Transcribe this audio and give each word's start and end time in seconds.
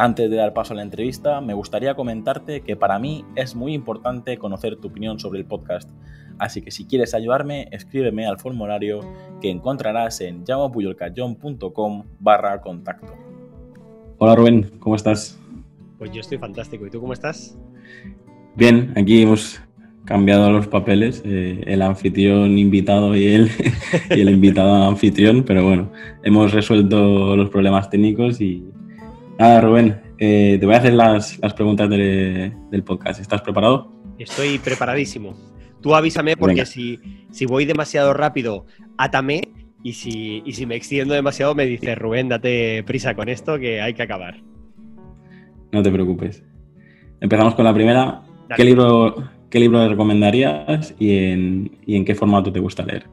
Antes 0.00 0.30
de 0.30 0.36
dar 0.36 0.52
paso 0.52 0.74
a 0.74 0.76
la 0.76 0.82
entrevista, 0.82 1.40
me 1.40 1.54
gustaría 1.54 1.96
comentarte 1.96 2.60
que 2.60 2.76
para 2.76 3.00
mí 3.00 3.24
es 3.34 3.56
muy 3.56 3.74
importante 3.74 4.38
conocer 4.38 4.76
tu 4.76 4.86
opinión 4.86 5.18
sobre 5.18 5.40
el 5.40 5.44
podcast. 5.44 5.90
Así 6.38 6.62
que 6.62 6.70
si 6.70 6.84
quieres 6.84 7.14
ayudarme, 7.14 7.66
escríbeme 7.72 8.24
al 8.24 8.38
formulario 8.38 9.00
que 9.40 9.50
encontrarás 9.50 10.20
en 10.20 10.44
llamapuyolcayón.com 10.44 12.04
barra 12.20 12.60
contacto. 12.60 13.12
Hola 14.18 14.36
Rubén, 14.36 14.70
¿cómo 14.78 14.94
estás? 14.94 15.36
Pues 15.98 16.12
yo 16.12 16.20
estoy 16.20 16.38
fantástico. 16.38 16.86
¿Y 16.86 16.90
tú 16.90 17.00
cómo 17.00 17.12
estás? 17.12 17.58
Bien, 18.54 18.92
aquí 18.94 19.22
hemos 19.22 19.60
cambiado 20.04 20.52
los 20.52 20.68
papeles, 20.68 21.22
eh, 21.24 21.64
el 21.66 21.82
anfitrión 21.82 22.56
invitado 22.56 23.16
y 23.16 23.26
el, 23.26 23.50
y 24.10 24.20
el 24.20 24.30
invitado 24.30 24.88
anfitrión, 24.88 25.42
pero 25.42 25.64
bueno, 25.64 25.90
hemos 26.22 26.52
resuelto 26.52 27.34
los 27.34 27.50
problemas 27.50 27.90
técnicos 27.90 28.40
y, 28.40 28.64
Nada, 29.38 29.60
Rubén, 29.60 30.00
eh, 30.18 30.56
te 30.58 30.66
voy 30.66 30.74
a 30.74 30.78
hacer 30.78 30.94
las, 30.94 31.38
preguntas 31.54 31.88
del 31.88 32.82
podcast. 32.84 33.20
¿Estás 33.20 33.40
preparado? 33.40 33.92
Estoy 34.18 34.58
preparadísimo. 34.58 35.36
Tú 35.80 35.94
avísame 35.94 36.36
porque 36.36 36.66
si, 36.66 36.98
si, 37.30 37.46
voy 37.46 37.64
demasiado 37.64 38.12
rápido, 38.14 38.66
átame 38.96 39.42
y 39.84 39.92
si, 39.92 40.42
si 40.50 40.66
me 40.66 40.74
extiendo 40.74 41.14
demasiado 41.14 41.54
me 41.54 41.66
dice 41.66 41.94
Rubén, 41.94 42.28
date 42.28 42.82
prisa 42.82 43.14
con 43.14 43.28
esto 43.28 43.60
que 43.60 43.80
hay 43.80 43.94
que 43.94 44.02
acabar. 44.02 44.42
No 45.70 45.84
te 45.84 45.92
preocupes. 45.92 46.42
Empezamos 47.20 47.54
con 47.54 47.64
la 47.64 47.72
primera. 47.72 48.22
¿Qué 48.56 48.64
libro, 48.64 49.30
¿Qué 49.50 49.60
libro 49.60 49.88
recomendarías 49.88 50.96
y 50.98 51.16
en, 51.16 51.78
y 51.86 51.94
en 51.94 52.04
qué 52.04 52.16
formato 52.16 52.52
te 52.52 52.58
gusta 52.58 52.84
leer? 52.84 53.06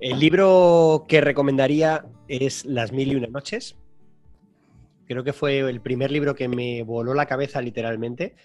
El 0.00 0.20
libro 0.20 1.06
que 1.08 1.22
recomendaría 1.22 2.04
es 2.28 2.66
Las 2.66 2.92
Mil 2.92 3.12
y 3.12 3.14
Una 3.14 3.28
Noches 3.28 3.78
Creo 5.08 5.24
que 5.24 5.32
fue 5.32 5.60
el 5.60 5.80
primer 5.80 6.10
libro 6.12 6.34
que 6.34 6.48
me 6.48 6.82
voló 6.82 7.14
la 7.14 7.24
cabeza 7.24 7.62
literalmente 7.62 8.36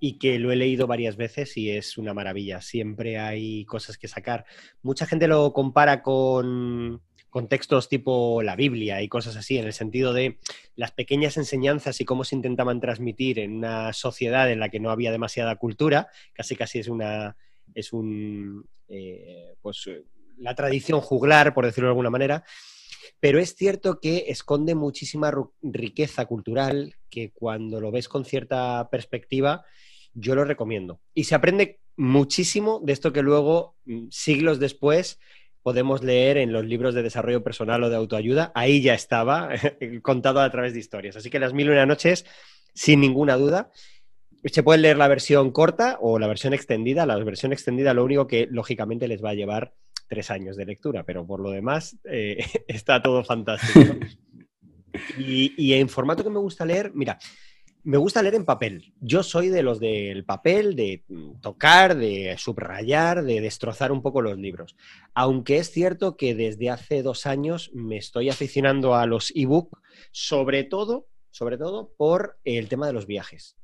y 0.00 0.18
que 0.18 0.40
lo 0.40 0.50
he 0.50 0.56
leído 0.56 0.88
varias 0.88 1.16
veces 1.16 1.56
y 1.56 1.70
es 1.70 1.98
una 1.98 2.12
maravilla. 2.12 2.60
Siempre 2.60 3.18
hay 3.18 3.64
cosas 3.64 3.96
que 3.96 4.08
sacar. 4.08 4.44
Mucha 4.82 5.06
gente 5.06 5.28
lo 5.28 5.52
compara 5.52 6.02
con, 6.02 7.00
textos 7.48 7.88
tipo 7.88 8.42
la 8.42 8.56
Biblia 8.56 9.02
y 9.02 9.08
cosas 9.08 9.36
así, 9.36 9.56
en 9.56 9.66
el 9.66 9.72
sentido 9.72 10.12
de 10.12 10.38
las 10.74 10.90
pequeñas 10.90 11.36
enseñanzas 11.36 12.00
y 12.00 12.04
cómo 12.04 12.24
se 12.24 12.34
intentaban 12.34 12.80
transmitir 12.80 13.38
en 13.38 13.58
una 13.58 13.92
sociedad 13.92 14.50
en 14.50 14.58
la 14.58 14.68
que 14.68 14.80
no 14.80 14.90
había 14.90 15.12
demasiada 15.12 15.54
cultura, 15.56 16.08
casi 16.32 16.56
casi 16.56 16.80
es 16.80 16.88
una 16.88 17.36
es 17.72 17.92
un 17.92 18.68
eh, 18.88 19.54
pues 19.62 19.88
la 20.38 20.56
tradición 20.56 21.00
juglar, 21.00 21.54
por 21.54 21.66
decirlo 21.66 21.86
de 21.86 21.92
alguna 21.92 22.10
manera, 22.10 22.42
pero 23.20 23.38
es 23.38 23.54
cierto 23.54 24.00
que 24.00 24.24
esconde 24.28 24.74
muchísima 24.74 25.32
riqueza 25.62 26.24
cultural 26.24 26.94
que 27.10 27.30
cuando 27.30 27.80
lo 27.80 27.90
ves 27.90 28.08
con 28.08 28.24
cierta 28.24 28.88
perspectiva, 28.90 29.64
yo 30.14 30.34
lo 30.34 30.44
recomiendo. 30.44 31.00
Y 31.14 31.24
se 31.24 31.34
aprende 31.34 31.80
muchísimo 31.96 32.80
de 32.82 32.94
esto 32.94 33.12
que 33.12 33.22
luego, 33.22 33.76
mm, 33.84 34.08
siglos 34.10 34.58
después, 34.58 35.18
podemos 35.62 36.02
leer 36.02 36.38
en 36.38 36.52
los 36.52 36.64
libros 36.64 36.94
de 36.94 37.02
desarrollo 37.02 37.44
personal 37.44 37.82
o 37.84 37.90
de 37.90 37.96
autoayuda. 37.96 38.52
Ahí 38.54 38.80
ya 38.80 38.94
estaba, 38.94 39.50
contado 40.02 40.40
a 40.40 40.50
través 40.50 40.72
de 40.72 40.80
historias. 40.80 41.16
Así 41.16 41.28
que 41.28 41.38
las 41.38 41.52
mil 41.52 41.66
y 41.66 41.70
una 41.70 41.84
noches, 41.84 42.24
sin 42.74 43.00
ninguna 43.00 43.36
duda. 43.36 43.70
Se 44.44 44.62
puede 44.62 44.80
leer 44.80 44.96
la 44.96 45.08
versión 45.08 45.50
corta 45.50 45.98
o 46.00 46.18
la 46.18 46.26
versión 46.26 46.54
extendida. 46.54 47.04
La 47.04 47.16
versión 47.18 47.52
extendida 47.52 47.92
lo 47.92 48.04
único 48.04 48.26
que 48.26 48.48
lógicamente 48.50 49.06
les 49.06 49.22
va 49.22 49.30
a 49.30 49.34
llevar 49.34 49.74
tres 50.10 50.30
años 50.30 50.56
de 50.56 50.66
lectura, 50.66 51.04
pero 51.04 51.24
por 51.24 51.40
lo 51.40 51.50
demás 51.50 51.96
eh, 52.04 52.44
está 52.68 53.00
todo 53.00 53.24
fantástico. 53.24 53.94
Y, 55.16 55.72
en 55.74 55.88
formato 55.88 56.24
que 56.24 56.30
me 56.30 56.40
gusta 56.40 56.64
leer, 56.64 56.90
mira, 56.92 57.16
me 57.84 57.96
gusta 57.96 58.22
leer 58.22 58.34
en 58.34 58.44
papel. 58.44 58.92
Yo 59.00 59.22
soy 59.22 59.48
de 59.48 59.62
los 59.62 59.78
del 59.78 60.24
papel, 60.24 60.74
de 60.74 61.04
tocar, 61.40 61.96
de 61.96 62.34
subrayar, 62.36 63.22
de 63.22 63.40
destrozar 63.40 63.92
un 63.92 64.02
poco 64.02 64.20
los 64.20 64.36
libros. 64.36 64.74
Aunque 65.14 65.58
es 65.58 65.70
cierto 65.70 66.16
que 66.16 66.34
desde 66.34 66.70
hace 66.70 67.04
dos 67.04 67.24
años 67.24 67.70
me 67.72 67.98
estoy 67.98 68.30
aficionando 68.30 68.96
a 68.96 69.06
los 69.06 69.32
ebook, 69.36 69.80
sobre 70.10 70.64
todo, 70.64 71.06
sobre 71.30 71.56
todo 71.56 71.94
por 71.96 72.40
el 72.42 72.68
tema 72.68 72.88
de 72.88 72.92
los 72.92 73.06
viajes. 73.06 73.56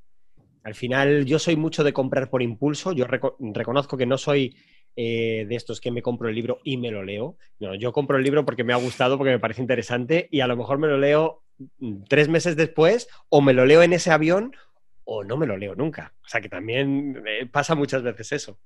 Al 0.63 0.77
final, 0.77 1.27
yo 1.27 1.41
soy 1.41 1.57
mucho 1.57 1.83
de 1.83 1.93
comprar 1.93 2.31
por 2.31 2.41
impulso. 2.41 2.93
Yo 2.93 3.07
reconozco 3.09 3.97
que 3.97 4.07
no 4.07 4.17
soy 4.17 4.57
eh, 4.99 5.45
de 5.47 5.55
estos 5.55 5.79
que 5.79 5.91
me 5.91 6.01
compro 6.01 6.31
el 6.31 6.35
libro 6.35 6.61
y 6.65 6.79
me 6.79 6.91
lo 6.91 7.03
leo. 7.03 7.37
No, 7.61 7.75
yo 7.75 7.93
compro 7.93 8.17
el 8.17 8.25
libro 8.25 8.47
porque 8.47 8.65
me 8.65 8.73
ha 8.73 8.77
gustado, 8.77 9.19
porque 9.19 9.33
me 9.33 9.39
parece 9.39 9.61
interesante 9.61 10.27
y 10.31 10.41
a 10.41 10.47
lo 10.47 10.57
mejor 10.57 10.79
me 10.79 10.89
lo 10.89 10.97
leo 10.97 11.43
mm, 11.79 12.05
tres 12.09 12.29
meses 12.29 12.57
después 12.57 13.07
o 13.29 13.43
me 13.43 13.53
lo 13.53 13.67
leo 13.67 13.83
en 13.83 13.93
ese 13.93 14.11
avión 14.11 14.57
o 15.05 15.23
no 15.23 15.37
me 15.37 15.47
lo 15.47 15.59
leo 15.59 15.75
nunca. 15.75 16.15
O 16.25 16.29
sea 16.29 16.41
que 16.41 16.49
también 16.49 17.23
eh, 17.27 17.45
pasa 17.45 17.75
muchas 17.75 18.03
veces 18.03 18.33
eso. 18.33 18.59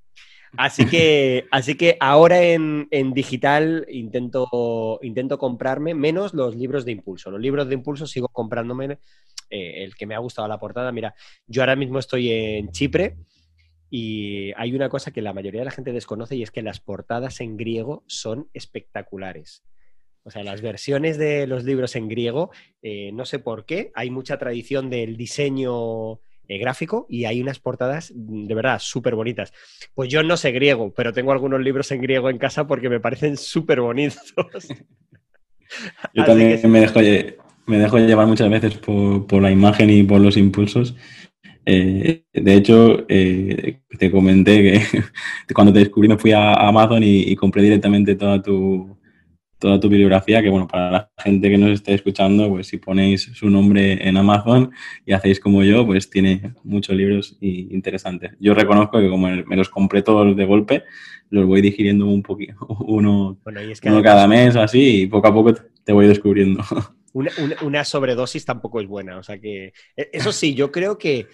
Así 0.56 0.86
que, 0.86 1.46
así 1.50 1.74
que 1.74 1.96
ahora 1.98 2.42
en, 2.42 2.88
digital 3.12 3.84
intento, 3.88 5.00
intento 5.02 5.36
comprarme 5.36 5.94
menos 5.94 6.32
los 6.32 6.54
libros 6.54 6.84
de 6.84 6.92
impulso. 6.92 7.32
Los 7.32 7.40
libros 7.40 7.68
de 7.68 7.74
impulso 7.74 8.06
sigo 8.06 8.28
comprándome 8.28 8.98
eh, 9.50 9.84
el 9.84 9.96
que 9.96 10.06
me 10.06 10.14
ha 10.14 10.18
gustado 10.18 10.46
la 10.46 10.60
portada. 10.60 10.92
Mira, 10.92 11.14
yo 11.48 11.62
ahora 11.62 11.74
mismo 11.74 11.98
estoy 11.98 12.30
en 12.30 12.70
Chipre 12.70 13.16
y 13.90 14.52
hay 14.56 14.72
una 14.72 14.88
cosa 14.88 15.10
que 15.10 15.20
la 15.20 15.32
mayoría 15.32 15.62
de 15.62 15.64
la 15.64 15.72
gente 15.72 15.92
desconoce 15.92 16.36
y 16.36 16.44
es 16.44 16.52
que 16.52 16.62
las 16.62 16.78
portadas 16.78 17.40
en 17.40 17.56
griego 17.56 18.04
son 18.06 18.48
espectaculares. 18.54 19.64
O 20.22 20.30
sea, 20.30 20.44
las 20.44 20.60
versiones 20.60 21.18
de 21.18 21.46
los 21.46 21.64
libros 21.64 21.96
en 21.96 22.08
griego, 22.08 22.50
eh, 22.82 23.10
no 23.12 23.24
sé 23.24 23.40
por 23.40 23.64
qué, 23.64 23.90
hay 23.94 24.10
mucha 24.10 24.38
tradición 24.38 24.90
del 24.90 25.16
diseño 25.16 26.20
eh, 26.46 26.58
gráfico 26.58 27.06
y 27.08 27.24
hay 27.24 27.40
unas 27.40 27.58
portadas 27.58 28.12
mm, 28.14 28.46
de 28.46 28.54
verdad 28.54 28.78
súper 28.80 29.16
bonitas. 29.16 29.52
Pues 29.94 30.08
yo 30.08 30.22
no 30.22 30.36
sé 30.36 30.52
griego, 30.52 30.92
pero 30.94 31.12
tengo 31.12 31.32
algunos 31.32 31.60
libros 31.60 31.90
en 31.90 32.02
griego 32.02 32.30
en 32.30 32.38
casa 32.38 32.66
porque 32.66 32.88
me 32.88 33.00
parecen 33.00 33.36
súper 33.36 33.80
bonitos. 33.80 34.34
yo 36.14 36.24
también 36.24 36.60
me, 36.70 36.80
dejo, 36.80 37.00
me 37.66 37.78
dejo 37.78 37.98
llevar 37.98 38.26
muchas 38.28 38.50
veces 38.50 38.76
por, 38.76 39.26
por 39.26 39.42
la 39.42 39.50
imagen 39.50 39.90
y 39.90 40.04
por 40.04 40.20
los 40.20 40.36
impulsos 40.36 40.94
eh, 41.72 42.24
de 42.32 42.54
hecho, 42.54 43.04
eh, 43.08 43.80
te 43.98 44.10
comenté 44.10 44.62
que 44.62 45.02
cuando 45.54 45.72
te 45.72 45.78
descubrí 45.78 46.08
me 46.08 46.18
fui 46.18 46.32
a 46.32 46.54
Amazon 46.54 47.02
y, 47.04 47.36
compré 47.36 47.62
directamente 47.62 48.16
toda 48.16 48.42
tu, 48.42 48.98
toda 49.58 49.78
tu 49.78 49.88
bibliografía, 49.88 50.42
que 50.42 50.48
bueno, 50.48 50.66
para 50.66 50.90
la 50.90 51.10
gente 51.18 51.48
que 51.48 51.58
nos 51.58 51.70
esté 51.70 51.94
escuchando, 51.94 52.48
pues 52.48 52.66
si 52.66 52.78
ponéis 52.78 53.30
su 53.34 53.48
nombre 53.48 54.06
en 54.06 54.16
Amazon 54.16 54.72
y 55.06 55.12
hacéis 55.12 55.38
como 55.38 55.62
yo, 55.62 55.86
pues 55.86 56.10
tiene 56.10 56.54
muchos 56.64 56.96
libros 56.96 57.36
interesantes. 57.40 58.32
Yo 58.40 58.54
reconozco 58.54 58.98
que 58.98 59.08
como 59.08 59.28
me 59.28 59.56
los 59.56 59.68
compré 59.68 60.02
todos 60.02 60.36
de 60.36 60.44
golpe, 60.44 60.82
los 61.30 61.46
voy 61.46 61.60
digiriendo 61.60 62.06
un 62.06 62.22
poquito, 62.22 62.54
uno, 62.86 63.38
cada 64.02 64.26
mes 64.26 64.56
o 64.56 64.60
así, 64.60 65.02
y 65.02 65.06
poco 65.06 65.28
a 65.28 65.34
poco 65.34 65.54
te 65.84 65.92
voy 65.92 66.08
descubriendo. 66.08 66.64
una, 67.12 67.84
sobredosis 67.84 68.44
tampoco 68.44 68.80
es 68.80 68.86
buena, 68.86 69.18
o 69.18 69.22
sea 69.22 69.40
que, 69.40 69.72
e, 69.96 70.10
eso 70.12 70.32
sí, 70.32 70.54
yo 70.54 70.70
creo 70.70 70.98
que 70.98 71.26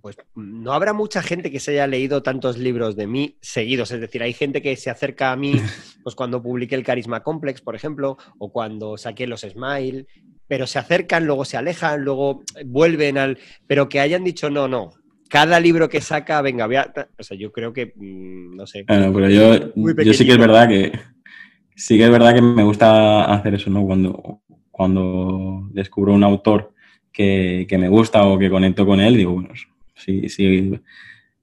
pues 0.00 0.16
no 0.34 0.72
habrá 0.72 0.92
mucha 0.92 1.22
gente 1.22 1.50
que 1.50 1.60
se 1.60 1.72
haya 1.72 1.86
leído 1.86 2.22
tantos 2.22 2.58
libros 2.58 2.96
de 2.96 3.06
mí 3.06 3.36
seguidos. 3.40 3.90
Es 3.90 4.00
decir, 4.00 4.22
hay 4.22 4.32
gente 4.32 4.62
que 4.62 4.76
se 4.76 4.90
acerca 4.90 5.32
a 5.32 5.36
mí 5.36 5.54
pues 6.02 6.14
cuando 6.14 6.42
publiqué 6.42 6.74
el 6.74 6.84
Carisma 6.84 7.22
Complex, 7.22 7.60
por 7.60 7.74
ejemplo, 7.74 8.16
o 8.38 8.52
cuando 8.52 8.96
saqué 8.96 9.26
los 9.26 9.40
Smile, 9.40 10.06
pero 10.46 10.66
se 10.66 10.78
acercan, 10.78 11.26
luego 11.26 11.44
se 11.44 11.56
alejan, 11.56 12.02
luego 12.02 12.42
vuelven 12.64 13.18
al... 13.18 13.38
Pero 13.66 13.88
que 13.88 14.00
hayan 14.00 14.24
dicho, 14.24 14.50
no, 14.50 14.66
no, 14.66 14.92
cada 15.28 15.60
libro 15.60 15.88
que 15.88 16.00
saca, 16.00 16.40
venga, 16.42 16.66
voy 16.66 16.76
O 17.18 17.22
sea, 17.22 17.36
yo 17.36 17.52
creo 17.52 17.72
que, 17.72 17.92
mm, 17.94 18.56
no 18.56 18.66
sé. 18.66 18.84
Pero 18.86 19.28
yo, 19.28 19.74
yo 19.74 20.14
sí 20.14 20.24
que 20.24 20.32
es 20.32 20.38
verdad 20.38 20.68
que... 20.68 20.92
Sí 21.76 21.96
que 21.96 22.04
es 22.04 22.10
verdad 22.10 22.34
que 22.34 22.42
me 22.42 22.64
gusta 22.64 23.32
hacer 23.32 23.54
eso, 23.54 23.70
¿no? 23.70 23.84
Cuando, 23.86 24.40
cuando 24.72 25.68
descubro 25.70 26.12
un 26.12 26.24
autor 26.24 26.72
que, 27.12 27.66
que 27.68 27.78
me 27.78 27.88
gusta 27.88 28.24
o 28.24 28.36
que 28.36 28.50
conecto 28.50 28.84
con 28.84 29.00
él, 29.00 29.16
digo, 29.16 29.34
bueno, 29.34 29.50
Sí, 29.98 30.28
sí. 30.28 30.80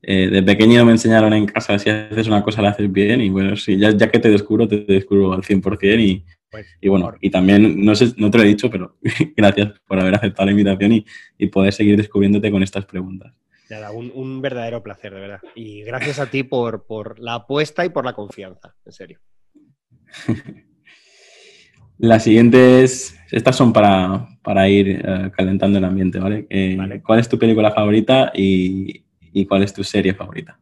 Eh, 0.01 0.27
de 0.27 0.43
pequeño 0.43 0.85
me 0.85 0.91
enseñaron 0.91 1.33
en 1.33 1.45
casa, 1.45 1.79
si 1.79 1.89
haces 1.89 2.27
una 2.27 2.43
cosa 2.43 2.61
la 2.61 2.69
haces 2.69 2.91
bien 2.91 3.21
y 3.21 3.29
bueno, 3.29 3.55
sí, 3.55 3.77
ya, 3.77 3.89
ya 3.89 4.11
que 4.11 4.19
te 4.19 4.29
descubro, 4.29 4.67
te 4.67 4.81
descubro 4.81 5.33
al 5.33 5.41
100% 5.41 5.99
y, 5.99 6.23
pues, 6.51 6.67
y 6.79 6.89
bueno, 6.89 7.11
y 7.19 7.31
también, 7.31 7.83
no 7.83 7.95
sé, 7.95 8.13
no 8.17 8.29
te 8.29 8.37
lo 8.37 8.43
he 8.43 8.47
dicho, 8.47 8.69
pero 8.69 8.97
gracias 9.35 9.73
por 9.87 9.99
haber 9.99 10.13
aceptado 10.13 10.45
la 10.45 10.51
invitación 10.51 10.91
y, 10.91 11.05
y 11.39 11.47
poder 11.47 11.73
seguir 11.73 11.97
descubriéndote 11.97 12.51
con 12.51 12.61
estas 12.61 12.85
preguntas. 12.85 13.33
Nada, 13.69 13.91
un, 13.91 14.41
verdadero 14.41 14.83
placer, 14.83 15.13
de 15.13 15.19
verdad. 15.19 15.41
Y 15.55 15.81
gracias 15.83 16.19
a 16.19 16.29
ti 16.29 16.43
por, 16.43 16.85
por 16.85 17.19
la 17.19 17.35
apuesta 17.35 17.83
y 17.83 17.89
por 17.89 18.05
la 18.05 18.13
confianza, 18.13 18.75
en 18.85 18.91
serio. 18.91 19.19
Las 21.97 22.25
siguientes, 22.25 23.14
estas 23.31 23.55
son 23.55 23.73
para, 23.73 24.69
ir 24.69 25.01
eh, 25.03 25.31
calentando 25.35 25.77
el 25.77 25.85
ambiente, 25.85 26.19
eh, 26.49 26.75
¿vale? 26.77 27.01
¿Cuál 27.01 27.19
es 27.19 27.29
tu 27.29 27.37
película 27.39 27.71
favorita 27.71 28.31
y, 28.33 29.03
cuál 29.47 29.63
es 29.63 29.73
tu 29.73 29.83
serie 29.83 30.13
favorita? 30.13 30.59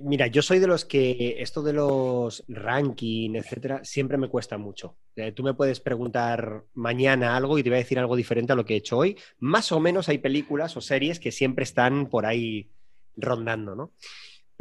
Mira, 0.00 0.26
yo 0.26 0.40
soy 0.40 0.58
de 0.58 0.66
los 0.66 0.86
que 0.86 1.36
esto 1.38 1.62
de 1.62 1.74
los 1.74 2.44
rankings, 2.48 3.36
etcétera, 3.36 3.84
siempre 3.84 4.16
me 4.16 4.28
cuesta 4.28 4.56
mucho. 4.56 4.96
Eh, 5.14 5.32
tú 5.32 5.42
me 5.42 5.52
puedes 5.52 5.80
preguntar 5.80 6.64
mañana 6.72 7.36
algo 7.36 7.58
y 7.58 7.62
te 7.62 7.68
voy 7.68 7.76
a 7.76 7.82
decir 7.82 7.98
algo 7.98 8.16
diferente 8.16 8.52
a 8.52 8.56
lo 8.56 8.64
que 8.64 8.74
he 8.74 8.78
hecho 8.78 8.96
hoy. 8.96 9.18
Más 9.38 9.70
o 9.70 9.80
menos 9.80 10.08
hay 10.08 10.18
películas 10.18 10.76
o 10.78 10.80
series 10.80 11.20
que 11.20 11.30
siempre 11.30 11.64
están 11.64 12.06
por 12.06 12.24
ahí 12.24 12.70
rondando, 13.16 13.76
¿no? 13.76 13.92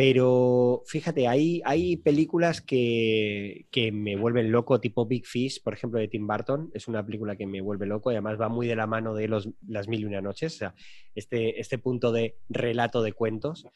Pero 0.03 0.81
fíjate, 0.87 1.27
hay, 1.27 1.61
hay 1.63 1.95
películas 1.95 2.59
que, 2.59 3.67
me 3.93 4.15
vuelven 4.15 4.51
loco, 4.51 4.81
tipo 4.81 5.05
Big 5.05 5.27
Fish, 5.27 5.61
por 5.61 5.75
ejemplo, 5.75 5.99
de 5.99 6.07
Tim 6.07 6.25
Burton. 6.25 6.71
Es 6.73 6.87
una 6.87 7.05
película 7.05 7.35
que 7.35 7.45
me 7.45 7.61
vuelve 7.61 7.85
loco 7.85 8.09
y 8.09 8.15
además 8.15 8.41
va 8.41 8.49
muy 8.49 8.65
de 8.65 8.75
la 8.75 8.87
mano 8.87 9.13
de 9.13 9.27
los, 9.27 9.47
las 9.67 9.87
mil 9.87 9.99
y 9.99 10.05
una 10.05 10.19
noches, 10.19 10.55
o 10.55 10.57
sea, 10.57 10.75
este, 11.13 11.59
este 11.59 11.77
punto 11.77 12.11
de 12.11 12.39
relato 12.49 13.03
de 13.03 13.13
cuentos. 13.13 13.67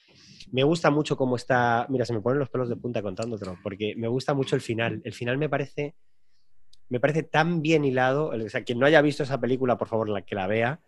Me 0.51 0.63
gusta 0.63 0.89
mucho 0.89 1.15
cómo 1.15 1.35
está. 1.35 1.85
Mira, 1.89 2.05
se 2.05 2.13
me 2.13 2.21
ponen 2.21 2.39
los 2.39 2.49
pelos 2.49 2.69
de 2.69 2.75
punta 2.75 3.03
contándotelo, 3.03 3.59
porque 3.61 3.93
me 3.95 4.07
gusta 4.07 4.33
mucho 4.33 4.55
el 4.55 4.63
final. 4.63 5.03
El 5.05 5.13
final 5.13 5.37
me 5.37 5.47
parece, 5.47 5.93
me 6.89 6.99
parece 6.99 7.21
tan 7.21 7.61
bien 7.61 7.85
hilado. 7.85 8.29
O 8.29 8.49
sea, 8.49 8.63
quien 8.63 8.79
no 8.79 8.87
haya 8.87 9.03
visto 9.03 9.21
esa 9.21 9.39
película, 9.39 9.77
por 9.77 9.89
favor, 9.89 10.09
la 10.09 10.23
que 10.23 10.33
la 10.33 10.47
vea. 10.47 10.81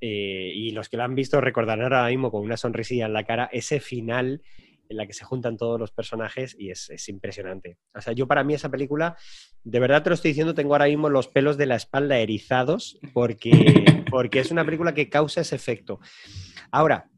Eh, 0.00 0.50
y 0.54 0.70
los 0.70 0.88
que 0.88 0.96
la 0.96 1.04
han 1.04 1.14
visto 1.14 1.42
recordarán 1.42 1.82
ahora 1.82 2.08
mismo 2.08 2.30
con 2.30 2.42
una 2.42 2.56
sonrisilla 2.56 3.04
en 3.04 3.12
la 3.12 3.24
cara 3.24 3.50
ese 3.52 3.80
final 3.80 4.40
en 4.88 4.96
la 4.96 5.06
que 5.06 5.12
se 5.12 5.24
juntan 5.24 5.56
todos 5.56 5.78
los 5.78 5.90
personajes 5.90 6.56
y 6.58 6.70
es, 6.70 7.08
impresionante. 7.08 7.78
O 7.94 8.00
sea, 8.00 8.12
yo 8.12 8.26
para 8.26 8.44
mí 8.44 8.54
esa 8.54 8.70
película, 8.70 9.16
de 9.64 9.80
verdad 9.80 10.02
te 10.02 10.10
lo 10.10 10.14
estoy 10.14 10.30
diciendo, 10.30 10.54
tengo 10.54 10.74
ahora 10.74 10.86
mismo 10.86 11.08
los 11.08 11.28
pelos 11.28 11.56
de 11.56 11.66
la 11.66 11.76
espalda 11.76 12.18
erizados 12.18 12.98
porque, 13.12 13.50
porque 14.10 14.40
es 14.40 14.50
una 14.50 14.64
película 14.64 14.94
que 14.94 15.08
causa 15.08 15.40
ese 15.40 15.56
efecto. 15.56 16.00
Ahora, 16.70 17.10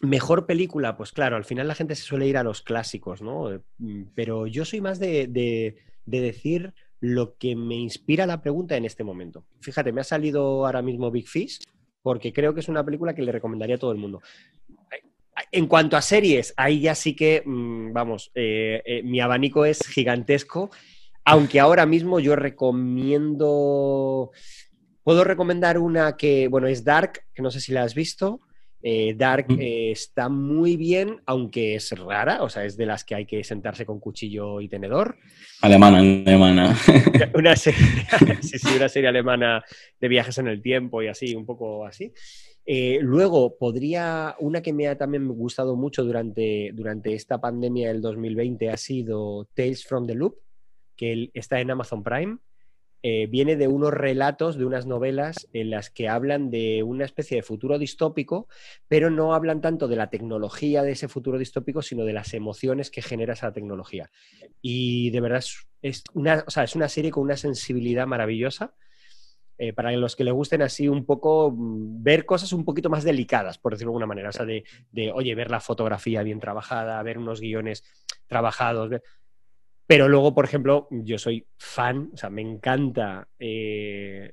mejor 0.00 0.46
película, 0.46 0.96
pues 0.96 1.12
claro, 1.12 1.36
al 1.36 1.44
final 1.44 1.68
la 1.68 1.74
gente 1.74 1.94
se 1.94 2.02
suele 2.02 2.26
ir 2.26 2.36
a 2.36 2.44
los 2.44 2.62
clásicos, 2.62 3.22
¿no? 3.22 3.62
Pero 4.14 4.46
yo 4.46 4.64
soy 4.64 4.80
más 4.80 4.98
de, 4.98 5.28
de 5.28 6.20
decir 6.20 6.74
lo 7.00 7.36
que 7.36 7.56
me 7.56 7.74
inspira 7.74 8.26
la 8.26 8.40
pregunta 8.40 8.76
en 8.76 8.84
este 8.84 9.02
momento. 9.02 9.44
Fíjate, 9.60 9.92
me 9.92 10.00
ha 10.00 10.04
salido 10.04 10.64
ahora 10.64 10.82
mismo 10.82 11.10
Big 11.10 11.28
Fish 11.28 11.58
porque 12.02 12.32
creo 12.32 12.54
que 12.54 12.60
es 12.60 12.68
una 12.68 12.84
película 12.84 13.14
que 13.14 13.22
le 13.22 13.32
recomendaría 13.32 13.76
a 13.76 13.78
todo 13.78 13.92
el 13.92 13.98
mundo. 13.98 14.20
En 15.50 15.66
cuanto 15.66 15.96
a 15.96 16.02
series, 16.02 16.54
ahí 16.56 16.80
ya 16.80 16.94
sí 16.94 17.14
que, 17.14 17.42
mm, 17.44 17.92
vamos, 17.92 18.30
eh, 18.34 18.82
eh, 18.84 19.02
mi 19.02 19.20
abanico 19.20 19.64
es 19.64 19.86
gigantesco, 19.86 20.70
aunque 21.24 21.60
ahora 21.60 21.86
mismo 21.86 22.20
yo 22.20 22.36
recomiendo, 22.36 24.30
puedo 25.02 25.24
recomendar 25.24 25.78
una 25.78 26.16
que, 26.16 26.48
bueno, 26.48 26.66
es 26.66 26.84
Dark, 26.84 27.24
que 27.34 27.42
no 27.42 27.50
sé 27.50 27.60
si 27.60 27.72
la 27.72 27.82
has 27.82 27.94
visto. 27.94 28.40
Eh, 28.84 29.14
Dark 29.16 29.46
está 29.58 30.28
muy 30.28 30.76
bien, 30.76 31.20
aunque 31.24 31.76
es 31.76 31.92
rara, 31.92 32.42
o 32.42 32.48
sea, 32.48 32.64
es 32.64 32.76
de 32.76 32.86
las 32.86 33.04
que 33.04 33.14
hay 33.14 33.26
que 33.26 33.44
sentarse 33.44 33.86
con 33.86 34.00
cuchillo 34.00 34.60
y 34.60 34.68
tenedor. 34.68 35.18
Alemana, 35.60 35.98
alemana. 36.00 36.76
Una 37.34 37.54
serie, 37.54 37.80
sí, 38.42 38.58
sí, 38.58 38.68
una 38.76 38.88
serie 38.88 39.08
alemana 39.08 39.62
de 40.00 40.08
viajes 40.08 40.36
en 40.38 40.48
el 40.48 40.60
tiempo 40.60 41.00
y 41.00 41.06
así, 41.06 41.36
un 41.36 41.46
poco 41.46 41.86
así. 41.86 42.12
Eh, 42.64 42.98
luego, 43.02 43.56
podría, 43.56 44.36
una 44.38 44.62
que 44.62 44.72
me 44.72 44.86
ha 44.86 44.96
también 44.96 45.26
gustado 45.28 45.74
mucho 45.74 46.04
durante, 46.04 46.70
durante 46.74 47.14
esta 47.14 47.40
pandemia 47.40 47.88
del 47.88 48.00
2020 48.00 48.70
ha 48.70 48.76
sido 48.76 49.48
Tales 49.54 49.84
from 49.84 50.06
the 50.06 50.14
Loop, 50.14 50.36
que 50.96 51.30
está 51.34 51.60
en 51.60 51.70
Amazon 51.70 52.02
Prime. 52.02 52.38
Eh, 53.04 53.26
viene 53.26 53.56
de 53.56 53.66
unos 53.66 53.92
relatos, 53.92 54.56
de 54.56 54.64
unas 54.64 54.86
novelas 54.86 55.48
en 55.52 55.70
las 55.70 55.90
que 55.90 56.08
hablan 56.08 56.50
de 56.50 56.84
una 56.84 57.04
especie 57.04 57.36
de 57.36 57.42
futuro 57.42 57.76
distópico, 57.76 58.46
pero 58.86 59.10
no 59.10 59.34
hablan 59.34 59.60
tanto 59.60 59.88
de 59.88 59.96
la 59.96 60.08
tecnología 60.08 60.84
de 60.84 60.92
ese 60.92 61.08
futuro 61.08 61.36
distópico, 61.36 61.82
sino 61.82 62.04
de 62.04 62.12
las 62.12 62.32
emociones 62.32 62.92
que 62.92 63.02
genera 63.02 63.32
esa 63.32 63.52
tecnología. 63.52 64.08
Y 64.60 65.10
de 65.10 65.20
verdad 65.20 65.44
una, 66.14 66.44
es 66.62 66.76
una 66.76 66.88
serie 66.88 67.10
con 67.10 67.24
una 67.24 67.36
sensibilidad 67.36 68.06
maravillosa 68.06 68.76
eh, 69.62 69.72
para 69.72 69.92
los 69.92 70.16
que 70.16 70.24
les 70.24 70.34
gusten 70.34 70.60
así 70.60 70.88
un 70.88 71.06
poco, 71.06 71.52
mm, 71.52 72.02
ver 72.02 72.26
cosas 72.26 72.52
un 72.52 72.64
poquito 72.64 72.90
más 72.90 73.04
delicadas, 73.04 73.58
por 73.58 73.70
decirlo 73.70 73.90
de 73.90 73.92
alguna 73.92 74.06
manera. 74.06 74.30
O 74.30 74.32
sea, 74.32 74.44
de, 74.44 74.64
oye, 75.14 75.36
ver 75.36 75.52
la 75.52 75.60
fotografía 75.60 76.24
bien 76.24 76.40
trabajada, 76.40 77.00
ver 77.04 77.16
unos 77.16 77.40
guiones 77.40 77.84
trabajados. 78.26 78.90
Pero 79.86 80.08
luego, 80.08 80.34
por 80.34 80.46
ejemplo, 80.46 80.88
yo 80.90 81.16
soy 81.16 81.46
fan, 81.58 82.10
o 82.12 82.16
sea, 82.16 82.28
me 82.28 82.42
encanta 82.42 83.28
eh, 83.38 84.32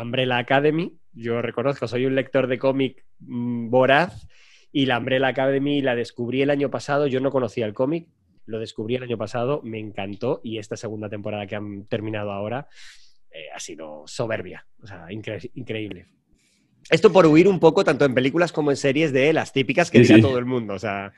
Umbrella 0.00 0.38
Academy. 0.38 0.96
Yo 1.14 1.42
reconozco, 1.42 1.88
soy 1.88 2.06
un 2.06 2.14
lector 2.14 2.46
de 2.46 2.60
cómic 2.60 3.04
mm, 3.18 3.70
voraz 3.70 4.28
y 4.70 4.86
la 4.86 4.98
Umbrella 4.98 5.26
Academy 5.26 5.82
la 5.82 5.96
descubrí 5.96 6.42
el 6.42 6.50
año 6.50 6.70
pasado. 6.70 7.08
Yo 7.08 7.18
no 7.18 7.32
conocía 7.32 7.66
el 7.66 7.74
cómic, 7.74 8.08
lo 8.46 8.60
descubrí 8.60 8.94
el 8.94 9.02
año 9.02 9.18
pasado, 9.18 9.62
me 9.64 9.80
encantó 9.80 10.40
y 10.44 10.58
esta 10.58 10.76
segunda 10.76 11.08
temporada 11.08 11.48
que 11.48 11.56
han 11.56 11.86
terminado 11.86 12.30
ahora 12.30 12.68
eh, 13.32 13.46
ha 13.54 13.60
sido 13.60 14.04
soberbia, 14.06 14.66
o 14.82 14.86
sea, 14.86 15.06
increíble. 15.10 16.06
Esto 16.88 17.12
por 17.12 17.26
huir 17.26 17.46
un 17.46 17.60
poco, 17.60 17.84
tanto 17.84 18.04
en 18.04 18.14
películas 18.14 18.52
como 18.52 18.70
en 18.70 18.76
series, 18.76 19.12
de 19.12 19.32
las 19.32 19.52
típicas 19.52 19.90
que 19.90 20.04
sí, 20.04 20.20
todo 20.20 20.38
el 20.38 20.46
mundo, 20.46 20.74
o 20.74 20.78
sea... 20.78 21.12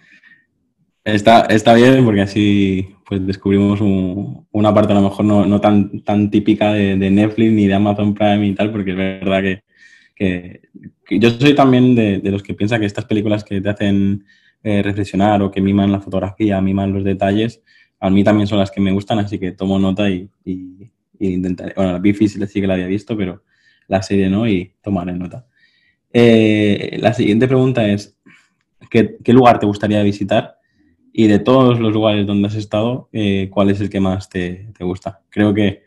Está, 1.05 1.47
está 1.47 1.75
bien 1.75 2.05
porque 2.05 2.20
así 2.20 2.94
pues 3.05 3.26
descubrimos 3.26 3.81
una 3.82 4.73
parte 4.73 4.93
a 4.93 4.97
lo 4.97 5.03
mejor 5.03 5.25
no, 5.25 5.61
tan, 5.61 6.00
tan 6.05 6.31
típica 6.31 6.73
de, 6.73 7.11
Netflix 7.11 7.53
ni 7.53 7.67
de 7.67 7.75
Amazon 7.75 8.15
Prime 8.15 8.47
y 8.47 8.55
tal, 8.55 8.70
porque 8.70 8.93
es 8.93 8.97
verdad 8.97 9.43
que, 10.15 10.61
yo 11.11 11.31
soy 11.31 11.55
también 11.55 11.94
de, 11.94 12.20
los 12.31 12.43
que 12.43 12.55
piensa 12.55 12.79
que 12.79 12.87
estas 12.87 13.05
películas 13.05 13.43
que 13.43 13.61
te 13.61 13.69
hacen 13.69 14.25
eh, 14.62 14.81
reflexionar 14.82 15.43
o 15.43 15.50
que 15.50 15.61
miman 15.61 15.91
la 15.91 16.00
fotografía, 16.00 16.61
miman 16.61 16.93
los 16.93 17.03
detalles, 17.03 17.62
a 17.98 18.08
mí 18.08 18.22
también 18.25 18.46
son 18.46 18.58
las 18.58 18.70
que 18.70 18.81
me 18.81 18.93
gustan, 18.93 19.19
así 19.19 19.39
que 19.39 19.53
tomo 19.53 19.79
nota 19.79 20.08
y, 20.08 20.31
intentaré, 21.26 21.74
bueno, 21.76 21.93
la 21.93 21.98
Bifi 21.98 22.29
sí 22.29 22.38
que 22.38 22.67
la 22.67 22.74
había 22.74 22.86
visto, 22.86 23.17
pero 23.17 23.43
la 23.88 24.02
serie 24.02 24.29
no 24.29 24.48
y 24.48 24.72
tomaré 24.82 25.12
nota. 25.12 25.46
Eh, 26.12 26.98
la 27.00 27.14
siguiente 27.14 27.48
pregunta 27.48 27.88
es, 27.88 28.17
¿qué, 28.91 29.19
lugar 29.29 29.58
te 29.58 29.67
gustaría 29.67 30.02
visitar? 30.02 30.58
Y 31.12 31.26
de 31.26 31.38
todos 31.38 31.79
los 31.79 31.93
lugares 31.93 32.26
donde 32.26 32.48
has 32.48 32.55
estado, 32.55 33.08
eh, 33.12 33.48
¿cuál 33.50 33.70
es 33.70 33.81
el 33.81 33.91
que 33.91 34.00
más 34.00 34.29
te, 34.29 34.69
gusta? 34.81 35.20
Creo 35.31 35.52
que 35.55 35.82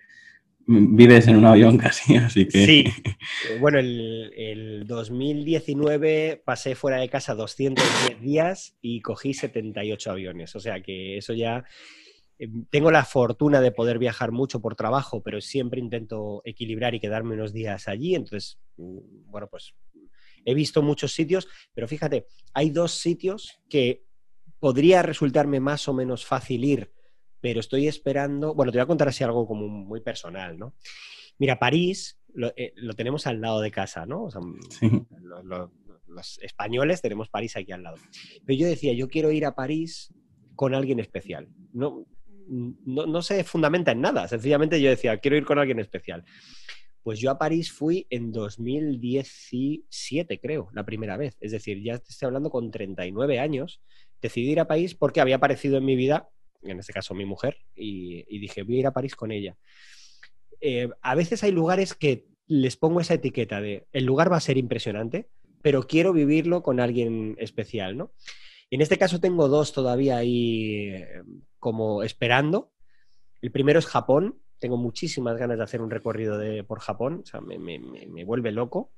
vives 0.68 1.28
en 1.28 1.36
un 1.36 1.46
avión 1.46 1.78
casi, 1.80 2.16
así 2.16 2.48
que... 2.48 2.66
Sí, 2.66 2.86
bueno, 3.60 3.80
el, 3.80 4.32
el 4.36 4.88
2019 4.88 6.42
pasé 6.44 6.76
fuera 6.76 6.98
de 6.98 7.10
casa 7.10 7.36
210 7.36 8.22
días 8.22 8.76
y 8.82 9.02
cogí 9.02 9.34
78 9.34 10.12
aviones, 10.12 10.56
o 10.56 10.60
sea 10.60 10.82
que 10.82 11.18
eso 11.18 11.34
ya 11.34 11.66
tengo 12.70 12.92
la 12.92 13.06
fortuna 13.06 13.62
de 13.62 13.72
poder 13.72 13.98
viajar 13.98 14.32
mucho 14.32 14.62
por 14.62 14.76
trabajo, 14.76 15.22
pero 15.24 15.40
siempre 15.42 15.80
intento 15.80 16.42
equilibrar 16.44 16.94
y 16.94 17.00
quedarme 17.00 17.36
unos 17.36 17.54
días 17.54 17.88
allí. 17.88 18.16
Entonces, 18.16 18.60
mm, 18.78 19.30
bueno, 19.32 19.48
pues 19.48 19.74
he 20.44 20.54
visto 20.54 20.82
muchos 20.82 21.14
sitios, 21.14 21.48
pero 21.74 21.88
fíjate, 21.88 22.28
hay 22.54 22.70
dos 22.70 22.92
sitios 22.92 23.60
que 23.70 24.04
podría 24.60 25.02
resultarme 25.02 25.60
más 25.60 25.88
o 25.88 25.94
menos 25.94 26.26
fácil 26.26 26.64
ir, 26.64 26.92
pero 27.42 27.60
estoy 27.60 27.88
esperando, 27.88 28.54
bueno, 28.54 28.72
te 28.72 28.78
voy 28.78 28.84
a 28.84 28.88
contar 28.88 29.08
así 29.08 29.24
algo 29.24 29.48
como 29.48 29.68
muy 29.68 30.02
personal, 30.02 30.58
¿no? 30.58 30.76
Mira, 31.38 31.60
París 31.60 32.20
lo, 32.34 32.54
eh, 32.56 32.74
tenemos 32.96 33.28
al 33.28 33.42
lado 33.42 33.62
de 33.62 33.72
casa, 33.72 34.06
¿no? 34.06 34.30
los 36.08 36.40
españoles 36.42 37.02
tenemos 37.02 37.30
París 37.30 37.58
aquí 37.58 37.72
al 37.72 37.84
lado. 37.84 37.98
Pero 38.46 38.60
yo 38.60 38.68
decía, 38.68 38.94
yo 38.94 39.08
quiero 39.08 39.32
ir 39.32 39.46
a 39.46 39.56
París 39.56 40.14
con 40.56 40.74
alguien 40.74 41.00
especial. 41.00 41.50
No, 41.74 42.06
no, 42.48 43.22
se 43.22 43.44
fundamenta 43.44 43.92
en 43.92 44.02
nada. 44.02 44.28
Sencillamente 44.28 44.82
yo 44.82 44.90
decía, 44.90 45.18
quiero 45.18 45.38
ir 45.38 45.46
con 45.46 45.60
alguien 45.60 45.80
especial. 45.80 46.24
Pues 47.04 47.20
yo 47.20 47.30
a 47.30 47.38
París 47.38 47.72
fui 47.72 48.08
en 48.10 48.32
2017, 48.32 50.40
creo, 50.40 50.70
la 50.74 50.86
primera 50.86 51.18
vez. 51.18 51.38
Es 51.40 51.52
decir, 51.52 51.84
ya 51.84 51.94
estoy 51.96 52.26
hablando 52.26 52.50
con 52.50 52.72
39 52.72 53.40
años. 53.40 53.82
Decidí 54.22 54.52
ir 54.52 54.60
a 54.60 54.68
París 54.68 54.96
porque 54.96 55.22
había 55.22 55.36
aparecido 55.36 55.78
en 55.78 55.86
mi 55.86 55.96
vida, 55.96 56.30
en 56.64 56.80
este 56.80 56.94
caso 56.94 57.14
mi 57.14 57.26
mujer, 57.26 57.58
y, 57.76 58.24
dije, 58.40 58.64
voy 58.64 58.78
a 58.78 58.80
ir 58.80 58.88
a 58.88 58.94
París 58.94 59.16
con 59.16 59.32
ella. 59.32 59.56
Eh, 60.62 60.90
a 61.02 61.16
veces 61.16 61.44
hay 61.44 61.52
lugares 61.52 61.94
que 61.94 62.26
les 62.48 62.76
pongo 62.76 63.02
esa 63.02 63.16
etiqueta 63.16 63.62
de, 63.62 63.86
el 63.92 64.06
lugar 64.06 64.32
va 64.32 64.38
a 64.38 64.42
ser 64.42 64.58
impresionante, 64.58 65.30
pero 65.62 65.84
quiero 65.84 66.14
vivirlo 66.14 66.64
con 66.64 66.80
alguien 66.80 67.36
especial, 67.40 67.98
¿no? 67.98 68.12
en 68.72 68.82
este 68.82 68.98
caso 68.98 69.20
tengo 69.20 69.48
dos 69.48 69.74
todavía 69.74 70.18
ahí 70.18 70.88
eh, 70.88 71.22
como 71.66 72.04
esperando. 72.04 72.70
El 73.42 73.52
primero 73.52 73.80
es 73.80 73.88
Japón. 73.88 74.38
Tengo 74.60 74.78
muchísimas 74.78 75.36
ganas 75.36 75.58
de 75.58 75.64
hacer 75.64 75.82
un 75.82 75.90
recorrido 75.90 76.38
de, 76.38 76.64
por 76.64 76.80
Japón. 76.80 77.22
O 77.24 77.26
sea, 77.26 77.42
me, 77.42 78.24
vuelve 78.24 78.52
loco. 78.52 78.92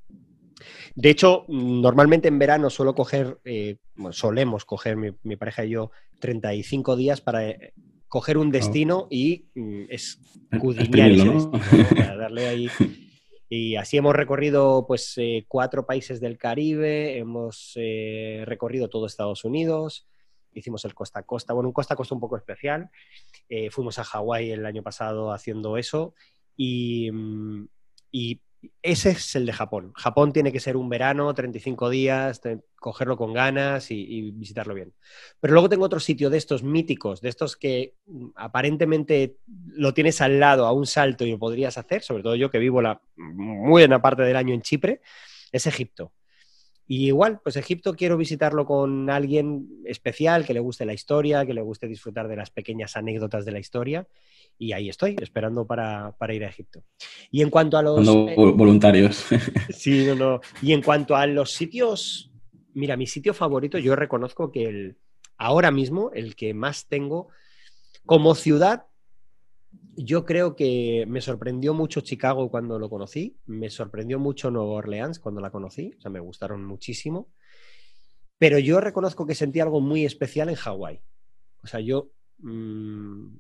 De 0.93 1.09
hecho, 1.09 1.45
normalmente 1.47 2.27
en 2.27 2.37
verano 2.37 2.69
suelo 2.69 2.93
coger, 2.93 3.39
eh, 3.45 3.77
solemos 4.11 4.65
coger 4.65 4.97
mi, 4.97 5.35
pareja 5.37 5.63
y 5.63 5.69
yo 5.69 5.91
35 6.19 6.97
días 6.97 7.21
para 7.21 7.47
eh, 7.47 7.73
coger 8.09 8.37
un 8.37 8.51
destino 8.51 9.07
y 9.09 9.45
mm, 9.55 9.83
escudriñar 9.87 11.11
ese 11.11 11.29
destino, 11.29 11.51
darle 12.19 12.47
ahí. 12.47 12.69
Y 13.47 13.77
así 13.77 13.95
hemos 13.95 14.13
recorrido 14.13 14.83
pues 14.85 15.13
eh, 15.15 15.45
cuatro 15.47 15.85
países 15.85 16.19
del 16.19 16.37
Caribe, 16.37 17.17
hemos 17.17 17.75
recorrido 18.43 18.89
todo 18.89 19.05
Estados 19.05 19.45
Unidos, 19.45 20.05
hicimos 20.53 20.83
el 20.85 20.93
costa 20.93 21.19
a 21.19 21.23
costa, 21.23 21.53
bueno, 21.53 21.69
un 21.69 21.73
costa 21.73 21.93
a 21.93 21.97
costa 21.97 22.15
un 22.15 22.21
poco 22.21 22.37
especial. 22.37 22.89
fuimos 23.71 23.99
a 23.99 24.03
Hawái 24.03 24.51
el 24.51 24.65
año 24.65 24.83
pasado 24.83 25.31
haciendo 25.31 25.77
eso 25.77 26.13
y, 26.55 27.11
mm, 27.11 27.67
y 28.11 28.41
ese 28.81 29.11
es 29.11 29.35
el 29.35 29.45
de 29.45 29.53
Japón. 29.53 29.91
Japón 29.95 30.33
tiene 30.33 30.51
que 30.51 30.59
ser 30.59 30.77
un 30.77 30.89
verano, 30.89 31.33
35 31.33 31.89
días, 31.89 32.41
cogerlo 32.75 33.17
con 33.17 33.33
ganas 33.33 33.91
y, 33.91 34.31
visitarlo 34.31 34.73
bien. 34.73 34.93
Pero 35.39 35.53
luego 35.53 35.69
tengo 35.69 35.85
otro 35.85 35.99
sitio 35.99 36.29
de 36.29 36.37
estos 36.37 36.63
míticos, 36.63 37.21
de 37.21 37.29
estos 37.29 37.55
que 37.55 37.95
mm, 38.05 38.29
aparentemente 38.35 39.37
lo 39.67 39.93
tienes 39.93 40.21
al 40.21 40.39
lado 40.39 40.65
a 40.65 40.71
un 40.71 40.85
salto 40.85 41.25
y 41.25 41.31
lo 41.31 41.39
podrías 41.39 41.77
hacer, 41.77 42.01
sobre 42.01 42.23
todo 42.23 42.35
yo 42.35 42.49
que 42.49 42.59
vivo 42.59 42.81
la 42.81 43.01
muy 43.15 43.81
buena 43.81 44.01
parte 44.01 44.23
del 44.23 44.35
año 44.35 44.53
en 44.53 44.61
Chipre, 44.61 45.01
es 45.51 45.67
Egipto. 45.67 46.11
Y 46.87 47.07
igual, 47.07 47.39
pues 47.43 47.57
Egipto 47.57 47.93
quiero 47.93 48.15
visitarlo 48.15 48.65
con 48.65 49.09
alguien 49.09 49.67
especial, 49.85 50.45
que 50.45 50.53
le 50.53 50.61
guste 50.61 50.85
la 50.85 50.93
historia, 50.93 51.45
que 51.45 51.53
le 51.53 51.61
guste 51.61 51.87
disfrutar 51.87 52.27
de 52.27 52.37
las 52.37 52.49
pequeñas 52.49 52.95
anécdotas 52.95 53.43
de 53.43 53.51
la 53.51 53.59
historia 53.59 54.07
y 54.59 54.71
ahí 54.71 54.89
estoy, 54.89 55.15
esperando 55.21 55.65
para, 55.65 56.15
ir 56.31 56.43
a 56.43 56.49
Egipto. 56.49 56.83
Y 57.31 57.41
en 57.41 57.49
cuanto 57.49 57.77
a 57.77 57.83
los... 57.83 58.07
Eh, 58.07 58.35
voluntarios. 58.35 59.25
sí, 59.69 60.05
no, 60.05 60.15
no. 60.15 60.41
Y 60.61 60.73
en 60.73 60.81
cuanto 60.81 61.15
a 61.15 61.27
los 61.27 61.51
sitios, 61.51 62.31
mira, 62.73 62.97
mi 62.97 63.05
sitio 63.05 63.33
favorito, 63.33 63.77
yo 63.77 63.95
reconozco 63.95 64.51
que 64.51 64.63
el, 64.63 64.97
ahora 65.37 65.71
mismo 65.71 66.11
el 66.13 66.35
que 66.35 66.53
más 66.53 66.87
tengo 66.87 67.27
como 68.05 68.33
ciudad, 68.35 68.85
yo 69.97 70.25
creo 70.25 70.55
que 70.55 71.05
me 71.07 71.21
sorprendió 71.21 71.73
mucho 71.73 72.01
Chicago 72.01 72.51
cuando 72.51 72.77
lo 72.77 72.89
conocí, 72.89 73.35
me 73.47 73.71
sorprendió 73.71 74.19
mucho 74.19 74.51
Nueva 74.51 74.73
Orleans 74.73 75.19
cuando 75.19 75.41
la 75.41 75.49
conocí, 75.49 75.93
o 75.97 76.01
sea, 76.01 76.11
me 76.11 76.19
gustaron 76.19 76.63
muchísimo, 76.63 77.29
pero 78.37 78.59
yo 78.59 78.79
reconozco 78.79 79.25
que 79.25 79.33
sentí 79.33 79.59
algo 79.59 79.81
muy 79.81 80.05
especial 80.05 80.49
en 80.49 80.55
Hawái. 80.55 81.01
O 81.63 81.67
sea, 81.67 81.79
yo 81.79 82.11
mm, 82.37 83.37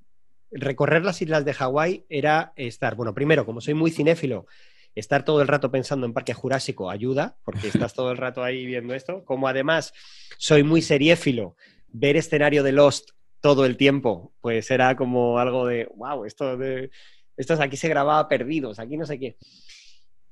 recorrer 0.51 1.05
las 1.05 1.21
islas 1.21 1.45
de 1.45 1.53
Hawái 1.53 2.05
era 2.09 2.53
estar, 2.55 2.95
bueno, 2.95 3.13
primero, 3.13 3.45
como 3.45 3.61
soy 3.61 3.75
muy 3.75 3.91
cinéfilo, 3.91 4.47
estar 4.95 5.23
todo 5.23 5.43
el 5.43 5.47
rato 5.47 5.69
pensando 5.69 6.07
en 6.07 6.13
Parque 6.13 6.33
Jurásico 6.33 6.89
ayuda, 6.89 7.37
porque 7.43 7.67
estás 7.67 7.93
todo 7.93 8.11
el 8.11 8.17
rato 8.17 8.43
ahí 8.43 8.65
viendo 8.65 8.95
esto. 8.95 9.23
Como 9.25 9.47
además 9.47 9.93
soy 10.39 10.63
muy 10.63 10.81
seriéfilo, 10.81 11.55
ver 11.87 12.17
escenario 12.17 12.63
de 12.63 12.71
Lost 12.71 13.11
todo 13.41 13.65
el 13.65 13.77
tiempo, 13.77 14.33
pues 14.41 14.69
era 14.71 14.95
como 14.95 15.39
algo 15.39 15.67
de, 15.67 15.89
wow, 15.95 16.25
esto 16.25 16.57
de, 16.57 16.89
esto 17.35 17.53
aquí 17.61 17.77
se 17.77 17.89
grababa 17.89 18.27
perdidos, 18.27 18.79
aquí 18.79 18.97
no 18.97 19.05
sé 19.05 19.19
qué. 19.19 19.37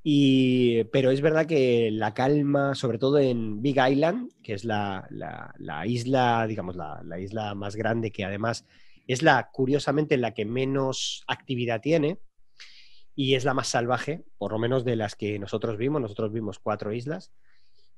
Y, 0.04 0.84
pero 0.86 1.10
es 1.10 1.22
verdad 1.22 1.48
que 1.48 1.90
la 1.92 2.14
calma, 2.14 2.76
sobre 2.76 3.00
todo 3.00 3.18
en 3.18 3.62
Big 3.62 3.78
Island, 3.78 4.32
que 4.44 4.54
es 4.54 4.64
la, 4.64 5.08
isla, 5.86 6.46
digamos, 6.48 6.76
la, 6.76 7.02
la, 7.04 7.20
isla 7.20 7.56
más 7.56 7.76
grande 7.76 8.12
que 8.12 8.24
además 8.24 8.66
es 9.08 9.24
la, 9.24 9.50
curiosamente, 9.52 10.18
la 10.18 10.34
que 10.34 10.46
menos 10.46 11.24
actividad 11.28 11.82
tiene 11.82 12.20
y 13.16 13.36
es 13.36 13.46
la 13.46 13.54
más 13.54 13.70
salvaje, 13.70 14.26
por 14.38 14.52
lo 14.52 14.60
menos 14.60 14.84
de 14.84 14.96
las 14.96 15.16
que 15.16 15.40
nosotros 15.40 15.78
vimos. 15.78 16.02
Nosotros 16.02 16.32
vimos 16.32 16.60
cuatro 16.60 16.92
islas 16.94 17.32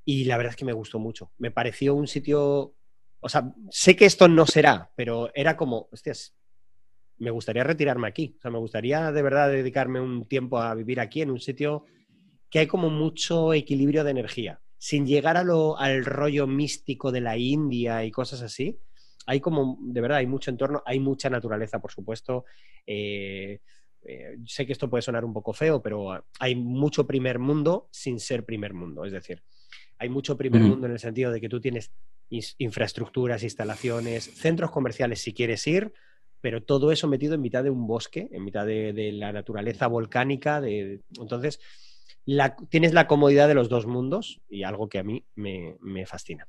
y 0.05 0.25
la 0.25 0.37
verdad 0.37 0.51
es 0.51 0.57
que 0.57 0.65
me 0.65 0.73
gustó 0.73 0.99
mucho. 0.99 1.31
Me 1.37 1.51
pareció 1.51 1.95
un 1.95 2.07
sitio, 2.07 2.75
o 3.19 3.29
sea, 3.29 3.53
sé 3.69 3.95
que 3.95 4.05
esto 4.05 4.27
no 4.27 4.45
será, 4.45 4.91
pero 4.95 5.29
era 5.33 5.57
como, 5.57 5.87
hostias, 5.91 6.35
me 7.19 7.31
gustaría 7.31 7.63
retirarme 7.63 8.07
aquí. 8.07 8.35
O 8.37 8.41
sea, 8.41 8.51
me 8.51 8.59
gustaría 8.59 9.11
de 9.11 9.21
verdad 9.21 9.49
dedicarme 9.49 9.99
un 9.99 10.27
tiempo 10.27 10.59
a 10.59 10.73
vivir 10.75 10.99
aquí 10.99 11.21
en 11.21 11.31
un 11.31 11.39
sitio 11.39 11.85
que 12.49 12.59
hay 12.59 12.67
como 12.67 12.89
mucho 12.89 13.53
equilibrio 13.53 14.03
de 14.03 14.11
energía, 14.11 14.61
sin 14.77 15.05
llegar 15.05 15.35
a 15.35 15.43
lo, 15.43 15.77
al 15.77 16.05
rollo 16.05 16.47
místico 16.47 17.11
de 17.11 17.21
la 17.21 17.37
India 17.37 18.05
y 18.05 18.11
cosas 18.11 18.41
así, 18.41 18.79
hay 19.25 19.41
como, 19.41 19.77
de 19.81 19.99
verdad, 19.99 20.19
hay 20.19 20.27
mucho 20.27 20.49
entorno, 20.49 20.81
hay 20.85 20.99
mucha 21.01 21.29
naturaleza, 21.29 21.79
por 21.79 21.91
supuesto. 21.91 22.45
Eh, 22.85 23.59
eh, 24.03 24.37
sé 24.45 24.65
que 24.65 24.71
esto 24.71 24.89
puede 24.89 25.01
sonar 25.01 25.25
un 25.25 25.33
poco 25.33 25.51
feo, 25.51 25.81
pero 25.81 26.23
hay 26.39 26.55
mucho 26.55 27.05
primer 27.05 27.37
mundo 27.37 27.89
sin 27.91 28.21
ser 28.21 28.45
primer 28.45 28.73
mundo. 28.73 29.03
Es 29.03 29.11
decir, 29.11 29.43
hay 29.97 30.07
mucho 30.07 30.37
primer 30.37 30.61
mundo 30.61 30.87
en 30.87 30.93
el 30.93 30.99
sentido 30.99 31.31
de 31.31 31.41
que 31.41 31.49
tú 31.49 31.59
tienes 31.59 31.91
infraestructuras, 32.29 33.43
instalaciones, 33.43 34.25
centros 34.35 34.71
comerciales 34.71 35.21
si 35.21 35.33
quieres 35.33 35.65
ir, 35.67 35.93
pero 36.41 36.63
todo 36.63 36.91
eso 36.91 37.07
metido 37.07 37.35
en 37.35 37.41
mitad 37.41 37.63
de 37.63 37.69
un 37.69 37.87
bosque, 37.87 38.29
en 38.31 38.43
mitad 38.43 38.65
de, 38.65 39.11
la 39.13 39.31
naturaleza 39.31 39.87
volcánica. 39.87 40.61
De, 40.61 41.01
entonces, 41.19 41.59
tienes 42.69 42.93
la 42.93 43.07
comodidad 43.07 43.47
de 43.47 43.55
los 43.55 43.69
dos 43.69 43.87
mundos 43.87 44.41
y 44.49 44.63
algo 44.63 44.89
que 44.89 44.99
a 44.99 45.03
mí 45.03 45.25
me 45.35 46.05
fascina. 46.05 46.47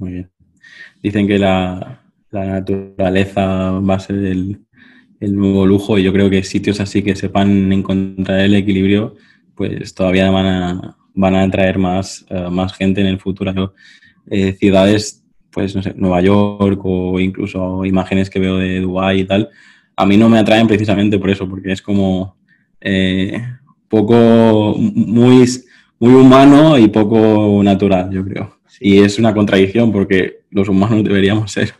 Muy 0.00 0.12
bien. 0.12 0.30
Dicen 1.02 1.26
que 1.26 1.38
la, 1.38 2.02
naturaleza 2.32 3.72
va 3.80 3.94
a 3.94 4.00
ser 4.00 4.16
el, 4.16 4.66
nuevo 5.20 5.66
lujo 5.66 5.98
y 5.98 6.02
yo 6.02 6.12
creo 6.12 6.30
que 6.30 6.42
sitios 6.42 6.80
así 6.80 7.02
que 7.02 7.14
sepan 7.14 7.70
encontrar 7.70 8.40
el 8.40 8.54
equilibrio, 8.54 9.16
pues 9.54 9.94
todavía 9.94 10.30
van 10.30 10.46
a, 10.46 10.96
van 11.14 11.34
a 11.34 11.42
atraer 11.42 11.78
más, 11.78 12.24
eh, 12.28 12.48
más 12.50 12.72
gente 12.74 13.00
en 13.00 13.06
el 13.06 13.18
futuro. 13.18 13.74
Eh, 14.30 14.52
ciudades, 14.52 15.24
pues 15.50 15.74
no 15.74 15.82
sé, 15.82 15.94
Nueva 15.96 16.20
York 16.20 16.80
o 16.84 17.18
incluso 17.18 17.84
imágenes 17.84 18.30
que 18.30 18.38
veo 18.38 18.56
de 18.56 18.80
Dubái 18.80 19.20
y 19.20 19.24
tal, 19.24 19.50
a 19.96 20.06
mí 20.06 20.16
no 20.16 20.28
me 20.28 20.38
atraen 20.38 20.66
precisamente 20.66 21.18
por 21.18 21.30
eso, 21.30 21.48
porque 21.48 21.72
es 21.72 21.82
como 21.82 22.36
eh, 22.80 23.42
poco, 23.88 24.74
muy, 24.78 25.46
muy 25.98 26.14
humano 26.14 26.78
y 26.78 26.88
poco 26.88 27.60
natural, 27.62 28.10
yo 28.10 28.24
creo. 28.24 28.60
Y 28.80 28.98
es 28.98 29.18
una 29.18 29.34
contradicción 29.34 29.92
porque 29.92 30.40
los 30.50 30.68
humanos 30.68 31.04
deberíamos 31.04 31.52
ser 31.52 31.74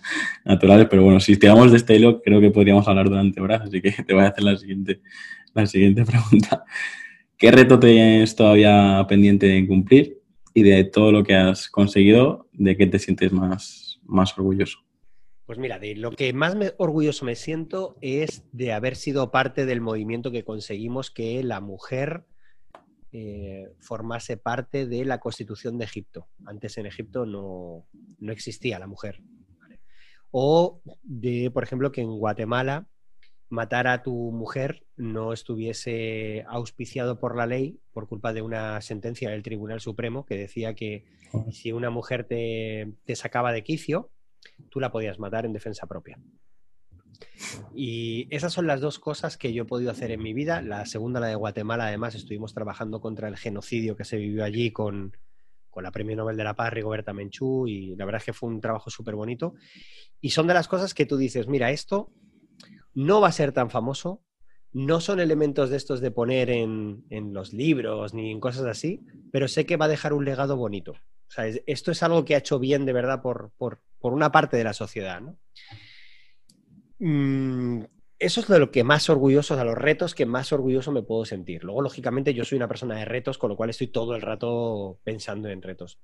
naturales, 0.44 0.86
pero 0.90 1.02
bueno, 1.02 1.20
si 1.20 1.36
tiramos 1.36 1.70
de 1.70 1.78
este 1.78 1.96
hilo, 1.96 2.20
creo 2.20 2.40
que 2.40 2.50
podríamos 2.50 2.86
hablar 2.88 3.08
durante 3.08 3.40
horas, 3.40 3.62
así 3.62 3.80
que 3.80 3.90
te 3.90 4.12
voy 4.12 4.24
a 4.24 4.28
hacer 4.28 4.44
la 4.44 4.56
siguiente, 4.56 5.00
la 5.54 5.66
siguiente 5.66 6.04
pregunta. 6.04 6.64
¿Qué 7.40 7.50
reto 7.50 7.80
tienes 7.80 8.36
todavía 8.36 9.02
pendiente 9.08 9.56
en 9.56 9.66
cumplir? 9.66 10.20
Y 10.52 10.62
de 10.62 10.84
todo 10.84 11.10
lo 11.10 11.24
que 11.24 11.34
has 11.34 11.70
conseguido, 11.70 12.50
¿de 12.52 12.76
qué 12.76 12.86
te 12.86 12.98
sientes 12.98 13.32
más, 13.32 13.98
más 14.04 14.36
orgulloso? 14.36 14.80
Pues 15.46 15.58
mira, 15.58 15.78
de 15.78 15.96
lo 15.96 16.10
que 16.10 16.34
más 16.34 16.54
orgulloso 16.76 17.24
me 17.24 17.36
siento 17.36 17.96
es 18.02 18.44
de 18.52 18.74
haber 18.74 18.94
sido 18.94 19.30
parte 19.30 19.64
del 19.64 19.80
movimiento 19.80 20.30
que 20.30 20.44
conseguimos 20.44 21.10
que 21.10 21.42
la 21.42 21.62
mujer 21.62 22.26
eh, 23.10 23.72
formase 23.78 24.36
parte 24.36 24.86
de 24.86 25.06
la 25.06 25.18
constitución 25.18 25.78
de 25.78 25.86
Egipto. 25.86 26.28
Antes 26.44 26.76
en 26.76 26.84
Egipto 26.84 27.24
no, 27.24 27.86
existía 28.30 28.78
la 28.78 28.86
mujer. 28.86 29.22
O 30.30 30.82
de, 31.02 31.50
por 31.50 31.62
ejemplo, 31.62 31.90
que 31.90 32.02
en 32.02 32.18
Guatemala 32.18 32.86
matar 33.50 33.86
a 33.88 34.02
tu 34.02 34.14
mujer 34.32 34.86
no 34.96 35.32
estuviese 35.32 36.44
auspiciado 36.48 37.18
por 37.18 37.36
la 37.36 37.46
ley 37.46 37.80
por 37.92 38.08
culpa 38.08 38.32
de 38.32 38.42
una 38.42 38.80
sentencia 38.80 39.30
del 39.30 39.42
Tribunal 39.42 39.80
Supremo 39.80 40.24
que 40.24 40.36
decía 40.36 40.74
que 40.74 41.04
si 41.50 41.72
una 41.72 41.90
mujer 41.90 42.24
te, 42.24 42.92
te 43.04 43.16
sacaba 43.16 43.52
de 43.52 43.62
quicio, 43.62 44.10
tú 44.70 44.80
la 44.80 44.90
podías 44.90 45.18
matar 45.18 45.44
en 45.44 45.52
defensa 45.52 45.86
propia. 45.86 46.18
Y 47.74 48.26
esas 48.34 48.52
son 48.52 48.66
las 48.66 48.80
dos 48.80 48.98
cosas 48.98 49.36
que 49.36 49.52
yo 49.52 49.64
he 49.64 49.66
podido 49.66 49.90
hacer 49.90 50.10
en 50.10 50.22
mi 50.22 50.32
vida. 50.32 50.62
La 50.62 50.86
segunda, 50.86 51.20
la 51.20 51.28
de 51.28 51.34
Guatemala, 51.34 51.86
además, 51.86 52.14
estuvimos 52.14 52.54
trabajando 52.54 53.00
contra 53.00 53.28
el 53.28 53.36
genocidio 53.36 53.96
que 53.96 54.04
se 54.04 54.16
vivió 54.16 54.44
allí 54.44 54.70
con, 54.70 55.16
la 55.76 55.92
Premio 55.92 56.16
Nobel 56.16 56.36
de 56.36 56.44
la 56.44 56.54
Paz, 56.54 56.72
Rigoberta 56.72 57.12
Menchú, 57.12 57.66
y 57.66 57.96
la 57.96 58.04
verdad 58.04 58.20
es 58.20 58.26
que 58.26 58.32
fue 58.32 58.48
un 58.48 58.60
trabajo 58.60 58.90
súper 58.90 59.14
bonito. 59.14 59.54
Y 60.20 60.30
son 60.30 60.46
de 60.46 60.54
las 60.54 60.68
cosas 60.68 60.94
que 60.94 61.06
tú 61.06 61.16
dices, 61.16 61.48
mira, 61.48 61.70
esto 61.70 62.12
no 62.94 63.20
va 63.20 63.28
a 63.28 63.32
ser 63.32 63.52
tan 63.52 63.70
famoso, 63.70 64.22
no 64.72 65.00
son 65.00 65.20
elementos 65.20 65.70
de 65.70 65.76
estos 65.76 66.00
de 66.00 66.10
poner 66.10 66.50
en, 66.50 67.04
los 67.32 67.52
libros 67.52 68.14
ni 68.14 68.30
en 68.30 68.40
cosas 68.40 68.66
así, 68.66 69.04
pero 69.32 69.48
sé 69.48 69.66
que 69.66 69.76
va 69.76 69.86
a 69.86 69.88
dejar 69.88 70.12
un 70.12 70.24
legado 70.24 70.56
bonito. 70.56 70.92
O 70.92 71.32
sea, 71.32 71.46
esto 71.46 71.90
es 71.92 72.02
algo 72.02 72.24
que 72.24 72.34
ha 72.34 72.38
hecho 72.38 72.58
bien 72.58 72.84
de 72.84 72.92
verdad 72.92 73.22
por, 73.22 73.52
por, 73.56 73.80
por 73.98 74.12
una 74.12 74.32
parte 74.32 74.56
de 74.56 74.64
la 74.64 74.72
sociedad, 74.72 75.20
¿no? 75.20 75.38
Mm, 76.98 77.84
eso 78.20 78.40
es 78.40 78.48
de 78.48 78.58
lo 78.58 78.70
que 78.70 78.84
más 78.84 79.08
orgulloso, 79.08 79.56
de 79.56 79.64
los 79.64 79.76
retos 79.76 80.14
que 80.14 80.26
más 80.26 80.52
orgulloso 80.52 80.92
me 80.92 81.02
puedo 81.02 81.24
sentir. 81.24 81.64
Luego, 81.64 81.80
lógicamente, 81.80 82.34
yo 82.34 82.44
soy 82.44 82.56
una 82.56 82.68
persona 82.68 82.96
de 82.96 83.06
retos, 83.06 83.38
con 83.38 83.48
lo 83.48 83.56
cual 83.56 83.70
estoy 83.70 83.86
todo 83.86 84.14
el 84.14 84.20
rato 84.20 85.00
pensando 85.02 85.48
en 85.48 85.62
retos. 85.62 85.98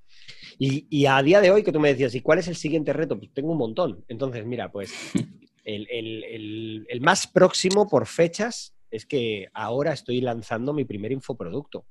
Y, 0.58 1.04
a 1.04 1.22
día 1.22 1.42
de 1.42 1.50
hoy, 1.50 1.62
que 1.62 1.72
tú 1.72 1.78
me 1.78 1.90
decías, 1.90 2.14
¿y 2.14 2.22
cuál 2.22 2.38
es 2.38 2.48
el 2.48 2.56
siguiente 2.56 2.94
reto? 2.94 3.18
Pues 3.18 3.34
tengo 3.34 3.52
un 3.52 3.58
montón. 3.58 4.02
Entonces, 4.08 4.46
mira, 4.46 4.72
pues 4.72 4.90
el, 5.66 6.86
el 6.88 7.00
más 7.00 7.26
próximo 7.26 7.88
por 7.88 8.06
fechas 8.06 8.76
es 8.90 9.06
que 9.06 9.48
ahora 9.52 9.92
estoy 9.92 10.20
lanzando 10.20 10.72
mi 10.72 10.84
primer 10.84 11.12
infoproducto. 11.12 11.86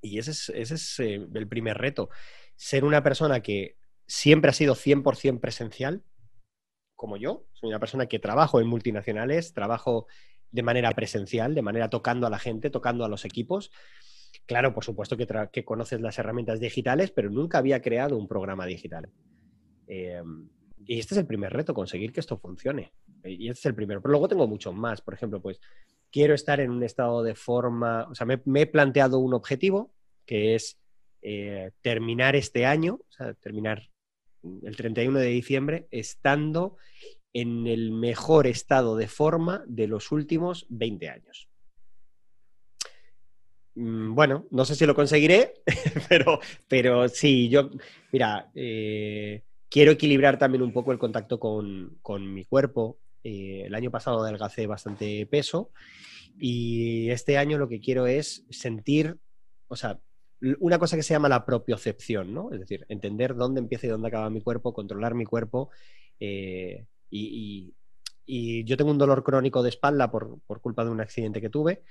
Y 0.00 0.18
ese 0.18 0.32
es, 0.32 0.48
ese 0.50 0.74
es 0.74 1.00
eh, 1.00 1.26
el 1.32 1.48
primer 1.48 1.78
reto. 1.78 2.10
Ser 2.56 2.84
una 2.84 3.02
persona 3.02 3.40
que 3.40 3.76
siempre 4.06 4.50
ha 4.50 4.54
sido 4.54 4.74
100% 4.74 5.40
presencial, 5.40 6.02
como 6.96 7.16
yo. 7.16 7.46
Soy 7.52 7.68
una 7.68 7.78
persona 7.78 8.06
que 8.06 8.18
trabajo 8.18 8.60
en 8.60 8.66
multinacionales, 8.66 9.54
trabajo 9.54 10.06
de 10.50 10.62
manera 10.62 10.92
presencial, 10.92 11.54
de 11.54 11.62
manera 11.62 11.88
tocando 11.88 12.26
a 12.26 12.30
la 12.30 12.38
gente, 12.38 12.68
tocando 12.68 13.04
a 13.04 13.08
los 13.08 13.24
equipos. 13.24 13.70
Claro, 14.46 14.74
por 14.74 14.84
supuesto 14.84 15.16
que, 15.16 15.26
que 15.52 15.64
conoces 15.64 16.00
las 16.00 16.18
herramientas 16.18 16.58
digitales, 16.58 17.10
pero 17.12 17.30
nunca 17.30 17.58
había 17.58 17.80
creado 17.80 18.18
un 18.18 18.26
programa 18.26 18.66
digital. 18.66 19.08
Em, 19.86 20.48
y 20.86 20.98
este 20.98 21.14
es 21.14 21.18
el 21.18 21.26
primer 21.26 21.52
reto, 21.52 21.74
conseguir 21.74 22.12
que 22.12 22.20
esto 22.20 22.38
funcione. 22.38 22.92
Y 23.24 23.48
este 23.48 23.60
es 23.60 23.66
el 23.66 23.74
primero. 23.74 24.00
Pero 24.00 24.12
luego 24.12 24.28
tengo 24.28 24.46
muchos 24.46 24.74
más. 24.74 25.00
Por 25.00 25.14
ejemplo, 25.14 25.40
pues 25.40 25.60
quiero 26.10 26.34
estar 26.34 26.60
en 26.60 26.70
un 26.70 26.82
estado 26.82 27.22
de 27.22 27.34
forma, 27.34 28.06
o 28.08 28.14
sea, 28.14 28.26
me, 28.26 28.60
he 28.60 28.66
planteado 28.66 29.18
un 29.18 29.34
objetivo 29.34 29.92
que 30.26 30.54
es 30.54 30.78
eh, 31.22 31.70
terminar 31.80 32.36
este 32.36 32.66
año, 32.66 33.00
o 33.08 33.12
sea, 33.12 33.34
terminar 33.34 33.88
el 34.62 34.76
31 34.76 35.18
de 35.18 35.26
diciembre, 35.26 35.88
estando 35.90 36.76
en 37.32 37.66
el 37.66 37.92
mejor 37.92 38.46
estado 38.46 38.96
de 38.96 39.08
forma 39.08 39.64
de 39.66 39.86
los 39.86 40.12
últimos 40.12 40.66
20 40.68 41.08
años. 41.08 41.48
Mm, 43.74 44.14
bueno, 44.14 44.46
no 44.50 44.64
sé 44.64 44.74
si 44.74 44.84
lo 44.84 44.94
conseguiré, 44.94 45.54
pero, 46.08 46.40
pero 46.68 47.08
sí, 47.08 47.48
yo, 47.48 47.70
mira, 48.10 48.50
eh, 48.54 49.42
quiero 49.72 49.92
equilibrar 49.92 50.38
también 50.38 50.62
un 50.62 50.72
poco 50.72 50.92
el 50.92 50.98
contacto 50.98 51.40
con, 51.40 52.34
mi 52.34 52.44
cuerpo. 52.44 52.98
Eh, 53.24 53.62
el 53.66 53.74
año 53.74 53.90
pasado 53.90 54.22
adelgacé 54.22 54.66
bastante 54.66 55.26
peso 55.26 55.70
y 56.38 57.08
este 57.10 57.38
año 57.38 57.56
lo 57.56 57.68
que 57.68 57.80
quiero 57.80 58.06
es 58.06 58.44
sentir, 58.50 59.16
o 59.68 59.76
sea, 59.76 59.98
una 60.58 60.78
cosa 60.78 60.96
que 60.96 61.02
se 61.02 61.14
llama 61.14 61.28
la 61.28 61.46
propiocepción, 61.46 62.34
¿no? 62.34 62.52
Es 62.52 62.60
decir, 62.60 62.84
entender 62.88 63.34
dónde 63.34 63.60
empieza 63.60 63.86
y 63.86 63.90
dónde 63.90 64.08
acaba 64.08 64.28
mi 64.28 64.42
cuerpo, 64.42 64.74
controlar 64.74 65.14
mi 65.14 65.24
cuerpo. 65.24 65.70
Eh, 66.20 66.84
y, 67.08 67.74
yo 68.64 68.76
tengo 68.76 68.90
un 68.90 68.98
dolor 68.98 69.22
crónico 69.24 69.62
de 69.62 69.68
espalda 69.68 70.10
por, 70.10 70.40
culpa 70.60 70.84
de 70.84 70.90
un 70.90 71.00
accidente 71.00 71.40
que 71.40 71.50
tuve. 71.50 71.82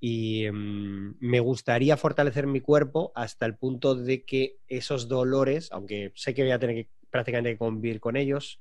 Y 0.00 0.50
mm, 0.50 1.16
me 1.20 1.40
gustaría 1.40 1.96
fortalecer 1.96 2.46
mi 2.46 2.60
cuerpo 2.60 3.12
hasta 3.14 3.46
el 3.46 3.56
punto 3.56 3.94
de 3.94 4.24
que 4.24 4.56
esos 4.68 5.08
dolores, 5.08 5.70
aunque 5.72 6.12
sé 6.14 6.34
que 6.34 6.42
voy 6.42 6.52
a 6.52 6.58
tener 6.58 6.76
que 6.76 6.90
prácticamente 7.10 7.56
convivir 7.56 8.00
con 8.00 8.16
ellos, 8.16 8.60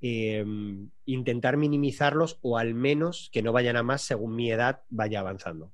em, 0.00 0.90
intentar 1.04 1.56
minimizarlos 1.56 2.38
o 2.42 2.58
al 2.58 2.74
menos 2.74 3.28
que 3.32 3.42
no 3.42 3.52
vayan 3.52 3.76
a 3.76 3.82
más 3.82 4.02
según 4.02 4.34
mi 4.34 4.50
edad 4.50 4.82
vaya 4.88 5.20
avanzando. 5.20 5.72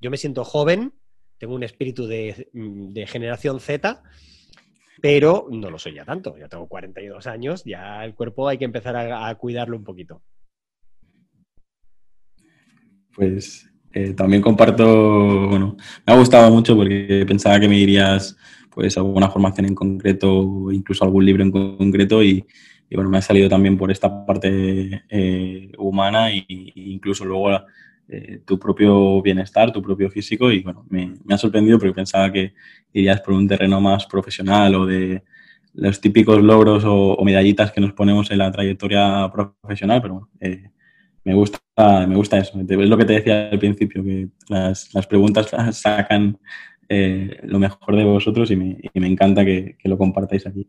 Yo 0.00 0.10
me 0.10 0.16
siento 0.16 0.44
joven, 0.44 0.92
tengo 1.38 1.54
un 1.54 1.62
espíritu 1.62 2.06
de, 2.06 2.48
generación 3.06 3.60
Z, 3.60 4.02
pero 5.00 5.46
no 5.50 5.70
lo 5.70 5.78
soy 5.78 5.94
ya 5.94 6.04
tanto. 6.04 6.36
Ya 6.36 6.48
tengo 6.48 6.68
42 6.68 7.26
años, 7.26 7.64
ya 7.64 8.04
el 8.04 8.14
cuerpo 8.14 8.48
hay 8.48 8.58
que 8.58 8.64
empezar 8.64 8.96
a, 8.96 9.34
cuidarlo 9.36 9.76
un 9.76 9.84
poquito. 9.84 10.22
Pues 13.16 13.68
eh, 13.94 14.12
también 14.12 14.42
comparto, 14.42 15.48
bueno, 15.48 15.76
me 16.06 16.12
ha 16.12 16.18
gustado 16.18 16.50
mucho 16.50 16.76
porque 16.76 17.24
pensaba 17.26 17.58
que 17.58 17.66
me 17.66 17.76
dirías 17.76 18.36
pues 18.70 18.98
alguna 18.98 19.30
formación 19.30 19.64
en 19.66 19.74
concreto, 19.74 20.70
incluso 20.70 21.02
algún 21.02 21.24
libro 21.24 21.42
en 21.42 21.50
concreto 21.50 22.22
y, 22.22 22.44
bueno, 22.90 23.08
me 23.08 23.16
ha 23.16 23.22
salido 23.22 23.48
también 23.48 23.78
por 23.78 23.90
esta 23.90 24.26
parte 24.26 25.02
eh, 25.08 25.72
humana 25.78 26.30
e 26.30 26.44
incluso 26.74 27.24
luego 27.24 27.58
eh, 28.08 28.42
tu 28.44 28.58
propio 28.58 29.22
bienestar, 29.22 29.72
tu 29.72 29.80
propio 29.80 30.10
físico 30.10 30.52
y 30.52 30.62
bueno, 30.62 30.84
me, 30.90 31.14
ha 31.30 31.38
sorprendido 31.38 31.78
porque 31.78 31.94
pensaba 31.94 32.30
que 32.30 32.52
irías 32.92 33.22
por 33.22 33.32
un 33.32 33.48
terreno 33.48 33.80
más 33.80 34.04
profesional 34.04 34.74
o 34.74 34.86
de 34.86 35.22
los 35.72 36.00
típicos 36.02 36.42
logros 36.42 36.84
o, 36.86 37.18
medallitas 37.24 37.72
que 37.72 37.80
nos 37.80 37.94
ponemos 37.94 38.30
en 38.30 38.38
la 38.38 38.52
trayectoria 38.52 39.30
profesional, 39.32 40.02
pero 40.02 40.28
eh, 40.38 40.70
me, 41.26 41.34
gusta, 41.34 41.58
me 42.06 42.14
gusta 42.14 42.38
eso. 42.38 42.60
Es 42.60 42.88
lo 42.88 42.96
que 42.96 43.04
te 43.04 43.14
decía 43.14 43.48
al 43.50 43.58
principio, 43.58 44.04
que 44.04 44.28
las, 44.48 44.88
preguntas 45.08 45.50
sacan 45.76 46.38
eh, 46.88 47.40
lo 47.42 47.58
mejor 47.58 47.96
de 47.96 48.04
vosotros 48.04 48.48
y 48.52 48.56
me, 48.56 48.78
encanta 48.94 49.44
que, 49.44 49.76
que, 49.76 49.88
lo 49.88 49.98
compartáis 49.98 50.46
aquí. 50.46 50.68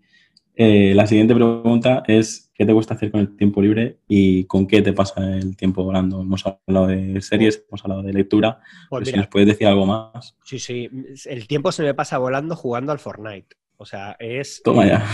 Eh, 0.55 0.93
la 0.95 1.05
siguiente 1.05 1.35
pregunta 1.35 2.01
es, 2.07 2.51
¿qué 2.55 2.65
te 2.65 2.73
gusta 2.73 2.95
hacer 2.95 3.11
con 3.11 3.19
el 3.21 3.37
tiempo 3.37 3.61
libre 3.61 3.99
y 4.07 4.45
con 4.45 4.65
qué 4.65 4.81
te 4.81 4.93
pasa 4.93 5.37
el 5.37 5.55
tiempo 5.55 5.83
volando? 5.83 6.21
Hemos 6.21 6.43
hablado 6.43 6.87
de 6.87 7.21
series, 7.21 7.63
hemos 7.69 7.83
hablado 7.83 8.01
de 8.01 8.13
lectura, 8.13 8.59
pues 8.89 9.09
si 9.09 9.15
nos 9.15 9.27
puedes 9.27 9.47
decir 9.47 9.67
algo 9.67 9.85
más. 9.85 10.35
Sí, 10.43 10.57
sí, 10.57 10.89
el 11.25 11.47
tiempo 11.47 11.71
se 11.71 11.83
me 11.83 11.93
pasa 11.93 12.17
volando 12.17 12.55
jugando 12.55 12.91
al 12.91 12.97
Fortnite. 12.97 13.55
O 13.77 13.85
sea, 13.85 14.15
es, 14.19 14.61
Toma 14.63 14.87
ya. 14.87 15.05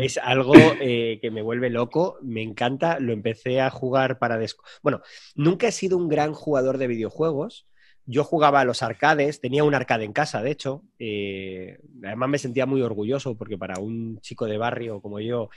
es 0.00 0.18
algo 0.22 0.54
eh, 0.80 1.18
que 1.22 1.30
me 1.30 1.42
vuelve 1.42 1.70
loco, 1.70 2.18
me 2.20 2.42
encanta, 2.42 2.98
lo 2.98 3.12
empecé 3.12 3.60
a 3.60 3.70
jugar 3.70 4.18
para... 4.18 4.40
Bueno, 4.82 5.02
nunca 5.36 5.68
he 5.68 5.72
sido 5.72 5.96
un 5.96 6.08
gran 6.08 6.34
jugador 6.34 6.78
de 6.78 6.88
videojuegos, 6.88 7.66
yo 8.04 8.24
jugaba 8.24 8.60
a 8.60 8.64
los 8.64 8.82
arcades, 8.82 9.40
tenía 9.40 9.64
un 9.64 9.74
arcade 9.74 10.04
en 10.04 10.12
casa, 10.12 10.42
de 10.42 10.50
hecho. 10.50 10.82
Eh, 10.98 11.78
además 12.04 12.28
me 12.28 12.38
sentía 12.38 12.66
muy 12.66 12.82
orgulloso 12.82 13.36
porque 13.36 13.56
para 13.56 13.78
un 13.78 14.18
chico 14.20 14.46
de 14.46 14.58
barrio 14.58 15.00
como 15.00 15.20
yo, 15.20 15.50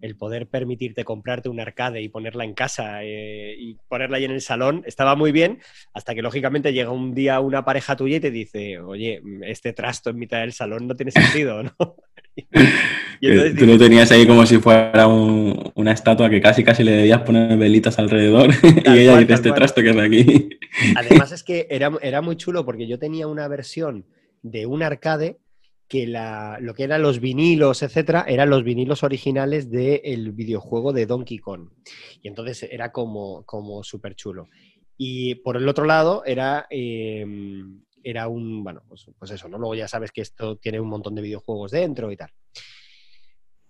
el 0.00 0.16
poder 0.16 0.46
permitirte 0.46 1.04
comprarte 1.04 1.48
un 1.48 1.60
arcade 1.60 2.02
y 2.02 2.08
ponerla 2.08 2.44
en 2.44 2.54
casa 2.54 3.02
eh, 3.02 3.54
y 3.58 3.76
ponerla 3.88 4.16
ahí 4.16 4.24
en 4.24 4.30
el 4.30 4.40
salón 4.40 4.82
estaba 4.86 5.14
muy 5.16 5.32
bien, 5.32 5.60
hasta 5.92 6.14
que 6.14 6.22
lógicamente 6.22 6.72
llega 6.72 6.90
un 6.90 7.14
día 7.14 7.40
una 7.40 7.64
pareja 7.64 7.96
tuya 7.96 8.16
y 8.16 8.20
te 8.20 8.30
dice, 8.30 8.78
oye, 8.80 9.22
este 9.42 9.72
trasto 9.72 10.10
en 10.10 10.18
mitad 10.18 10.40
del 10.40 10.52
salón 10.52 10.86
no 10.86 10.96
tiene 10.96 11.12
sentido, 11.12 11.62
¿no? 11.62 11.74
Tú 13.58 13.66
lo 13.66 13.76
tenías 13.76 14.10
ahí 14.12 14.26
como 14.26 14.46
si 14.46 14.58
fuera 14.58 15.06
una 15.06 15.92
estatua 15.92 16.30
que 16.30 16.40
casi 16.40 16.64
casi 16.64 16.82
le 16.82 16.92
debías 16.92 17.20
poner 17.22 17.58
velitas 17.58 17.98
alrededor 17.98 18.50
y 18.86 18.98
ella 18.98 19.18
dice 19.18 19.34
este 19.34 19.52
trasto 19.52 19.82
que 19.82 19.90
es 19.90 19.96
de 19.96 20.02
aquí. 20.02 20.48
Además 20.96 21.32
es 21.32 21.42
que 21.42 21.66
era, 21.70 21.90
era 22.00 22.22
muy 22.22 22.36
chulo 22.36 22.64
porque 22.64 22.86
yo 22.86 22.98
tenía 22.98 23.26
una 23.26 23.46
versión 23.48 24.06
de 24.42 24.64
un 24.64 24.82
arcade 24.82 25.38
que 25.90 26.06
la, 26.06 26.58
lo 26.60 26.72
que 26.72 26.84
eran 26.84 27.02
los 27.02 27.18
vinilos, 27.18 27.82
etcétera, 27.82 28.24
eran 28.28 28.48
los 28.48 28.62
vinilos 28.62 29.02
originales 29.02 29.72
del 29.72 30.30
videojuego 30.30 30.92
de 30.92 31.04
Donkey 31.04 31.38
Kong. 31.38 31.68
Y 32.22 32.28
entonces 32.28 32.62
era 32.62 32.92
como, 32.92 33.44
como 33.44 33.82
súper 33.82 34.14
chulo. 34.14 34.48
Y 34.96 35.34
por 35.34 35.56
el 35.56 35.68
otro 35.68 35.84
lado 35.84 36.22
era, 36.24 36.68
em, 36.70 37.82
era 38.04 38.28
un, 38.28 38.62
bueno, 38.62 38.84
pues, 38.86 39.10
pues, 39.18 39.32
eso, 39.32 39.48
¿no? 39.48 39.58
Luego 39.58 39.74
ya 39.74 39.88
sabes 39.88 40.12
que 40.12 40.20
esto 40.20 40.58
tiene 40.58 40.78
un 40.78 40.88
montón 40.88 41.16
de 41.16 41.22
videojuegos 41.22 41.72
dentro 41.72 42.12
y 42.12 42.16
tal. 42.16 42.30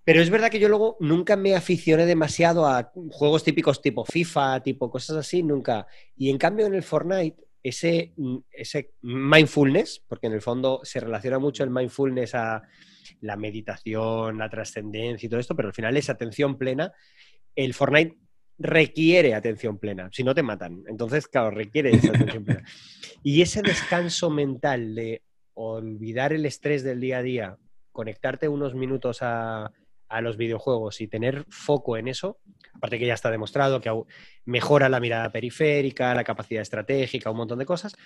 Pero 0.04 0.20
es 0.20 0.28
verdad 0.28 0.50
que 0.50 0.60
yo 0.60 0.68
luego 0.68 0.98
nunca 1.00 1.36
me 1.36 1.56
aficioné 1.56 2.04
demasiado 2.04 2.66
a 2.66 2.92
juegos 3.12 3.44
típicos 3.44 3.80
tipo 3.80 4.04
FIFA, 4.04 4.62
tipo 4.62 4.90
cosas 4.90 5.16
así, 5.16 5.42
nunca. 5.42 5.86
Y 6.18 6.28
en 6.28 6.36
cambio 6.36 6.66
en 6.66 6.74
el 6.74 6.82
Fortnite 6.82 7.49
ese, 7.62 8.12
mm, 8.16 8.36
ese 8.52 8.94
mindfulness, 9.02 10.02
porque 10.06 10.26
en 10.26 10.34
el 10.34 10.42
fondo 10.42 10.80
se 10.82 11.00
relaciona 11.00 11.38
mucho 11.38 11.64
el 11.64 11.70
mindfulness 11.70 12.34
a 12.34 12.62
la 13.20 13.36
meditación, 13.36 14.38
la 14.38 14.48
trascendencia 14.48 15.26
y 15.26 15.30
todo 15.30 15.40
esto, 15.40 15.56
pero 15.56 15.68
al 15.68 15.74
final 15.74 15.96
es 15.96 16.08
atención 16.08 16.56
plena. 16.56 16.92
El 17.54 17.74
Fortnite 17.74 18.16
requiere 18.58 19.34
atención 19.34 19.78
plena, 19.78 20.08
si 20.12 20.22
no 20.22 20.34
te 20.34 20.42
matan. 20.42 20.82
Entonces, 20.86 21.28
claro, 21.28 21.50
requiere 21.50 21.90
esa 21.90 22.10
atención 22.10 22.44
plena. 22.44 22.64
Y 23.22 23.42
ese 23.42 23.60
descanso 23.60 24.30
mental 24.30 24.94
de 24.94 25.22
olvidar 25.52 26.32
el 26.32 26.46
estrés 26.46 26.82
del 26.82 27.00
día 27.00 27.18
a 27.18 27.22
día, 27.22 27.58
conectarte 27.92 28.48
unos 28.48 28.74
minutos 28.74 29.18
a, 29.20 29.70
a 30.10 30.20
los 30.20 30.36
videojuegos 30.36 31.00
y 31.00 31.08
tener 31.08 31.44
foco 31.48 31.96
en 31.96 32.08
eso, 32.08 32.38
aparte 32.74 32.98
que 32.98 33.06
ya 33.06 33.14
está 33.14 33.30
demostrado 33.30 33.80
que 33.80 33.90
mejora 34.44 34.88
la 34.88 35.00
mirada 35.00 35.30
periférica, 35.30 36.14
la 36.14 36.24
capacidad 36.24 36.62
estratégica, 36.62 37.30
un 37.30 37.38
montón 37.38 37.60
de 37.60 37.66
cosas, 37.66 37.96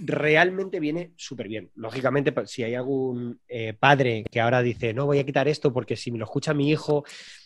realmente 0.00 0.80
viene 0.80 1.12
súper 1.16 1.48
bien. 1.48 1.70
Lógicamente, 1.76 2.34
si 2.46 2.64
hay 2.64 2.74
algún 2.74 3.40
eh, 3.48 3.74
padre 3.74 4.24
que 4.30 4.40
ahora 4.40 4.60
dice, 4.60 4.92
no, 4.92 5.06
voy 5.06 5.20
a 5.20 5.24
quitar 5.24 5.48
esto 5.48 5.72
porque 5.72 5.96
si 5.96 6.10
me 6.10 6.18
lo 6.18 6.24
escucha 6.24 6.52
mi 6.52 6.68
hijo, 6.68 7.04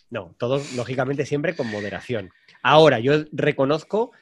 no, 0.08 0.34
todo 0.38 0.60
lógicamente 0.74 1.26
siempre 1.26 1.54
con 1.54 1.70
moderación. 1.70 2.30
Ahora, 2.62 3.00
yo 3.00 3.24
reconozco 3.32 4.12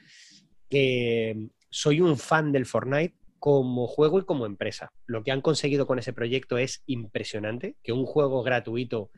que 0.68 1.50
soy 1.70 2.00
un 2.00 2.18
fan 2.18 2.50
del 2.52 2.66
Fortnite 2.66 3.14
como 3.40 3.88
juego 3.88 4.20
y 4.20 4.24
como 4.24 4.46
empresa. 4.46 4.92
Lo 5.06 5.24
que 5.24 5.32
han 5.32 5.40
conseguido 5.40 5.86
con 5.86 5.98
ese 5.98 6.12
proyecto 6.12 6.58
es 6.58 6.82
impresionante, 6.86 7.76
que 7.82 7.92
un 7.92 8.04
juego 8.04 8.42
gratuito 8.42 9.10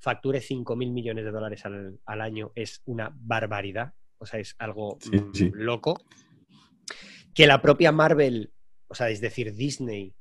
facture 0.00 0.40
5.000 0.40 0.92
millones 0.92 1.24
de 1.24 1.30
dólares 1.30 1.64
al, 1.64 2.20
año 2.20 2.52
es 2.56 2.82
una 2.84 3.14
barbaridad, 3.14 3.94
o 4.18 4.26
sea, 4.26 4.40
es 4.40 4.56
algo 4.58 4.98
loco. 5.54 5.96
Que 7.32 7.46
la 7.46 7.62
propia 7.62 7.92
Marvel, 7.92 8.52
o 8.88 8.94
sea, 8.94 9.10
es 9.10 9.20
decir, 9.20 9.54
Disney, 9.54 10.12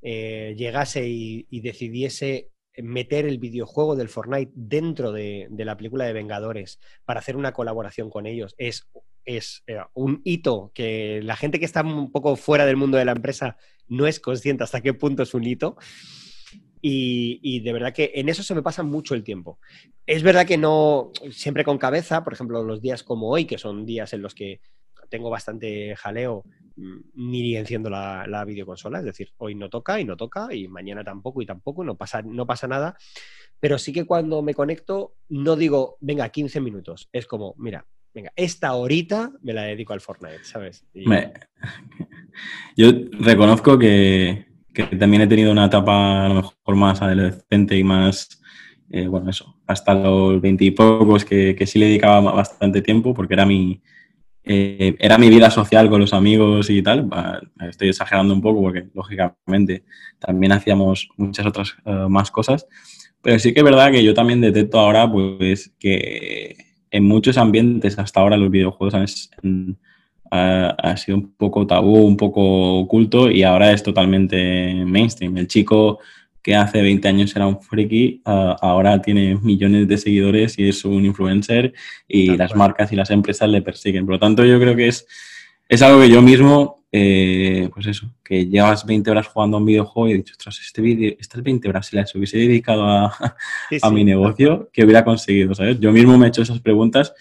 eh, 0.00 0.54
llegase 0.56 1.06
y, 1.06 1.60
decidiese 1.60 2.50
meter 2.78 3.26
el 3.26 3.38
videojuego 3.38 3.96
del 3.96 4.08
Fortnite 4.08 4.52
dentro 4.54 5.12
de, 5.12 5.48
la 5.50 5.76
película 5.76 6.04
de 6.04 6.12
Vengadores 6.12 6.80
para 7.04 7.20
hacer 7.20 7.36
una 7.36 7.52
colaboración 7.52 8.08
con 8.08 8.26
ellos 8.26 8.54
es, 8.58 8.88
es 9.24 9.62
eh, 9.66 9.78
un 9.94 10.22
hito 10.24 10.72
que 10.74 11.20
la 11.22 11.36
gente 11.36 11.58
que 11.58 11.64
está 11.64 11.82
un 11.82 12.10
poco 12.10 12.36
fuera 12.36 12.64
del 12.64 12.76
mundo 12.76 12.96
de 12.96 13.04
la 13.04 13.12
empresa 13.12 13.56
no 13.88 14.06
es 14.06 14.20
consciente 14.20 14.64
hasta 14.64 14.80
qué 14.80 14.94
punto 14.94 15.22
es 15.22 15.34
un 15.34 15.44
hito. 15.44 15.76
Y, 16.84 17.38
y, 17.42 17.60
de 17.60 17.72
verdad 17.72 17.94
que 17.94 18.10
en 18.16 18.28
eso 18.28 18.42
se 18.42 18.56
me 18.56 18.62
pasa 18.62 18.82
mucho 18.82 19.14
el 19.14 19.22
tiempo. 19.22 19.60
Es 20.04 20.24
verdad 20.24 20.46
que 20.46 20.58
no 20.58 21.12
siempre 21.30 21.62
con 21.62 21.78
cabeza, 21.78 22.24
por 22.24 22.32
ejemplo, 22.32 22.64
los 22.64 22.80
días 22.80 23.04
como 23.04 23.28
hoy, 23.28 23.44
que 23.44 23.56
son 23.56 23.86
días 23.86 24.12
en 24.14 24.22
los 24.22 24.34
que 24.34 24.60
tengo 25.12 25.28
bastante 25.28 25.94
jaleo, 25.94 26.42
mm, 26.74 26.98
ni 27.14 27.54
enciendo 27.54 27.90
la, 27.90 28.26
la, 28.26 28.44
videoconsola. 28.46 28.98
Es 29.00 29.04
decir, 29.04 29.28
hoy 29.36 29.54
no 29.54 29.68
toca 29.68 30.00
y 30.00 30.04
no 30.04 30.16
toca, 30.16 30.52
y 30.54 30.68
mañana 30.68 31.04
tampoco 31.04 31.42
y 31.42 31.46
tampoco, 31.46 31.84
no 31.84 31.96
pasa, 31.96 32.22
no 32.22 32.46
pasa 32.46 32.66
nada. 32.66 32.96
Pero 33.60 33.78
sí 33.78 33.92
que 33.92 34.06
cuando 34.06 34.42
me 34.42 34.54
conecto, 34.54 35.14
no 35.28 35.54
digo, 35.54 35.98
venga, 36.00 36.30
15 36.30 36.60
minutos. 36.60 37.10
Es 37.12 37.26
como, 37.26 37.54
mira, 37.58 37.86
venga, 38.14 38.32
esta 38.34 38.72
horita 38.72 39.30
me 39.42 39.52
la 39.52 39.64
dedico 39.64 39.92
al 39.92 40.00
Fortnite, 40.00 40.44
¿sabes? 40.44 40.86
Yo 42.76 42.90
reconozco 43.20 43.78
que, 43.78 44.46
que, 44.72 44.84
también 44.96 45.22
he 45.22 45.26
tenido 45.26 45.52
una 45.52 45.66
etapa 45.66 46.24
a 46.24 46.28
lo 46.30 46.34
mejor 46.36 46.74
más 46.74 47.02
adolescente 47.02 47.76
y 47.76 47.84
más, 47.84 48.40
eh, 48.90 49.06
bueno, 49.06 49.28
eso, 49.28 49.60
hasta 49.66 49.92
los 49.92 50.40
veintipocos 50.40 51.26
que, 51.26 51.54
que 51.54 51.66
sí 51.66 51.78
le 51.78 51.86
dedicaba 51.86 52.32
bastante 52.32 52.80
tiempo 52.80 53.12
porque 53.12 53.34
era 53.34 53.44
mi, 53.44 53.82
eh, 54.44 54.96
era 54.98 55.18
mi 55.18 55.28
vida 55.28 55.50
social 55.50 55.88
con 55.88 56.00
los 56.00 56.12
amigos 56.12 56.68
y 56.70 56.82
tal. 56.82 57.08
Estoy 57.60 57.90
exagerando 57.90 58.34
un 58.34 58.40
poco 58.40 58.60
porque, 58.62 58.86
lógicamente, 58.94 59.84
también 60.18 60.52
hacíamos 60.52 61.08
muchas 61.16 61.46
otras 61.46 61.76
eh, 61.84 62.06
más 62.08 62.30
cosas. 62.30 62.66
Pero 63.22 63.38
sí 63.38 63.52
que 63.52 63.60
es 63.60 63.64
verdad 63.64 63.92
que 63.92 64.02
yo 64.02 64.14
también 64.14 64.40
detecto 64.40 64.80
ahora, 64.80 65.10
pues, 65.10 65.72
que 65.78 66.56
en 66.90 67.04
muchos 67.04 67.38
ambientes 67.38 67.98
hasta 67.98 68.20
ahora 68.20 68.36
los 68.36 68.50
videojuegos 68.50 68.94
han, 68.94 69.78
ha, 70.30 70.96
sido 70.96 71.18
un 71.18 71.32
poco 71.34 71.66
tabú, 71.66 72.04
un 72.04 72.16
poco 72.16 72.80
oculto 72.80 73.30
y 73.30 73.42
ahora 73.44 73.72
es 73.72 73.82
totalmente 73.82 74.84
mainstream. 74.84 75.36
El 75.36 75.46
chico 75.46 76.00
que 76.42 76.56
hace 76.56 76.82
20 76.82 77.08
años 77.08 77.36
era 77.36 77.46
un 77.46 77.62
friki, 77.62 78.20
ah, 78.24 78.56
ahora 78.60 79.00
tiene 79.00 79.36
millones 79.36 79.86
de 79.88 79.96
seguidores 79.96 80.58
y 80.58 80.68
es 80.68 80.84
un 80.84 81.04
influencer 81.04 81.72
y 82.08 82.36
las 82.36 82.54
marcas 82.56 82.92
y 82.92 82.96
las 82.96 83.10
empresas 83.10 83.48
le 83.48 83.62
persiguen. 83.62 84.04
Por 84.04 84.14
lo 84.14 84.18
tanto, 84.18 84.44
yo 84.44 84.58
creo 84.58 84.74
que 84.74 84.88
es, 84.88 85.06
es 85.68 85.82
algo 85.82 86.00
que 86.00 86.10
yo 86.10 86.20
mismo, 86.20 86.84
eh, 86.90 87.70
pues 87.72 87.86
eso, 87.86 88.12
que 88.24 88.46
llevas 88.46 88.84
20 88.84 89.10
horas 89.10 89.28
jugando 89.28 89.56
a 89.56 89.60
un 89.60 89.66
videojuego 89.66 90.08
y 90.08 90.12
he 90.12 90.16
dicho, 90.16 90.32
ostras, 90.32 90.60
este 90.60 90.82
vídeo, 90.82 91.14
estas 91.18 91.42
20 91.42 91.68
horas 91.68 91.86
si 91.86 91.96
las 91.96 92.14
hubiese 92.14 92.38
dedicado 92.38 92.84
a, 92.84 93.14
a 93.82 93.90
mi 93.90 94.04
negocio, 94.04 94.68
que 94.72 94.84
hubiera 94.84 95.04
conseguido? 95.04 95.54
¿sabes? 95.54 95.78
Yo 95.78 95.92
mismo 95.92 96.18
me 96.18 96.26
he 96.26 96.28
hecho 96.28 96.42
esas 96.42 96.60
preguntas 96.60 97.14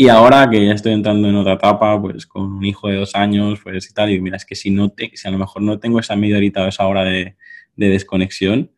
y 0.00 0.08
ahora 0.08 0.48
que 0.48 0.64
ya 0.64 0.74
estoy 0.74 0.92
entrando 0.92 1.28
en 1.28 1.34
otra 1.34 1.54
etapa, 1.54 2.00
pues 2.00 2.24
con 2.24 2.52
un 2.52 2.64
hijo 2.64 2.86
de 2.86 2.94
dos 2.96 3.16
años, 3.16 3.58
pues 3.60 3.90
y 3.90 3.92
tal, 3.92 4.12
y 4.12 4.20
mira, 4.20 4.36
es 4.36 4.44
que 4.44 4.54
si, 4.54 4.70
no 4.70 4.90
te, 4.90 5.10
si 5.14 5.26
a 5.26 5.30
lo 5.32 5.38
mejor 5.38 5.60
no 5.62 5.80
tengo 5.80 5.98
esa 5.98 6.14
media 6.14 6.36
horita 6.36 6.62
o 6.62 6.68
esa 6.68 6.86
hora 6.86 7.02
de 7.02 7.34
de 7.78 7.88
desconexión, 7.88 8.70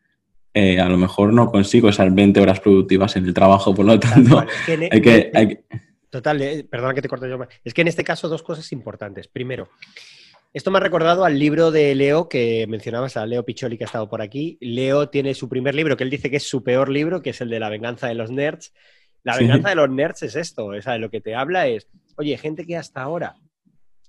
eh, 0.53 0.79
a 0.79 0.87
lo 0.87 0.97
mejor 0.97 1.33
no 1.33 1.51
consigo 1.51 1.89
esas 1.89 2.13
20 2.13 2.39
horas 2.39 2.59
productivas 2.61 3.15
en 3.17 3.25
el 3.25 3.33
trabajo, 3.33 3.75
por 3.75 3.85
lo 3.85 3.99
tanto, 3.99 4.45
e- 4.67 4.89
hay, 4.91 5.01
que, 5.01 5.63
Total, 6.09 6.41
eh, 6.41 6.65
perdona 6.69 6.93
que 6.93 7.01
te 7.01 7.07
corte 7.07 7.29
yo. 7.29 7.39
Es 7.63 7.73
que 7.73 7.81
en 7.81 7.87
este 7.87 8.03
caso 8.03 8.27
dos 8.27 8.43
cosas 8.43 8.71
importantes. 8.73 9.27
Primero, 9.29 9.69
esto 10.53 10.69
me 10.69 10.77
ha 10.77 10.81
recordado 10.81 11.23
al 11.23 11.39
libro 11.39 11.71
de 11.71 11.95
Leo 11.95 12.27
que 12.27 12.67
mencionabas, 12.67 13.15
a 13.15 13.25
Leo 13.25 13.45
Picholi 13.45 13.77
que 13.77 13.85
ha 13.85 13.87
estado 13.87 14.09
por 14.09 14.21
aquí. 14.21 14.57
Leo 14.59 15.09
tiene 15.09 15.33
su 15.33 15.47
primer 15.47 15.73
libro, 15.73 15.95
que 15.95 16.03
él 16.03 16.09
dice 16.09 16.29
que 16.29 16.35
es 16.37 16.47
su 16.47 16.63
peor 16.63 16.89
libro, 16.89 17.21
que 17.21 17.29
es 17.29 17.39
el 17.39 17.49
de 17.49 17.61
La 17.61 17.69
venganza 17.69 18.07
de 18.07 18.15
los 18.15 18.29
nerds. 18.29 18.73
La 19.23 19.37
venganza 19.37 19.69
de 19.69 19.75
los 19.75 19.89
nerds 19.89 20.23
es 20.23 20.35
esto, 20.35 20.65
o 20.65 20.81
sea, 20.81 20.97
lo 20.97 21.09
que 21.09 21.21
te 21.21 21.35
habla 21.35 21.67
es, 21.67 21.87
oye, 22.17 22.37
gente 22.37 22.65
que 22.65 22.75
hasta 22.75 23.03
ahora 23.03 23.35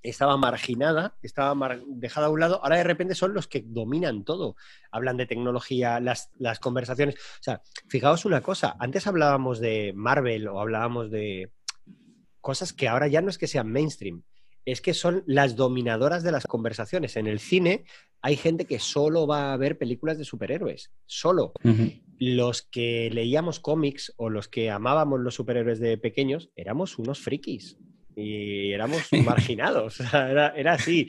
estaba 0.03 0.35
marginada, 0.37 1.15
estaba 1.21 1.79
dejada 1.87 2.27
a 2.27 2.29
un 2.29 2.41
lado, 2.41 2.59
ahora 2.61 2.77
de 2.77 2.83
repente 2.83 3.15
son 3.15 3.33
los 3.33 3.47
que 3.47 3.63
dominan 3.65 4.25
todo. 4.25 4.55
Hablan 4.91 5.17
de 5.17 5.25
tecnología, 5.25 5.99
las, 6.01 6.29
conversaciones. 6.59 7.15
O 7.15 7.43
sea, 7.43 7.61
fijaos 7.87 8.25
una 8.25 8.41
cosa, 8.41 8.75
antes 8.79 9.07
hablábamos 9.07 9.59
de 9.59 9.93
Marvel 9.95 10.47
o 10.49 10.59
hablábamos 10.59 11.09
de 11.09 11.51
cosas 12.41 12.73
que 12.73 12.89
ahora 12.89 13.07
ya 13.07 13.21
no 13.21 13.29
es 13.29 13.37
que 13.37 13.47
sean 13.47 13.71
mainstream, 13.71 14.23
es 14.65 14.81
que 14.81 14.93
son 14.93 15.23
las 15.25 15.55
dominadoras 15.55 16.23
de 16.23 16.33
las 16.33 16.45
conversaciones. 16.45 17.15
En 17.15 17.27
el 17.27 17.39
cine 17.39 17.85
hay 18.21 18.35
gente 18.35 18.65
que 18.65 18.79
solo 18.79 19.25
va 19.25 19.53
a 19.53 19.57
ver 19.57 19.77
películas 19.77 20.17
de 20.17 20.25
superhéroes, 20.25 20.91
solo. 21.05 21.53
Los 22.19 22.61
que 22.61 23.09
leíamos 23.11 23.61
cómics 23.61 24.13
o 24.17 24.29
los 24.29 24.49
que 24.49 24.69
amábamos 24.69 25.21
los 25.21 25.35
superhéroes 25.35 25.79
de 25.79 25.97
pequeños 25.97 26.49
éramos 26.55 26.99
unos 26.99 27.19
frikis 27.19 27.77
y 28.15 28.71
éramos 28.71 29.07
marginados, 29.25 29.99
era, 29.99 30.49
era, 30.55 30.73
así. 30.73 31.07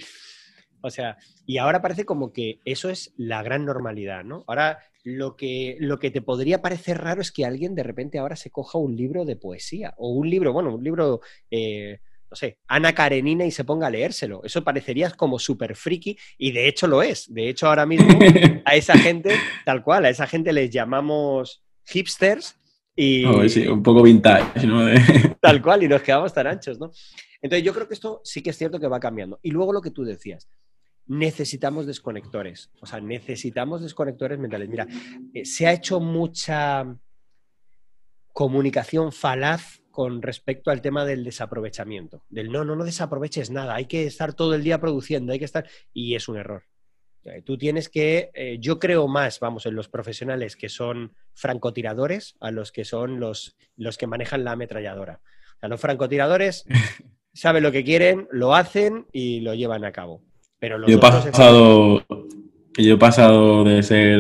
O 0.81 0.91
sea, 0.91 1.17
y 1.47 1.59
ahora 1.59 1.81
parece 1.81 2.05
como 2.05 2.33
que 2.33 2.61
eso 2.65 2.91
es 2.91 3.13
la 3.17 3.43
gran 3.43 3.65
normalidad, 3.65 4.23
¿no? 4.25 4.45
Ahora 4.47 4.81
lo 5.03 5.37
que, 5.37 5.77
lo 5.81 5.99
que 5.99 6.11
te 6.11 6.23
podría 6.23 6.63
parecer 6.63 6.99
raro 6.99 7.21
es 7.21 7.31
que 7.31 7.45
alguien 7.45 7.75
de 7.75 7.83
repente 7.83 8.19
ahora 8.19 8.37
se 8.37 8.51
coja 8.51 8.79
un 8.79 8.97
libro 8.97 9.25
de 9.25 9.37
poesía 9.37 9.95
o 9.97 10.11
un 10.11 10.29
libro, 10.29 10.53
bueno, 10.53 10.75
un 10.75 10.85
libro, 10.85 11.21
eh, 11.51 12.01
no 12.31 12.37
sé, 12.37 12.59
Ana 12.67 12.95
Karenina 12.95 13.45
y 13.45 13.51
se 13.51 13.65
ponga 13.65 13.87
a 13.87 13.91
leérselo. 13.91 14.43
Eso 14.45 14.65
parecería 14.65 15.11
como 15.11 15.39
súper 15.39 15.77
friki 15.77 16.19
y 16.39 16.53
de 16.53 16.69
hecho 16.69 16.87
lo 16.87 17.03
es. 17.03 17.33
De 17.33 17.49
hecho 17.49 17.69
ahora 17.69 17.87
mismo 17.87 18.09
a 18.65 18.75
esa 18.77 18.97
gente, 18.99 19.37
tal 19.65 19.83
cual, 19.83 20.07
a 20.07 20.11
esa 20.11 20.27
gente 20.27 20.53
les 20.53 20.71
llamamos 20.71 21.63
hipsters 21.85 22.57
y... 22.97 23.25
un 23.25 23.83
poco 23.83 24.03
vintage, 24.03 24.67
¿no? 24.67 24.87
Tal 25.41 25.61
cual, 25.63 25.83
y 25.83 25.89
nos 25.89 26.03
quedamos 26.03 26.33
tan 26.33 26.47
anchos, 26.47 26.79
¿no? 26.79 26.91
Entonces 27.43 27.65
yo 27.65 27.75
creo 27.75 27.89
que 27.89 27.95
esto 27.95 28.21
sí 28.25 28.43
que 28.43 28.51
es 28.51 28.57
cierto 28.57 28.81
que 28.81 28.89
va 28.89 29.01
cambiando. 29.01 29.39
Y 29.43 29.51
luego 29.51 29.73
lo 29.73 29.83
que 29.83 29.91
tú 29.91 30.05
decías, 30.05 30.49
necesitamos 31.07 31.87
desconectores, 31.87 32.71
o 32.81 32.87
sea, 32.87 33.01
necesitamos 33.01 33.83
desconectores 33.83 34.39
mentales. 34.39 34.69
Mira, 34.69 34.87
eh, 35.35 35.45
se 35.45 35.67
ha 35.67 35.73
hecho 35.73 36.01
mucha 36.01 36.97
comunicación 38.33 39.13
falaz 39.13 39.83
con 39.91 40.23
respecto 40.23 40.71
al 40.71 40.81
tema 40.81 41.05
del 41.05 41.23
desaprovechamiento, 41.23 42.25
del 42.29 42.51
no, 42.51 42.65
no, 42.65 42.75
no 42.75 42.85
desaproveches 42.85 43.51
nada, 43.51 43.75
hay 43.75 43.87
que 43.87 44.07
estar 44.07 44.35
todo 44.35 44.55
el 44.55 44.65
día 44.65 44.81
produciendo, 44.81 45.33
hay 45.33 45.39
que 45.39 45.45
estar, 45.45 45.69
y 45.93 46.17
es 46.17 46.29
un 46.29 46.37
error. 46.37 46.65
Tú 47.45 47.57
tienes 47.57 47.89
que, 47.89 48.31
eh, 48.35 48.59
yo 48.61 48.79
creo 48.79 49.09
más, 49.09 49.41
vamos, 49.41 49.65
en 49.67 49.75
los 49.75 49.89
profesionales 49.89 50.57
que 50.57 50.69
son 50.69 51.13
francotiradores 51.33 52.37
a 52.41 52.51
los 52.51 52.71
que 52.71 52.85
son 52.85 53.19
los, 53.19 53.57
los 53.77 53.97
que 53.97 54.07
manejan 54.07 54.45
la 54.45 54.53
ametralladora. 54.53 55.21
O 55.57 55.61
sea, 55.61 55.69
los 55.69 55.81
francotiradores 55.81 56.65
saben 57.33 57.63
lo 57.63 57.73
que 57.73 57.85
quieren, 57.85 58.29
lo 58.31 58.55
hacen 58.55 59.07
y 59.13 59.41
lo 59.41 59.55
llevan 59.55 59.85
a 59.85 59.93
cabo. 59.93 60.23
Pero 60.59 60.87
yo, 60.87 60.97
he 60.97 61.01
pasado, 61.01 62.05
yo 62.77 62.95
he 62.95 62.99
pasado 62.99 63.65
de 63.65 63.83
ser 63.83 64.19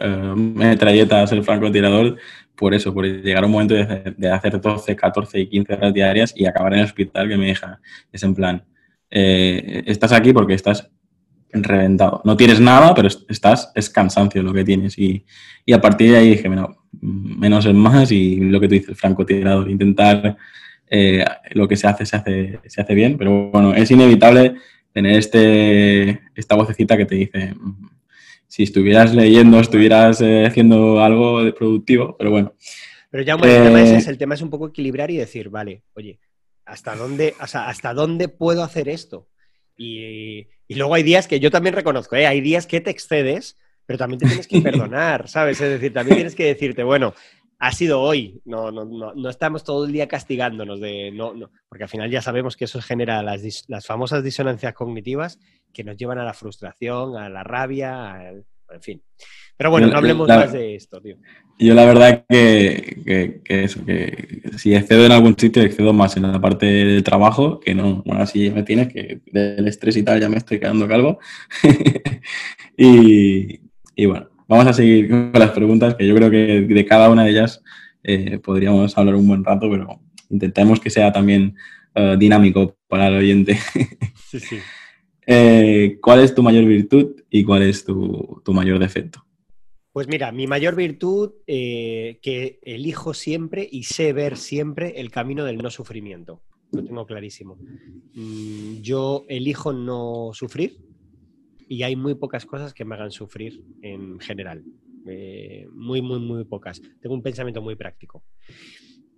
eh, 0.00 0.34
metralleta 0.36 1.22
a 1.22 1.26
ser 1.26 1.42
francotirador 1.42 2.16
por 2.54 2.74
eso, 2.74 2.92
por 2.92 3.06
llegar 3.06 3.44
a 3.44 3.46
un 3.46 3.52
momento 3.52 3.74
de, 3.74 4.28
hacer 4.30 4.60
12, 4.60 4.96
14 4.96 5.38
y 5.38 5.48
15 5.48 5.74
horas 5.74 5.94
diarias 5.94 6.34
y 6.36 6.44
acabar 6.44 6.72
en 6.72 6.80
el 6.80 6.84
hospital 6.86 7.28
que 7.28 7.36
me 7.36 7.46
deja. 7.46 7.80
Es 8.10 8.22
en 8.24 8.34
plan, 8.34 8.64
eh, 9.10 9.84
estás 9.86 10.12
aquí 10.12 10.32
porque 10.32 10.54
estás 10.54 10.90
reventado. 11.52 12.20
No 12.24 12.36
tienes 12.36 12.60
nada, 12.60 12.94
pero 12.94 13.08
estás, 13.08 13.72
es 13.74 13.90
cansancio 13.90 14.42
lo 14.42 14.52
que 14.52 14.64
tienes. 14.64 14.98
Y, 14.98 15.24
a 15.72 15.80
partir 15.80 16.12
de 16.12 16.16
ahí 16.16 16.30
dije, 16.30 16.48
menos 17.00 17.66
es 17.66 17.74
más 17.74 18.10
y 18.10 18.36
lo 18.36 18.58
que 18.58 18.68
tú 18.68 18.74
dices, 18.74 18.98
francotirador, 18.98 19.70
intentar 19.70 20.36
eh, 20.88 21.24
lo 21.50 21.68
que 21.68 21.76
se 21.76 21.86
hace, 21.86 22.06
se 22.06 22.16
hace, 22.16 22.60
se 22.66 22.80
hace 22.80 22.94
bien, 22.94 23.18
pero 23.18 23.50
bueno, 23.50 23.74
es 23.74 23.90
inevitable 23.90 24.54
tener 24.92 25.18
este, 25.18 26.22
esta 26.34 26.54
vocecita 26.54 26.96
que 26.96 27.04
te 27.04 27.14
dice, 27.14 27.54
mm, 27.54 27.88
si 28.46 28.62
estuvieras 28.62 29.14
leyendo, 29.14 29.60
estuvieras 29.60 30.22
eh, 30.22 30.46
haciendo 30.46 31.02
algo 31.02 31.44
de 31.44 31.52
productivo, 31.52 32.16
pero 32.16 32.30
bueno. 32.30 32.54
Pero 33.10 33.22
ya 33.22 33.34
el, 33.34 33.40
tema 33.40 33.82
es, 33.82 34.06
eh, 34.06 34.10
el 34.10 34.18
tema 34.18 34.34
es 34.34 34.42
un 34.42 34.50
poco 34.50 34.68
equilibrar 34.68 35.10
y 35.10 35.16
decir, 35.16 35.50
vale, 35.50 35.82
oye, 35.94 36.18
¿hasta 36.64 36.96
dónde, 36.96 37.34
¿hasta 37.38 37.92
dónde 37.92 38.28
puedo 38.28 38.62
hacer 38.62 38.88
esto? 38.88 39.28
Y, 39.78 40.48
luego 40.68 40.94
hay 40.94 41.04
días 41.04 41.28
que 41.28 41.40
yo 41.40 41.50
también 41.50 41.74
reconozco, 41.74 42.16
¿eh? 42.16 42.26
hay 42.26 42.40
días 42.40 42.66
que 42.66 42.80
te 42.80 42.90
excedes, 42.90 43.56
pero 43.86 43.98
también 43.98 44.18
te 44.18 44.26
tienes 44.26 44.48
que 44.48 44.60
perdonar, 44.60 45.28
¿sabes? 45.28 45.60
Es 45.60 45.70
decir, 45.70 45.92
también 45.92 46.16
tienes 46.16 46.34
que 46.34 46.46
decirte, 46.46 46.82
bueno, 46.82 47.14
ha 47.60 47.72
sido 47.72 48.00
hoy, 48.00 48.40
no, 48.44 48.70
no, 48.70 48.84
no, 48.84 49.14
no 49.14 49.30
estamos 49.30 49.64
todo 49.64 49.86
el 49.86 49.92
día 49.92 50.08
castigándonos 50.08 50.80
de, 50.80 51.10
no, 51.12 51.32
no, 51.32 51.50
porque 51.68 51.84
al 51.84 51.88
final 51.88 52.10
ya 52.10 52.20
sabemos 52.20 52.56
que 52.56 52.66
eso 52.66 52.80
genera 52.82 53.22
las, 53.22 53.64
las 53.68 53.86
famosas 53.86 54.22
disonancias 54.22 54.74
cognitivas 54.74 55.38
que 55.72 55.84
nos 55.84 55.96
llevan 55.96 56.18
a 56.18 56.24
la 56.24 56.34
frustración, 56.34 57.16
a 57.16 57.28
la 57.28 57.44
rabia, 57.44 58.32
en 58.70 58.82
fin. 58.82 59.02
Pero 59.58 59.70
bueno, 59.70 59.88
no 59.88 59.98
hablemos 59.98 60.28
más 60.28 60.52
de 60.52 60.76
esto, 60.76 61.00
tío. 61.02 61.16
Yo 61.58 61.74
la 61.74 61.84
verdad 61.84 62.24
que, 62.28 63.40
que, 63.44 63.64
eso, 63.64 63.84
que 63.84 64.42
si 64.56 64.74
excedo 64.74 65.04
en 65.04 65.12
algún 65.12 65.36
sitio, 65.36 65.62
excedo 65.62 65.92
más 65.92 66.16
en 66.16 66.22
la 66.22 66.40
parte 66.40 66.66
del 66.66 67.02
trabajo, 67.02 67.58
que 67.58 67.74
no, 67.74 68.02
bueno, 68.06 68.22
así 68.22 68.50
me 68.50 68.62
tienes, 68.62 68.88
que 68.88 69.20
del 69.32 69.66
estrés 69.66 69.96
y 69.96 70.04
tal 70.04 70.20
ya 70.20 70.28
me 70.28 70.36
estoy 70.36 70.60
quedando 70.60 70.86
calvo. 70.86 71.18
y, 72.78 73.60
y, 73.96 74.06
bueno, 74.06 74.28
vamos 74.46 74.68
a 74.68 74.72
seguir 74.72 75.10
con 75.10 75.32
las 75.34 75.50
preguntas, 75.50 75.96
que 75.96 76.06
yo 76.06 76.14
creo 76.14 76.30
que 76.30 76.60
de 76.60 76.86
cada 76.86 77.10
una 77.10 77.24
de 77.24 77.30
ellas 77.30 77.60
eh, 78.04 78.38
podríamos 78.38 78.96
hablar 78.96 79.16
un 79.16 79.26
buen 79.26 79.44
rato, 79.44 79.68
pero 79.68 80.00
intentemos 80.30 80.78
que 80.78 80.90
sea 80.90 81.12
también 81.12 81.56
eh, 81.94 82.16
dinámico 82.18 82.76
para 82.86 83.08
el 83.08 83.16
oyente. 83.16 83.58
Sí, 84.30 84.40
sí. 84.40 84.58
Eh, 85.30 85.98
¿Cuál 86.00 86.20
es 86.20 86.34
tu 86.34 86.42
mayor 86.42 86.64
virtud 86.64 87.16
y 87.28 87.44
cuál 87.44 87.60
es 87.60 87.84
tu, 87.84 88.42
mayor 88.46 88.78
defecto? 88.78 89.26
Pues 89.98 90.06
mira, 90.06 90.30
mi 90.30 90.46
mayor 90.46 90.76
virtud 90.76 91.32
que 91.44 92.60
elijo 92.62 93.14
siempre 93.14 93.68
y 93.68 93.82
sé 93.82 94.12
ver 94.12 94.36
siempre 94.36 95.00
el 95.00 95.10
camino 95.10 95.44
del 95.44 95.58
no 95.58 95.70
sufrimiento. 95.70 96.40
Lo 96.70 96.84
tengo 96.84 97.04
clarísimo. 97.04 97.58
Mm, 98.14 98.80
yo 98.80 99.24
elijo 99.28 99.72
no 99.72 100.30
sufrir 100.34 100.78
y 101.68 101.82
hay 101.82 101.96
muy 101.96 102.14
pocas 102.14 102.46
cosas 102.46 102.74
que 102.74 102.84
me 102.84 102.94
hagan 102.94 103.10
sufrir 103.10 103.60
en 103.82 104.20
general. 104.20 104.62
muy, 105.72 106.00
muy, 106.00 106.20
muy 106.20 106.44
pocas. 106.44 106.80
Tengo 107.00 107.16
un 107.16 107.22
pensamiento 107.24 107.60
muy 107.60 107.74
práctico. 107.74 108.22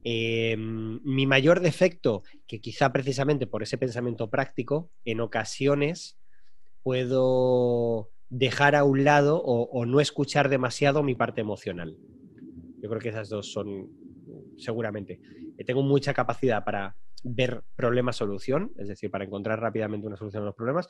Em, 0.03 0.99
mi 1.05 1.27
mayor 1.27 1.61
defecto, 1.61 2.23
que 2.47 2.63
quizá 2.63 2.91
precisamente 2.91 3.47
por 3.47 3.63
ese 3.63 3.77
pensamiento 3.77 4.31
práctico, 4.31 4.91
en 5.05 5.21
ocasiones 5.21 6.17
puedo 6.83 8.09
dejar 8.31 8.77
a 8.77 8.85
un 8.85 9.05
lado 9.05 9.43
o, 9.43 9.85
no 9.85 10.01
escuchar 10.01 10.49
demasiado 10.49 11.03
mi 11.03 11.15
parte 11.15 11.41
emocional. 11.41 11.97
Yo 12.81 12.89
creo 12.89 13.01
que 13.01 13.11
esas 13.11 13.29
dos 13.29 13.53
son 13.53 13.89
seguramente. 14.57 15.21
Eh, 15.59 15.65
tengo 15.65 15.83
mucha 15.83 16.15
capacidad 16.15 16.65
para 16.65 16.97
ver 17.23 17.63
problema-solución, 17.77 18.73
es 18.79 18.89
decir, 18.89 19.11
para 19.11 19.25
encontrar 19.25 19.61
rápidamente 19.61 20.07
una 20.07 20.17
solución 20.17 20.45
a 20.45 20.47
los 20.47 20.55
problemas. 20.55 20.89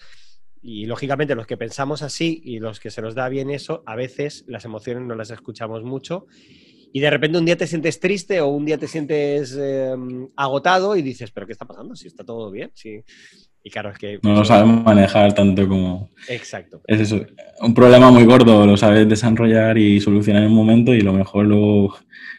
Y 0.62 0.84
lógicamente 0.84 1.34
los 1.34 1.46
que 1.46 1.56
pensamos 1.56 2.02
así 2.02 2.40
y 2.44 2.58
los 2.58 2.78
que 2.78 2.90
se 2.90 3.00
nos 3.00 3.14
da 3.14 3.28
bien 3.28 3.50
eso, 3.50 3.82
a 3.86 3.96
veces 3.96 4.44
las 4.46 4.64
emociones 4.66 5.04
no 5.04 5.14
las 5.14 5.30
escuchamos 5.30 5.82
mucho 5.82 6.26
y 6.92 7.00
de 7.00 7.10
repente 7.10 7.38
un 7.38 7.44
día 7.44 7.56
te 7.56 7.66
sientes 7.66 8.00
triste 8.00 8.40
o 8.40 8.48
un 8.48 8.64
día 8.64 8.76
te 8.76 8.88
sientes 8.88 9.56
em, 9.56 10.28
agotado 10.36 10.96
y 10.96 11.02
dices, 11.02 11.30
pero 11.30 11.46
¿qué 11.46 11.52
está 11.52 11.64
pasando? 11.64 11.94
Si 11.94 12.08
está 12.08 12.24
todo 12.24 12.50
bien. 12.50 12.72
Sí. 12.74 13.04
Y 13.62 13.70
claro, 13.70 13.90
es 13.90 13.98
que... 13.98 14.18
No 14.22 14.34
lo 14.34 14.44
sabemos 14.44 14.82
manejar 14.84 15.34
tanto 15.34 15.68
como... 15.68 16.10
Exacto. 16.28 16.80
Es 16.86 17.00
eso. 17.00 17.24
Un 17.60 17.74
problema 17.74 18.10
muy 18.10 18.24
gordo 18.24 18.66
lo 18.66 18.76
sabes 18.76 19.08
desarrollar 19.08 19.76
y 19.76 20.00
solucionar 20.00 20.42
en 20.42 20.48
un 20.48 20.54
momento 20.54 20.94
y 20.94 21.02
lo 21.02 21.12
mejor 21.12 21.46
luego 21.46 21.96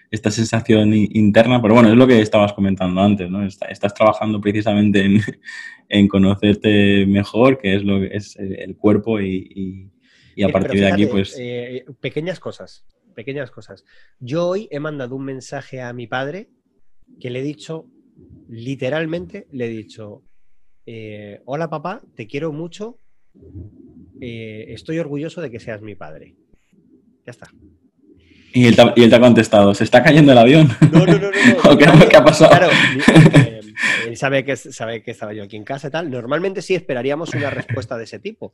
esta 0.09 0.31
sensación 0.31 0.93
interna, 0.93 1.61
pero 1.61 1.73
bueno, 1.73 1.89
es 1.89 1.95
lo 1.95 2.05
que 2.05 2.19
estabas 2.19 2.53
comentando 2.53 3.01
antes, 3.01 3.29
¿no? 3.29 3.45
Estás 3.45 3.93
trabajando 3.93 4.41
precisamente 4.41 5.05
en, 5.89 6.07
conocerte 6.07 7.05
mejor, 7.05 7.57
que 7.57 7.75
es 7.75 7.83
lo 7.83 7.99
que 8.01 8.09
es 8.17 8.35
el 8.37 8.75
cuerpo 8.75 9.21
y, 9.21 9.89
a 10.43 10.49
partir 10.49 10.81
de 10.81 10.91
aquí, 10.91 11.05
pues... 11.05 11.37
Eh, 11.39 11.85
pequeñas 12.01 12.39
cosas 12.39 12.83
pequeñas 13.13 13.51
cosas. 13.51 13.85
Yo 14.19 14.47
hoy 14.47 14.67
he 14.71 14.79
mandado 14.79 15.15
un 15.15 15.25
mensaje 15.25 15.81
a 15.81 15.93
mi 15.93 16.07
padre 16.07 16.49
que 17.19 17.29
le 17.29 17.39
he 17.39 17.43
dicho, 17.43 17.87
literalmente, 18.47 19.47
le 19.51 19.65
he 19.65 19.69
dicho, 19.69 20.23
eh, 20.93 21.41
hola 21.45 21.69
papá, 21.69 22.01
te 22.15 22.27
quiero 22.27 22.51
mucho, 22.51 22.97
eh, 24.19 24.65
estoy 24.69 24.99
orgulloso 24.99 25.39
de 25.41 25.49
que 25.49 25.59
seas 25.59 25.81
mi 25.81 25.95
padre. 25.95 26.35
Ya 27.25 27.31
está. 27.31 27.49
Y 28.53 28.65
él, 28.65 28.75
te, 28.75 29.15
ha 29.15 29.19
contestado, 29.21 29.73
¿se 29.73 29.85
está 29.85 30.03
cayendo 30.03 30.33
el 30.33 30.37
avión? 30.37 30.67
No, 30.91 31.05
no, 31.05 31.17
no. 31.17 31.31
no, 31.31 31.77
qué, 32.09 32.17
ha 32.17 32.23
pasado? 32.25 32.49
Claro, 32.49 32.67
eh, 33.07 33.61
él 34.07 34.17
sabe 34.17 34.43
que, 34.43 34.57
sabe 34.57 35.01
que 35.01 35.11
estaba 35.11 35.31
yo 35.31 35.43
aquí 35.43 35.55
en 35.55 35.63
casa 35.63 35.87
y 35.87 35.91
tal. 35.91 36.11
Normalmente 36.11 36.61
sí 36.61 36.75
esperaríamos 36.75 37.33
una 37.33 37.49
respuesta 37.49 37.97
de 37.97 38.03
ese 38.03 38.19
tipo. 38.19 38.53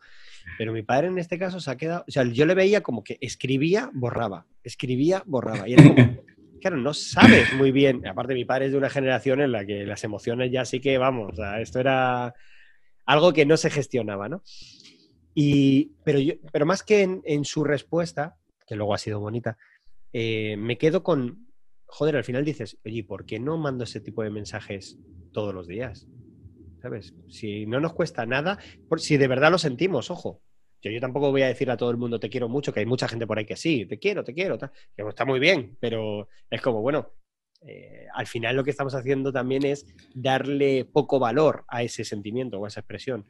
Pero 0.60 0.74
mi 0.74 0.84
padre 0.84 1.08
en 1.08 1.18
este 1.18 1.40
caso 1.40 1.60
se 1.60 1.72
ha 1.72 1.78
quedado. 1.78 2.06
O 2.08 2.12
sea, 2.12 2.24
yo 2.24 2.46
le 2.46 2.54
veía 2.54 2.82
como 2.82 3.04
que 3.04 3.18
escribía, 3.20 3.90
borraba. 3.94 4.46
Escribía, 4.64 5.24
borraba. 5.26 5.68
Y 5.68 5.74
era 5.74 5.84
como. 5.84 5.96
Claro, 6.62 6.78
no 6.78 6.94
sabes 6.94 7.54
muy 7.54 7.72
bien. 7.72 8.06
Aparte, 8.08 8.34
mi 8.34 8.46
padre 8.46 8.66
es 8.66 8.72
de 8.72 8.78
una 8.78 8.90
generación 8.90 9.42
en 9.42 9.52
la 9.52 9.66
que 9.66 9.86
las 9.86 10.04
emociones 10.04 10.52
ya 10.52 10.66
sí 10.66 10.80
que, 10.80 10.98
vamos, 10.98 11.34
o 11.34 11.36
sea, 11.36 11.62
esto 11.62 11.80
era 11.80 12.34
algo 13.06 13.34
que 13.34 13.46
no 13.46 13.58
se 13.58 13.70
gestionaba, 13.70 14.28
¿no? 14.30 14.44
Y, 15.34 15.92
pero, 16.04 16.20
yo, 16.20 16.34
pero 16.52 16.66
más 16.66 16.84
que 16.84 17.04
en, 17.24 17.46
su 17.46 17.64
respuesta, 17.64 18.38
que 18.66 18.76
luego 18.76 18.94
ha 18.94 18.98
sido 18.98 19.20
bonita, 19.20 19.58
eh, 20.12 20.58
me 20.58 20.78
quedo 20.78 21.04
con, 21.04 21.48
joder, 21.86 22.16
al 22.16 22.24
final 22.24 22.44
dices, 22.44 22.78
oye, 22.84 23.04
¿por 23.04 23.26
qué 23.26 23.40
no 23.40 23.58
mando 23.58 23.84
ese 23.84 24.02
tipo 24.02 24.24
de 24.24 24.32
mensajes 24.32 24.98
todos 25.32 25.54
los 25.54 25.68
días? 25.68 26.08
¿Sabes? 26.82 27.14
Si 27.28 27.66
no 27.66 27.80
nos 27.80 27.94
cuesta 27.94 28.26
nada, 28.26 28.58
si 28.98 29.18
de 29.18 29.28
verdad 29.28 29.52
lo 29.52 29.58
sentimos, 29.58 30.10
ojo. 30.12 30.42
Yo, 30.82 30.92
yo 30.92 31.00
tampoco 31.00 31.32
voy 31.32 31.42
a 31.42 31.48
decir 31.48 31.70
a 31.72 31.78
todo 31.78 31.92
el 31.92 31.98
mundo 31.98 32.20
te 32.20 32.30
quiero 32.30 32.50
mucho, 32.50 32.74
que 32.74 32.80
hay 32.82 32.86
mucha 32.86 33.08
gente 33.08 33.28
por 33.28 33.38
ahí 33.38 33.46
que 33.46 33.56
sí, 33.56 33.86
te 33.86 33.98
quiero, 34.00 34.24
te 34.24 34.34
quiero, 34.34 34.58
que 34.58 34.70
está 35.08 35.26
muy 35.26 35.40
bien, 35.40 35.78
pero 35.80 36.30
es 36.50 36.62
como, 36.62 36.82
bueno, 36.82 37.12
eh, 37.66 38.06
al 38.14 38.28
final 38.28 38.56
lo 38.56 38.64
que 38.64 38.72
estamos 38.72 38.94
haciendo 38.94 39.32
también 39.32 39.66
es 39.66 39.86
darle 40.14 40.86
poco 40.86 41.20
valor 41.20 41.66
a 41.68 41.84
ese 41.84 42.04
sentimiento 42.04 42.60
o 42.60 42.66
a 42.66 42.68
esa 42.68 42.82
expresión. 42.82 43.26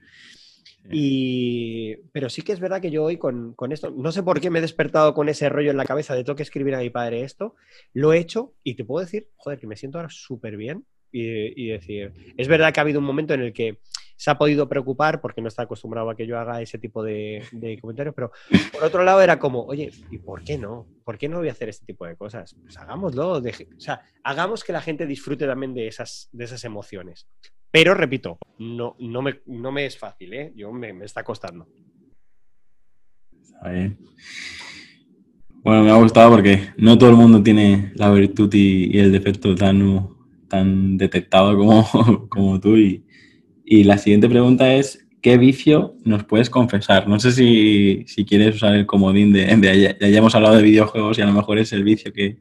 Y, 0.89 1.97
pero 2.13 2.29
sí 2.29 2.43
que 2.43 2.53
es 2.53 2.59
verdad 2.59 2.81
que 2.81 2.91
yo 2.91 3.03
hoy 3.03 3.17
con, 3.17 3.53
con, 3.55 3.71
esto, 3.71 3.91
no 3.91 4.11
sé 4.11 4.23
por 4.23 4.39
qué 4.39 4.49
me 4.49 4.59
he 4.59 4.61
despertado 4.61 5.13
con 5.13 5.27
ese 5.27 5.49
rollo 5.49 5.71
en 5.71 5.77
la 5.77 5.85
cabeza 5.85 6.15
de 6.15 6.23
tengo 6.23 6.37
que 6.37 6.43
escribir 6.43 6.75
a 6.75 6.79
mi 6.79 6.89
padre 6.89 7.23
esto, 7.23 7.55
lo 7.93 8.13
he 8.13 8.19
hecho 8.19 8.53
y 8.63 8.75
te 8.75 8.85
puedo 8.85 9.03
decir, 9.03 9.29
joder, 9.35 9.59
que 9.59 9.67
me 9.67 9.75
siento 9.75 9.97
ahora 9.97 10.09
súper 10.09 10.55
bien 10.55 10.85
y, 11.11 11.67
decir, 11.67 12.13
es 12.37 12.47
verdad 12.47 12.73
que 12.73 12.79
ha 12.79 12.83
habido 12.83 12.99
un 12.99 13.05
momento 13.05 13.33
en 13.33 13.41
el 13.41 13.53
que 13.53 13.79
se 14.17 14.31
ha 14.31 14.37
podido 14.37 14.67
preocupar 14.67 15.21
porque 15.21 15.41
no 15.41 15.47
está 15.47 15.63
acostumbrado 15.63 16.09
a 16.09 16.15
que 16.15 16.25
yo 16.25 16.39
haga 16.39 16.59
ese 16.59 16.79
tipo 16.79 17.03
de, 17.03 17.43
comentarios, 17.79 18.15
pero 18.15 18.31
por 18.73 18.83
otro 18.83 19.03
lado 19.03 19.21
era 19.21 19.37
como, 19.37 19.63
oye, 19.63 19.91
¿y 20.09 20.17
por 20.17 20.43
qué 20.43 20.57
no? 20.57 20.87
¿Por 21.05 21.19
qué 21.19 21.29
no 21.29 21.37
voy 21.37 21.49
a 21.49 21.51
hacer 21.51 21.69
este 21.69 21.85
tipo 21.85 22.05
de 22.05 22.15
cosas? 22.15 22.55
Pues 22.63 22.77
hagámoslo, 22.77 23.33
o 23.33 23.41
sea, 23.77 24.01
hagamos 24.23 24.63
que 24.63 24.73
la 24.73 24.81
gente 24.81 25.05
disfrute 25.05 25.45
también 25.45 25.75
de 25.75 25.87
esas, 25.87 26.29
de 26.31 26.45
esas 26.45 26.63
emociones. 26.63 27.27
Pero 27.69 27.93
repito, 27.93 28.39
no, 28.57 28.95
no, 28.99 29.21
me, 29.21 29.41
no 29.45 29.71
me 29.71 29.85
es 29.85 29.97
fácil, 29.97 30.33
¿eh? 30.33 30.51
Yo 30.55 30.71
me, 30.71 30.89
está 31.05 31.23
costando. 31.23 31.67
Bueno, 35.63 35.83
me 35.83 35.91
ha 35.91 35.97
gustado 35.97 36.31
porque 36.31 36.69
no 36.77 36.97
todo 36.97 37.11
el 37.11 37.17
mundo 37.17 37.43
tiene 37.43 37.91
la 37.95 38.09
virtud 38.11 38.51
y 38.53 38.97
el 38.97 39.11
defecto 39.11 39.53
tan 39.53 40.17
tan 40.47 40.97
detectado 40.97 41.57
como, 41.57 42.27
como 42.29 42.59
tú. 42.59 42.77
Y, 42.77 43.03
y, 43.67 43.83
la 43.83 43.97
siguiente 43.97 44.29
pregunta 44.29 44.73
es, 44.73 45.05
¿qué 45.21 45.37
vicio 45.37 45.95
nos 46.03 46.23
puedes 46.23 46.49
confesar? 46.49 47.07
No 47.07 47.19
sé 47.19 47.31
si, 47.31 48.03
si 48.07 48.25
quieres 48.25 48.55
usar 48.55 48.75
el 48.75 48.85
comodín 48.85 49.33
de, 49.33 49.45
de 49.45 49.81
ya, 49.81 49.97
ya, 49.99 50.17
hemos 50.17 50.35
hablado 50.35 50.55
de 50.55 50.63
videojuegos 50.63 51.17
y 51.17 51.21
a 51.21 51.25
lo 51.25 51.33
mejor 51.33 51.59
es 51.59 51.73
el 51.73 51.83
vicio 51.83 52.13
que, 52.13 52.37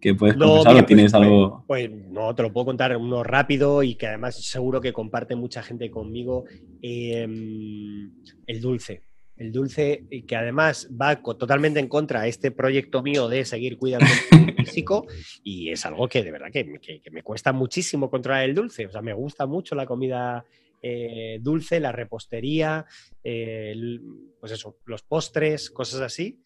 que 0.00 0.14
puedes 0.14 0.36
confesar 0.36 0.72
o 0.72 0.76
pues, 0.76 0.86
tienes 0.86 1.12
pues, 1.12 1.22
algo... 1.22 1.64
Pues, 1.66 1.90
no, 1.90 2.34
te 2.34 2.42
lo 2.42 2.52
puedo 2.52 2.66
contar 2.66 2.96
uno 2.96 3.22
rápido 3.22 3.82
y 3.82 3.94
que 3.94 4.06
además 4.06 4.36
seguro 4.36 4.80
que 4.80 4.92
comparte 4.92 5.34
mucha 5.34 5.62
gente 5.62 5.90
conmigo. 5.90 6.44
Em, 6.82 8.10
el 8.46 8.60
dulce 8.60 9.02
el 9.36 9.52
dulce, 9.52 10.04
que 10.26 10.36
además 10.36 10.88
va 10.90 11.16
totalmente 11.16 11.78
en 11.78 11.88
contra 11.88 12.22
a 12.22 12.26
este 12.26 12.50
proyecto 12.50 13.02
mío 13.02 13.28
de 13.28 13.44
seguir 13.44 13.76
cuidando 13.76 14.06
el 14.32 14.54
físico, 14.56 15.06
y 15.42 15.70
es 15.70 15.84
algo 15.84 16.08
que 16.08 16.24
de 16.24 16.30
verdad 16.30 16.50
que, 16.50 16.64
me 17.10 17.22
cuesta 17.22 17.52
muchísimo 17.52 18.10
controlar 18.10 18.44
el 18.44 18.54
dulce. 18.54 18.86
O 18.86 18.90
sea, 18.90 19.02
me 19.02 19.12
gusta 19.12 19.46
mucho 19.46 19.74
la 19.74 19.86
comida 19.86 20.44
eh, 20.82 21.38
dulce, 21.40 21.80
la 21.80 21.92
repostería, 21.92 22.84
pues 23.22 24.52
eso, 24.52 24.78
los 24.84 25.02
postres, 25.02 25.70
cosas 25.70 26.00
así. 26.00 26.40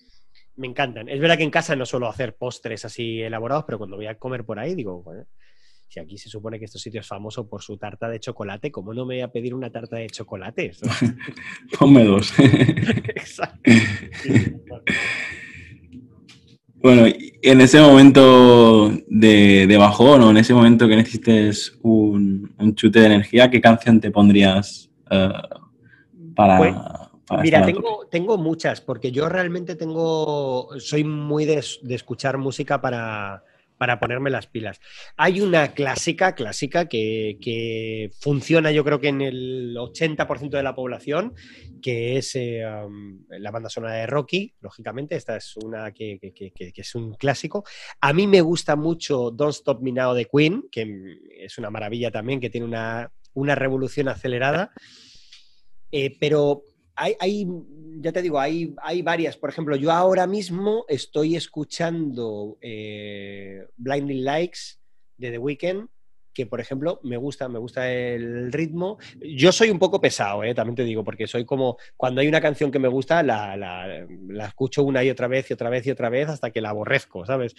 Me 0.57 0.67
encantan. 0.67 1.09
Es 1.09 1.21
verdad 1.21 1.39
que 1.39 1.45
en 1.45 1.51
casa 1.51 1.77
no 1.77 1.87
suelo 1.87 2.09
hacer 2.09 2.37
postres 2.37 2.85
así 2.85 3.23
elaborados, 3.23 3.65
pero 3.65 3.79
cuando 3.79 3.97
voy 3.97 4.07
a 4.07 4.19
comer 4.19 4.45
por 4.45 4.59
ahí 4.59 4.75
digo, 4.75 5.05
si 5.91 5.99
aquí 5.99 6.17
se 6.19 6.29
supone 6.29 6.59
que 6.59 6.67
este 6.67 6.79
sitio 6.79 7.01
es 7.01 7.07
famoso 7.07 7.49
por 7.49 7.63
su 7.63 7.77
tarta 7.77 8.09
de 8.09 8.21
chocolate, 8.21 8.71
¿cómo 8.71 8.95
no 8.95 9.05
me 9.05 9.17
voy 9.17 9.23
a 9.23 9.33
pedir 9.33 9.55
una 9.55 9.71
tarta 9.71 9.97
de 9.97 10.09
chocolate? 10.09 10.71
Ponme 11.79 12.05
dos. 12.05 12.33
Exacto. 12.39 13.61
bueno, 14.69 14.85
en 16.83 17.61
ese 17.61 17.81
momento 17.81 18.91
de, 19.09 19.77
bajón 19.79 20.23
o 20.23 20.31
en 20.31 20.37
ese 20.39 20.55
momento 20.55 20.89
que 20.89 20.97
necesites 20.97 21.79
un, 21.83 22.55
chute 22.75 23.01
de 23.01 23.07
energía, 23.07 23.51
¿qué 23.51 23.61
canción 23.61 24.01
te 24.01 24.11
pondrías 24.11 24.91
eh, 25.11 25.29
para, 26.35 26.59
pues, 26.59 26.75
Mira, 27.43 27.65
tengo, 27.65 28.07
tengo, 28.11 28.39
muchas, 28.39 28.81
porque 28.81 29.13
yo 29.13 29.29
realmente 29.29 29.77
tengo, 29.77 30.69
soy 30.79 31.05
muy 31.05 31.45
de 31.45 31.63
escuchar 31.91 32.39
música 32.39 32.81
para, 32.81 33.45
para 33.81 33.99
ponerme 33.99 34.29
las 34.29 34.47
pilas. 34.47 34.79
Hay 35.17 35.41
una 35.41 35.73
clásica, 35.73 36.35
clásica, 36.35 36.87
que, 36.87 38.11
funciona 38.21 38.73
yo 38.73 38.85
creo 38.85 39.01
que 39.01 39.09
en 39.09 39.23
el 39.23 39.75
80% 39.75 40.51
de 40.51 40.63
la 40.63 40.75
población, 40.75 41.33
que 41.81 42.19
es 42.19 42.37
eh, 42.37 42.63
la 43.31 43.51
banda 43.51 43.71
sonora 43.71 43.95
de 43.95 44.07
Rocky, 44.07 44.55
lógicamente, 44.61 45.17
esta 45.17 45.35
es 45.35 45.57
una 45.57 45.93
que, 45.93 46.19
es 46.77 46.95
un 46.95 47.15
clásico. 47.15 47.65
A 48.03 48.13
mí 48.13 48.27
me 48.27 48.43
gusta 48.43 48.77
mucho 48.77 49.31
Don't 49.31 49.55
Stop 49.55 49.81
Me 49.81 49.93
Now 49.93 50.13
de 50.13 50.27
Queen, 50.27 50.69
que 50.71 51.17
es 51.39 51.57
una 51.57 51.71
maravilla 51.71 52.11
también, 52.11 52.39
que 52.39 52.51
tiene 52.51 52.67
una, 52.67 53.11
revolución 53.55 54.09
acelerada. 54.09 54.73
Eh, 55.91 56.19
pero 56.21 56.65
hay, 57.01 57.47
ya 58.01 58.13
te 58.13 58.23
digo, 58.23 58.39
hay, 58.39 58.75
hay 58.83 59.03
varias. 59.03 59.37
Por 59.37 59.51
ejemplo, 59.51 59.77
yo 59.77 59.91
ahora 59.91 60.27
mismo 60.27 60.85
estoy 60.89 61.37
escuchando 61.37 62.59
eh, 62.61 63.67
Blinding 63.77 64.25
Likes 64.25 64.59
de 65.17 65.31
The 65.31 65.39
Weeknd, 65.39 65.89
que 66.33 66.47
por 66.47 66.61
ejemplo 66.61 67.01
me 67.03 67.17
gusta, 67.17 67.49
me 67.49 67.59
gusta 67.59 67.91
el 67.91 68.53
ritmo. 68.53 68.99
Yo 69.21 69.53
soy 69.53 69.71
un 69.71 69.79
poco 69.79 70.01
pesado, 70.01 70.45
eh, 70.45 70.55
también 70.55 70.77
te 70.77 70.85
digo, 70.85 71.05
porque 71.05 71.27
soy 71.27 71.45
como, 71.45 71.77
cuando 71.97 72.21
hay 72.21 72.29
una 72.29 72.41
canción 72.41 72.71
que 72.71 72.79
me 72.79 72.89
gusta, 72.89 73.23
la, 73.23 73.57
la, 73.57 74.47
escucho 74.47 74.85
una 74.85 75.03
y 75.03 75.11
otra 75.11 75.29
vez 75.29 75.51
y 75.51 75.55
otra 75.55 75.71
vez 75.71 75.87
y 75.87 75.91
otra 75.91 76.09
vez 76.09 76.29
hasta 76.29 76.51
que 76.51 76.61
la 76.61 76.71
aborrezco, 76.71 77.27
¿sabes? 77.27 77.55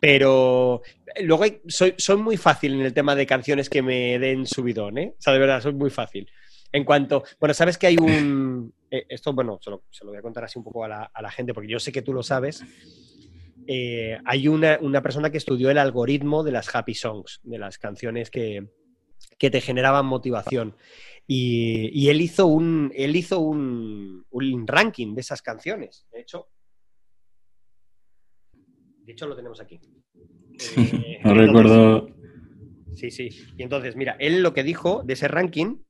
Pero 0.00 0.82
luego 1.22 1.44
soy, 1.66 1.94
soy 1.96 2.16
muy 2.16 2.36
fácil 2.36 2.74
en 2.74 2.80
el 2.80 2.92
tema 2.92 3.14
de 3.14 3.26
canciones 3.26 3.70
que 3.70 3.82
me 3.82 4.18
den 4.18 4.46
subidón, 4.46 4.98
¿eh? 4.98 5.14
O 5.18 5.22
sea, 5.22 5.32
de 5.32 5.38
verdad, 5.38 5.60
soy 5.60 5.74
muy 5.74 5.90
fácil. 5.90 6.28
En 6.74 6.82
cuanto, 6.82 7.22
bueno, 7.38 7.54
sabes 7.54 7.78
que 7.78 7.86
hay 7.86 7.96
un, 7.96 8.74
eh, 8.90 9.06
esto, 9.08 9.32
bueno, 9.32 9.60
se 9.62 9.70
lo, 9.70 9.84
voy 10.06 10.16
a 10.16 10.22
contar 10.22 10.42
así 10.42 10.58
un 10.58 10.64
poco 10.64 10.82
a 10.82 10.88
la, 10.88 11.04
a 11.04 11.22
la 11.22 11.30
gente, 11.30 11.54
porque 11.54 11.68
yo 11.68 11.78
sé 11.78 11.92
que 11.92 12.02
tú 12.02 12.12
lo 12.12 12.24
sabes. 12.24 12.64
Eh, 13.68 14.18
hay 14.24 14.48
una, 14.48 15.00
persona 15.00 15.30
que 15.30 15.38
estudió 15.38 15.70
el 15.70 15.78
algoritmo 15.78 16.42
de 16.42 16.50
las 16.50 16.74
happy 16.74 16.94
songs, 16.94 17.38
de 17.44 17.58
las 17.58 17.78
canciones 17.78 18.28
que, 18.28 18.66
te 19.38 19.60
generaban 19.60 20.06
motivación. 20.06 20.74
Y, 21.28 22.08
él 22.08 22.20
hizo, 22.20 22.48
un, 22.48 22.90
él 22.96 23.14
hizo 23.14 23.38
un, 23.38 24.24
ranking 24.66 25.14
de 25.14 25.20
esas 25.20 25.42
canciones. 25.42 26.08
De 26.10 26.22
hecho, 26.22 26.48
de 29.04 29.12
hecho 29.12 29.28
lo 29.28 29.36
tenemos 29.36 29.60
aquí. 29.60 29.78
Eh, 30.76 31.20
no 31.22 31.34
recuerdo. 31.34 32.08
Sí, 32.94 33.12
sí. 33.12 33.28
Y 33.56 33.62
entonces, 33.62 33.94
mira, 33.94 34.16
él 34.18 34.42
lo 34.42 34.52
que 34.52 34.64
dijo 34.64 35.04
de 35.04 35.12
ese 35.12 35.28
ranking 35.28 35.83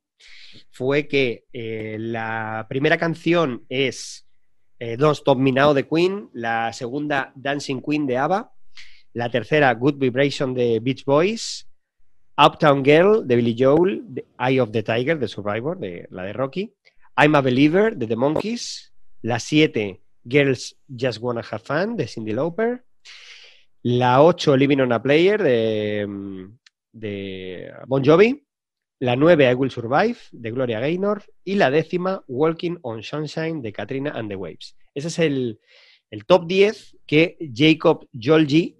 fue 0.70 1.08
que 1.08 1.44
eh, 1.52 1.96
la 1.98 2.66
primera 2.68 2.98
canción 2.98 3.64
es 3.68 4.26
eh, 4.78 4.96
dos, 4.96 5.24
Top 5.24 5.38
Minao 5.38 5.74
de 5.74 5.86
Queen, 5.86 6.30
la 6.32 6.72
segunda, 6.72 7.32
Dancing 7.36 7.80
Queen 7.80 8.06
de 8.06 8.18
ABBA, 8.18 8.52
la 9.12 9.30
tercera, 9.30 9.72
Good 9.74 9.96
Vibration 9.98 10.54
de 10.54 10.80
Beach 10.80 11.04
Boys, 11.04 11.68
Uptown 12.36 12.84
Girl 12.84 13.26
de 13.26 13.36
Billy 13.36 13.54
Joel, 13.56 14.02
Eye 14.38 14.60
of 14.60 14.72
the 14.72 14.82
Tiger 14.82 15.18
de 15.18 15.28
Survivor, 15.28 15.78
de, 15.78 16.06
la 16.10 16.24
de 16.24 16.32
Rocky, 16.32 16.72
I'm 17.16 17.34
a 17.36 17.40
Believer 17.40 17.96
de 17.96 18.06
The 18.06 18.16
Monkeys, 18.16 18.92
la 19.22 19.38
siete, 19.38 20.00
Girls 20.24 20.76
Just 20.88 21.20
Wanna 21.20 21.42
Have 21.48 21.62
Fun 21.62 21.96
de 21.96 22.08
Cindy 22.08 22.32
Lauper, 22.32 22.84
la 23.82 24.22
ocho, 24.22 24.56
Living 24.56 24.80
on 24.80 24.92
a 24.92 25.02
Player 25.02 25.40
de, 25.40 26.06
mm, 26.08 26.58
de 26.92 27.72
Bon 27.86 28.02
Jovi, 28.02 28.44
la 28.98 29.16
9, 29.16 29.50
I 29.50 29.54
Will 29.54 29.70
Survive, 29.70 30.16
de 30.32 30.50
Gloria 30.50 30.80
Gaynor, 30.80 31.24
y 31.44 31.56
la 31.56 31.70
décima, 31.70 32.22
Walking 32.26 32.76
on 32.82 33.02
Sunshine, 33.02 33.60
de 33.60 33.72
Katrina 33.72 34.12
and 34.14 34.28
the 34.28 34.36
Waves. 34.36 34.76
Ese 34.94 35.08
es 35.08 35.18
el, 35.18 35.60
el 36.10 36.24
top 36.24 36.46
10 36.46 36.96
que 37.06 37.36
Jacob 37.52 38.08
Jolgi, 38.12 38.76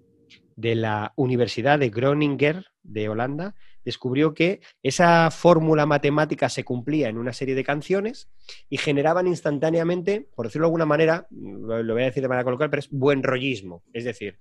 de 0.55 0.75
la 0.75 1.13
Universidad 1.17 1.79
de 1.79 1.89
Groninger, 1.89 2.65
de 2.83 3.09
Holanda, 3.09 3.55
descubrió 3.85 4.33
que 4.33 4.59
esa 4.83 5.31
fórmula 5.31 5.85
matemática 5.85 6.49
se 6.49 6.63
cumplía 6.63 7.07
en 7.07 7.17
una 7.17 7.31
serie 7.31 7.55
de 7.55 7.63
canciones 7.63 8.29
y 8.69 8.77
generaban 8.77 9.27
instantáneamente, 9.27 10.27
por 10.35 10.47
decirlo 10.47 10.65
de 10.65 10.69
alguna 10.69 10.85
manera, 10.85 11.27
lo, 11.31 11.93
voy 11.93 12.01
a 12.01 12.05
decir 12.05 12.23
de 12.23 12.29
manera 12.29 12.43
coloquial, 12.43 12.69
pero 12.69 12.79
es 12.79 12.89
buen 12.89 13.23
rollismo. 13.23 13.83
Es 13.93 14.03
decir, 14.03 14.37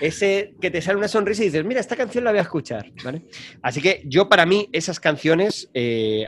ese, 0.00 0.54
que 0.60 0.70
te 0.70 0.80
sale 0.80 0.98
una 0.98 1.08
sonrisa 1.08 1.42
y 1.42 1.46
dices, 1.46 1.64
mira, 1.64 1.80
esta 1.80 1.96
canción 1.96 2.24
la 2.24 2.30
voy 2.30 2.38
a 2.38 2.42
escuchar. 2.42 2.86
Así 3.62 3.80
que 3.80 4.02
yo 4.06 4.28
para 4.28 4.46
mí 4.46 4.68
esas 4.72 4.98
canciones, 4.98 5.70
eh, 5.74 6.26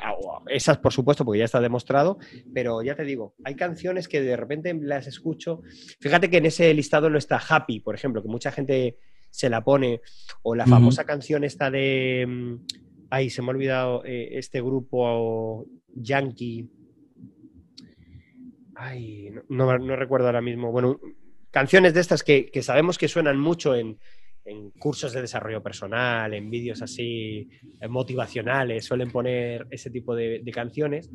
esas 0.49 0.79
por 0.79 0.93
supuesto, 0.93 1.25
porque 1.25 1.39
ya 1.39 1.47
está 1.47 1.61
demostrado, 1.61 2.19
pero 2.53 2.83
ya 2.83 2.95
te 2.95 3.05
digo, 3.05 3.35
hay 3.45 3.57
canciones 3.57 4.09
que 4.09 4.21
de 4.21 4.37
repente 4.37 4.75
las 4.75 5.07
escucho. 5.07 5.63
Fíjate 6.01 6.29
que 6.31 6.39
en 6.39 6.47
ese 6.47 6.73
listado 6.75 7.09
no 7.09 7.19
está 7.19 7.41
Happy, 7.49 7.81
por 7.81 7.95
ejemplo, 7.95 8.23
que 8.23 8.29
mucha 8.29 8.53
gente 8.53 8.99
se 9.37 9.51
la 9.51 9.63
pone. 9.63 10.01
O 10.43 10.55
la 10.55 10.67
famosa 10.67 11.05
canción 11.05 11.45
esta 11.45 11.71
de. 11.71 12.25
Mm, 12.27 12.55
ay, 13.11 13.31
se 13.31 13.43
me 13.43 13.49
ha 13.49 13.51
olvidado 13.51 14.03
eh, 14.05 14.31
este 14.33 14.63
grupo 14.63 15.67
yankee. 15.95 16.67
Ay, 18.75 19.31
no, 19.49 19.77
recuerdo 19.97 20.27
ahora 20.27 20.41
mismo. 20.41 20.73
Bueno, 20.73 20.99
canciones 21.51 21.93
de 21.95 22.01
estas 22.01 22.23
que, 22.23 22.51
sabemos 22.63 22.99
que 22.99 23.09
suenan 23.09 23.39
mucho 23.39 23.75
en, 23.75 23.99
cursos 24.79 25.13
de 25.13 25.23
desarrollo 25.23 25.63
personal, 25.63 26.33
en 26.33 26.49
vídeos 26.51 26.81
así 26.81 27.49
eh, 27.81 27.89
motivacionales, 27.89 28.85
suelen 28.85 29.11
poner 29.11 29.67
ese 29.71 29.91
tipo 29.91 30.15
de, 30.15 30.43
canciones. 30.53 31.11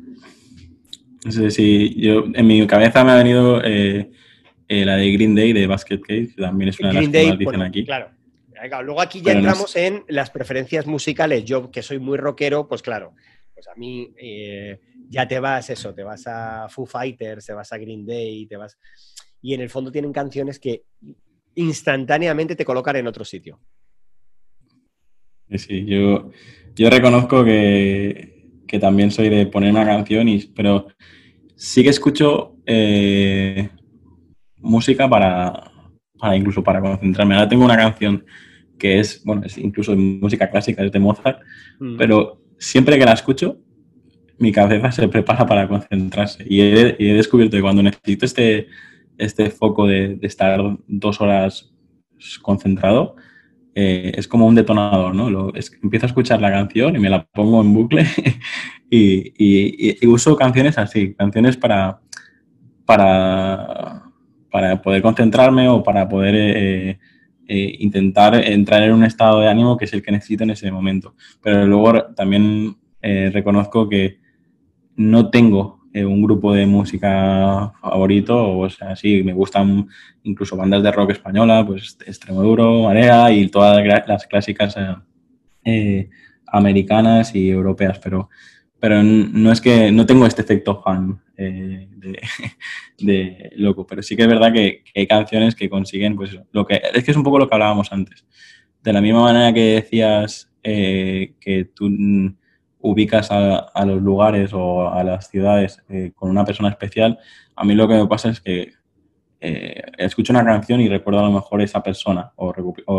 Sí, 1.28 1.50
sí, 1.50 1.94
yo 1.96 2.24
en 2.34 2.46
mi 2.46 2.66
cabeza 2.66 3.04
me 3.04 3.12
ha 3.12 3.16
venido 3.16 3.62
eh, 3.64 4.10
eh, 4.72 4.86
la 4.86 4.96
de 4.96 5.12
Green 5.12 5.34
Day 5.34 5.52
de 5.52 5.66
Basket 5.66 6.00
Case, 6.00 6.32
también 6.36 6.70
es 6.70 6.80
una 6.80 6.88
de 6.88 6.94
las 6.94 7.08
que 7.10 7.26
más 7.26 7.38
dicen 7.38 7.62
aquí. 7.62 7.84
Claro. 7.84 8.10
Luego 8.84 9.02
aquí 9.02 9.20
ya 9.20 9.32
entramos 9.32 9.76
en 9.76 10.04
las 10.08 10.30
preferencias 10.30 10.86
musicales. 10.86 11.44
Yo, 11.44 11.70
que 11.70 11.82
soy 11.82 11.98
muy 11.98 12.16
rockero, 12.16 12.68
pues 12.68 12.80
claro, 12.80 13.12
pues 13.52 13.68
a 13.68 13.74
mí 13.74 14.14
eh, 14.16 14.80
ya 15.10 15.28
te 15.28 15.40
vas 15.40 15.68
eso, 15.68 15.92
te 15.92 16.02
vas 16.02 16.26
a 16.26 16.68
Foo 16.70 16.86
Fighters, 16.86 17.44
te 17.44 17.52
vas 17.52 17.70
a 17.72 17.76
Green 17.76 18.06
Day, 18.06 18.46
te 18.46 18.56
vas... 18.56 18.78
Y 19.42 19.52
en 19.52 19.60
el 19.60 19.68
fondo 19.68 19.92
tienen 19.92 20.12
canciones 20.12 20.58
que 20.58 20.84
instantáneamente 21.56 22.56
te 22.56 22.64
colocan 22.64 22.96
en 22.96 23.08
otro 23.08 23.24
sitio. 23.24 23.60
Sí, 25.50 25.84
yo, 25.84 26.30
yo 26.74 26.88
reconozco 26.88 27.44
que, 27.44 28.62
que 28.66 28.78
también 28.78 29.10
soy 29.10 29.28
de 29.28 29.46
poner 29.46 29.72
una 29.72 29.84
canción, 29.84 30.28
y, 30.28 30.46
pero 30.46 30.86
sí 31.56 31.82
que 31.82 31.90
escucho 31.90 32.56
eh, 32.64 33.68
música 34.62 35.08
para, 35.08 35.70
incluso 36.34 36.62
para 36.62 36.80
concentrarme. 36.80 37.34
Ahora 37.34 37.48
tengo 37.48 37.64
una 37.64 37.76
canción 37.76 38.24
que 38.78 39.00
es, 39.00 39.22
bueno, 39.24 39.42
es 39.44 39.58
incluso 39.58 39.94
música 39.96 40.50
clásica, 40.50 40.82
es 40.82 40.92
de 40.92 40.98
Mozart, 40.98 41.40
mm. 41.78 41.96
pero 41.96 42.42
siempre 42.58 42.98
que 42.98 43.04
la 43.04 43.12
escucho, 43.12 43.58
mi 44.38 44.50
cabeza 44.50 44.90
se 44.90 45.08
prepara 45.08 45.46
para 45.46 45.68
concentrarse. 45.68 46.44
Y 46.48 46.60
he, 46.60 47.14
descubierto 47.14 47.56
que 47.56 47.62
cuando 47.62 47.82
necesito 47.82 48.24
este, 48.24 48.68
este 49.18 49.50
foco 49.50 49.86
de, 49.86 50.18
estar 50.22 50.60
dos 50.88 51.20
horas 51.20 51.72
concentrado, 52.40 53.16
eh, 53.74 54.12
es 54.16 54.28
como 54.28 54.46
un 54.46 54.54
detonador, 54.54 55.14
¿no? 55.14 55.30
Lo, 55.30 55.52
empiezo 55.82 56.06
a 56.06 56.08
escuchar 56.08 56.40
la 56.40 56.50
canción 56.50 56.96
y 56.96 56.98
me 56.98 57.08
la 57.08 57.24
pongo 57.24 57.60
en 57.60 57.72
bucle 57.72 58.06
y, 58.90 59.32
y 60.04 60.06
uso 60.06 60.36
canciones 60.36 60.76
así, 60.76 61.14
canciones 61.14 61.56
para, 61.56 62.00
para 62.84 64.01
para 64.52 64.82
poder 64.82 65.00
concentrarme 65.00 65.66
o 65.68 65.82
para 65.82 66.06
poder 66.08 66.34
eh, 66.36 66.98
eh, 67.48 67.76
intentar 67.80 68.34
entrar 68.34 68.82
en 68.82 68.92
un 68.92 69.04
estado 69.04 69.40
de 69.40 69.48
ánimo 69.48 69.78
que 69.78 69.86
es 69.86 69.92
el 69.94 70.02
que 70.02 70.12
necesito 70.12 70.44
en 70.44 70.50
ese 70.50 70.70
momento. 70.70 71.14
Pero 71.42 71.66
luego 71.66 72.04
también 72.14 72.76
eh, 73.00 73.30
reconozco 73.32 73.88
que 73.88 74.20
no 74.94 75.30
tengo 75.30 75.80
un 75.94 76.22
grupo 76.22 76.54
de 76.54 76.64
música 76.64 77.70
favorito, 77.82 78.58
o 78.58 78.70
sea, 78.70 78.96
sí, 78.96 79.22
me 79.22 79.34
gustan 79.34 79.86
incluso 80.22 80.56
bandas 80.56 80.82
de 80.82 80.90
rock 80.90 81.10
española, 81.10 81.66
pues 81.66 81.98
Extremoduro, 82.06 82.84
Marea 82.84 83.30
y 83.30 83.48
todas 83.48 83.84
las 84.06 84.26
clásicas 84.26 84.74
americanas 86.46 87.34
y 87.34 87.50
europeas, 87.50 87.98
pero 87.98 88.30
pero 88.82 89.00
no 89.00 89.52
es 89.52 89.60
que 89.60 89.92
no 89.92 90.04
tengo 90.06 90.26
este 90.26 90.42
efecto 90.42 90.82
fan 90.82 91.22
eh, 91.36 91.88
de, 92.98 93.52
loco, 93.54 93.86
pero 93.86 94.02
sí 94.02 94.16
que 94.16 94.22
es 94.22 94.28
verdad 94.28 94.52
que, 94.52 94.82
hay 94.92 95.06
canciones 95.06 95.54
que 95.54 95.70
consiguen, 95.70 96.16
pues 96.16 96.36
lo 96.50 96.66
que 96.66 96.82
es 96.92 97.04
que 97.04 97.12
es 97.12 97.16
un 97.16 97.22
poco 97.22 97.38
lo 97.38 97.48
que 97.48 97.54
hablábamos 97.54 97.92
antes. 97.92 98.26
De 98.82 98.92
la 98.92 99.00
misma 99.00 99.22
manera 99.22 99.54
que 99.54 99.74
decías 99.74 100.50
eh, 100.64 101.34
que 101.38 101.66
tú 101.66 101.88
ubicas 102.80 103.28
a, 103.30 103.84
los 103.86 104.02
lugares 104.02 104.50
o 104.52 104.88
a 104.88 105.04
las 105.04 105.30
ciudades 105.30 105.80
eh, 105.88 106.10
con 106.16 106.28
una 106.28 106.44
persona 106.44 106.68
especial, 106.68 107.20
a 107.54 107.64
mí 107.64 107.76
lo 107.76 107.86
que 107.86 107.94
me 107.94 108.08
pasa 108.08 108.30
es 108.30 108.40
que 108.40 108.72
eh, 109.44 109.82
escucho 109.98 110.32
una 110.32 110.44
canción 110.44 110.80
y 110.80 110.88
recuerdo 110.88 111.18
a 111.18 111.24
lo 111.24 111.32
mejor 111.32 111.60
esa 111.62 111.82
persona 111.82 112.30
o, 112.36 112.52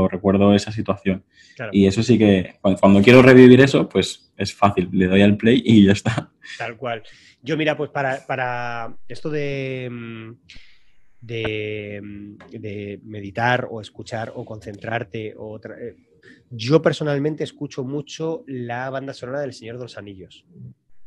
recuerdo 0.10 0.54
esa 0.54 0.74
situación. 0.74 1.24
Y 1.72 1.88
eso 1.88 2.04
sí 2.04 2.18
que, 2.18 2.56
cuando, 2.62 3.02
quiero 3.02 3.22
revivir 3.22 3.62
eso, 3.62 3.88
pues 3.88 4.34
es 4.36 4.54
fácil, 4.54 4.90
le 4.92 5.08
doy 5.08 5.22
al 5.22 5.38
play 5.38 5.62
y 5.64 5.86
ya 5.86 5.94
está. 5.94 6.32
Tal 6.58 6.76
cual. 6.76 7.02
Yo, 7.42 7.56
mira, 7.56 7.78
pues 7.78 7.92
para, 7.92 8.94
esto 9.08 9.30
de, 9.30 9.88
mm, 9.90 10.30
mm, 11.22 12.38
de, 12.52 13.00
meditar 13.04 13.70
o 13.72 13.80
escuchar 13.80 14.34
o 14.36 14.44
concentrarte, 14.44 15.36
o 15.38 15.58
eh, 15.58 15.96
yo 16.50 16.82
personalmente 16.82 17.46
escucho 17.46 17.86
mucho 17.86 18.44
la 18.48 18.90
banda 18.90 19.14
sonora 19.14 19.40
del 19.40 19.54
Señor 19.54 19.78
de 19.78 19.84
los 19.84 19.98
Anillos. 19.98 20.46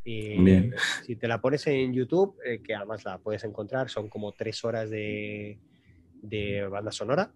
Y 0.09 0.71
si 1.05 1.17
te 1.17 1.27
la 1.27 1.41
pones 1.41 1.67
en 1.67 1.93
YouTube, 1.93 2.37
eh, 2.45 2.63
que 2.63 2.77
además 2.77 3.05
la 3.05 3.19
puedes 3.19 3.43
encontrar, 3.43 3.91
son 3.91 4.09
como 4.09 4.31
tres 4.31 4.65
horas 4.65 4.89
de, 4.89 5.59
banda 6.71 6.93
sonora. 6.93 7.33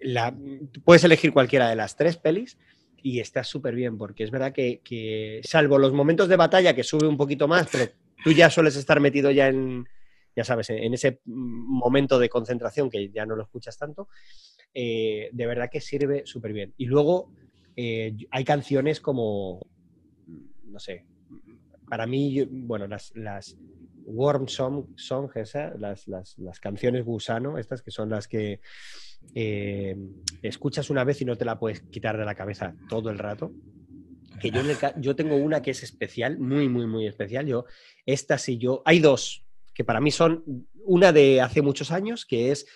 La, 0.00 0.36
puedes 0.84 1.04
elegir 1.04 1.32
cualquiera 1.32 1.68
de 1.68 1.76
las 1.76 1.94
tres 1.94 2.16
pelis 2.16 2.58
y 3.00 3.20
está 3.20 3.44
súper 3.44 3.76
bien, 3.76 3.98
porque 3.98 4.24
es 4.24 4.32
verdad 4.32 4.52
que, 4.52 5.40
salvo 5.44 5.78
los 5.78 5.92
momentos 5.92 6.28
de 6.28 6.34
batalla 6.34 6.74
que 6.74 6.82
sube 6.82 7.06
un 7.06 7.16
poquito 7.16 7.46
más, 7.46 7.68
pero 7.70 7.84
tú 8.24 8.32
ya 8.32 8.50
sueles 8.50 8.74
estar 8.74 8.98
metido 8.98 9.30
ya 9.30 9.46
en, 9.46 9.86
ya 10.34 10.42
sabes, 10.42 10.70
en 10.70 10.92
ese 10.92 11.20
momento 11.24 12.18
de 12.18 12.28
concentración 12.28 12.90
que 12.90 13.10
ya 13.10 13.26
no 13.26 13.36
lo 13.36 13.44
escuchas 13.44 13.78
tanto, 13.78 14.08
eh, 14.74 15.28
de 15.32 15.46
verdad 15.46 15.70
que 15.70 15.80
sirve 15.80 16.26
súper 16.26 16.52
bien. 16.52 16.74
Y 16.76 16.86
luego 16.86 17.32
eh, 17.76 18.16
hay 18.32 18.42
canciones 18.42 19.00
como, 19.00 19.64
no 20.64 20.80
sé, 20.80 21.04
para 21.92 22.06
mí, 22.06 22.42
bueno, 22.48 22.86
las, 22.86 23.14
las 23.14 23.54
Worm 24.06 24.48
Song, 24.48 24.86
song 24.96 25.28
las, 25.78 26.08
las, 26.08 26.58
canciones 26.58 27.04
gusano, 27.04 27.58
estas 27.58 27.82
que 27.82 27.90
son 27.90 28.08
las 28.08 28.26
que 28.26 28.60
eh, 29.34 29.94
escuchas 30.40 30.88
una 30.88 31.04
vez 31.04 31.20
y 31.20 31.26
no 31.26 31.36
te 31.36 31.44
la 31.44 31.58
puedes 31.58 31.82
quitar 31.82 32.16
de 32.16 32.24
la 32.24 32.34
cabeza 32.34 32.74
todo 32.88 33.10
el 33.10 33.18
rato. 33.18 33.52
Que 34.40 34.50
yo, 34.50 34.62
yo 34.96 35.14
tengo 35.14 35.36
una 35.36 35.60
que 35.60 35.72
es 35.72 35.82
especial, 35.82 36.38
muy, 36.38 36.66
muy, 36.66 36.86
muy 36.86 37.06
especial. 37.06 37.46
Yo, 37.46 37.66
esta 38.06 38.38
sí, 38.38 38.56
yo. 38.56 38.80
Hay 38.86 38.98
dos 38.98 39.44
que 39.74 39.84
para 39.84 40.00
mí 40.00 40.10
son 40.10 40.66
una 40.86 41.12
de 41.12 41.42
hace 41.42 41.60
muchos 41.60 41.90
años, 41.90 42.24
que 42.24 42.52
es. 42.52 42.66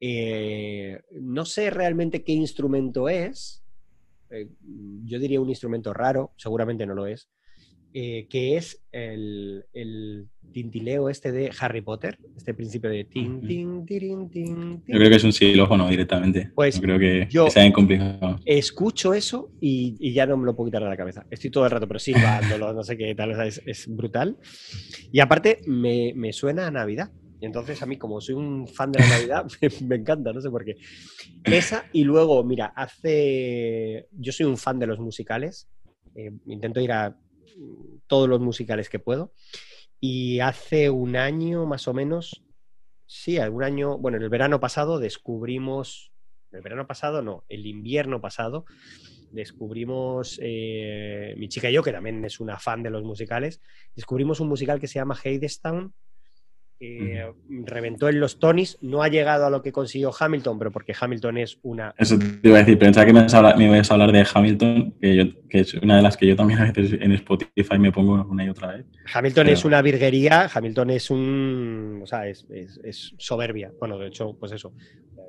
Eh, 0.00 1.00
no 1.12 1.44
sé 1.44 1.70
realmente 1.70 2.24
qué 2.24 2.32
instrumento 2.32 3.08
es. 3.08 3.62
Eh, 4.30 4.48
yo 5.04 5.20
diría 5.20 5.40
un 5.40 5.48
instrumento 5.48 5.94
raro, 5.94 6.32
seguramente 6.36 6.86
no 6.86 6.94
lo 6.96 7.06
es 7.06 7.28
eh, 7.92 8.26
que 8.28 8.56
es 8.56 8.82
el, 8.92 9.64
tintileo 10.52 11.08
este 11.08 11.32
de 11.32 11.50
Harry 11.60 11.80
Potter, 11.80 12.18
este 12.36 12.54
principio 12.54 12.90
de 12.90 13.04
tin, 13.04 13.40
tin, 13.40 13.86
tin, 13.86 14.28
tin, 14.30 14.82
Yo 14.86 14.98
creo 14.98 15.10
que 15.10 15.16
es 15.16 15.24
un 15.24 15.32
xilófono 15.32 15.88
directamente. 15.88 16.50
Pues 16.54 16.80
creo 16.80 16.98
que, 16.98 17.26
yo 17.30 17.50
sea 17.50 17.70
complicado. 17.72 18.38
Escucho 18.44 19.14
eso 19.14 19.50
y, 19.60 20.12
ya 20.12 20.26
no 20.26 20.36
me 20.36 20.44
lo 20.46 20.54
puedo 20.54 20.68
quitar 20.68 20.82
de 20.82 20.88
la 20.88 20.96
cabeza. 20.96 21.26
Estoy 21.30 21.50
todo 21.50 21.64
el 21.64 21.70
rato, 21.70 21.88
pero 21.88 21.98
silbándolo, 21.98 22.72
no 22.72 22.82
sé 22.82 22.96
qué 22.96 23.14
tal, 23.14 23.32
es, 23.46 23.62
es 23.66 23.86
brutal. 23.88 24.36
Y 25.12 25.20
aparte, 25.20 25.60
me, 25.66 26.12
me, 26.14 26.32
suena 26.32 26.66
a 26.66 26.70
Navidad. 26.70 27.10
Y 27.40 27.46
entonces 27.46 27.82
a 27.82 27.86
mí, 27.86 27.98
como 27.98 28.20
soy 28.20 28.34
un 28.34 28.66
fan 28.66 28.92
de 28.92 29.00
la 29.00 29.08
Navidad, 29.08 29.46
me, 29.86 29.96
encanta, 29.96 30.32
no 30.32 30.40
sé 30.40 30.50
por 30.50 30.64
qué. 30.64 30.76
Esa 31.44 31.84
y 31.92 32.04
luego, 32.04 32.42
mira, 32.44 32.66
hace... 32.76 34.06
Yo 34.12 34.32
soy 34.32 34.46
un 34.46 34.56
fan 34.56 34.78
de 34.78 34.86
los 34.86 34.98
musicales. 34.98 35.68
Eh, 36.14 36.32
intento 36.46 36.80
ir 36.80 36.92
a 36.92 37.14
todos 38.06 38.28
los 38.28 38.40
musicales 38.40 38.88
que 38.88 38.98
puedo. 38.98 39.32
Y 40.00 40.40
hace 40.40 40.90
un 40.90 41.16
año 41.16 41.66
más 41.66 41.88
o 41.88 41.94
menos, 41.94 42.44
sí, 43.06 43.38
algún 43.38 43.64
año, 43.64 43.98
bueno, 43.98 44.18
en 44.18 44.24
el 44.24 44.28
verano 44.28 44.60
pasado 44.60 44.98
descubrimos, 44.98 46.12
el 46.52 46.62
verano 46.62 46.86
pasado 46.86 47.22
no, 47.22 47.44
el 47.48 47.66
invierno 47.66 48.20
pasado, 48.20 48.66
descubrimos, 49.30 50.38
eh, 50.42 51.34
mi 51.38 51.48
chica 51.48 51.70
y 51.70 51.74
yo, 51.74 51.82
que 51.82 51.92
también 51.92 52.24
es 52.24 52.40
una 52.40 52.58
fan 52.58 52.82
de 52.82 52.90
los 52.90 53.04
musicales, 53.04 53.60
descubrimos 53.94 54.40
un 54.40 54.48
musical 54.48 54.80
que 54.80 54.88
se 54.88 54.98
llama 54.98 55.18
Hadestown, 55.22 55.94
eh, 56.78 57.32
reventó 57.64 58.08
en 58.08 58.20
los 58.20 58.38
Tonys, 58.38 58.76
no 58.82 59.02
ha 59.02 59.08
llegado 59.08 59.46
a 59.46 59.50
lo 59.50 59.62
que 59.62 59.72
consiguió 59.72 60.12
Hamilton, 60.18 60.58
pero 60.58 60.70
porque 60.70 60.94
Hamilton 60.98 61.38
es 61.38 61.58
una... 61.62 61.94
Eso 61.96 62.18
te 62.18 62.48
iba 62.48 62.56
a 62.56 62.60
decir, 62.60 62.78
pensaba 62.78 63.06
que 63.06 63.12
me, 63.14 63.20
ibas 63.64 63.90
a 63.90 63.94
hablar 63.94 64.12
de 64.12 64.26
Hamilton, 64.32 64.94
que, 65.00 65.34
es 65.48 65.74
una 65.74 65.96
de 65.96 66.02
las 66.02 66.18
que 66.18 66.26
yo 66.26 66.36
también 66.36 66.60
a 66.60 66.70
veces 66.70 66.98
en 67.00 67.12
Spotify 67.12 67.78
me 67.78 67.92
pongo 67.92 68.26
una 68.28 68.44
y 68.44 68.50
otra 68.50 68.76
vez. 68.76 68.86
Hamilton 69.12 69.48
es 69.48 69.64
una 69.64 69.80
virguería, 69.80 70.50
Hamilton 70.52 70.90
es 70.90 71.10
un... 71.10 72.00
o 72.02 72.06
sea, 72.06 72.28
es, 72.28 72.46
soberbia. 73.16 73.72
Bueno, 73.78 73.98
de 73.98 74.08
hecho, 74.08 74.36
pues 74.38 74.52
eso, 74.52 74.74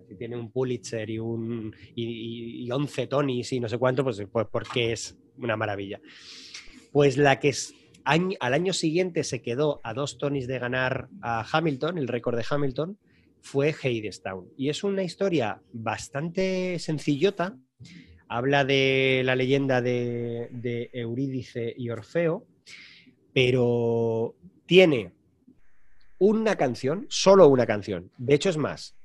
si 0.07 0.15
tiene 0.15 0.35
un 0.35 0.51
Pulitzer 0.51 1.09
y 1.09 1.19
un 1.19 1.73
y, 1.95 2.69
11 2.69 3.07
Tonys 3.07 3.53
y 3.53 3.59
no 3.61 3.69
sé 3.69 3.77
cuánto, 3.77 4.03
pues, 4.03 4.21
pues 4.29 4.47
porque 4.51 4.91
es 4.91 5.17
una 5.37 5.55
maravilla. 5.55 6.01
Pues 6.91 7.15
la 7.17 7.39
que 7.39 7.49
es 7.49 7.73
al 8.07 8.53
año 8.53 8.71
siguiente 8.71 9.23
se 9.23 9.41
quedó 9.41 9.81
a 9.83 9.93
dos 9.93 10.17
Tonys 10.17 10.47
de 10.47 10.59
ganar 10.59 11.09
a 11.21 11.45
Hamilton, 11.51 11.97
el 11.97 12.07
récord 12.07 12.37
de 12.37 12.45
Hamilton, 12.49 12.97
fue 13.41 13.73
Hadestown. 13.73 14.47
Y 14.57 14.69
es 14.69 14.83
una 14.83 15.03
historia 15.03 15.61
bastante 15.73 16.79
sencillota. 16.79 17.57
Habla 18.29 18.63
de 18.63 19.21
la 19.25 19.35
leyenda 19.35 19.81
de, 19.81 20.89
Eurídice 20.93 21.73
y 21.77 21.89
Orfeo, 21.89 22.45
pero 23.33 24.35
tiene 24.65 25.11
una 26.17 26.55
canción, 26.55 27.05
solo 27.09 27.47
una 27.47 27.65
canción. 27.65 28.11
De 28.17 28.35
hecho, 28.35 28.49
es 28.49 28.57
más. 28.57 28.95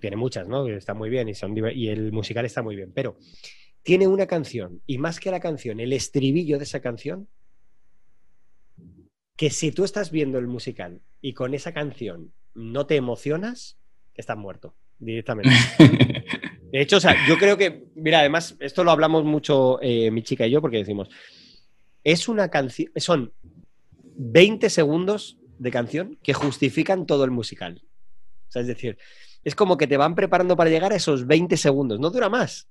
tiene 0.00 0.16
muchas, 0.16 0.46
¿no? 0.46 0.68
Está 0.68 0.94
muy 0.94 1.10
bien 1.10 1.28
y, 1.28 1.32
y 1.74 1.88
el 1.88 2.12
musical 2.12 2.44
está 2.44 2.62
muy 2.62 2.76
bien, 2.76 2.92
pero 2.94 3.16
tiene 3.82 4.06
una 4.06 4.26
canción 4.26 4.82
y 4.86 4.98
más 4.98 5.18
que 5.18 5.30
la 5.30 5.40
canción, 5.40 5.80
el 5.80 5.92
estribillo 5.92 6.58
de 6.58 6.64
esa 6.64 6.80
canción 6.80 7.28
que 9.40 9.48
si 9.48 9.72
tú 9.72 9.84
estás 9.84 10.10
viendo 10.10 10.38
el 10.38 10.46
musical 10.48 11.00
y 11.22 11.32
con 11.32 11.54
esa 11.54 11.72
canción 11.72 12.30
no 12.54 12.84
te 12.84 12.96
emocionas, 12.96 13.78
estás 14.14 14.36
muerto 14.36 14.74
directamente. 14.98 15.50
De 16.70 16.82
hecho, 16.82 16.98
o 16.98 17.00
sea, 17.00 17.16
yo 17.26 17.38
creo 17.38 17.56
que, 17.56 17.86
mira, 17.94 18.18
además, 18.18 18.54
esto 18.60 18.84
lo 18.84 18.90
hablamos 18.90 19.24
mucho 19.24 19.78
eh, 19.80 20.10
mi 20.10 20.22
chica 20.22 20.46
y 20.46 20.50
yo 20.50 20.60
porque 20.60 20.76
decimos, 20.76 21.08
es 22.04 22.28
una 22.28 22.50
canción, 22.50 22.92
son 22.96 23.32
20 23.92 24.68
segundos 24.68 25.38
de 25.58 25.70
canción 25.70 26.18
que 26.22 26.34
justifican 26.34 27.06
todo 27.06 27.24
el 27.24 27.30
musical. 27.30 27.80
O 28.46 28.52
sea, 28.52 28.60
es 28.60 28.68
decir, 28.68 28.98
es 29.42 29.54
como 29.54 29.78
que 29.78 29.86
te 29.86 29.96
van 29.96 30.16
preparando 30.16 30.54
para 30.54 30.68
llegar 30.68 30.92
a 30.92 30.96
esos 30.96 31.26
20 31.26 31.56
segundos, 31.56 31.98
no 31.98 32.10
dura 32.10 32.28
más. 32.28 32.68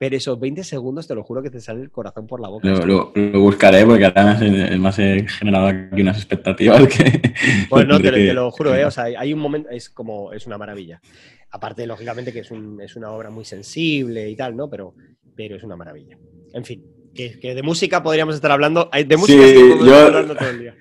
Pero 0.00 0.16
esos 0.16 0.40
20 0.40 0.64
segundos, 0.64 1.06
te 1.06 1.14
lo 1.14 1.22
juro 1.22 1.42
que 1.42 1.50
te 1.50 1.60
sale 1.60 1.82
el 1.82 1.90
corazón 1.90 2.26
por 2.26 2.40
la 2.40 2.48
boca. 2.48 2.66
Lo, 2.86 3.12
buscaré 3.34 3.84
porque 3.84 4.06
además 4.06 4.80
más 4.80 4.98
he 4.98 5.28
generado 5.28 5.66
aquí 5.66 6.00
unas 6.00 6.16
expectativas 6.16 6.88
que... 6.88 7.20
Pues 7.68 7.86
no, 7.86 8.00
te, 8.00 8.32
lo 8.32 8.50
juro, 8.50 8.74
¿eh? 8.74 8.84
o 8.86 8.90
sea, 8.90 9.04
hay 9.04 9.34
un 9.34 9.40
momento, 9.40 9.68
es 9.68 9.90
como, 9.90 10.32
es 10.32 10.46
una 10.46 10.56
maravilla. 10.56 11.02
Aparte, 11.50 11.86
lógicamente, 11.86 12.32
que 12.32 12.38
es, 12.38 12.50
una 12.96 13.10
obra 13.10 13.28
muy 13.28 13.44
sensible 13.44 14.30
y 14.30 14.36
tal, 14.36 14.56
¿no? 14.56 14.70
Pero, 14.70 14.94
pero 15.36 15.56
es 15.56 15.64
una 15.64 15.76
maravilla. 15.76 16.16
En 16.54 16.64
fin, 16.64 16.82
que, 17.14 17.36
de 17.42 17.62
música 17.62 18.02
podríamos 18.02 18.34
estar 18.36 18.52
hablando. 18.52 18.88
De 19.06 19.16
música 19.18 19.46
sí, 19.46 19.54
yo... 19.84 19.96
hablando 20.06 20.34
todo 20.34 20.48
el 20.48 20.60
día. 20.60 20.76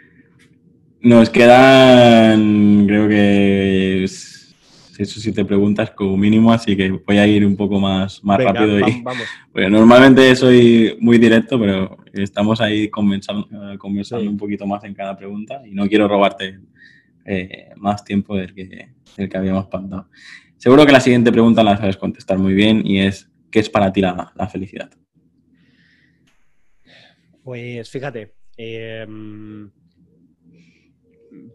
Nos 1.02 1.30
quedan, 1.30 2.88
creo 2.88 3.10
que 3.10 4.04
eso 5.00 5.20
sí 5.22 5.32
te 5.32 5.46
preguntas 5.46 5.92
como 5.92 6.18
mínimo, 6.18 6.52
así 6.52 6.76
que 6.76 6.90
voy 6.92 7.18
a 7.18 7.26
ir 7.26 7.46
un 7.46 7.56
poco 7.56 7.80
más, 7.80 8.22
más 8.22 8.44
rápido. 8.44 8.80
y, 8.80 9.04
normalmente 9.70 10.36
soy 10.36 10.98
muy 11.00 11.18
directo, 11.18 11.58
pero 11.58 11.98
estamos 12.12 12.60
ahí 12.60 12.90
conversando, 12.90 13.48
conversando 13.78 14.30
un 14.30 14.38
poquito 14.38 14.68
más 14.68 14.84
en 14.84 14.94
cada 14.94 15.16
pregunta 15.16 15.62
y 15.66 15.72
no 15.72 15.88
quiero 15.88 16.08
robarte 16.08 16.60
eh, 17.26 17.70
más 17.78 18.04
tiempo 18.04 18.36
del 18.36 18.54
que, 18.54 18.90
del 19.16 19.30
que 19.30 19.38
habíamos 19.38 19.68
pactado. 19.68 20.10
Seguro 20.58 20.86
que 20.86 20.92
la 20.92 21.00
siguiente 21.00 21.32
pregunta 21.32 21.64
la 21.64 21.78
sabes 21.78 21.96
contestar 21.96 22.38
muy 22.38 22.54
bien 22.54 22.86
y 22.86 23.00
es, 23.00 23.32
¿qué 23.50 23.60
es 23.60 23.70
para 23.70 23.94
ti 23.94 24.02
la, 24.02 24.34
felicidad? 24.52 24.92
Pues 27.42 27.90
fíjate, 27.90 28.34
em, 28.58 29.72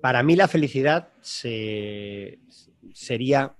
para 0.00 0.22
mí 0.22 0.34
la 0.34 0.48
felicidad 0.48 1.10
se, 1.20 2.38
sería 2.94 3.56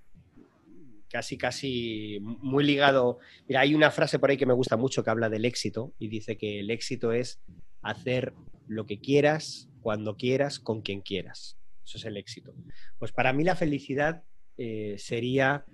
casi, 1.11 1.37
casi 1.37 2.19
muy 2.21 2.65
ligado. 2.65 3.19
Mira, 3.47 3.61
hay 3.61 3.75
una 3.75 3.91
frase 3.91 4.19
por 4.19 4.31
ahí 4.31 4.39
que 4.39 4.47
me 4.47 4.55
gusta 4.55 4.79
mucho 4.79 5.05
que 5.05 5.11
habla 5.11 5.29
del 5.29 5.45
éxito 5.45 5.93
y 5.99 6.09
dice 6.09 6.39
que 6.39 6.61
el 6.61 6.71
éxito 6.71 7.13
es 7.13 7.41
hacer 7.83 8.33
lo 8.67 8.87
que 8.87 8.99
quieras, 8.99 9.69
cuando 9.83 10.17
quieras, 10.17 10.59
con 10.59 10.81
quien 10.81 11.03
quieras. 11.03 11.59
Eso 11.85 11.99
es 11.99 12.05
el 12.07 12.17
éxito. 12.17 12.55
Pues 12.99 13.13
para 13.13 13.33
mí 13.33 13.45
la 13.45 13.57
felicidad 13.57 14.25
eh, 14.57 14.97
sería 14.99 15.67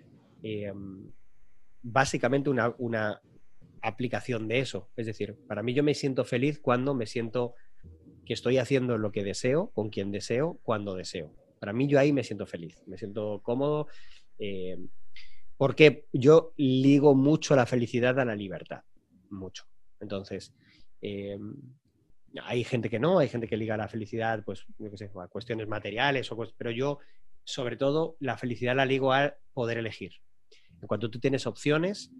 eh, 0.42 0.72
básicamente 1.82 2.50
una, 2.50 2.74
una 2.78 3.20
aplicación 3.82 4.48
de 4.48 4.58
eso. 4.58 4.88
Es 4.96 5.06
decir, 5.06 5.36
para 5.46 5.62
mí 5.62 5.74
yo 5.74 5.82
me 5.82 5.94
siento 5.94 6.24
feliz 6.24 6.58
cuando 6.58 6.94
me 6.94 7.06
siento 7.06 7.54
que 8.26 8.34
estoy 8.34 8.58
haciendo 8.58 8.98
lo 8.98 9.12
que 9.12 9.24
deseo, 9.24 9.70
con 9.70 9.90
quien 9.90 10.11
deseo, 10.11 10.58
cuando 10.62 10.94
deseo. 10.94 11.32
Para 11.61 11.72
mí 11.74 11.86
yo 11.86 12.00
ahí 12.00 12.12
me 12.12 12.24
siento 12.24 12.46
feliz, 12.46 12.82
me 12.86 12.96
siento 12.96 13.40
cómodo, 13.42 13.86
eh, 14.38 14.78
porque 15.58 16.06
yo 16.12 16.54
ligo 16.56 17.14
mucho 17.14 17.54
la 17.54 17.66
felicidad 17.66 18.18
a 18.18 18.24
la 18.24 18.34
libertad, 18.34 18.82
mucho. 19.28 19.66
Entonces, 20.00 20.54
eh, 21.02 21.38
hay 22.42 22.64
gente 22.64 22.88
que 22.88 22.98
no, 22.98 23.18
hay 23.18 23.28
gente 23.28 23.46
que 23.46 23.58
liga 23.58 23.76
la 23.76 23.88
felicidad, 23.88 24.42
pues, 24.42 24.64
a 25.22 25.28
cuestiones 25.28 25.68
materiales, 25.68 26.32
o, 26.32 26.38
pero 26.56 26.70
yo, 26.70 26.98
sobre 27.44 27.76
todo, 27.76 28.16
la 28.20 28.38
felicidad 28.38 28.74
la 28.74 28.86
ligo 28.86 29.12
a 29.12 29.36
poder 29.52 29.76
elegir. 29.76 30.12
En 30.80 30.88
cuanto 30.88 31.11
tú 31.11 31.20
tienes 31.20 31.46
opciones, 31.46 32.11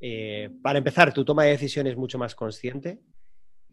eh, 0.00 0.50
para 0.62 0.78
empezar, 0.78 1.14
tu 1.14 1.24
toma 1.24 1.44
de 1.44 1.52
decisiones 1.52 1.92
es 1.92 1.98
mucho 1.98 2.18
más 2.18 2.34
consciente, 2.34 3.00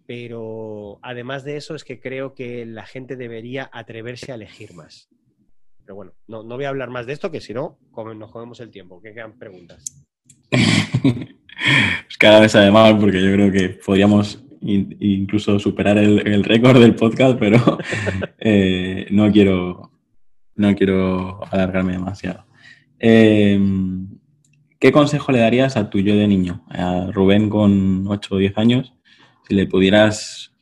pero 0.10 0.97
además 1.03 1.43
de 1.43 1.55
eso 1.55 1.76
es 1.76 1.84
que 1.84 1.99
creo 1.99 2.34
que 2.34 2.66
la 2.66 2.88
gente 2.88 3.16
debería 3.16 3.70
atreverse 3.72 4.32
a 4.32 4.36
elegir 4.36 4.74
más. 4.74 5.07
Pero 5.84 5.93
bueno, 5.93 6.14
no, 6.28 6.43
voy 6.43 6.66
a 6.66 6.70
hablar 6.70 6.89
más 6.89 7.05
de 7.05 7.14
esto, 7.14 7.30
que 7.30 7.41
si 7.41 7.53
no, 7.53 7.78
nos 8.16 8.32
comemos 8.32 8.60
el 8.60 8.72
tiempo. 8.72 8.99
¿Qué 9.03 9.14
quedan 9.14 9.38
preguntas? 9.38 10.07
cada 12.18 12.39
vez 12.39 12.53
sabe 12.53 12.72
mal 12.72 12.97
porque 12.97 13.22
yo 13.22 13.32
creo 13.32 13.51
que 13.51 13.70
podríamos 13.86 14.43
incluso 14.62 15.60
superar 15.60 15.99
el, 15.99 16.43
récord 16.43 16.82
del 16.82 16.95
podcast, 16.95 17.38
pero 17.38 17.78
eh, 18.39 19.05
no 19.12 19.32
quiero 19.32 19.91
no 20.55 20.74
quiero 20.74 21.39
alargarme 21.51 21.93
demasiado. 21.93 22.47
Em, 22.97 24.07
¿Qué 24.80 24.91
consejo 24.91 25.32
le 25.32 25.38
darías 25.38 25.78
a 25.78 25.91
tu 25.91 25.99
yo 25.99 26.16
de 26.16 26.28
niño, 26.28 26.66
a 26.68 27.12
Rubén 27.12 27.47
con 27.47 28.07
8 28.07 28.34
o 28.34 28.38
10 28.39 28.57
años? 28.57 28.95
Si 29.50 29.56
le 29.56 29.66
pudieras 29.66 30.54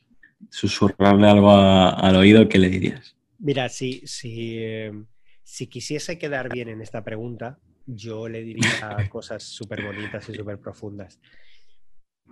susurrarle 0.48 1.28
algo 1.28 1.50
al 1.52 2.16
oído, 2.16 2.48
¿qué 2.48 2.58
le 2.58 2.70
dirías? 2.70 3.14
Mira, 3.38 3.68
si, 3.68 4.00
si, 4.06 4.56
em, 4.64 5.04
si 5.44 5.66
quisiese 5.66 6.16
quedar 6.16 6.50
bien 6.50 6.70
en 6.70 6.80
esta 6.80 7.04
pregunta, 7.04 7.58
yo 7.84 8.28
le 8.28 8.42
diría 8.42 8.62
cosas 9.10 9.42
súper 9.42 9.84
bonitas 9.84 10.26
y 10.30 10.34
súper 10.34 10.58
profundas. 10.58 11.20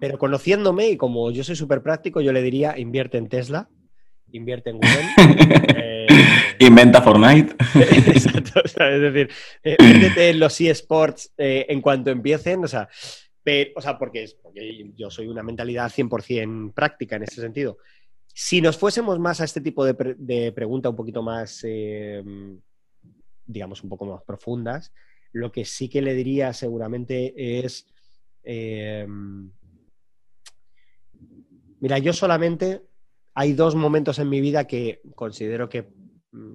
Pero 0.01 0.17
conociéndome 0.17 0.89
y 0.89 0.97
como 0.97 1.31
yo 1.31 1.45
soy 1.45 1.57
súper 1.57 1.83
práctico, 1.83 2.23
yo 2.23 2.33
le 2.33 2.41
diría 2.41 2.79
invierte 2.79 3.19
en 3.19 3.29
Tesla, 3.29 3.69
invierte 4.33 4.71
en 4.71 4.79
Google. 4.79 5.67
Eh, 5.79 6.07
Inventa 6.61 7.03
Fortnite. 7.03 7.55
Exacto, 7.75 8.63
es 8.65 9.01
decir, 9.01 9.31
eh, 9.63 9.77
en 9.79 10.41
los 10.41 10.59
eSports 10.61 11.33
eh, 11.37 11.67
en 11.69 11.83
cuanto 11.83 12.11
empiecen, 12.11 12.65
o 12.65 12.69
sea, 12.69 12.89
o 13.75 13.81
sea 13.81 13.99
porque, 13.99 14.29
porque, 14.43 14.91
yo 14.97 15.11
soy 15.11 15.29
una 15.29 15.43
mentalidad 15.43 15.91
100% 15.91 16.73
práctica 16.75 17.17
en 17.17 17.23
ese 17.25 17.41
sentido. 17.41 17.79
Si 18.27 18.61
nos 18.61 18.77
fuésemos 18.77 19.19
más 19.19 19.41
a 19.41 19.45
este 19.45 19.61
tipo 19.61 19.85
de, 19.85 20.17
de 20.19 20.53
pregunta 20.53 20.91
un 20.91 20.97
poquito 20.97 21.23
más, 21.23 21.65
digamos, 23.47 23.83
un 23.83 23.89
poco 23.89 24.05
más 24.05 24.23
profundas, 24.25 24.93
lo 25.33 25.51
que 25.53 25.65
sí 25.65 25.89
que 25.89 26.03
le 26.03 26.15
diría 26.15 26.53
seguramente 26.53 27.61
es... 27.65 27.87
mira, 31.81 31.99
yo 31.99 32.13
solamente 32.13 32.83
hay 33.35 33.53
dos 33.53 33.75
momentos 33.75 34.19
en 34.19 34.31
mi 34.31 34.41
vida 34.41 34.67
que 34.67 35.01
considero 35.15 35.69
que 35.69 35.89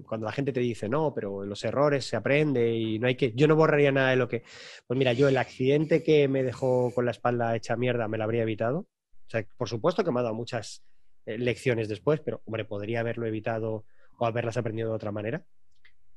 cuando 0.06 0.26
la 0.26 0.32
gente 0.32 0.52
te 0.52 0.60
dice, 0.60 0.88
no, 0.90 1.14
pero 1.14 1.46
los 1.46 1.64
errores 1.64 2.06
se 2.06 2.16
aprende 2.16 2.74
y 2.76 3.00
no 3.00 3.08
hay 3.08 3.16
que, 3.16 3.34
yo 3.34 3.48
no 3.48 3.56
borraría 3.56 3.92
nada 3.92 4.12
de 4.12 4.16
lo 4.16 4.28
que, 4.28 4.44
pues 4.86 4.98
mira, 4.98 5.14
yo 5.14 5.28
el 5.28 5.38
accidente 5.38 6.04
que 6.04 6.28
me 6.28 6.44
dejó 6.44 6.92
con 6.94 7.06
la 7.06 7.12
espalda 7.12 7.56
hecha 7.56 7.76
mierda 7.76 8.08
me 8.08 8.18
lo 8.18 8.24
habría 8.24 8.44
evitado. 8.44 8.80
O 8.80 9.30
sea, 9.30 9.46
por 9.58 9.70
supuesto 9.70 10.04
que 10.04 10.12
me 10.12 10.20
ha 10.20 10.24
dado 10.24 10.36
muchas 10.36 10.84
eh, 11.26 11.38
lecciones 11.38 11.88
después, 11.88 12.20
pero 12.20 12.42
hombre, 12.46 12.66
podría 12.66 13.00
haberlo 13.00 13.26
evitado 13.26 13.86
o 14.18 14.26
haberlas 14.26 14.58
aprendido 14.58 14.90
de 14.90 14.96
otra 14.96 15.12
manera, 15.12 15.46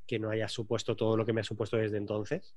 que 0.07 0.19
no 0.19 0.31
haya 0.31 0.49
supuesto 0.49 0.97
todo 0.97 1.17
lo 1.17 1.25
que 1.25 1.33
me 1.33 1.41
ha 1.41 1.45
supuesto 1.45 1.77
desde 1.77 1.97
entonces. 1.97 2.55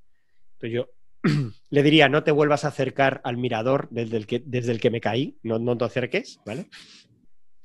Entonces 0.53 0.73
yo 0.73 0.89
le 1.69 1.83
diría, 1.83 2.09
no 2.09 2.23
te 2.23 2.31
vuelvas 2.31 2.65
a 2.65 2.69
acercar 2.69 3.21
al 3.23 3.37
mirador 3.37 3.87
desde 3.91 4.17
el 4.17 4.27
que, 4.27 4.41
desde 4.45 4.71
el 4.71 4.79
que 4.79 4.91
me 4.91 5.01
caí, 5.01 5.37
no, 5.43 5.59
no 5.59 5.77
te 5.77 5.85
acerques, 5.85 6.39
¿vale? 6.45 6.67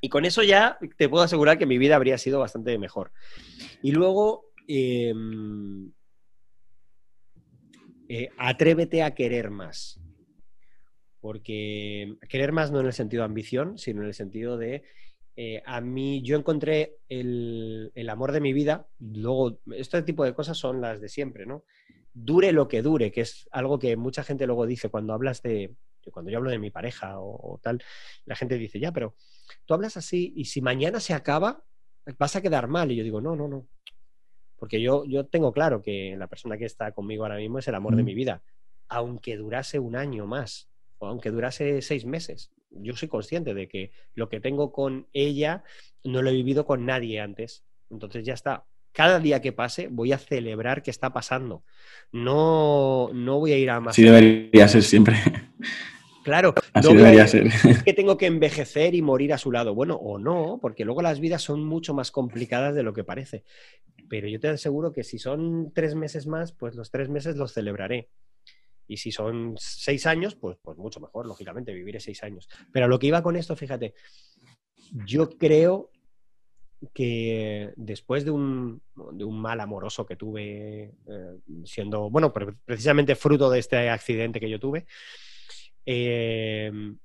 Y 0.05 0.09
con 0.09 0.25
eso 0.25 0.43
ya 0.43 0.79
te 0.97 1.09
puedo 1.09 1.23
asegurar 1.23 1.59
que 1.59 1.65
mi 1.65 1.79
vida 1.79 1.95
habría 1.95 2.19
sido 2.19 2.41
bastante 2.41 2.77
mejor. 2.77 3.13
Y 3.83 3.93
luego, 3.93 4.47
em, 4.67 5.93
eh, 8.09 8.29
atrévete 8.37 9.05
a 9.05 9.15
querer 9.15 9.51
más. 9.51 10.01
Porque 11.21 12.17
querer 12.29 12.51
más 12.51 12.73
no 12.73 12.81
en 12.81 12.87
el 12.87 12.93
sentido 12.93 13.21
de 13.21 13.27
ambición, 13.27 13.79
sino 13.79 14.03
en 14.03 14.09
el 14.09 14.15
sentido 14.15 14.59
de, 14.59 14.83
eh, 15.37 15.63
a 15.65 15.81
mí 15.81 16.21
yo 16.23 16.37
encontré 16.37 16.97
el, 17.09 17.93
el, 17.95 18.11
amor 18.11 18.33
de 18.33 18.41
mi 18.41 18.53
vida, 18.53 18.89
luego, 18.99 19.61
este 19.71 20.03
tipo 20.03 20.25
de 20.25 20.35
cosas 20.35 20.59
son 20.59 20.81
las 20.81 21.01
de 21.01 21.09
siempre, 21.09 21.47
¿no? 21.47 21.65
Dure 22.13 22.51
lo 22.51 22.67
que 22.67 22.83
dure, 22.83 23.13
que 23.13 23.21
es 23.21 23.49
algo 23.53 23.79
que 23.79 23.97
mucha 23.97 24.25
gente 24.25 24.47
luego 24.47 24.67
dice 24.67 24.89
cuando 24.89 25.13
hablas 25.15 25.43
de, 25.43 25.77
cuando 26.11 26.31
yo 26.31 26.39
hablo 26.39 26.51
de 26.51 26.59
mi 26.59 26.71
pareja 26.71 27.21
o, 27.21 27.61
tal, 27.63 27.83
la 28.25 28.35
gente 28.35 28.59
dice, 28.59 28.81
ya, 28.81 28.93
pero 28.93 29.15
tú 29.65 29.75
hablas 29.75 29.97
así 29.97 30.33
y 30.37 30.47
si 30.47 30.61
mañana 30.61 31.01
se 31.01 31.15
acaba, 31.15 31.63
vas 32.19 32.37
a 32.37 32.43
quedar 32.43 32.69
mal. 32.69 32.91
Y 32.91 32.97
yo 32.97 33.05
digo, 33.05 33.21
no, 33.21 33.37
no, 33.37 33.49
no. 33.49 33.67
Porque 34.57 34.81
yo, 34.81 35.05
yo 35.05 35.27
tengo 35.27 35.53
claro 35.53 35.83
que 35.83 36.15
la 36.17 36.29
persona 36.29 36.57
que 36.57 36.65
está 36.65 36.93
conmigo 36.93 37.25
ahora 37.25 37.37
mismo 37.37 37.59
es 37.59 37.69
el 37.69 37.75
amor 37.75 37.97
de 37.97 38.05
mi 38.05 38.15
vida, 38.15 38.43
aunque 38.89 39.37
durase 39.37 39.79
un 39.79 39.97
año 39.97 40.27
más 40.27 40.69
o 40.99 41.07
aunque 41.07 41.31
durase 41.31 41.83
seis 41.83 42.05
meses. 42.05 42.53
Yo 42.71 42.95
soy 42.95 43.09
consciente 43.09 43.55
de 43.55 43.69
que 43.69 43.91
lo 44.15 44.29
que 44.29 44.41
tengo 44.41 44.73
con 44.73 45.09
ella 45.13 45.65
no 46.05 46.23
lo 46.23 46.31
he 46.31 46.33
vivido 46.33 46.65
con 46.65 46.87
nadie 46.87 47.21
antes. 47.21 47.65
Entonces 47.91 48.25
ya 48.25 48.35
está. 48.35 48.65
Cada 48.93 49.19
día 49.19 49.41
que 49.41 49.53
pase 49.53 49.89
voy 49.89 50.13
a 50.13 50.19
celebrar 50.19 50.83
que 50.83 50.91
está 50.91 51.13
pasando. 51.13 51.65
No, 52.13 53.11
no 53.13 53.39
voy 53.39 53.53
a 53.53 53.59
ir 53.59 53.71
a 53.71 53.81
más. 53.81 53.97
Sí, 53.97 54.05
debería 54.05 54.69
ser 54.69 54.83
siempre. 54.83 55.17
Claro, 56.23 56.55
Así 56.73 56.95
debería 56.95 57.27
ser. 57.27 57.47
Es 57.47 57.83
que 57.83 57.93
tengo 57.93 58.17
que 58.17 58.27
envejecer 58.27 58.95
y 58.95 59.03
morir 59.03 59.33
a 59.33 59.39
su 59.39 59.51
lado. 59.51 59.75
Bueno, 59.75 59.97
o 59.97 60.19
no, 60.19 60.59
porque 60.61 60.85
luego 60.85 61.03
las 61.03 61.21
vidas 61.21 61.43
son 61.43 61.65
mucho 61.65 61.95
más 61.95 62.11
complicadas 62.11 62.75
de 62.75 62.83
lo 62.83 62.93
que 62.93 63.05
parece. 63.05 63.45
Pero 64.09 64.29
yo 64.29 64.39
te 64.41 64.49
aseguro 64.49 64.93
que 64.93 65.05
si 65.05 65.19
son 65.19 65.73
tres 65.75 65.95
meses 65.95 66.27
más, 66.27 66.53
pues 66.53 66.75
los 66.75 66.91
tres 66.91 67.09
meses 67.09 67.37
los 67.37 67.53
celebraré. 67.53 68.09
Y 68.87 68.99
si 68.99 69.11
son 69.11 69.55
seis 69.59 70.07
años, 70.07 70.35
pues, 70.35 70.59
pues 70.63 70.77
mucho 70.77 71.01
mejor, 71.01 71.27
lógicamente, 71.27 71.73
viviré 71.73 71.99
seis 72.01 72.23
años. 72.23 72.49
Pero 72.73 72.89
lo 72.89 72.99
que 72.99 73.07
iba 73.07 73.23
con 73.23 73.37
esto, 73.37 73.57
fíjate, 73.57 73.95
yo 75.07 75.31
creo 75.31 75.91
que 76.93 77.73
después 77.77 78.25
de 78.25 78.33
un, 78.33 78.83
de 79.13 79.25
un 79.25 79.41
mal 79.41 79.61
amoroso 79.61 80.05
que 80.05 80.17
tuve, 80.17 80.95
eh, 81.07 81.39
siendo, 81.65 82.11
bueno, 82.11 82.33
precisamente 82.33 83.15
fruto 83.15 83.51
de 83.51 83.61
este 83.61 83.89
accidente 83.89 84.41
que 84.41 84.51
yo 84.51 84.59
tuve, 84.59 84.87
Em, 85.85 86.99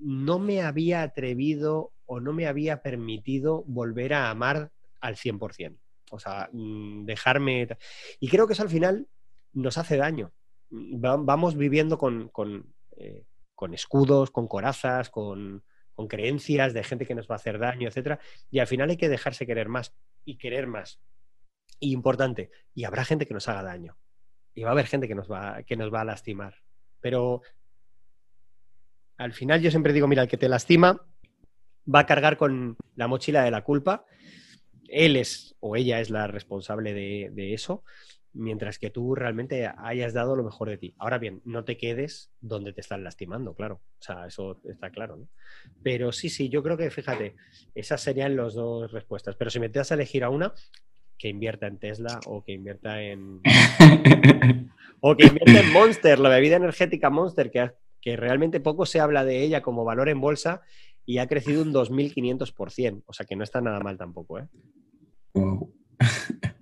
no 0.00 0.38
me 0.38 0.62
había 0.62 1.02
atrevido 1.02 1.92
o 2.06 2.20
no 2.20 2.32
me 2.32 2.46
había 2.46 2.82
permitido 2.82 3.64
volver 3.66 4.14
a 4.14 4.30
amar 4.30 4.70
al 5.00 5.16
100%. 5.16 5.78
O 6.10 6.18
sea, 6.18 6.48
mm, 6.52 7.04
dejarme... 7.04 7.68
Y 8.20 8.28
creo 8.28 8.46
que 8.46 8.52
eso 8.52 8.62
al 8.62 8.68
final 8.68 9.08
nos 9.52 9.78
hace 9.78 9.96
daño. 9.96 10.32
Vamos 10.70 11.56
viviendo 11.56 11.98
con, 11.98 12.30
eh, 12.96 13.24
con, 13.54 13.74
escudos, 13.74 14.30
con 14.30 14.46
corazas, 14.48 15.10
con, 15.10 15.62
con, 15.94 16.08
creencias 16.08 16.72
de 16.72 16.82
gente 16.82 17.06
que 17.06 17.14
nos 17.14 17.28
va 17.28 17.34
a 17.34 17.36
hacer 17.36 17.58
daño, 17.58 17.88
etc. 17.88 18.18
Y 18.50 18.58
al 18.58 18.66
final 18.66 18.90
hay 18.90 18.96
que 18.96 19.08
dejarse 19.08 19.46
querer 19.46 19.68
más 19.68 19.94
y 20.24 20.36
querer 20.36 20.66
más. 20.66 21.00
Y 21.78 21.92
importante, 21.92 22.50
y 22.74 22.84
habrá 22.84 23.04
gente 23.04 23.26
que 23.26 23.34
nos 23.34 23.48
haga 23.48 23.62
daño. 23.62 23.96
Y 24.54 24.62
va 24.62 24.70
a 24.70 24.72
haber 24.72 24.86
gente 24.86 25.08
que 25.08 25.14
nos 25.14 25.30
va, 25.30 25.62
que 25.62 25.76
nos 25.76 25.92
va 25.92 26.02
a 26.02 26.04
lastimar. 26.04 26.54
Pero 27.02 27.42
al 29.18 29.34
final 29.34 29.60
yo 29.60 29.70
siempre 29.70 29.92
digo, 29.92 30.08
mira, 30.08 30.22
el 30.22 30.28
que 30.28 30.38
te 30.38 30.48
lastima 30.48 31.04
va 31.92 32.00
a 32.00 32.06
cargar 32.06 32.36
con 32.36 32.76
la 32.96 33.08
mochila 33.08 33.44
de 33.44 33.50
la 33.50 33.62
culpa. 33.62 34.06
Él 34.88 35.16
es 35.16 35.54
o 35.60 35.76
ella 35.76 36.00
es 36.00 36.10
la 36.10 36.26
responsable 36.26 36.92
de, 36.92 37.54
eso, 37.54 37.82
mientras 38.32 38.78
que 38.78 38.90
tú 38.90 39.14
realmente 39.14 39.70
hayas 39.78 40.12
dado 40.12 40.36
lo 40.36 40.44
mejor 40.44 40.68
de 40.68 40.78
ti. 40.78 40.94
Ahora 40.98 41.18
bien, 41.18 41.40
no 41.44 41.64
te 41.64 41.76
quedes 41.76 42.30
donde 42.40 42.72
te 42.72 42.80
están 42.80 43.04
lastimando, 43.04 43.54
claro. 43.54 43.80
O 43.98 44.02
sea, 44.02 44.26
eso 44.26 44.60
está 44.68 44.90
claro, 44.90 45.16
¿no? 45.16 45.28
Pero 45.82 46.12
sí, 46.12 46.28
sí, 46.28 46.48
yo 46.48 46.62
creo 46.62 46.76
que, 46.76 46.90
fíjate, 46.90 47.36
esas 47.74 48.00
serían 48.00 48.36
las 48.36 48.54
dos 48.54 48.92
respuestas. 48.92 49.36
Pero 49.36 49.50
si 49.50 49.60
me 49.60 49.68
te 49.68 49.78
das 49.78 49.92
a 49.92 49.94
elegir 49.94 50.24
a 50.24 50.30
una, 50.30 50.52
que 51.22 51.28
invierta 51.28 51.68
en 51.68 51.78
Tesla 51.78 52.18
o 52.26 52.42
que 52.42 52.50
invierta 52.50 53.00
en... 53.00 53.40
o 55.00 55.16
que 55.16 55.26
invierta 55.26 55.60
en 55.60 55.72
Monster, 55.72 56.18
la 56.18 56.28
bebida 56.28 56.56
energética 56.56 57.10
Monster, 57.10 57.48
que, 57.52 57.70
que 58.00 58.16
realmente 58.16 58.58
poco 58.58 58.86
se 58.86 58.98
habla 58.98 59.24
de 59.24 59.40
ella 59.44 59.62
como 59.62 59.84
valor 59.84 60.08
en 60.08 60.20
bolsa 60.20 60.62
y 61.06 61.18
ha 61.18 61.28
crecido 61.28 61.62
un 61.62 61.72
2.500%. 61.72 63.04
O 63.06 63.12
sea 63.12 63.24
que 63.24 63.36
no 63.36 63.44
está 63.44 63.60
nada 63.60 63.78
mal 63.78 63.96
tampoco, 63.96 64.40
¿eh? 64.40 64.48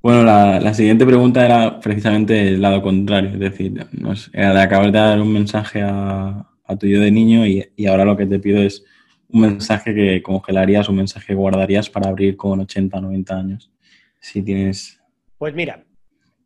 Bueno, 0.00 0.22
la, 0.22 0.72
siguiente 0.74 1.04
pregunta 1.04 1.44
era 1.44 1.80
precisamente 1.80 2.46
el 2.46 2.62
lado 2.62 2.80
contrario, 2.80 3.30
es 3.30 3.40
decir, 3.40 3.84
era 4.32 4.54
de 4.54 4.60
acabar 4.60 4.92
de 4.92 4.98
dar 4.98 5.20
un 5.20 5.32
mensaje 5.32 5.82
a, 5.82 6.48
tu 6.78 6.86
yo 6.86 7.00
de 7.00 7.10
niño 7.10 7.44
y, 7.44 7.68
y, 7.74 7.86
ahora 7.86 8.04
lo 8.04 8.16
que 8.16 8.26
te 8.26 8.38
pido 8.38 8.62
es 8.62 8.84
un 9.28 9.40
mensaje 9.40 9.94
que 9.94 10.22
congelarías, 10.22 10.88
un 10.88 10.96
mensaje 10.96 11.28
que 11.28 11.34
guardarías 11.34 11.90
para 11.90 12.08
abrir 12.08 12.36
con 12.36 12.60
80, 12.60 13.00
90 13.00 13.34
años? 13.36 13.72
Si 14.20 14.42
tienes... 14.42 15.00
Pues 15.36 15.54
mira, 15.54 15.84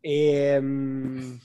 em, 0.01 1.39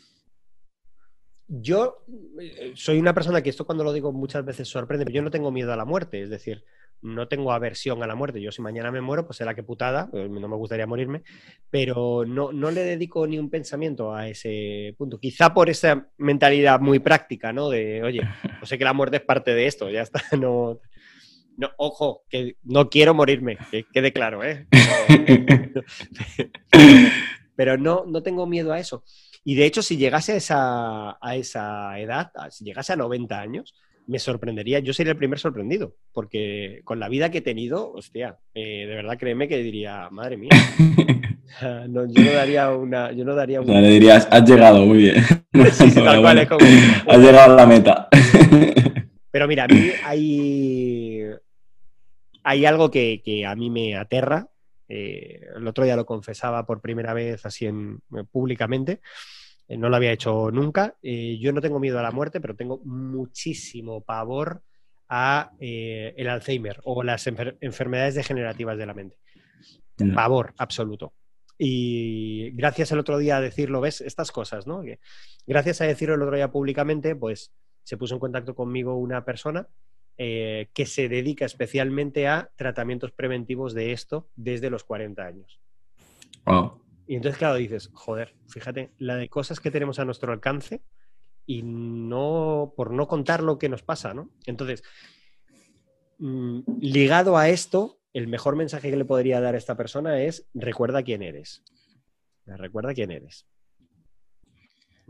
yo 1.47 2.05
eh, 2.41 2.73
soy 2.75 2.99
una 2.99 3.15
persona 3.15 3.43
que 3.43 3.51
esto 3.51 3.65
cuando 3.65 3.85
lo 3.85 3.93
digo 3.93 4.13
muchas 4.13 4.45
veces 4.45 4.69
sorprende, 4.69 5.05
pero 5.05 5.15
yo 5.15 5.23
no 5.23 5.31
tengo 5.31 5.51
miedo 5.51 5.73
a 5.73 5.77
la 5.77 5.85
muerte, 5.87 6.23
es 6.23 6.31
decir, 6.31 6.65
no 7.01 7.29
tengo 7.29 7.53
aversión 7.53 8.03
a 8.03 8.07
la 8.07 8.15
muerte. 8.15 8.41
Yo 8.41 8.53
si 8.53 8.63
mañana 8.63 8.91
me 8.91 9.01
muero, 9.01 9.27
pues 9.27 9.37
será 9.37 9.55
que 9.55 9.63
putada, 9.63 10.09
eh, 10.13 10.29
no 10.29 10.49
me 10.49 10.57
gustaría 10.57 10.87
morirme, 10.87 11.23
pero 11.71 12.25
no, 12.27 12.53
no 12.53 12.71
le 12.71 12.83
dedico 12.83 13.27
ni 13.27 13.39
un 13.39 13.51
pensamiento 13.51 14.15
a 14.15 14.29
ese 14.29 14.95
punto. 14.99 15.19
Quizá 15.19 15.55
por 15.55 15.71
esa 15.71 16.09
mentalidad 16.19 16.81
muy 16.81 16.99
práctica, 16.99 17.53
¿no? 17.53 17.69
De, 17.71 18.03
oye, 18.03 18.21
no 18.61 18.67
sé 18.67 18.79
que 18.79 18.85
la 18.85 18.93
muerte 18.93 19.19
es 19.19 19.23
parte 19.23 19.55
de 19.55 19.67
esto, 19.67 19.91
ya 19.91 20.03
está, 20.03 20.23
no... 20.39 20.81
No, 21.59 21.71
ojo, 21.77 22.23
que 22.31 22.55
no 22.63 22.89
quiero 22.89 23.15
morirme, 23.15 23.59
que 23.73 23.85
quede 23.93 24.13
claro, 24.13 24.45
¿eh? 24.45 24.69
Pero, 27.57 27.77
no, 27.77 28.05
no 28.07 28.23
tengo 28.23 28.47
miedo 28.47 28.73
a 28.73 28.79
eso. 28.79 29.03
Y 29.43 29.57
de 29.57 29.67
hecho, 29.67 29.83
si 29.83 29.97
llegase 29.97 30.35
a 30.35 30.37
esa, 30.37 31.19
a 31.21 31.35
esa 31.35 31.99
edad, 31.99 32.31
si 32.51 32.65
llegase 32.65 32.93
a 32.93 32.97
90 32.97 33.41
años, 33.41 33.75
me 34.07 34.21
sorprendería, 34.21 34.79
yo 34.79 34.93
sería 34.93 35.11
el 35.11 35.19
primer 35.19 35.41
sorprendido, 35.41 35.97
porque 36.13 36.81
con 36.85 37.01
la 37.01 37.09
vida 37.09 37.33
que 37.33 37.39
he 37.39 37.43
tenido, 37.43 37.93
hostia, 37.93 38.39
eh, 38.55 38.87
de 38.87 38.95
verdad 38.95 39.19
créeme 39.19 39.49
que 39.49 39.59
diría, 39.59 40.09
madre 40.13 40.37
mía. 40.37 40.51
yo 41.61 41.89
no 41.89 42.33
daría 42.33 42.71
una. 42.71 43.11
Yo 43.11 43.25
no 43.25 43.35
daría 43.35 43.61
una... 43.61 43.81
le 43.81 43.89
dirías, 43.91 44.29
has 44.31 44.49
llegado, 44.49 44.87
muy 44.87 44.99
bien. 44.99 45.25
sí, 45.73 45.91
tal 45.93 46.21
cual, 46.21 46.39
es 46.39 46.49
como... 46.49 46.65
Has 47.09 47.19
llegado 47.19 47.53
a 47.53 47.57
la 47.57 47.67
meta. 47.67 48.09
Pero 49.31 49.49
mira, 49.49 49.65
a 49.65 49.69
mí 49.69 49.91
hay, 50.05 51.23
hay 52.49 52.65
algo 52.65 52.91
que, 52.91 53.45
a 53.47 53.55
mí 53.55 53.69
me 53.69 53.95
aterra. 53.95 54.49
Eh, 54.89 55.43
el 55.55 55.69
otro 55.69 55.85
día 55.85 55.97
lo 55.97 56.07
confesaba 56.07 56.65
por 56.65 56.81
primera 56.81 57.13
vez 57.13 57.45
así 57.45 57.67
en, 57.67 58.01
públicamente. 58.33 59.03
Eh, 59.69 59.77
no 59.77 59.91
lo 59.91 59.97
había 59.97 60.13
hecho 60.13 60.51
nunca. 60.51 60.97
Eh, 61.03 61.37
yo 61.39 61.53
no 61.53 61.61
tengo 61.61 61.79
miedo 61.79 61.99
a 61.99 62.03
la 62.03 62.11
muerte, 62.11 62.41
pero 62.41 62.57
tengo 62.57 62.81
muchísimo 62.87 64.01
pavor 64.01 64.63
a 65.11 65.53
el 65.61 66.27
Alzheimer 66.27 66.81
o 66.85 67.03
las 67.03 67.27
enfermedades 67.27 68.15
degenerativas 68.15 68.79
de 68.79 68.87
la 68.87 68.95
mente. 68.95 69.19
Pavor 70.15 70.55
absoluto. 70.57 71.13
Y 71.59 72.53
gracias 72.53 72.91
el 72.93 72.99
otro 72.99 73.19
día 73.19 73.37
a 73.37 73.41
decirlo, 73.43 73.83
ves, 73.83 74.01
estas 74.01 74.33
cosas, 74.33 74.67
¿no? 74.67 74.83
gracias 75.47 75.81
a 75.83 75.85
decirlo 75.85 76.15
el 76.15 76.23
otro 76.23 76.37
día 76.37 76.51
públicamente, 76.51 77.15
pues 77.15 77.53
se 77.83 77.99
puso 77.99 78.15
en 78.15 78.21
contacto 78.21 78.55
conmigo 78.55 78.97
una 78.97 79.25
persona 79.25 79.69
que 80.19 80.85
se 80.85 81.09
dedica 81.09 81.45
especialmente 81.45 82.27
a 82.27 82.51
tratamientos 82.57 83.13
preventivos 83.13 83.73
de 83.73 83.93
esto 83.93 84.29
desde 84.35 84.69
los 84.69 84.83
40 84.83 85.25
años. 85.25 85.61
Wow. 86.45 86.83
Y 87.07 87.17
entonces, 87.17 87.39
claro, 87.39 87.55
dices, 87.55 87.89
joder, 87.95 88.35
fíjate, 88.49 88.93
la 88.99 89.17
de 89.17 89.31
cosas 89.31 89.61
que 89.61 89.71
tenemos 89.71 89.99
a 89.99 90.05
nuestro 90.05 90.31
alcance 90.31 90.83
y 91.47 91.63
no, 91.63 92.75
por 92.77 92.93
no 92.93 93.09
contar 93.09 93.43
lo 93.43 93.59
que 93.59 93.71
nos 93.71 93.83
pasa, 93.83 94.13
¿no? 94.13 94.31
Entonces, 94.45 94.83
mm, 96.19 96.61
ligado 96.81 97.39
a 97.39 97.49
esto, 97.49 97.99
el 98.13 98.29
mejor 98.29 98.57
mensaje 98.57 98.91
que 98.91 98.97
le 98.97 99.07
podría 99.07 99.41
dar 99.41 99.55
a 99.55 99.59
esta 99.59 99.75
persona 99.75 100.21
es, 100.21 100.47
recuerda 100.53 101.03
quién 101.03 101.23
eres. 101.23 101.63
Recuerda 102.45 102.93
quién 102.93 103.11
eres. 103.11 103.47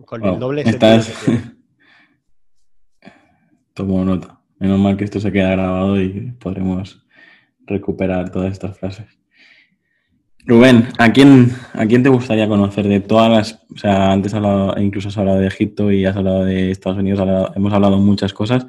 Con 0.04 0.24
el 0.24 0.38
doble 0.38 0.62
estás... 0.62 1.12
Tomo 3.74 4.04
nota. 4.04 4.37
Menos 4.58 4.78
mal 4.78 4.96
que 4.96 5.04
esto 5.04 5.20
se 5.20 5.32
queda 5.32 5.50
grabado 5.50 6.00
y 6.00 6.32
podremos 6.38 7.04
recuperar 7.66 8.30
todas 8.30 8.52
estas 8.52 8.78
frases. 8.78 9.06
Rubén, 10.44 10.88
¿a 10.98 11.12
quién, 11.12 11.52
¿a 11.74 11.84
quién 11.84 12.02
te 12.02 12.08
gustaría 12.08 12.48
conocer 12.48 12.88
de 12.88 13.00
todas 13.00 13.30
las, 13.30 13.66
o 13.74 13.76
sea, 13.76 14.12
antes 14.12 14.32
hablado, 14.32 14.80
incluso 14.80 15.08
has 15.08 15.18
hablado 15.18 15.40
de 15.40 15.46
Egipto 15.46 15.92
y 15.92 16.06
has 16.06 16.16
hablado 16.16 16.44
de 16.44 16.70
Estados 16.70 16.98
Unidos, 16.98 17.20
hemos 17.54 17.72
hablado 17.72 17.98
muchas 17.98 18.32
cosas, 18.32 18.66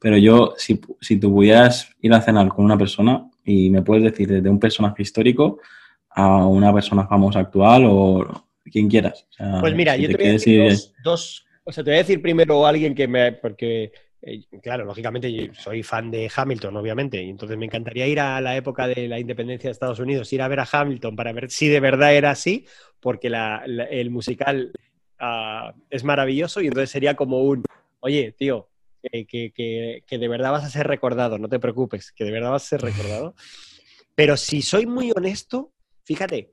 pero 0.00 0.16
yo, 0.16 0.54
si, 0.56 0.80
si 1.00 1.20
tú 1.20 1.32
pudieras 1.32 1.94
ir 2.00 2.12
a 2.14 2.20
cenar 2.20 2.48
con 2.48 2.64
una 2.64 2.76
persona 2.76 3.30
y 3.44 3.70
me 3.70 3.82
puedes 3.82 4.02
decir 4.02 4.28
desde 4.28 4.50
un 4.50 4.58
personaje 4.58 5.02
histórico 5.02 5.60
a 6.08 6.46
una 6.46 6.74
persona 6.74 7.06
famosa 7.06 7.38
actual 7.38 7.84
o 7.86 8.46
quien 8.64 8.88
quieras. 8.88 9.26
pues 9.60 9.74
mira, 9.74 9.96
yo 9.96 10.08
te, 10.08 10.16
voy 10.16 10.26
a 10.26 10.32
decir 10.32 10.72
dos, 11.04 11.46
o 11.62 11.70
sea, 11.70 11.84
te 11.84 11.90
voy 11.90 11.96
a 11.96 12.02
decir 12.02 12.20
primero 12.20 12.66
alguien 12.66 12.94
que 12.94 13.06
me, 13.06 13.32
porque 13.32 13.92
eh, 14.22 14.42
claro, 14.62 14.84
lógicamente 14.84 15.50
soy 15.54 15.82
fan 15.82 16.10
de 16.10 16.30
Hamilton, 16.34 16.76
obviamente, 16.76 17.22
y 17.22 17.30
entonces 17.30 17.56
me 17.56 17.64
encantaría 17.64 18.06
ir 18.06 18.20
a 18.20 18.40
la 18.40 18.56
época 18.56 18.86
de 18.86 19.08
la 19.08 19.18
independencia 19.18 19.68
de 19.68 19.72
Estados 19.72 19.98
Unidos, 19.98 20.32
ir 20.32 20.42
a 20.42 20.48
ver 20.48 20.60
a 20.60 20.68
Hamilton 20.70 21.16
para 21.16 21.32
ver 21.32 21.50
si 21.50 21.68
de 21.68 21.80
verdad 21.80 22.14
era 22.14 22.30
así, 22.30 22.66
porque 23.00 23.28
el 23.28 24.10
musical 24.10 24.72
ah, 25.18 25.72
es 25.88 26.04
maravilloso 26.04 26.60
y 26.60 26.66
entonces 26.66 26.90
sería 26.90 27.14
como 27.14 27.42
un, 27.42 27.64
oye, 28.00 28.32
tío, 28.32 28.68
que, 29.02 30.02
de 30.10 30.28
verdad 30.28 30.52
vas 30.52 30.64
a 30.64 30.70
ser 30.70 30.86
recordado, 30.86 31.38
no 31.38 31.48
te 31.48 31.58
preocupes, 31.58 32.12
que 32.12 32.24
de 32.24 32.30
verdad 32.30 32.50
vas 32.50 32.64
a 32.64 32.68
ser 32.68 32.82
recordado. 32.82 33.34
Pero 34.14 34.36
si 34.36 34.60
soy 34.60 34.84
muy 34.84 35.12
honesto, 35.16 35.72
fíjate, 36.04 36.50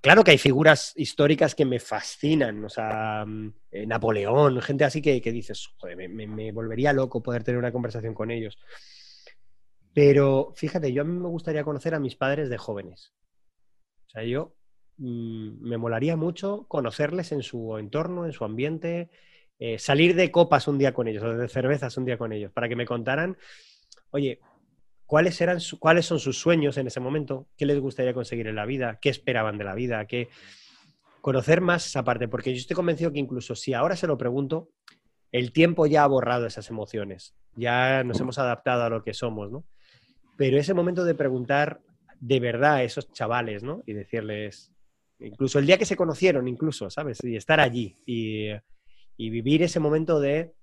claro 0.00 0.24
que 0.24 0.30
hay 0.32 0.38
figuras 0.38 0.92
históricas 0.96 1.54
que 1.54 1.64
me 1.64 1.80
fascinan, 1.80 2.64
o 2.64 2.68
sea, 2.68 3.24
mm, 3.26 3.52
eh, 3.70 3.86
Napoleón, 3.86 4.60
gente 4.62 4.84
así 4.84 5.02
que, 5.02 5.20
dices, 5.20 5.68
joder, 5.78 6.08
me, 6.08 6.52
volvería 6.52 6.92
loco 6.92 7.22
poder 7.22 7.44
tener 7.44 7.58
una 7.58 7.72
conversación 7.72 8.14
con 8.14 8.30
ellos. 8.30 8.58
Pero 9.92 10.52
fíjate, 10.54 10.92
yo 10.92 11.02
a 11.02 11.04
mí 11.04 11.18
me 11.18 11.28
gustaría 11.28 11.64
conocer 11.64 11.94
a 11.94 12.00
mis 12.00 12.16
padres 12.16 12.50
de 12.50 12.58
jóvenes. 12.58 13.12
O 14.06 14.10
sea, 14.10 14.24
yo 14.24 14.54
mm, 14.98 15.68
me 15.68 15.78
molaría 15.78 16.16
mucho 16.16 16.66
conocerles 16.68 17.32
en 17.32 17.42
su 17.42 17.76
entorno, 17.78 18.26
en 18.26 18.32
su 18.32 18.44
ambiente, 18.44 19.10
eh, 19.58 19.78
salir 19.78 20.14
de 20.14 20.30
copas 20.30 20.68
un 20.68 20.78
día 20.78 20.92
con 20.92 21.08
ellos, 21.08 21.22
o 21.24 21.34
de 21.36 21.48
cervezas 21.48 21.96
un 21.96 22.04
día 22.04 22.18
con 22.18 22.32
ellos, 22.32 22.52
para 22.52 22.68
que 22.68 22.76
me 22.76 22.86
contaran, 22.86 23.36
oye, 24.10 24.40
cuáles, 25.06 25.40
eran 25.40 25.58
cuáles 25.78 26.06
son 26.06 26.18
sus 26.18 26.38
sueños 26.38 26.76
en 26.76 26.88
ese 26.88 27.00
momento, 27.00 27.48
qué 27.56 27.64
les 27.64 27.80
gustaría 27.80 28.12
conseguir 28.12 28.48
en 28.48 28.56
la 28.56 28.66
vida, 28.66 28.98
qué 29.00 29.08
esperaban 29.08 29.56
de 29.56 29.64
la 29.64 29.74
vida, 29.74 30.06
qué... 30.06 30.28
conocer 31.20 31.60
más 31.60 31.86
esa 31.86 32.04
parte, 32.04 32.28
porque 32.28 32.52
yo 32.52 32.58
estoy 32.58 32.76
convencido 32.76 33.12
que 33.12 33.18
incluso 33.18 33.54
si 33.54 33.72
ahora 33.72 33.96
se 33.96 34.06
lo 34.06 34.18
pregunto, 34.18 34.70
el 35.32 35.52
tiempo 35.52 35.86
ya 35.86 36.04
ha 36.04 36.06
borrado 36.06 36.46
esas 36.46 36.70
emociones, 36.70 37.34
ya 37.54 38.04
nos 38.04 38.20
hemos 38.20 38.38
adaptado 38.38 38.82
a 38.82 38.90
lo 38.90 39.02
que 39.02 39.14
somos, 39.14 39.50
¿no? 39.50 39.64
Pero 40.36 40.58
ese 40.58 40.74
momento 40.74 41.04
de 41.04 41.14
preguntar 41.14 41.80
de 42.20 42.40
verdad 42.40 42.74
a 42.74 42.82
esos 42.82 43.10
chavales, 43.12 43.62
¿no? 43.62 43.82
Y 43.86 43.92
decirles, 43.92 44.72
incluso 45.18 45.58
el 45.58 45.66
día 45.66 45.78
que 45.78 45.86
se 45.86 45.96
conocieron, 45.96 46.48
incluso, 46.48 46.90
¿sabes? 46.90 47.22
Y 47.24 47.36
estar 47.36 47.60
allí 47.60 47.96
y, 48.06 48.48
y 49.16 49.30
vivir 49.30 49.62
ese 49.62 49.80
momento 49.80 50.20
de 50.20 50.54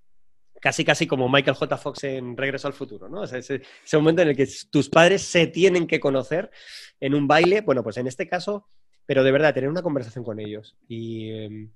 casi 0.64 0.86
casi 0.86 1.08
como 1.08 1.28
Michael 1.28 1.58
J. 1.58 1.78
Fox 1.78 2.06
en 2.06 2.38
Regreso 2.38 2.70
al 2.70 2.74
Futuro, 2.74 3.10
¿no? 3.10 3.26
ese, 3.26 3.62
momento 3.96 4.22
en 4.22 4.30
el 4.30 4.38
que 4.38 4.48
tus 4.72 4.88
padres 4.88 5.22
se 5.22 5.46
tienen 5.48 5.88
que 5.88 6.00
conocer 6.00 6.50
en 7.02 7.16
un 7.16 7.28
baile, 7.28 7.60
bueno, 7.60 7.84
pues 7.84 7.98
en 7.98 8.08
este 8.08 8.30
caso, 8.30 8.70
pero 9.06 9.26
de 9.26 9.34
verdad, 9.34 9.54
tener 9.54 9.70
una 9.70 9.82
conversación 9.82 10.24
con 10.24 10.40
ellos. 10.40 10.78
Y, 10.88 11.32
em, 11.32 11.74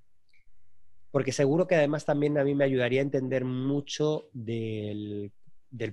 porque 1.12 1.34
seguro 1.34 1.68
que 1.68 1.76
además 1.76 2.06
también 2.06 2.38
a 2.38 2.46
mí 2.46 2.56
me 2.56 2.64
ayudaría 2.64 3.02
a 3.02 3.04
entender 3.04 3.44
mucho 3.44 4.30
del, 4.32 5.34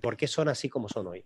por 0.01 0.17
qué 0.17 0.29
son 0.29 0.49
así 0.49 0.69
como 0.69 0.89
son 0.89 1.09
hoy. 1.09 1.25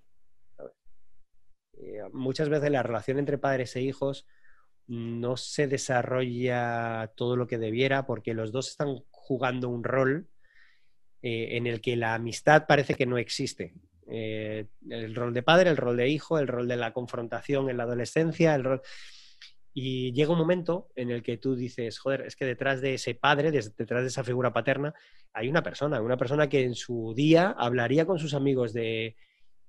Eh, 1.74 2.00
muchas 2.14 2.48
veces 2.48 2.70
la 2.70 2.82
relación 2.82 3.18
entre 3.18 3.36
padres 3.36 3.76
e 3.76 3.82
hijos 3.82 4.26
no 4.86 5.36
se 5.36 5.68
desarrolla 5.68 7.12
todo 7.14 7.36
lo 7.36 7.46
que 7.46 7.58
debiera 7.58 8.06
porque 8.06 8.32
los 8.32 8.52
dos 8.52 8.68
están 8.70 9.04
jugando 9.10 9.68
un 9.68 9.84
rol 9.84 10.30
eh, 11.22 11.56
en 11.56 11.66
el 11.66 11.80
que 11.80 11.96
la 11.96 12.14
amistad 12.14 12.66
parece 12.66 12.94
que 12.94 13.06
no 13.06 13.18
existe. 13.18 13.74
Eh, 14.10 14.66
el 14.88 15.14
rol 15.14 15.34
de 15.34 15.42
padre, 15.42 15.70
el 15.70 15.76
rol 15.76 15.96
de 15.96 16.08
hijo, 16.08 16.38
el 16.38 16.48
rol 16.48 16.66
de 16.68 16.76
la 16.76 16.92
confrontación 16.92 17.68
en 17.68 17.76
la 17.76 17.84
adolescencia, 17.84 18.54
el 18.54 18.64
rol... 18.64 18.82
Y 19.74 20.12
llega 20.12 20.32
un 20.32 20.38
momento 20.38 20.88
en 20.96 21.10
el 21.10 21.22
que 21.22 21.36
tú 21.36 21.54
dices, 21.54 21.98
joder, 21.98 22.22
es 22.22 22.34
que 22.34 22.44
detrás 22.44 22.80
de 22.80 22.94
ese 22.94 23.14
padre, 23.14 23.52
detrás 23.52 24.02
de 24.02 24.08
esa 24.08 24.24
figura 24.24 24.52
paterna, 24.52 24.92
hay 25.32 25.48
una 25.48 25.62
persona, 25.62 26.00
una 26.00 26.16
persona 26.16 26.48
que 26.48 26.64
en 26.64 26.74
su 26.74 27.14
día 27.14 27.54
hablaría 27.56 28.04
con 28.04 28.18
sus 28.18 28.34
amigos 28.34 28.72
de 28.72 29.14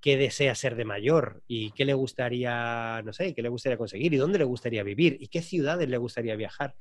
qué 0.02 0.18
desea 0.18 0.56
ser 0.56 0.76
de 0.76 0.86
mayor 0.86 1.44
y 1.48 1.72
qué 1.72 1.86
le 1.86 1.94
gustaría, 1.94 3.02
no 3.04 3.14
sé, 3.14 3.36
qué 3.36 3.42
le 3.42 3.50
gustaría 3.50 3.78
conseguir 3.78 4.14
y 4.14 4.18
dónde 4.18 4.40
le 4.40 4.46
gustaría 4.46 4.84
vivir 4.84 5.18
y 5.20 5.28
qué 5.28 5.42
ciudades 5.42 5.90
le 5.90 5.98
gustaría 5.98 6.36
viajar. 6.36 6.76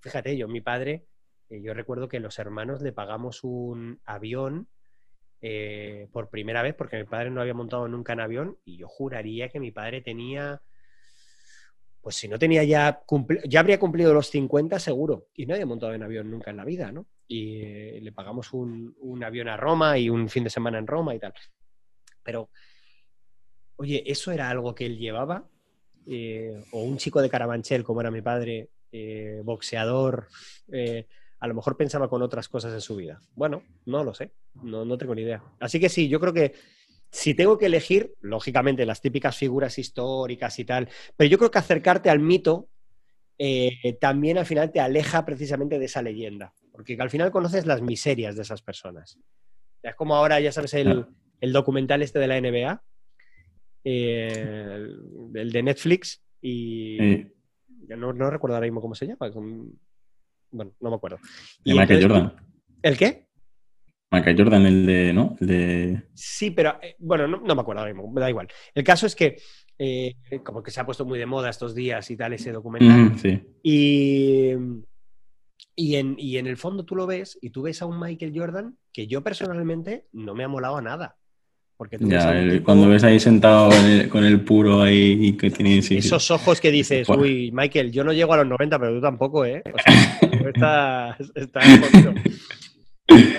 Fíjate, 0.00 0.36
yo, 0.36 0.48
mi 0.48 0.60
padre, 0.60 1.06
eh, 1.50 1.60
yo 1.62 1.74
recuerdo 1.74 2.08
que 2.08 2.20
los 2.20 2.38
hermanos 2.38 2.82
le 2.82 2.92
pagamos 2.92 3.44
un 3.44 4.00
avión 4.04 4.68
eh, 5.40 6.08
por 6.12 6.30
primera 6.30 6.62
vez 6.62 6.74
porque 6.74 6.96
mi 6.96 7.04
padre 7.04 7.30
no 7.30 7.40
había 7.40 7.54
montado 7.54 7.86
nunca 7.88 8.14
en 8.14 8.20
avión 8.20 8.58
y 8.64 8.78
yo 8.78 8.88
juraría 8.88 9.48
que 9.48 9.60
mi 9.60 9.70
padre 9.70 10.00
tenía, 10.00 10.62
pues 12.00 12.16
si 12.16 12.28
no 12.28 12.38
tenía 12.38 12.64
ya, 12.64 13.02
ya 13.46 13.60
habría 13.60 13.78
cumplido 13.78 14.14
los 14.14 14.30
50 14.30 14.78
seguro 14.78 15.28
y 15.34 15.46
no 15.46 15.54
había 15.54 15.66
montado 15.66 15.92
en 15.92 16.02
avión 16.02 16.30
nunca 16.30 16.50
en 16.50 16.56
la 16.56 16.64
vida, 16.64 16.92
¿no? 16.92 17.06
Y 17.26 17.62
eh, 17.62 17.98
le 18.02 18.12
pagamos 18.12 18.52
un, 18.52 19.22
avión 19.24 19.48
a 19.48 19.56
Roma 19.56 19.98
y 19.98 20.10
un 20.10 20.28
fin 20.28 20.44
de 20.44 20.50
semana 20.50 20.78
en 20.78 20.86
Roma 20.86 21.14
y 21.14 21.18
tal. 21.18 21.34
Pero, 22.22 22.50
oye, 23.76 24.02
¿eso 24.06 24.30
era 24.30 24.50
algo 24.50 24.74
que 24.74 24.86
él 24.86 24.98
llevaba? 24.98 25.48
o 26.06 26.82
un 26.82 26.98
chico 26.98 27.22
de 27.22 27.30
Carabanchel, 27.30 27.82
como 27.82 28.02
era 28.02 28.10
mi 28.10 28.20
padre, 28.20 28.68
boxeador, 29.42 30.28
a 31.44 31.46
lo 31.46 31.52
mejor 31.52 31.76
pensaba 31.76 32.08
con 32.08 32.22
otras 32.22 32.48
cosas 32.48 32.72
en 32.72 32.80
su 32.80 32.96
vida. 32.96 33.20
Bueno, 33.34 33.64
no 33.84 34.02
lo 34.02 34.14
sé, 34.14 34.32
no, 34.62 34.86
no 34.86 34.96
tengo 34.96 35.14
ni 35.14 35.20
idea. 35.20 35.42
Así 35.60 35.78
que 35.78 35.90
sí, 35.90 36.08
yo 36.08 36.18
creo 36.18 36.32
que 36.32 36.54
si 37.10 37.34
tengo 37.34 37.58
que 37.58 37.66
elegir, 37.66 38.14
lógicamente 38.22 38.86
las 38.86 39.02
típicas 39.02 39.36
figuras 39.36 39.78
históricas 39.78 40.58
y 40.58 40.64
tal, 40.64 40.88
pero 41.18 41.28
yo 41.28 41.36
creo 41.36 41.50
que 41.50 41.58
acercarte 41.58 42.08
al 42.08 42.18
mito 42.18 42.70
eh, 43.36 43.98
también 44.00 44.38
al 44.38 44.46
final 44.46 44.72
te 44.72 44.80
aleja 44.80 45.26
precisamente 45.26 45.78
de 45.78 45.84
esa 45.84 46.00
leyenda, 46.00 46.54
porque 46.72 46.96
al 46.98 47.10
final 47.10 47.30
conoces 47.30 47.66
las 47.66 47.82
miserias 47.82 48.36
de 48.36 48.42
esas 48.42 48.62
personas. 48.62 49.18
Es 49.82 49.94
como 49.96 50.16
ahora, 50.16 50.40
ya 50.40 50.50
sabes, 50.50 50.72
el, 50.72 51.04
documental 51.52 52.00
este 52.00 52.20
de 52.20 52.26
la 52.26 52.40
NBA, 52.40 52.82
eh, 53.84 54.86
el, 55.34 55.52
de 55.52 55.62
Netflix, 55.62 56.22
y 56.40 56.96
no, 57.88 58.14
no, 58.14 58.30
recuerdo 58.30 58.56
ahora 58.56 58.66
mismo 58.66 58.80
cómo 58.80 58.94
se 58.94 59.08
llama, 59.08 59.30
bueno, 60.54 60.72
no 60.80 60.90
me 60.90 60.96
acuerdo. 60.96 61.18
¿Y 61.64 61.74
Michael 61.74 62.02
Jordan? 62.02 62.32
¿El 62.82 62.96
qué? 62.96 63.26
Michael 64.10 64.36
Jordan, 64.38 64.66
el 64.66 64.86
de, 64.86 65.12
¿no? 65.12 65.36
de... 65.40 66.02
Sí, 66.14 66.52
pero 66.52 66.78
eh, 66.80 66.94
bueno, 66.98 67.26
no, 67.26 67.54
me 67.54 67.60
acuerdo 67.60 67.80
ahora 67.80 67.92
mismo, 67.92 68.10
me 68.10 68.20
da 68.20 68.30
igual. 68.30 68.48
El 68.72 68.84
caso 68.84 69.06
es 69.06 69.16
que 69.16 69.36
eh, 69.78 70.14
como 70.44 70.62
que 70.62 70.70
se 70.70 70.80
ha 70.80 70.86
puesto 70.86 71.04
muy 71.04 71.18
de 71.18 71.26
moda 71.26 71.50
estos 71.50 71.74
días 71.74 72.08
y 72.10 72.16
tal 72.16 72.32
ese 72.32 72.52
documental. 72.52 73.18
sí. 73.18 73.42
Y, 73.62 74.52
y, 75.74 75.96
en, 75.96 76.14
y 76.16 76.38
en 76.38 76.46
el 76.46 76.56
fondo 76.56 76.84
tú 76.84 76.94
lo 76.94 77.06
ves 77.06 77.36
y 77.42 77.50
tú 77.50 77.62
ves 77.62 77.82
a 77.82 77.86
un 77.86 77.98
Michael 77.98 78.32
Jordan 78.34 78.76
que 78.92 79.08
yo 79.08 79.22
personalmente 79.22 80.06
no 80.12 80.34
me 80.34 80.44
ha 80.44 80.48
molado 80.48 80.76
a 80.76 80.82
nada. 80.82 81.16
Porque 81.76 81.98
ya, 82.00 82.32
cuando 82.62 82.88
ves 82.88 83.02
ahí 83.02 83.18
sentado 83.18 83.70
con 84.08 84.24
el 84.24 84.40
puro 84.42 84.82
ahí 84.82 85.18
y 85.20 85.32
que 85.36 85.50
tiene... 85.50 85.78
Esos 85.78 86.30
ojos 86.30 86.60
que 86.60 86.70
dices, 86.70 87.08
uy, 87.08 87.50
Michael, 87.52 87.90
yo 87.90 88.04
no 88.04 88.12
llego 88.12 88.32
a 88.32 88.36
los 88.38 88.46
90, 88.46 88.78
pero 88.78 88.94
tú 88.94 89.00
tampoco, 89.00 89.44
¿eh? 89.44 89.60
O 89.66 89.78
sea, 89.78 90.20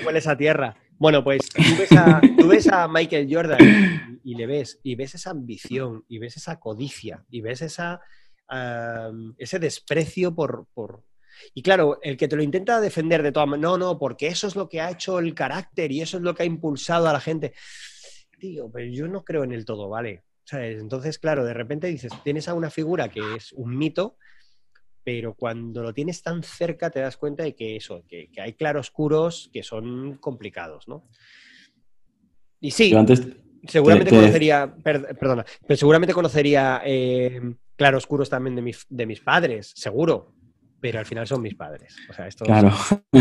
hueles 0.06 0.28
a 0.28 0.38
tierra. 0.38 0.76
Bueno, 0.98 1.24
pues 1.24 1.50
tú 1.50 2.48
ves 2.48 2.68
a, 2.68 2.88
Michael 2.88 3.28
Jordan 3.30 4.20
y, 4.24 4.36
le 4.36 4.48
ves, 4.48 4.80
y 4.84 4.96
ves 4.96 5.16
esa 5.16 5.32
ambición, 5.32 6.06
y 6.08 6.20
ves 6.20 6.38
esa 6.38 6.60
codicia, 6.60 7.26
y 7.30 7.42
ves 7.42 7.62
esa, 7.62 8.00
ese 9.38 9.60
desprecio 9.60 10.34
por, 10.34 10.68
por, 10.74 11.04
Y 11.54 11.62
claro, 11.64 12.00
el 12.02 12.16
que 12.16 12.28
te 12.28 12.36
lo 12.38 12.44
intenta 12.44 12.80
defender 12.80 13.24
de 13.24 13.34
todas 13.34 13.60
no, 13.60 13.78
no, 13.78 13.98
porque 14.00 14.28
eso 14.28 14.48
es 14.48 14.56
lo 14.56 14.70
que 14.70 14.80
ha 14.80 14.92
hecho 14.92 15.20
el 15.20 15.34
carácter 15.34 15.92
y 15.92 16.02
eso 16.02 16.18
es 16.18 16.24
lo 16.24 16.34
que 16.34 16.44
ha 16.44 16.46
impulsado 16.46 17.08
a 17.08 17.14
la 17.14 17.20
gente 17.20 17.54
tío, 18.38 18.70
pero 18.72 18.86
yo 18.92 19.08
no 19.08 19.24
creo 19.24 19.44
en 19.44 19.52
el 19.52 19.66
todo, 19.66 19.90
¿vale? 19.90 20.24
Entonces, 20.52 21.18
claro, 21.18 21.44
de 21.44 21.54
repente 21.54 21.88
dices, 21.88 22.12
tienes 22.24 22.48
a 22.48 22.54
una 22.54 22.70
figura 22.70 23.10
que 23.10 23.36
es 23.36 23.52
un 23.54 23.76
mito, 23.78 24.18
pero 25.06 25.36
cuando 25.36 25.84
lo 25.84 25.94
tienes 25.94 26.24
tan 26.24 26.42
cerca 26.42 26.90
te 26.90 27.00
das 27.00 27.16
cuenta 27.16 27.44
de 27.44 27.56
que 27.56 27.76
eso, 27.76 28.04
que, 28.08 28.30
hay 28.38 28.54
claroscuros 28.54 29.52
que 29.54 29.62
son 29.62 30.18
complicados, 30.18 30.88
¿no? 30.88 31.08
Y 32.60 32.72
sí, 32.72 32.92
seguramente 33.68 34.10
conocería, 34.10 34.76
perdona, 34.84 35.46
pero 35.68 35.78
seguramente 35.78 36.14
conocería 36.14 36.82
eh, 36.84 37.40
claroscuros 37.76 38.32
también 38.32 38.56
de, 38.56 38.64
mis, 38.64 38.88
de 38.90 39.06
mis 39.06 39.22
padres, 39.22 39.74
seguro, 39.76 40.34
pero 40.82 40.98
al 40.98 41.06
final 41.06 41.28
son 41.28 41.44
mis 41.44 41.54
padres. 41.54 41.96
O 42.10 42.14
sea, 42.14 42.28
esto 42.28 42.44
claro. 42.44 42.74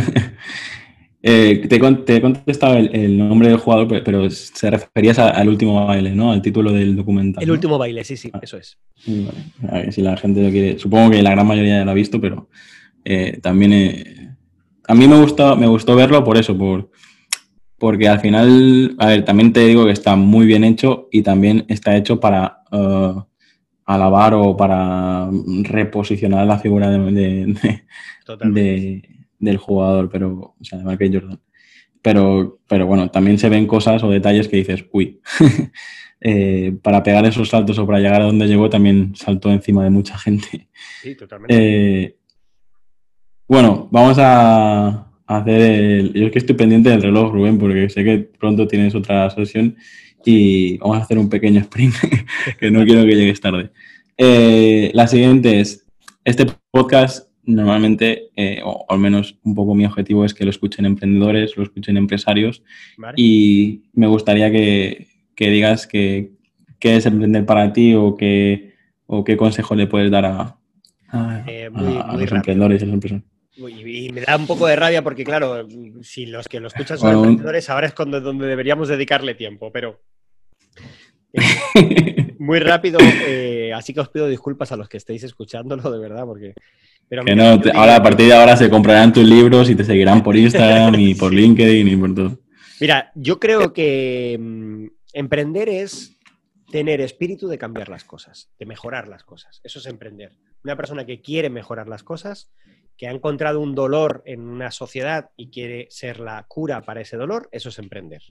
Eh, 1.26 1.66
te, 1.68 1.76
he 1.76 2.20
contestado 2.20 2.76
el, 2.76 3.16
nombre 3.16 3.48
del 3.48 3.56
jugador, 3.56 4.02
pero 4.04 4.28
se 4.28 4.68
referías 4.70 5.18
al 5.18 5.48
último 5.48 5.86
baile, 5.86 6.14
¿no? 6.14 6.32
Al 6.32 6.42
título 6.42 6.70
del 6.70 6.94
documental. 6.94 7.42
El 7.42 7.50
último 7.50 7.78
baile, 7.78 8.04
sí, 8.04 8.18
sí, 8.18 8.30
ah. 8.34 8.40
eso 8.42 8.58
es. 8.58 8.76
A 9.66 9.78
ver, 9.78 9.90
si 9.94 10.02
la 10.02 10.18
gente 10.18 10.42
lo 10.42 10.50
quiere. 10.50 10.78
Supongo 10.78 11.12
que 11.12 11.22
la 11.22 11.30
gran 11.30 11.46
mayoría 11.46 11.78
ya 11.78 11.84
lo 11.86 11.92
ha 11.92 11.94
visto, 11.94 12.20
pero 12.20 12.50
eh, 13.06 13.38
también 13.40 13.72
eh, 13.72 14.36
a 14.86 14.94
mí 14.94 15.08
me 15.08 15.18
gustó, 15.18 15.56
me 15.56 15.66
gustó 15.66 15.96
verlo 15.96 16.22
por 16.22 16.36
eso, 16.36 16.58
por, 16.58 16.90
porque 17.78 18.06
al 18.06 18.20
final, 18.20 18.94
a 18.98 19.06
ver, 19.06 19.24
también 19.24 19.50
te 19.54 19.60
digo 19.66 19.86
que 19.86 19.92
está 19.92 20.16
muy 20.16 20.44
bien 20.44 20.62
hecho 20.62 21.08
y 21.10 21.22
también 21.22 21.64
está 21.68 21.96
hecho 21.96 22.20
para 22.20 22.58
alabar 23.86 24.34
o 24.34 24.54
para 24.54 25.30
reposicionar 25.62 26.46
la 26.46 26.58
figura 26.58 26.90
de, 26.90 27.56
de 28.26 29.13
del 29.44 29.58
jugador, 29.58 30.08
pero, 30.10 30.54
o 30.58 30.64
sea, 30.64 30.78
de 30.78 30.84
Michael 30.84 31.12
Jordan. 31.12 31.40
Pero, 32.02 32.58
pero 32.68 32.86
bueno, 32.86 33.10
también 33.10 33.38
se 33.38 33.48
ven 33.48 33.66
cosas 33.66 34.02
o 34.02 34.10
detalles 34.10 34.48
que 34.48 34.58
dices, 34.58 34.84
uy, 34.92 35.20
eh, 36.20 36.76
para 36.82 37.02
pegar 37.02 37.24
esos 37.24 37.48
saltos 37.48 37.78
o 37.78 37.86
para 37.86 38.00
llegar 38.00 38.22
a 38.22 38.26
donde 38.26 38.46
llegó 38.46 38.68
también 38.68 39.14
saltó 39.16 39.50
encima 39.50 39.84
de 39.84 39.90
mucha 39.90 40.18
gente. 40.18 40.68
Sí, 41.02 41.14
totalmente. 41.14 41.54
Eh, 41.56 42.16
bueno, 43.46 43.88
vamos 43.90 44.16
a 44.18 45.10
hacer 45.26 45.60
el... 45.60 46.12
Yo 46.12 46.26
es 46.26 46.32
que 46.32 46.38
estoy 46.38 46.56
pendiente 46.56 46.90
del 46.90 47.02
reloj, 47.02 47.32
Rubén, 47.32 47.58
porque 47.58 47.88
sé 47.88 48.04
que 48.04 48.18
pronto 48.18 48.66
tienes 48.66 48.94
otra 48.94 49.30
sesión 49.30 49.76
y 50.24 50.78
vamos 50.78 50.98
a 50.98 51.02
hacer 51.02 51.18
un 51.18 51.28
pequeño 51.28 51.60
sprint, 51.60 51.94
que 52.58 52.70
no 52.70 52.84
quiero 52.84 53.04
que 53.04 53.14
llegues 53.14 53.40
tarde. 53.40 53.70
Eh, 54.16 54.90
la 54.94 55.06
siguiente 55.06 55.60
es, 55.60 55.86
este 56.24 56.46
podcast 56.70 57.28
normalmente, 57.46 58.30
eh, 58.36 58.60
o 58.64 58.86
al 58.88 58.98
menos 58.98 59.36
un 59.42 59.54
poco 59.54 59.74
mi 59.74 59.86
objetivo 59.86 60.24
es 60.24 60.34
que 60.34 60.44
lo 60.44 60.50
escuchen 60.50 60.86
emprendedores, 60.86 61.56
lo 61.56 61.62
escuchen 61.62 61.96
empresarios. 61.96 62.62
Y 63.16 63.82
me 63.92 64.06
gustaría 64.06 64.50
que, 64.50 65.08
digas 65.36 65.86
qué 65.86 66.30
es 66.80 67.06
emprender 67.06 67.46
para 67.46 67.72
ti 67.72 67.94
o 67.94 68.16
qué, 68.16 68.74
o 69.06 69.24
qué 69.24 69.36
consejo 69.36 69.74
le 69.74 69.86
puedes 69.86 70.10
dar 70.10 70.24
a, 70.24 70.58
eh, 71.46 71.70
los 71.72 72.32
emprendedores 72.32 72.82
y 72.82 72.86
las 72.86 72.94
empresas. 72.94 73.22
Y 73.56 74.10
me 74.10 74.22
da 74.22 74.36
un 74.36 74.46
poco 74.46 74.66
de 74.66 74.74
rabia 74.74 75.02
porque, 75.02 75.24
claro, 75.24 75.68
si 76.02 76.26
los 76.26 76.48
que 76.48 76.58
lo 76.58 76.68
escuchan 76.68 76.98
son 76.98 77.14
emprendedores, 77.14 77.70
ahora 77.70 77.86
es 77.86 77.94
cuando, 77.94 78.20
donde 78.20 78.46
deberíamos 78.46 78.88
dedicarle 78.88 79.34
tiempo, 79.34 79.70
pero 79.70 80.00
eh, 81.32 82.34
muy 82.38 82.58
rápido, 82.58 82.98
así 83.74 83.94
que 83.94 84.00
os 84.00 84.08
pido 84.08 84.28
disculpas 84.28 84.72
a 84.72 84.76
los 84.76 84.88
que 84.88 84.96
estéis 84.96 85.22
escuchándolo, 85.22 85.88
de 85.92 85.98
verdad, 86.00 86.24
porque 86.24 86.54
ahora 87.74 87.96
a 87.96 88.02
partir 88.02 88.26
de 88.26 88.34
ahora 88.34 88.56
se 88.56 88.70
comprarán 88.70 89.12
tus 89.12 89.24
libros 89.24 89.70
y 89.70 89.74
te 89.74 89.84
seguirán 89.84 90.22
por 90.22 90.36
Instagram 90.36 90.94
y 90.98 91.14
por 91.14 91.32
LinkedIn 91.34 91.88
y 91.88 91.96
por 91.96 92.14
todo. 92.14 92.38
Mira, 92.80 93.12
yo 93.14 93.38
creo 93.38 93.72
que 93.72 94.36
mm, 94.40 94.86
emprender 95.12 95.68
es 95.68 96.18
tener 96.70 97.00
espíritu 97.00 97.46
de 97.46 97.58
cambiar 97.58 97.88
las 97.88 98.04
cosas, 98.04 98.50
de 98.58 98.66
mejorar 98.66 99.06
las 99.06 99.22
cosas. 99.22 99.60
Eso 99.62 99.78
es 99.78 99.86
emprender. 99.86 100.32
Una 100.64 100.76
persona 100.76 101.06
que 101.06 101.20
quiere 101.20 101.50
mejorar 101.50 101.88
las 101.88 102.02
cosas, 102.02 102.50
que 102.96 103.06
ha 103.06 103.12
encontrado 103.12 103.60
un 103.60 103.74
dolor 103.74 104.22
en 104.26 104.40
una 104.40 104.70
sociedad 104.70 105.30
y 105.36 105.50
quiere 105.50 105.86
ser 105.90 106.20
la 106.20 106.44
cura 106.48 106.82
para 106.82 107.00
ese 107.00 107.16
dolor, 107.16 107.48
eso 107.52 107.68
es 107.68 107.78
emprender. 107.78 108.22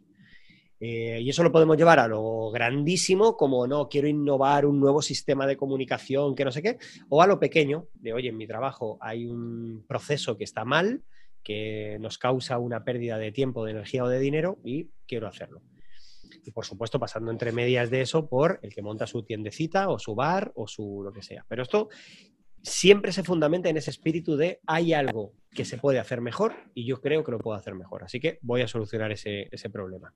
Eh, 0.86 1.22
y 1.22 1.30
eso 1.30 1.44
lo 1.44 1.52
podemos 1.54 1.78
llevar 1.78 1.98
a 2.00 2.10
lo 2.10 2.52
grandísimo, 2.52 3.38
como 3.38 3.66
no, 3.68 3.88
quiero 3.88 4.06
innovar 4.06 4.66
un 4.66 4.82
nuevo 4.82 5.02
sistema 5.02 5.48
de 5.48 5.56
comunicación, 5.56 6.36
que 6.36 6.44
no 6.44 6.52
sé 6.52 6.62
qué, 6.62 6.78
o 7.08 7.22
a 7.22 7.28
lo 7.28 7.40
pequeño, 7.40 7.88
de 7.94 8.12
oye, 8.12 8.28
en 8.28 8.36
mi 8.36 8.48
trabajo 8.48 8.98
hay 9.00 9.26
un 9.26 9.86
proceso 9.88 10.36
que 10.36 10.44
está 10.44 10.66
mal, 10.66 11.02
que 11.42 11.98
nos 12.02 12.18
causa 12.18 12.58
una 12.58 12.84
pérdida 12.84 13.18
de 13.18 13.32
tiempo, 13.32 13.64
de 13.64 13.72
energía 13.72 14.04
o 14.04 14.10
de 14.10 14.20
dinero 14.20 14.58
y 14.66 14.90
quiero 15.08 15.30
hacerlo. 15.30 15.62
Y 16.44 16.52
por 16.52 16.66
supuesto, 16.66 17.00
pasando 17.00 17.32
entre 17.32 17.54
medias 17.54 17.90
de 17.90 18.02
eso 18.02 18.28
por 18.28 18.60
el 18.62 18.74
que 18.74 18.82
monta 18.82 19.08
su 19.08 19.24
tiendecita 19.24 19.88
o 19.88 20.00
su 20.00 20.16
bar 20.16 20.52
o 20.54 20.68
su 20.68 21.02
lo 21.02 21.14
que 21.14 21.22
sea. 21.22 21.46
Pero 21.48 21.64
esto 21.64 21.88
siempre 22.62 23.14
se 23.14 23.24
fundamenta 23.24 23.70
en 23.70 23.78
ese 23.78 23.90
espíritu 23.90 24.36
de 24.36 24.60
hay 24.68 24.92
algo 24.92 25.32
que 25.54 25.66
se 25.66 25.78
puede 25.78 26.00
hacer 26.00 26.22
mejor 26.22 26.54
y 26.74 26.86
yo 26.86 27.02
creo 27.02 27.24
que 27.24 27.32
lo 27.32 27.40
puedo 27.40 27.58
hacer 27.58 27.76
mejor. 27.76 28.04
Así 28.04 28.20
que 28.20 28.40
voy 28.42 28.62
a 28.62 28.68
solucionar 28.68 29.12
ese, 29.12 29.48
ese 29.52 29.70
problema. 29.70 30.14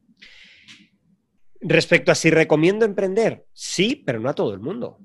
Respecto 1.60 2.12
a 2.12 2.16
si 2.16 2.30
recomiendo 2.30 2.86
emprender, 2.86 3.46
sí, 3.54 4.04
pero 4.06 4.20
no 4.20 4.30
a 4.30 4.36
todo 4.36 4.54
el 4.54 4.60
mundo. 4.60 5.00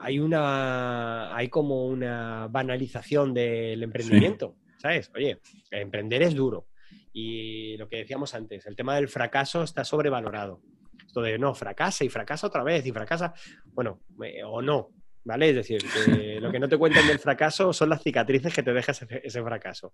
Hay 0.00 0.18
una, 0.18 1.34
hay 1.34 1.48
como 1.48 1.86
una 1.86 2.48
banalización 2.50 3.32
del 3.32 3.82
emprendimiento, 3.82 4.56
¿sabes? 4.78 5.10
Oye, 5.14 5.40
emprender 5.70 6.22
es 6.22 6.34
duro. 6.34 6.68
Y 7.12 7.78
lo 7.78 7.88
que 7.88 7.96
decíamos 7.96 8.34
antes, 8.34 8.66
el 8.66 8.76
tema 8.76 8.94
del 8.96 9.08
fracaso 9.08 9.62
está 9.62 9.84
sobrevalorado. 9.84 10.60
Esto 11.06 11.22
de 11.22 11.38
no, 11.38 11.54
fracasa 11.54 12.04
y 12.04 12.10
fracasa 12.10 12.46
otra 12.46 12.62
vez 12.62 12.84
y 12.84 12.92
fracasa, 12.92 13.32
bueno, 13.72 14.02
eh, 14.22 14.42
o 14.44 14.60
no, 14.60 14.90
¿vale? 15.26 15.50
Es 15.50 15.56
decir, 15.56 15.82
lo 16.40 16.50
que 16.50 16.58
no 16.58 16.68
te 16.68 16.78
cuentan 16.78 17.06
del 17.06 17.18
fracaso 17.18 17.72
son 17.72 17.90
las 17.90 18.02
cicatrices 18.02 18.54
que 18.54 18.62
te 18.62 18.72
deja 18.72 18.92
ese, 18.92 19.42
fracaso. 19.42 19.92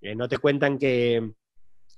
Eh, 0.00 0.14
no 0.14 0.28
te 0.28 0.38
cuentan 0.38 0.78
que, 0.78 1.32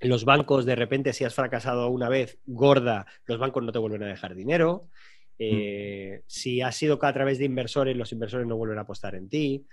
los 0.01 0.25
bancos, 0.25 0.65
de 0.65 0.75
repente, 0.75 1.13
si 1.13 1.23
has 1.23 1.35
fracasado 1.35 1.89
una 1.89 2.07
vez 2.07 2.39
gorda, 2.45 3.05
los 3.25 3.39
bancos 3.39 3.63
no 3.63 3.71
te 3.71 3.79
vuelven 3.79 4.03
a 4.03 4.07
dejar 4.07 4.35
dinero. 4.35 4.89
Eh, 5.37 6.21
si 6.27 6.61
has 6.61 6.75
sido 6.75 6.99
a 7.01 7.13
través 7.13 7.39
de 7.39 7.45
inversores, 7.45 7.97
los 7.97 8.11
inversores 8.11 8.47
no 8.47 8.57
vuelven 8.57 8.77
a 8.77 8.81
apostar 8.81 9.15
en 9.15 9.27
ti. 9.27 9.65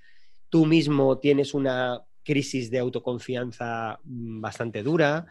Tú 0.48 0.66
mismo 0.66 1.18
tienes 1.18 1.54
una 1.54 2.02
crisis 2.24 2.70
de 2.70 2.78
autoconfianza 2.78 4.00
mm, 4.04 4.40
bastante 4.40 4.82
dura. 4.82 5.26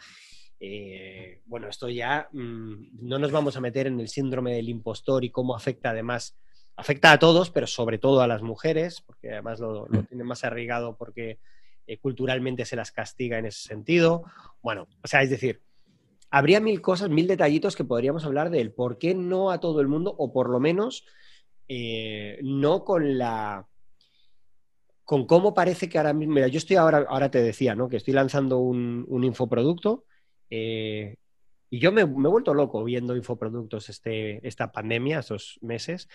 Eh, 0.60 1.42
bueno, 1.46 1.70
esto 1.70 1.90
ya 1.90 2.28
mm, 2.32 3.08
no 3.08 3.20
nos 3.20 3.32
vamos 3.32 3.58
a 3.58 3.62
meter 3.62 3.88
en 3.88 4.00
el 4.00 4.08
síndrome 4.08 4.54
del 4.54 4.70
impostor 4.70 5.24
y 5.24 5.30
cómo 5.30 5.56
afecta 5.56 5.92
además, 5.92 6.38
afecta 6.78 7.12
a 7.12 7.20
todos, 7.20 7.50
pero 7.50 7.68
sobre 7.68 7.98
todo 7.98 8.22
a 8.22 8.28
las 8.28 8.42
mujeres, 8.42 9.02
porque 9.02 9.32
además 9.32 9.60
lo, 9.60 9.88
lo 9.88 10.04
tienen 10.04 10.28
más 10.28 10.44
arraigado 10.44 10.96
porque 10.96 11.40
eh, 11.88 11.98
culturalmente 11.98 12.66
se 12.66 12.76
las 12.76 12.92
castiga 12.92 13.40
en 13.40 13.48
ese 13.48 13.68
sentido. 13.68 14.24
Bueno, 14.62 14.88
o 15.04 15.08
sea, 15.08 15.22
es 15.24 15.30
decir, 15.30 15.62
habría 16.30 16.60
mil 16.60 16.82
cosas, 16.82 17.10
mil 17.10 17.28
detallitos 17.28 17.76
que 17.76 17.86
podríamos 17.86 18.26
hablar 18.26 18.50
del 18.50 18.72
por 18.72 18.98
qué 18.98 19.16
no 19.16 19.52
a 19.52 19.60
todo 19.60 19.82
el 19.82 19.88
mundo, 19.88 20.14
o 20.18 20.32
por 20.34 20.50
lo 20.50 20.60
menos 20.60 21.06
eh, 21.68 22.40
no 22.44 22.84
con 22.84 23.18
la 23.18 23.68
con 25.04 25.26
cómo 25.26 25.54
parece 25.54 25.88
que 25.88 25.98
ahora 25.98 26.12
mismo, 26.12 26.34
mira, 26.34 26.50
yo 26.50 26.58
estoy 26.58 26.76
ahora, 26.76 27.06
ahora 27.08 27.32
te 27.32 27.42
decía, 27.42 27.76
¿no? 27.76 27.88
Que 27.88 27.96
estoy 27.96 28.14
lanzando 28.14 28.58
un, 28.58 29.24
infoproducto 29.24 30.04
eh, 30.50 31.16
y 31.70 31.80
yo 31.80 31.94
me, 31.94 32.06
me, 32.06 32.28
he 32.28 32.32
vuelto 32.32 32.54
loco 32.54 32.84
viendo 32.84 33.16
infoproductos 33.16 33.88
este, 33.88 34.46
esta 34.46 34.74
pandemia, 34.74 35.20
estos 35.20 35.60
meses, 35.62 36.10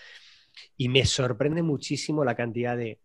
y 0.77 0.89
me 0.89 1.05
sorprende 1.05 1.61
muchísimo 1.61 2.23
la 2.23 2.35
cantidad 2.35 2.77
de 2.77 2.99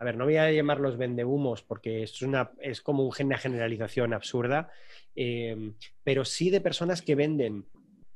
a 0.00 0.04
ver, 0.04 0.16
no 0.16 0.24
voy 0.24 0.36
a 0.36 0.50
llamarlos 0.52 0.96
vendehumos 0.96 1.62
porque 1.62 2.04
es, 2.04 2.22
una, 2.22 2.52
es 2.60 2.80
como 2.80 3.04
una 3.08 3.38
generalización 3.38 4.14
absurda, 4.14 4.70
eh, 5.16 5.72
pero 6.04 6.24
sí 6.24 6.50
de 6.50 6.60
personas 6.60 7.02
que 7.02 7.16
venden 7.16 7.66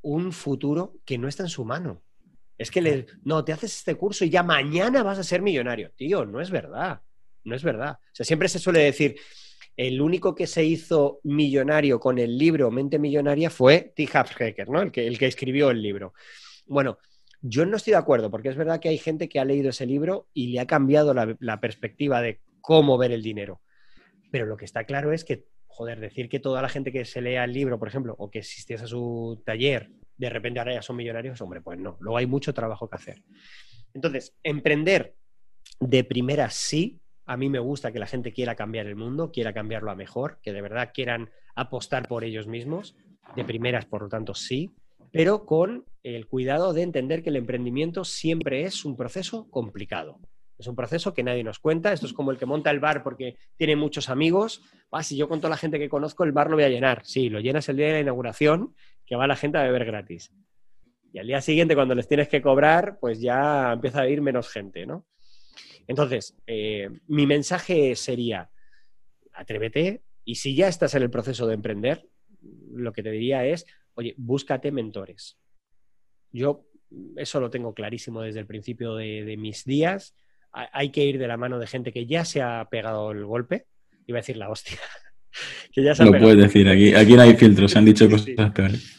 un 0.00 0.32
futuro 0.32 0.94
que 1.05 1.18
no 1.18 1.26
está 1.26 1.42
en 1.42 1.48
su 1.48 1.64
mano. 1.64 2.03
Es 2.57 2.70
que 2.70 2.80
le, 2.80 3.07
no, 3.24 3.44
te 3.44 3.53
haces 3.53 3.78
este 3.78 3.96
curso 3.96 4.24
y 4.24 4.30
ya 4.30 4.44
mañana 4.44 5.03
vas 5.03 5.18
a 5.18 5.24
ser 5.24 5.42
millonario. 5.42 5.90
Tío, 5.96 6.24
no 6.24 6.40
es 6.40 6.50
verdad. 6.50 7.03
No 7.44 7.57
es 7.57 7.64
verdad. 7.64 7.98
O 8.00 8.14
sea, 8.14 8.24
siempre 8.24 8.48
se 8.48 8.61
suele 8.61 8.80
decir, 8.80 9.16
el 9.76 10.00
único 10.00 10.36
que 10.36 10.46
se 10.46 10.62
hizo 10.64 11.18
millonario 11.24 11.98
con 11.98 12.18
el 12.18 12.38
libro 12.38 12.70
Mente 12.70 13.00
Millonaria 13.00 13.50
fue 13.50 13.92
T. 13.96 14.07
Hacker, 14.07 14.68
¿no? 14.68 14.82
El 14.82 14.92
que, 14.92 15.05
el 15.09 15.18
que 15.18 15.26
escribió 15.26 15.70
el 15.70 15.82
libro. 15.82 16.14
Bueno, 16.66 16.98
yo 17.43 17.66
no 17.66 17.76
estoy 17.76 17.93
de 17.93 17.99
acuerdo, 17.99 18.30
porque 18.30 18.49
es 18.49 18.57
verdad 18.57 18.80
que 18.80 18.88
hay 18.88 18.99
gente 18.99 19.28
que 19.28 19.40
ha 19.40 19.45
leído 19.45 19.70
ese 19.70 19.84
libro 19.84 20.28
y 20.32 20.49
le 20.49 20.61
ha 20.61 20.66
cambiado 20.66 21.12
la, 21.12 21.61
perspectiva 21.61 22.22
de 22.22 22.40
cómo 22.61 22.97
ver 22.97 23.11
el 23.11 23.22
dinero. 23.22 23.61
Pero 24.30 24.47
lo 24.47 24.57
que 24.57 24.64
está 24.64 24.84
claro 24.84 25.12
es 25.12 25.24
que, 25.24 25.47
joder, 25.66 25.99
decir 25.99 26.28
que 26.28 26.38
toda 26.38 26.62
la 26.62 26.68
gente 26.68 26.93
que 26.93 27.05
se 27.05 27.20
lea 27.20 27.45
el 27.45 27.53
libro, 27.53 27.78
por 27.80 27.88
ejemplo, 27.88 28.14
o 28.16 28.30
que 28.30 28.38
existiese 28.38 28.84
a 28.84 28.86
su 28.86 29.43
taller, 29.45 29.90
de 30.16 30.30
repente 30.30 30.61
ahora 30.61 30.74
ya 30.74 30.82
son 30.82 30.97
millonarios, 30.97 31.40
hombre, 31.40 31.61
pues 31.61 31.78
no, 31.78 31.97
luego 32.01 32.16
hay 32.16 32.26
mucho 32.26 32.55
trabajo 32.55 32.88
que 32.88 32.97
hacer. 32.97 33.22
Entonces, 33.93 34.36
emprender 34.45 35.16
de 35.80 36.05
primera 36.05 36.49
sí, 36.49 37.01
a 37.26 37.36
mí 37.36 37.49
me 37.49 37.59
gusta 37.59 37.93
que 37.93 37.99
la 37.99 38.07
gente 38.07 38.32
quiera 38.32 38.55
cambiar 38.55 38.86
el 38.86 38.95
mundo, 38.95 39.32
quiera 39.32 39.53
cambiarlo 39.53 39.90
a 39.90 39.97
mejor, 39.97 40.38
que 40.43 40.53
de 40.53 40.62
verdad 40.62 40.90
quieran 40.95 41.30
apostar 41.57 42.07
por 42.07 42.22
ellos 42.22 42.47
mismos, 42.47 42.97
de 43.34 43.45
primeras, 43.45 43.84
por 43.86 44.03
lo 44.03 44.09
tanto, 44.09 44.34
sí 44.34 44.70
pero 45.12 45.44
con 45.44 45.84
el 46.02 46.26
cuidado 46.26 46.72
de 46.72 46.82
entender 46.82 47.22
que 47.22 47.30
el 47.30 47.36
emprendimiento 47.36 48.04
siempre 48.04 48.64
es 48.64 48.84
un 48.84 48.96
proceso 48.96 49.48
complicado. 49.50 50.18
Es 50.58 50.66
un 50.66 50.76
proceso 50.76 51.12
que 51.12 51.22
nadie 51.22 51.44
nos 51.44 51.58
cuenta. 51.58 51.92
Esto 51.92 52.06
es 52.06 52.12
como 52.12 52.30
el 52.30 52.38
que 52.38 52.46
monta 52.46 52.70
el 52.70 52.80
bar 52.80 53.02
porque 53.02 53.36
tiene 53.56 53.76
muchos 53.76 54.08
amigos. 54.08 54.62
Ah, 54.90 55.02
si 55.02 55.16
yo 55.16 55.28
con 55.28 55.40
toda 55.40 55.50
la 55.50 55.56
gente 55.56 55.78
que 55.78 55.88
conozco, 55.88 56.24
el 56.24 56.32
bar 56.32 56.50
lo 56.50 56.56
voy 56.56 56.64
a 56.64 56.68
llenar. 56.68 57.02
Sí, 57.04 57.28
lo 57.28 57.40
llenas 57.40 57.68
el 57.68 57.76
día 57.76 57.86
de 57.86 57.92
la 57.94 58.00
inauguración, 58.00 58.74
que 59.04 59.16
va 59.16 59.26
la 59.26 59.36
gente 59.36 59.58
a 59.58 59.64
beber 59.64 59.84
gratis. 59.84 60.32
Y 61.12 61.18
al 61.18 61.26
día 61.26 61.40
siguiente, 61.40 61.74
cuando 61.74 61.94
les 61.94 62.08
tienes 62.08 62.28
que 62.28 62.40
cobrar, 62.40 62.98
pues 63.00 63.20
ya 63.20 63.72
empieza 63.72 64.02
a 64.02 64.08
ir 64.08 64.22
menos 64.22 64.48
gente, 64.48 64.86
¿no? 64.86 65.06
Entonces, 65.86 66.36
eh, 66.46 66.88
mi 67.08 67.26
mensaje 67.26 67.96
sería, 67.96 68.50
atrévete 69.32 70.02
y 70.24 70.36
si 70.36 70.54
ya 70.54 70.68
estás 70.68 70.94
en 70.94 71.02
el 71.02 71.10
proceso 71.10 71.46
de 71.46 71.54
emprender, 71.54 72.08
lo 72.72 72.92
que 72.92 73.02
te 73.02 73.10
diría 73.10 73.44
es, 73.44 73.66
oye, 73.95 74.14
búscate 74.16 74.70
mentores. 74.70 75.38
Yo 76.32 76.66
eso 77.16 77.40
lo 77.40 77.51
tengo 77.51 77.74
clarísimo 77.74 78.22
desde 78.22 78.40
el 78.40 78.47
principio 78.47 78.97
de, 78.97 79.36
mis 79.38 79.64
días. 79.64 80.14
Hay 80.53 80.90
que 80.90 81.05
ir 81.05 81.18
de 81.18 81.28
la 81.28 81.36
mano 81.36 81.59
de 81.59 81.66
gente 81.66 81.93
que 81.93 82.07
ya 82.07 82.24
se 82.24 82.43
ha 82.43 82.68
pegado 82.70 83.11
el 83.11 83.24
golpe. 83.24 83.66
Iba 84.07 84.18
a 84.18 84.20
decir 84.20 84.36
la 84.36 84.51
hostia. 84.51 84.78
que 85.72 85.82
ya 85.82 85.95
se 85.95 86.05
lo 86.05 86.12
puedes 86.12 86.36
decir, 86.36 86.68
aquí, 86.68 86.95
aquí 86.95 87.14
no 87.14 87.22
hay 87.22 87.34
filtros, 87.36 87.70
se 87.72 87.78
han 87.78 87.84
dicho 87.84 88.09
cosas 88.11 88.53
peores. 88.53 88.99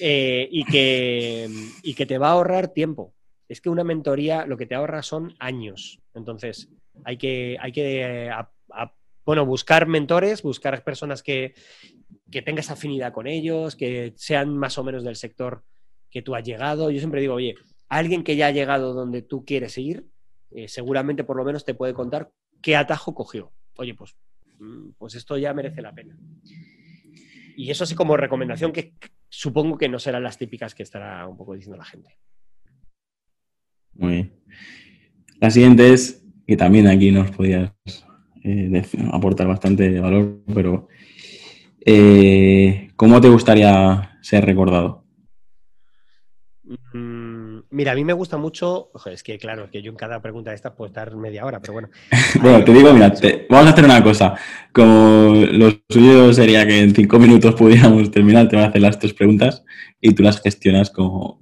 Eh, 0.00 0.48
y, 0.52 0.64
que, 0.64 1.48
y 1.82 1.94
que 1.94 2.06
te 2.06 2.18
va 2.18 2.28
a 2.28 2.32
ahorrar 2.32 2.68
tiempo. 2.68 3.14
Es 3.48 3.60
que 3.60 3.70
una 3.70 3.82
mentoría 3.82 4.46
lo 4.46 4.56
que 4.56 4.66
te 4.66 4.74
ahorra 4.74 5.02
son 5.02 5.34
años. 5.40 6.00
Entonces, 6.14 6.68
hay 7.04 7.16
que, 7.16 7.56
hay 7.60 7.72
que 7.72 8.30
bueno, 9.28 9.44
buscar 9.44 9.86
mentores, 9.86 10.40
buscar 10.40 10.82
personas 10.82 11.22
que, 11.22 11.52
que 12.30 12.40
tengas 12.40 12.70
afinidad 12.70 13.12
con 13.12 13.26
ellos, 13.26 13.76
que 13.76 14.14
sean 14.16 14.56
más 14.56 14.78
o 14.78 14.84
menos 14.84 15.04
del 15.04 15.16
sector 15.16 15.64
que 16.08 16.22
tú 16.22 16.34
has 16.34 16.42
llegado. 16.42 16.90
Yo 16.90 16.98
siempre 16.98 17.20
digo, 17.20 17.34
oye, 17.34 17.54
alguien 17.90 18.24
que 18.24 18.36
ya 18.36 18.46
ha 18.46 18.52
llegado 18.52 18.94
donde 18.94 19.20
tú 19.20 19.44
quieres 19.44 19.76
ir, 19.76 20.06
eh, 20.50 20.66
seguramente 20.66 21.24
por 21.24 21.36
lo 21.36 21.44
menos 21.44 21.66
te 21.66 21.74
puede 21.74 21.92
contar 21.92 22.30
qué 22.62 22.74
atajo 22.74 23.14
cogió. 23.14 23.52
Oye, 23.76 23.92
pues, 23.92 24.16
mm, 24.60 24.92
pues 24.96 25.14
esto 25.14 25.36
ya 25.36 25.52
merece 25.52 25.82
la 25.82 25.92
pena. 25.92 26.16
Y 27.54 27.70
eso 27.70 27.84
así 27.84 27.94
como 27.94 28.16
recomendación 28.16 28.72
que 28.72 28.94
supongo 29.28 29.76
que 29.76 29.90
no 29.90 29.98
serán 29.98 30.22
las 30.22 30.38
típicas 30.38 30.74
que 30.74 30.84
estará 30.84 31.28
un 31.28 31.36
poco 31.36 31.52
diciendo 31.52 31.76
la 31.76 31.84
gente. 31.84 32.16
Muy 33.92 34.10
bien. 34.10 34.32
La 35.38 35.50
siguiente 35.50 35.92
es, 35.92 36.24
que 36.46 36.56
también 36.56 36.86
aquí 36.86 37.10
nos 37.10 37.30
podías 37.30 37.74
eh, 38.44 38.82
aportar 39.12 39.46
bastante 39.46 40.00
valor, 40.00 40.40
pero 40.54 40.88
eh, 41.84 42.90
¿cómo 42.96 43.20
te 43.20 43.28
gustaría 43.28 44.18
ser 44.20 44.44
recordado? 44.44 45.04
Mm, 46.92 47.60
mira, 47.70 47.92
a 47.92 47.94
mí 47.94 48.04
me 48.04 48.12
gusta 48.12 48.36
mucho, 48.36 48.90
es 49.10 49.22
que 49.22 49.38
claro, 49.38 49.70
que 49.70 49.80
yo 49.80 49.90
en 49.90 49.96
cada 49.96 50.20
pregunta 50.20 50.50
de 50.50 50.56
estas 50.56 50.72
puedo 50.72 50.88
estar 50.88 51.14
media 51.16 51.44
hora, 51.46 51.60
pero 51.60 51.72
bueno. 51.72 51.88
bueno, 52.42 52.62
te 52.64 52.72
digo, 52.72 52.92
mira, 52.92 53.12
vamos 53.48 53.66
a 53.66 53.70
hacer 53.70 53.84
una 53.84 54.02
cosa. 54.02 54.34
Como 54.72 55.34
lo 55.50 55.72
suyo 55.88 56.32
sería 56.32 56.66
que 56.66 56.80
en 56.80 56.94
cinco 56.94 57.18
minutos 57.18 57.54
pudiéramos 57.54 58.10
terminar, 58.10 58.48
te 58.48 58.56
voy 58.56 58.64
a 58.64 58.68
hacer 58.68 58.82
las 58.82 58.98
tres 58.98 59.14
preguntas 59.14 59.64
y 60.00 60.12
tú 60.12 60.22
las 60.22 60.40
gestionas 60.40 60.90
como, 60.90 61.38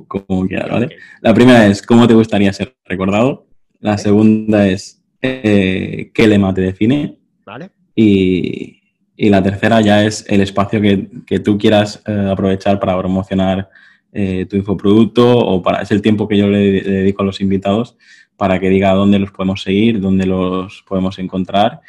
quieras, 0.49 0.71
¿vale? 0.71 0.97
La 1.21 1.35
primera 1.35 1.67
es, 1.67 1.83
¿cómo 1.83 2.07
te 2.07 2.15
gustaría 2.15 2.53
ser 2.53 2.77
recordado? 2.85 3.47
La 3.81 3.99
segunda 3.99 4.67
es, 4.69 4.96
eh, 5.23 6.11
¿qué 6.13 6.27
lema 6.27 6.53
te 6.55 6.61
define? 6.61 7.19
Vale. 7.45 7.71
Y, 7.95 8.81
y 9.17 9.31
la 9.31 9.43
tercera 9.43 9.81
ya 9.81 10.05
es 10.05 10.25
el 10.29 10.43
espacio 10.43 10.81
que, 10.81 11.39
tú 11.41 11.57
quieras 11.57 12.03
eh, 12.07 12.29
aprovechar 12.31 12.79
para 12.79 12.99
promocionar 12.99 13.71
eh, 14.13 14.47
tu 14.49 14.57
infoproducto 14.57 15.39
o 15.39 15.63
para, 15.63 15.83
es 15.83 15.91
el 15.91 16.03
tiempo 16.03 16.29
que 16.29 16.37
yo 16.37 16.49
le, 16.49 16.83
dedico 16.83 17.23
a 17.23 17.27
los 17.27 17.41
invitados 17.41 17.97
para 18.37 18.61
que 18.61 18.69
diga 18.69 18.93
dónde 18.93 19.19
los 19.19 19.31
podemos 19.31 19.63
seguir, 19.63 20.01
dónde 20.01 20.27
los 20.27 20.85
podemos 20.87 21.19
encontrar 21.19 21.81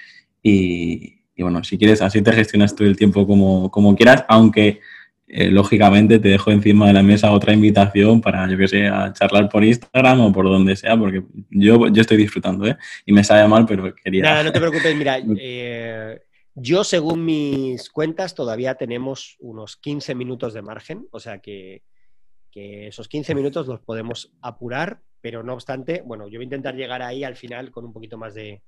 y, 0.42 1.18
bueno, 1.38 1.64
si 1.64 1.78
quieres, 1.78 2.02
así 2.02 2.22
te 2.22 2.32
gestionas 2.32 2.74
tú 2.74 2.86
el 2.86 2.96
tiempo 2.96 3.28
como, 3.28 3.70
como 3.70 3.96
quieras, 3.96 4.24
aunque 4.30 4.80
eh, 5.30 5.52
lógicamente 5.52 6.20
te 6.20 6.30
dejo 6.30 6.52
encima 6.52 6.88
de 6.88 6.94
la 6.94 7.04
mesa 7.04 7.34
otra 7.34 7.52
invitación 7.52 8.22
para, 8.22 8.50
yo 8.50 8.58
que 8.58 8.68
sé, 8.70 8.88
a 8.88 9.12
charlar 9.12 9.50
por 9.50 9.62
Instagram 9.62 10.22
o 10.22 10.32
por 10.32 10.46
donde 10.46 10.78
sea, 10.78 10.98
porque 10.98 11.22
yo, 11.50 11.90
yo 11.90 12.02
estoy 12.02 12.16
disfrutando, 12.16 12.66
¿eh? 12.66 12.78
Y 13.06 13.12
me 13.12 13.26
sale 13.26 13.46
mal, 13.46 13.66
pero 13.66 13.94
quería... 13.94 14.24
Nada, 14.24 14.44
no 14.44 14.54
te 14.54 14.60
preocupes, 14.62 14.96
mira, 14.96 15.20
eh, 15.38 16.22
yo, 16.56 16.86
según 16.86 17.26
mis 17.26 17.90
cuentas, 17.90 18.36
todavía 18.36 18.76
tenemos 18.76 19.36
unos 19.40 19.76
15 19.76 20.16
minutos 20.16 20.54
de 20.54 20.62
margen, 20.62 21.08
o 21.12 21.20
sea 21.20 21.40
que, 21.40 21.84
esos 22.60 23.08
15 23.08 23.36
minutos 23.36 23.68
los 23.68 23.82
podemos 23.82 24.34
apurar, 24.42 25.02
pero 25.22 25.44
no 25.44 25.54
obstante, 25.54 26.02
bueno, 26.04 26.28
yo 26.28 26.40
voy 26.40 26.46
a 26.46 26.46
intentar 26.46 26.74
llegar 26.74 27.04
ahí 27.04 27.24
al 27.24 27.36
final 27.36 27.70
con 27.70 27.86
un 27.86 27.94
poquito 27.94 28.18
más 28.18 28.34
de, 28.34 28.64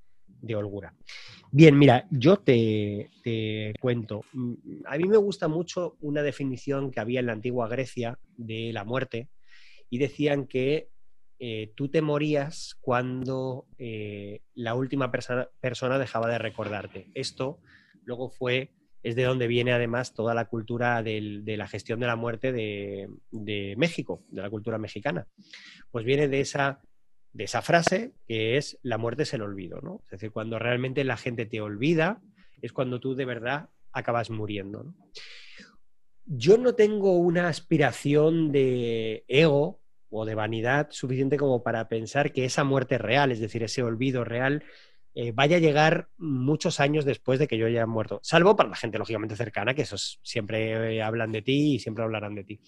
holgura. 0.55 0.93
Bien, 1.51 1.77
mira, 1.77 2.07
yo 2.11 2.37
te, 2.37 3.09
cuento. 3.79 4.23
A 4.85 4.97
mí 4.97 5.07
me 5.07 5.17
gusta 5.17 5.47
mucho 5.47 5.97
una 6.01 6.21
definición 6.21 6.91
que 6.91 6.99
había 6.99 7.19
en 7.19 7.25
la 7.25 7.33
antigua 7.33 7.67
Grecia 7.67 8.19
de 8.37 8.71
la 8.73 8.83
muerte 8.83 9.29
y 9.89 9.97
decían 9.97 10.45
que 10.45 10.89
eh, 11.39 11.71
tú 11.75 11.89
te 11.89 12.01
morías 12.01 12.75
cuando 12.81 13.65
eh, 13.77 14.41
la 14.53 14.75
última 14.75 15.11
persona 15.11 15.97
dejaba 15.97 16.29
de 16.29 16.37
recordarte. 16.37 17.07
Esto 17.15 17.59
luego 18.03 18.29
fue, 18.29 18.71
es 19.03 19.15
de 19.15 19.23
donde 19.23 19.47
viene 19.47 19.71
además 19.71 20.13
toda 20.13 20.33
la 20.33 20.45
cultura 20.45 21.01
de 21.01 21.55
la 21.57 21.67
gestión 21.67 21.99
de 21.99 22.07
la 22.07 22.15
muerte 22.15 22.51
de, 22.51 23.75
México, 23.77 24.23
de 24.29 24.41
la 24.41 24.49
cultura 24.49 24.77
mexicana. 24.77 25.27
Pues 25.91 26.05
viene 26.05 26.27
de 26.27 26.41
esa, 26.41 26.81
de 27.33 27.43
esa 27.43 27.61
frase 27.61 28.13
que 28.27 28.57
es 28.57 28.79
la 28.81 28.97
muerte 28.97 29.23
es 29.23 29.33
el 29.33 29.41
olvido, 29.41 29.81
¿no? 29.81 30.01
Es 30.05 30.11
decir, 30.11 30.31
cuando 30.31 30.59
realmente 30.59 31.03
la 31.03 31.17
gente 31.17 31.45
te 31.45 31.61
olvida, 31.61 32.21
es 32.61 32.73
cuando 32.73 32.99
tú 32.99 33.15
de 33.15 33.25
verdad 33.25 33.69
acabas 33.91 34.29
muriendo. 34.29 34.93
Yo 36.25 36.57
no 36.57 36.75
tengo 36.75 37.17
una 37.17 37.47
aspiración 37.47 38.51
de 38.51 39.23
ego 39.27 39.79
o 40.09 40.25
de 40.25 40.35
vanidad 40.35 40.87
suficiente 40.91 41.37
como 41.37 41.63
para 41.63 41.87
pensar 41.87 42.31
que 42.31 42.45
esa 42.45 42.63
muerte 42.63 42.97
real, 42.97 43.31
es 43.31 43.39
decir, 43.39 43.63
ese 43.63 43.83
olvido 43.83 44.23
real, 44.23 44.63
eh, 45.15 45.31
vaya 45.33 45.57
a 45.57 45.59
llegar 45.59 46.09
muchos 46.17 46.79
años 46.79 47.03
después 47.03 47.39
de 47.39 47.47
que 47.47 47.57
yo 47.57 47.65
haya 47.65 47.85
muerto. 47.85 48.19
Salvo 48.23 48.55
para 48.55 48.69
la 48.69 48.75
gente, 48.75 48.97
lógicamente, 48.97 49.35
cercana, 49.35 49.73
que 49.73 49.81
esos 49.83 50.19
siempre 50.23 50.97
eh, 50.97 51.01
hablan 51.01 51.31
de 51.31 51.41
ti 51.41 51.75
y 51.75 51.79
siempre 51.79 52.03
hablarán 52.03 52.35
de 52.35 52.43
ti. 52.43 52.61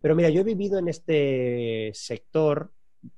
Pero 0.00 0.14
mira, 0.14 0.28
yo 0.28 0.42
he 0.42 0.44
vivido 0.44 0.78
en 0.78 0.88
este 0.88 1.90
sector 1.94 2.72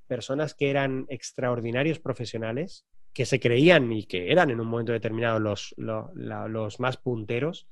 personas 0.07 0.55
que 0.55 0.70
eran 0.70 1.07
extraordinarios 1.09 1.99
profesionales, 1.99 2.86
que 3.12 3.26
se 3.26 3.41
creían 3.41 3.91
y 3.93 4.05
que 4.05 4.30
eran 4.30 4.51
en 4.51 4.61
un 4.61 4.68
momento 4.68 4.93
determinado 4.93 5.41
los, 5.41 5.74
los, 5.76 6.80
más 6.80 6.97
punteros 6.97 7.68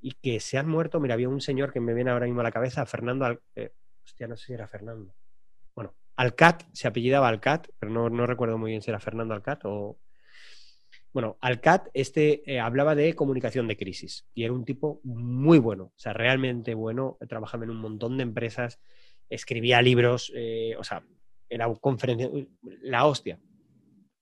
y 0.00 0.12
que 0.12 0.40
se 0.40 0.58
han 0.58 0.68
muerto. 0.68 1.00
Mira, 1.00 1.14
había 1.14 1.28
un 1.28 1.40
señor 1.40 1.72
que 1.72 1.80
me 1.80 1.94
viene 1.94 2.10
ahora 2.10 2.26
mismo 2.26 2.40
a 2.40 2.44
la 2.44 2.52
cabeza, 2.52 2.86
Fernando. 2.86 3.40
Eh, 3.54 3.72
hostia, 4.04 4.26
no 4.26 4.36
sé 4.36 4.46
si 4.46 4.52
era 4.54 4.66
Fernando. 4.66 5.14
Alcat, 6.16 6.64
se 6.72 6.88
apellidaba 6.88 7.28
Alcat, 7.28 7.68
pero 7.78 7.90
no, 8.10 8.26
recuerdo 8.26 8.58
muy 8.58 8.70
bien 8.70 8.82
si 8.82 8.90
era 8.90 9.00
Fernando 9.00 9.34
Alcat 9.34 9.62
o... 9.64 9.98
Bueno, 11.12 11.36
Alcat 11.40 11.88
este, 11.92 12.42
eh, 12.50 12.58
hablaba 12.58 12.94
de 12.94 13.14
comunicación 13.14 13.68
de 13.68 13.76
crisis 13.76 14.26
y 14.32 14.44
era 14.44 14.54
un 14.54 14.64
tipo 14.64 15.00
muy 15.04 15.58
bueno, 15.58 15.84
o 15.84 15.98
sea, 15.98 16.14
realmente 16.14 16.72
bueno, 16.72 17.18
trabajaba 17.28 17.64
en 17.64 17.70
un 17.70 17.78
montón 17.78 18.16
de 18.16 18.22
empresas, 18.22 18.80
escribía 19.34 19.82
libros, 19.82 20.32
eh, 20.34 20.74
o 20.78 20.84
sea, 20.84 21.02
era 21.48 21.72
conferencia, 21.74 22.28
la 22.82 23.06
hostia. 23.06 23.38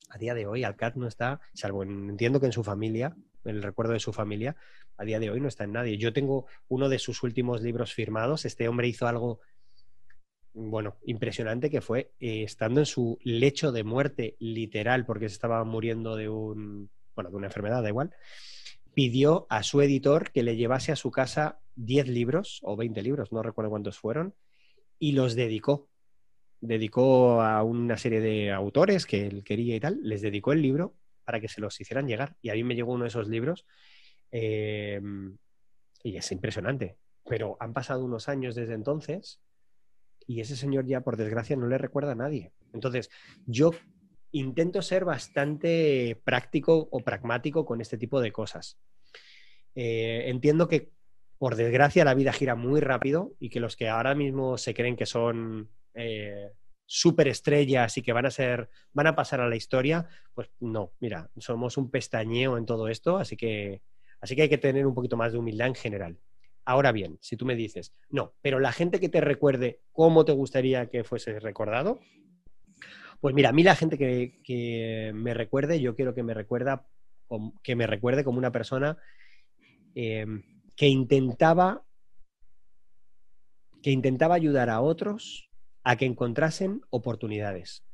a 0.09 0.19
día 0.19 0.35
de 0.35 0.47
hoy 0.47 0.65
Alcat 0.65 0.97
no 0.97 1.07
está, 1.07 1.41
salvo 1.55 1.83
entiendo 1.83 2.41
que 2.41 2.47
en 2.47 2.53
su 2.53 2.65
familia, 2.65 3.17
el 3.45 3.63
recuerdo 3.63 3.93
de 3.93 4.01
su 4.01 4.13
familia, 4.13 4.57
a 4.97 5.05
día 5.05 5.19
de 5.19 5.31
hoy 5.31 5.41
no 5.41 5.49
está 5.49 5.65
en 5.65 5.73
nadie. 5.73 5.97
Yo 5.97 6.13
tengo 6.13 6.47
uno 6.69 6.89
de 6.89 6.99
sus 6.99 7.23
últimos 7.23 7.63
libros 7.63 7.95
firmados. 7.95 8.45
Este 8.45 8.69
hombre 8.69 8.89
hizo 8.89 9.07
algo, 9.07 9.41
bueno, 10.53 10.99
impresionante 11.05 11.71
que 11.71 11.81
fue 11.81 12.13
eh, 12.21 12.43
estando 12.43 12.81
en 12.81 12.87
su 12.87 13.19
lecho 13.23 13.73
de 13.73 13.83
muerte 13.83 14.37
literal, 14.41 15.07
porque 15.07 15.29
se 15.29 15.35
estaba 15.35 15.65
muriendo 15.65 16.17
de 16.17 16.29
un, 16.29 16.91
bueno, 17.15 17.31
de 17.31 17.37
una 17.37 17.47
enfermedad, 17.47 17.83
da 17.83 17.89
igual. 17.89 18.11
Pidió 18.93 19.47
a 19.49 19.63
su 19.63 19.81
editor 19.81 20.33
que 20.33 20.43
le 20.43 20.57
llevase 20.57 20.93
a 20.93 20.97
su 20.97 21.11
casa 21.11 21.61
10 21.77 22.09
libros 22.09 22.61
o 22.63 22.77
20 22.77 23.03
libros, 23.03 23.33
no 23.33 23.43
recuerdo 23.43 23.71
cuántos 23.71 23.99
fueron, 23.99 24.35
y 25.01 25.13
los 25.13 25.35
dedicó 25.35 25.91
dedicó 26.61 27.41
a 27.41 27.63
una 27.63 27.97
serie 27.97 28.21
de 28.21 28.53
autores 28.53 29.07
que 29.07 29.27
él 29.27 29.43
quería 29.43 29.77
y 29.77 29.81
tal, 29.81 29.99
les 30.03 30.21
dedicó 30.21 30.53
el 30.53 30.63
libro 30.63 30.95
para 31.25 31.41
que 31.41 31.49
se 31.49 31.61
los 31.61 31.81
hicieran 31.81 32.07
llegar. 32.07 32.37
Y 32.43 32.51
a 32.51 32.55
mí 32.55 32.65
me 32.65 32.75
llegó 32.75 32.93
uno 32.93 33.05
de 33.05 33.09
esos 33.09 33.29
libros 33.29 33.65
eh, 34.31 35.01
y 36.03 36.17
es 36.17 36.33
impresionante. 36.33 36.99
Pero 37.25 37.57
han 37.61 37.73
pasado 37.73 38.05
unos 38.05 38.29
años 38.29 38.55
desde 38.55 38.75
entonces 38.75 39.41
y 40.27 40.41
ese 40.41 40.55
señor 40.55 40.87
ya, 40.87 41.01
por 41.01 41.17
desgracia, 41.17 41.57
no 41.57 41.67
le 41.67 41.79
recuerda 41.79 42.13
a 42.13 42.17
nadie. 42.17 42.53
Entonces, 42.73 43.11
yo 43.47 43.73
intento 44.33 44.81
ser 44.83 45.05
bastante 45.05 46.21
práctico 46.25 46.89
o 46.93 47.01
pragmático 47.01 47.65
con 47.65 47.81
este 47.81 47.99
tipo 47.99 48.21
de 48.21 48.31
cosas. 48.31 48.79
Eh, 49.75 50.25
entiendo 50.27 50.69
que, 50.69 50.93
por 51.41 51.57
desgracia, 51.57 52.05
la 52.05 52.13
vida 52.13 52.35
gira 52.35 52.55
muy 52.55 52.81
rápido 52.81 53.33
y 53.41 53.49
que 53.49 53.61
los 53.61 53.75
que 53.75 53.89
ahora 53.89 54.15
mismo 54.15 54.59
se 54.59 54.75
creen 54.75 54.95
que 54.95 55.07
son 55.07 55.71
eh, 55.95 56.53
superestrellas 56.85 57.97
y 57.97 58.03
que 58.03 58.13
van 58.13 58.27
a 58.27 58.31
ser, 58.31 58.69
van 58.93 59.07
a 59.07 59.17
pasar 59.17 59.41
a 59.41 59.49
la 59.49 59.57
historia, 59.57 60.07
pues 60.35 60.51
no, 60.61 60.93
mira, 61.01 61.31
somos 61.39 61.79
un 61.79 61.91
pestañeo 61.91 62.59
en 62.59 62.67
todo 62.67 62.89
esto, 62.89 63.17
así 63.17 63.39
que, 63.39 63.81
así 64.21 64.37
que 64.37 64.43
hay 64.43 64.49
que 64.51 64.59
tener 64.59 64.87
un 64.87 64.93
poquito 64.93 65.17
más 65.17 65.33
de 65.33 65.39
humildad 65.39 65.69
en 65.69 65.77
general. 65.77 66.19
Ahora 66.67 66.93
bien, 66.93 67.17
si 67.23 67.39
tú 67.39 67.47
me 67.47 67.57
dices, 67.57 67.95
no, 68.11 68.35
pero 68.43 68.61
la 68.61 68.73
gente 68.73 69.01
que 69.01 69.09
te 69.09 69.23
recuerde 69.23 69.81
cómo 69.93 70.27
te 70.27 70.33
gustaría 70.33 70.91
que 70.91 71.05
fuese 71.05 71.41
recordado, 71.41 72.01
pues 73.23 73.35
mira, 73.35 73.49
a 73.49 73.53
mí 73.55 73.63
la 73.63 73.77
gente 73.77 73.97
que, 73.97 75.11
me 75.15 75.33
recuerde, 75.33 75.81
yo 75.81 75.97
quiero 75.97 76.15
que 76.15 76.23
me 76.23 76.35
recuerda, 76.35 76.87
que 77.63 77.77
me 77.77 77.87
recuerde 77.87 78.25
como 78.25 78.37
una 78.37 78.53
persona 78.53 78.99
eh, 79.95 80.27
que 80.81 80.89
intentaba 80.89 81.85
que 83.83 83.91
intentaba 83.91 84.35
ayudar 84.35 84.71
a 84.71 84.81
otros 84.81 85.51
a 85.85 85.97
que 85.97 86.07
encontrasen 86.07 86.81
oportunidades 86.89 87.85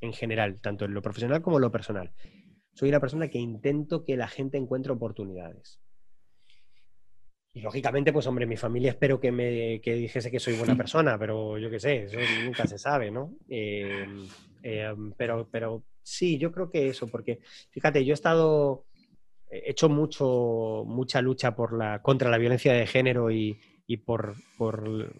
en 0.00 0.14
general, 0.14 0.58
tanto 0.62 0.86
en 0.86 0.94
lo 0.94 1.02
profesional 1.02 1.42
como 1.42 1.58
en 1.58 1.60
lo 1.60 1.70
personal. 1.70 2.14
Soy 2.72 2.88
una 2.88 3.00
persona 3.00 3.28
que 3.28 3.38
intento 3.38 4.02
que 4.02 4.16
la 4.16 4.28
gente 4.28 4.56
encuentre 4.56 4.94
oportunidades. 4.94 5.78
Y 7.52 7.60
lógicamente, 7.60 8.14
pues 8.14 8.26
hombre, 8.26 8.46
mi 8.46 8.56
familia 8.56 8.92
espero 8.92 9.20
que 9.20 9.30
me 9.30 9.82
que 9.82 9.92
dijese 9.92 10.30
que 10.30 10.40
soy 10.40 10.56
buena 10.56 10.74
persona, 10.74 11.18
pero 11.18 11.58
yo 11.58 11.68
qué 11.68 11.80
sé, 11.80 12.04
eso 12.04 12.18
nunca 12.46 12.66
se 12.66 12.78
sabe, 12.78 13.10
¿no? 13.10 13.36
Eh, 13.50 14.06
eh, 14.62 14.94
pero, 15.18 15.50
pero 15.50 15.84
sí, 16.02 16.38
yo 16.38 16.50
creo 16.50 16.70
que 16.70 16.88
eso, 16.88 17.08
porque 17.08 17.40
fíjate, 17.68 18.06
yo 18.06 18.12
he 18.12 18.14
estado, 18.14 18.86
hecho 19.52 19.88
mucho, 19.88 20.84
mucha 20.86 21.20
lucha 21.20 21.54
por 21.54 21.76
la, 21.76 22.00
contra 22.00 22.30
la 22.30 22.38
violencia 22.38 22.72
de 22.72 22.86
género 22.86 23.30
y, 23.30 23.58
por, 24.06 24.34
por, 24.56 25.14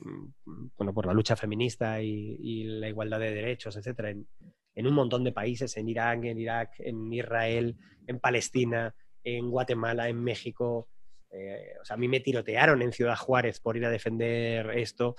bueno, 0.76 0.94
por 0.94 1.04
la 1.04 1.12
lucha 1.12 1.36
feminista 1.36 2.00
y, 2.00 2.64
la 2.64 2.88
igualdad 2.88 3.20
de 3.20 3.34
derechos, 3.34 3.76
etcétera, 3.76 4.10
en, 4.10 4.86
un 4.86 4.94
montón 4.94 5.24
de 5.24 5.32
países, 5.32 5.76
en 5.76 5.88
Irán, 5.88 6.24
en 6.24 6.38
Irak, 6.38 6.72
en 6.78 7.12
Israel, 7.12 7.76
en 8.06 8.18
Palestina, 8.18 8.94
en 9.22 9.50
Guatemala, 9.50 10.08
en 10.08 10.24
México. 10.24 10.88
Eh, 11.30 11.74
o 11.80 11.84
sea, 11.84 11.94
a 11.94 11.98
mí 11.98 12.08
me 12.08 12.20
tirotearon 12.20 12.80
en 12.80 12.92
Ciudad 12.92 13.16
Juárez 13.16 13.60
por 13.60 13.76
ir 13.76 13.84
a 13.84 13.90
defender 13.90 14.70
esto. 14.78 15.16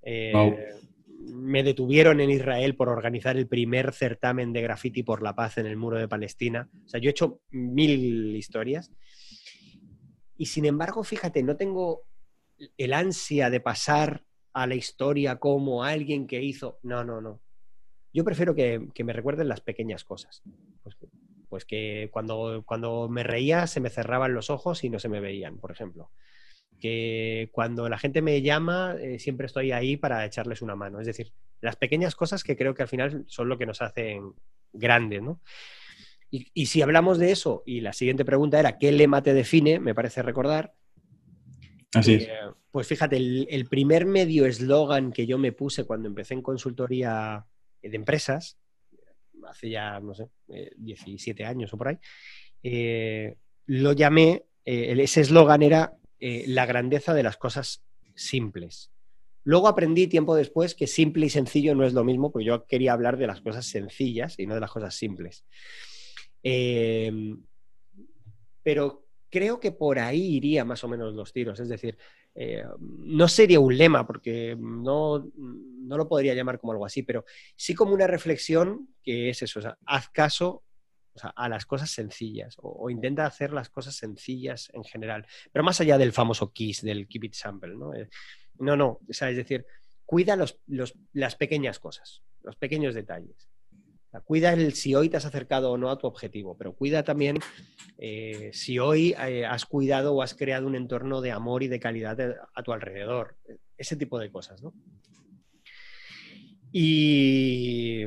Eh, 0.00 0.32
me 1.26 1.62
detuvieron 1.62 2.20
en 2.20 2.30
Israel 2.30 2.76
por 2.76 2.88
organizar 2.88 3.36
el 3.36 3.46
primer 3.46 3.92
certamen 3.92 4.52
de 4.52 4.62
graffiti 4.62 5.02
por 5.02 5.22
la 5.22 5.34
paz 5.34 5.58
en 5.58 5.66
el 5.66 5.76
muro 5.76 5.98
de 5.98 6.08
Palestina. 6.08 6.68
O 6.84 6.88
sea, 6.88 7.00
yo 7.00 7.08
he 7.08 7.12
hecho 7.12 7.40
mil 7.50 8.36
historias. 8.36 8.90
Y 10.36 10.46
sin 10.46 10.64
embargo, 10.64 11.04
fíjate, 11.04 11.42
no 11.42 11.56
tengo 11.56 12.02
el 12.76 12.92
ansia 12.92 13.50
de 13.50 13.60
pasar 13.60 14.24
a 14.52 14.66
la 14.66 14.74
historia 14.74 15.38
como 15.38 15.84
alguien 15.84 16.26
que 16.26 16.42
hizo. 16.42 16.78
No, 16.82 17.04
no, 17.04 17.20
no. 17.20 17.40
Yo 18.12 18.24
prefiero 18.24 18.54
que, 18.54 18.88
me 19.04 19.12
recuerden 19.12 19.48
las 19.48 19.60
pequeñas 19.60 20.04
cosas. 20.04 20.42
Pues, 20.82 20.96
pues, 21.48 21.64
que 21.64 22.08
cuando, 22.12 22.62
cuando 22.64 23.08
me 23.08 23.24
reía 23.24 23.66
se 23.66 23.80
me 23.80 23.90
cerraban 23.90 24.34
los 24.34 24.50
ojos 24.50 24.84
y 24.84 24.90
no 24.90 24.98
se 24.98 25.08
me 25.08 25.20
veían, 25.20 25.58
por 25.58 25.72
ejemplo. 25.72 26.10
Que 26.84 27.48
cuando 27.52 27.88
la 27.88 27.98
gente 27.98 28.20
me 28.20 28.42
llama 28.42 28.96
eh, 29.00 29.18
siempre 29.18 29.46
estoy 29.46 29.72
ahí 29.72 29.96
para 29.96 30.24
echarles 30.26 30.60
una 30.60 30.76
mano. 30.76 31.00
Es 31.00 31.06
decir, 31.06 31.32
las 31.60 31.76
pequeñas 31.76 32.14
cosas 32.14 32.44
que 32.44 32.56
creo 32.56 32.74
que 32.74 32.82
al 32.82 32.88
final 32.88 33.24
son 33.26 33.48
lo 33.48 33.56
que 33.56 33.66
nos 33.66 33.80
hacen 33.80 34.34
grandes, 34.72 35.22
¿no? 35.22 35.40
Y, 36.30 36.48
y 36.52 36.66
si 36.66 36.82
hablamos 36.82 37.18
de 37.18 37.30
eso, 37.30 37.62
y 37.64 37.80
la 37.80 37.92
siguiente 37.92 38.24
pregunta 38.24 38.58
era, 38.58 38.76
¿qué 38.76 38.92
lema 38.92 39.22
te 39.22 39.32
define? 39.32 39.78
Me 39.80 39.94
parece 39.94 40.20
recordar 40.20 40.74
Así 41.94 42.14
es. 42.14 42.22
Eh, 42.24 42.30
pues 42.70 42.86
fíjate, 42.86 43.16
el, 43.16 43.66
primer 43.66 44.04
medio 44.04 44.46
eslogan 44.46 45.12
que 45.12 45.26
yo 45.26 45.38
me 45.38 45.52
puse 45.52 45.84
cuando 45.84 46.08
empecé 46.08 46.34
en 46.34 46.42
consultoría 46.42 47.46
de 47.82 47.96
empresas, 47.96 48.58
hace 49.48 49.70
ya, 49.70 50.00
no 50.00 50.14
sé, 50.14 50.28
17 50.76 51.42
eh, 51.42 51.46
años 51.46 51.72
o 51.72 51.78
por 51.78 51.88
ahí, 51.88 51.98
eh, 52.62 53.36
lo 53.66 53.92
llamé, 53.92 54.44
ese 54.64 55.20
eslogan 55.20 55.62
era 55.62 55.92
la 56.46 56.66
grandeza 56.66 57.14
de 57.14 57.22
las 57.22 57.36
cosas 57.36 57.84
simples. 58.14 58.90
Luego 59.42 59.68
aprendí 59.68 60.06
tiempo 60.06 60.34
después 60.34 60.74
que 60.74 60.86
simple 60.86 61.26
y 61.26 61.30
sencillo 61.30 61.74
no 61.74 61.84
es 61.84 61.92
lo 61.92 62.04
mismo, 62.04 62.32
porque 62.32 62.46
yo 62.46 62.64
quería 62.66 62.94
hablar 62.94 63.18
de 63.18 63.26
las 63.26 63.42
cosas 63.42 63.66
sencillas 63.66 64.38
y 64.38 64.46
no 64.46 64.54
de 64.54 64.60
las 64.60 64.70
cosas 64.70 64.94
simples. 64.94 65.44
pero 68.62 69.04
creo 69.34 69.58
que 69.58 69.72
por 69.72 69.98
ahí 69.98 70.36
iría 70.36 70.64
más 70.64 70.84
o 70.84 70.88
menos 70.88 71.12
los 71.12 71.32
tiros. 71.32 71.58
Es 71.58 71.68
decir, 71.68 71.98
eh, 72.36 72.64
no 72.78 73.28
sería 73.28 73.60
un 73.60 73.76
lema, 73.76 74.06
porque 74.06 74.56
no, 74.58 75.28
no, 75.36 75.96
lo 75.96 76.08
podría 76.08 76.34
llamar 76.34 76.58
como 76.58 76.72
algo 76.72 76.86
así, 76.86 77.02
pero 77.02 77.24
sí 77.56 77.74
como 77.74 77.94
una 77.94 78.06
reflexión 78.06 78.88
que 79.02 79.30
es 79.30 79.42
eso, 79.42 79.60
haz 79.86 80.08
caso 80.10 80.62
a 81.22 81.48
las 81.48 81.66
cosas 81.66 81.90
sencillas 81.90 82.56
o, 82.58 82.90
intenta 82.90 83.26
hacer 83.26 83.52
las 83.52 83.68
cosas 83.68 83.94
sencillas 83.94 84.70
en 84.72 84.84
general, 84.84 85.26
pero 85.52 85.64
más 85.64 85.80
allá 85.80 85.98
del 85.98 86.12
famoso 86.12 86.52
KISS, 86.52 86.82
del 86.82 87.06
Keep 87.06 87.24
It 87.24 87.34
Sample, 87.34 87.74
¿no? 87.76 87.94
Eh, 87.94 88.08
no, 88.58 88.76
no, 88.76 89.00
es 89.08 89.20
decir, 89.36 89.66
cuida 90.04 90.36
las 90.36 91.36
pequeñas 91.36 91.78
cosas, 91.78 92.22
los 92.42 92.56
pequeños 92.56 92.94
detalles 92.94 93.48
cuida 94.20 94.52
el 94.52 94.74
si 94.74 94.94
hoy 94.94 95.08
te 95.08 95.16
has 95.16 95.24
acercado 95.24 95.72
o 95.72 95.78
no 95.78 95.90
a 95.90 95.98
tu 95.98 96.06
objetivo, 96.06 96.56
pero 96.56 96.74
cuida 96.74 97.02
también 97.02 97.38
eh, 97.98 98.50
si 98.52 98.78
hoy 98.78 99.14
eh, 99.18 99.44
has 99.44 99.64
cuidado 99.66 100.14
o 100.14 100.22
has 100.22 100.34
creado 100.34 100.66
un 100.66 100.76
entorno 100.76 101.20
de 101.20 101.32
amor 101.32 101.62
y 101.62 101.68
de 101.68 101.80
calidad 101.80 102.18
a 102.54 102.62
tu 102.62 102.72
alrededor. 102.72 103.36
Ese 103.76 103.96
tipo 103.96 104.18
de 104.18 104.30
cosas, 104.30 104.62
¿no? 104.62 104.72
Y, 106.70 108.04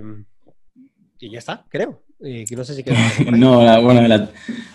y 1.20 1.32
ya 1.32 1.40
está, 1.40 1.66
creo. 1.70 2.04
No 2.20 2.64
sé 2.64 2.76
si 2.76 2.84
No, 3.32 3.82
bueno, 3.82 4.28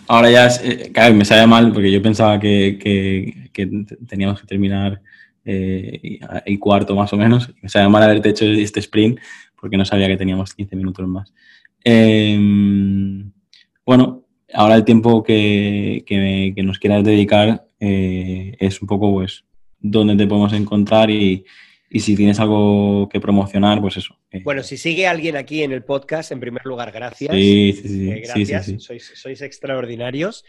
ahora 0.09 0.31
ya 0.31 0.49
eh, 0.63 1.13
me 1.13 1.25
sale 1.25 1.47
mal 1.47 1.73
porque 1.73 1.91
yo 1.91 2.01
pensaba 2.03 2.39
que, 2.39 3.51
teníamos 4.09 4.41
que 4.41 4.47
terminar 4.47 5.01
el 5.45 6.59
cuarto 6.61 6.95
más 6.95 7.13
o 7.13 7.17
menos. 7.17 7.53
Me 7.63 7.69
sale 7.69 7.89
mal 7.89 8.03
haberte 8.03 8.31
hecho 8.31 8.45
este 8.45 8.81
sprint 8.81 9.19
porque 9.61 9.77
no 9.77 9.85
sabía 9.85 10.09
que 10.09 10.17
teníamos 10.17 10.55
15 10.55 10.77
minutos 10.77 11.07
más. 11.07 11.33
Em, 11.85 13.33
bueno, 13.85 14.25
ahora 14.55 14.77
el 14.77 14.85
tiempo 14.85 15.23
que, 15.23 16.05
nos 16.65 16.79
quieras 16.79 17.05
dedicar 17.05 17.67
eh, 17.81 18.57
es 18.59 18.81
un 18.81 18.89
poco 18.89 19.13
pues 19.13 19.45
dónde 19.81 20.17
te 20.17 20.27
podemos 20.27 20.53
encontrar 20.53 21.11
y, 21.11 21.45
si 22.01 22.17
tienes 22.17 22.41
algo 22.41 23.09
que 23.09 23.21
promocionar, 23.21 23.81
pues 23.81 23.97
eso. 23.97 24.19
Eh. 24.31 24.41
Bueno, 24.45 24.63
si 24.63 24.77
sigue 24.77 25.07
alguien 25.07 25.37
aquí 25.37 25.63
en 25.63 25.73
el 25.73 25.85
podcast, 25.85 26.33
en 26.33 26.41
primer 26.41 26.65
lugar, 26.65 26.93
gracias. 26.93 27.35
Sí, 27.35 27.73
sí, 27.73 27.89
sí. 27.89 28.11
Eh, 28.11 28.23
gracias, 28.25 28.75
sois, 28.79 29.43
extraordinarios. 29.43 30.45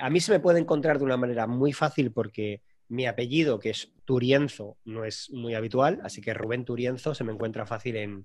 a 0.00 0.10
mí 0.10 0.20
se 0.20 0.32
me 0.32 0.40
puede 0.40 0.60
encontrar 0.60 0.98
de 0.98 1.04
una 1.04 1.16
manera 1.16 1.46
muy 1.46 1.72
fácil 1.72 2.12
porque 2.12 2.62
mi 2.88 3.06
apellido, 3.06 3.58
que 3.58 3.70
es 3.70 3.92
Turienzo, 4.04 4.78
no 4.84 5.04
es 5.04 5.30
muy 5.30 5.54
habitual, 5.54 6.00
así 6.02 6.20
que 6.20 6.34
Rubén 6.34 6.64
Turienzo 6.64 7.14
se 7.14 7.24
me 7.24 7.32
encuentra 7.32 7.66
fácil 7.66 7.96
en, 7.96 8.24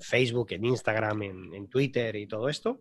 Facebook, 0.00 0.48
en 0.50 0.64
Instagram, 0.64 1.22
en, 1.22 1.68
Twitter 1.68 2.16
y 2.16 2.26
todo 2.26 2.48
esto. 2.48 2.80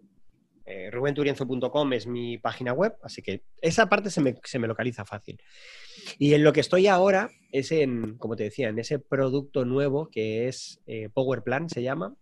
Eh, 0.70 0.92
rubenturienzo.com 0.92 1.94
es 1.94 2.08
mi 2.08 2.38
página 2.38 2.74
web, 2.74 2.94
así 3.02 3.22
que 3.22 3.44
esa 3.62 3.88
parte 3.88 4.10
se 4.10 4.20
me, 4.20 4.68
localiza 4.68 5.06
fácil. 5.06 5.42
Y 6.20 6.34
en 6.34 6.44
lo 6.44 6.52
que 6.52 6.60
estoy 6.60 6.88
ahora 6.88 7.30
es 7.54 7.72
en, 7.72 8.18
como 8.18 8.36
te 8.36 8.44
decía, 8.44 8.68
en 8.68 8.78
ese 8.78 9.00
producto 9.00 9.64
nuevo 9.64 10.10
que 10.10 10.50
es 10.50 10.82
eh, 10.86 11.08
Power 11.14 11.42
Plan, 11.42 11.70
se 11.70 11.84
llama, 11.84 12.16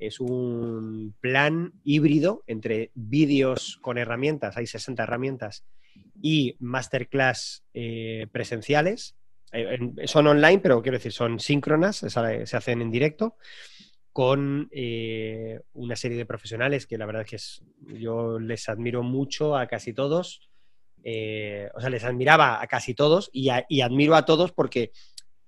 Es 0.00 0.18
un 0.18 1.14
plan 1.20 1.74
híbrido 1.84 2.42
entre 2.48 2.90
vídeos 2.94 3.78
con 3.80 3.98
herramientas, 3.98 4.56
hay 4.56 4.66
60 4.66 5.04
herramientas, 5.04 5.64
y 6.20 6.56
masterclass 6.58 7.62
eh, 7.72 8.26
presenciales. 8.32 9.14
Eh, 9.52 9.78
son 10.06 10.26
online, 10.26 10.58
pero 10.58 10.82
quiero 10.82 10.98
decir, 10.98 11.12
son 11.12 11.38
síncronas, 11.38 11.98
se 11.98 12.56
hacen 12.56 12.82
en 12.82 12.90
directo 12.90 13.36
con 14.16 14.70
eh, 14.72 15.60
una 15.74 15.94
serie 15.94 16.16
de 16.16 16.24
profesionales 16.24 16.86
que 16.86 16.96
la 16.96 17.04
verdad 17.04 17.26
es 17.30 17.60
que 17.86 17.98
yo 17.98 18.38
les 18.38 18.66
admiro 18.70 19.02
mucho 19.02 19.58
a 19.58 19.66
casi 19.66 19.92
todos. 19.92 20.48
Eh, 21.04 21.68
o 21.74 21.82
sea, 21.82 21.90
les 21.90 22.02
admiraba 22.02 22.62
a 22.62 22.66
casi 22.66 22.94
todos 22.94 23.28
y, 23.30 23.50
admiro 23.50 24.14
a 24.14 24.24
todos 24.24 24.52
porque 24.52 24.90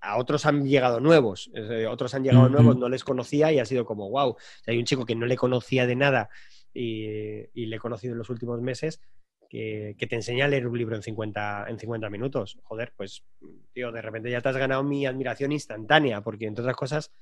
a 0.02 0.18
otros 0.18 0.44
han 0.44 0.66
llegado 0.66 1.00
nuevos, 1.00 1.50
otros 1.88 2.12
han 2.12 2.24
llegado 2.24 2.50
nuevos, 2.50 2.76
no 2.76 2.90
les 2.90 3.04
conocía 3.04 3.50
y 3.52 3.58
ha 3.58 3.64
sido 3.64 3.86
como, 3.86 4.10
wow, 4.10 4.36
hay 4.66 4.76
un 4.76 4.84
chico 4.84 5.06
que 5.06 5.14
no 5.14 5.24
le 5.24 5.38
conocía 5.38 5.86
de 5.86 5.96
nada 5.96 6.28
y, 6.74 7.64
le 7.64 7.76
he 7.76 7.78
conocido 7.78 8.12
en 8.12 8.18
los 8.18 8.28
últimos 8.28 8.60
meses, 8.60 9.00
que, 9.48 9.96
te 9.98 10.14
enseña 10.14 10.44
a 10.44 10.48
leer 10.48 10.66
un 10.66 10.76
libro 10.76 10.94
en 10.94 11.02
50, 11.02 11.68
en 11.70 11.78
50 11.78 12.10
minutos. 12.10 12.58
Joder, 12.64 12.92
pues, 12.94 13.24
tío, 13.72 13.92
de 13.92 14.02
repente 14.02 14.30
ya 14.30 14.42
te 14.42 14.50
has 14.50 14.58
ganado 14.58 14.84
mi 14.84 15.06
admiración 15.06 15.52
instantánea, 15.52 16.20
porque 16.20 16.44
entre 16.44 16.60
otras 16.60 16.76
cosas 16.76 17.12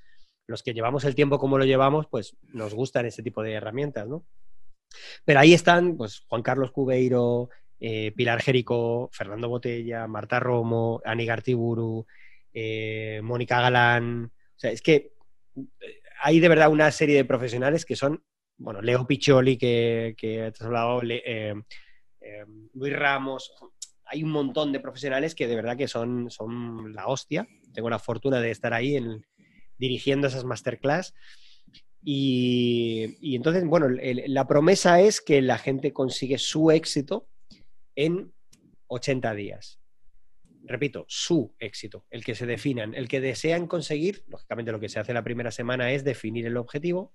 los 0.46 0.62
que 0.62 0.74
llevamos 0.74 1.04
el 1.04 1.14
tiempo 1.14 1.38
como 1.38 1.58
lo 1.58 1.64
llevamos, 1.64 2.06
pues 2.06 2.36
nos 2.52 2.74
gustan 2.74 3.06
ese 3.06 3.22
tipo 3.22 3.42
de 3.42 3.52
herramientas, 3.52 4.06
¿no? 4.06 4.24
Pero 5.24 5.40
ahí 5.40 5.52
están, 5.52 5.96
pues, 5.96 6.24
Juan 6.28 6.42
Carlos 6.42 6.70
Cubeiro, 6.70 7.50
eh, 7.80 8.12
Pilar 8.12 8.40
Jerico, 8.40 9.10
Fernando 9.12 9.48
Botella, 9.48 10.06
Marta 10.06 10.40
Romo, 10.40 11.00
Ani 11.04 11.26
Gartiburu, 11.26 12.06
eh, 12.52 13.20
Mónica 13.22 13.60
Galán. 13.60 14.32
O 14.32 14.58
sea, 14.58 14.70
es 14.70 14.80
que 14.80 15.12
eh, 15.56 16.00
hay 16.22 16.40
de 16.40 16.48
verdad 16.48 16.70
una 16.70 16.90
serie 16.90 17.16
de 17.16 17.24
profesionales 17.24 17.84
que 17.84 17.96
son, 17.96 18.22
bueno, 18.56 18.80
Leo 18.80 19.06
Picholi, 19.06 19.58
que, 19.58 20.14
que 20.16 20.44
has 20.44 20.62
hablado, 20.62 21.02
Luis 21.02 22.96
Ramos. 22.96 23.52
Hay 24.06 24.22
un 24.22 24.30
montón 24.30 24.72
de 24.72 24.80
profesionales 24.80 25.34
que 25.34 25.48
de 25.48 25.56
verdad 25.56 25.76
que 25.76 25.88
son, 25.88 26.30
son 26.30 26.94
la 26.94 27.08
hostia. 27.08 27.46
Tengo 27.74 27.90
la 27.90 27.98
fortuna 27.98 28.40
de 28.40 28.52
estar 28.52 28.72
ahí 28.72 28.96
en, 28.96 29.26
dirigiendo 29.78 30.26
esas 30.26 30.44
masterclass. 30.44 31.14
Y, 32.02 33.34
entonces, 33.34 33.64
bueno, 33.64 33.88
la 33.88 34.46
promesa 34.46 35.00
es 35.00 35.20
que 35.20 35.42
la 35.42 35.58
gente 35.58 35.92
consigue 35.92 36.38
su 36.38 36.70
éxito 36.70 37.28
en 37.96 38.32
80 38.86 39.34
días. 39.34 39.80
Repito, 40.62 41.04
su 41.08 41.54
éxito, 41.58 42.04
el 42.10 42.24
que 42.24 42.34
se 42.34 42.46
definan, 42.46 42.94
el 42.94 43.08
que 43.08 43.20
desean 43.20 43.66
conseguir, 43.66 44.24
lógicamente 44.28 44.72
lo 44.72 44.80
que 44.80 44.88
se 44.88 44.98
hace 44.98 45.14
la 45.14 45.24
primera 45.24 45.50
semana 45.50 45.92
es 45.92 46.04
definir 46.04 46.46
el 46.46 46.56
objetivo. 46.56 47.12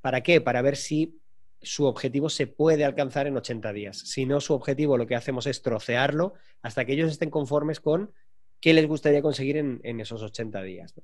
¿Para 0.00 0.22
qué? 0.22 0.40
Para 0.40 0.62
ver 0.62 0.76
si 0.76 1.20
su 1.62 1.84
objetivo 1.84 2.28
se 2.28 2.46
puede 2.46 2.84
alcanzar 2.84 3.26
en 3.26 3.36
80 3.36 3.72
días. 3.72 3.98
Si 3.98 4.26
no, 4.26 4.40
su 4.40 4.54
objetivo 4.54 4.96
lo 4.96 5.06
que 5.06 5.16
hacemos 5.16 5.46
es 5.46 5.62
trocearlo 5.62 6.34
hasta 6.62 6.84
que 6.84 6.92
ellos 6.92 7.10
estén 7.10 7.30
conformes 7.30 7.80
con 7.80 8.12
qué 8.60 8.74
les 8.74 8.86
gustaría 8.86 9.22
conseguir 9.22 9.56
en, 9.56 10.00
esos 10.00 10.22
80 10.22 10.62
días. 10.62 10.94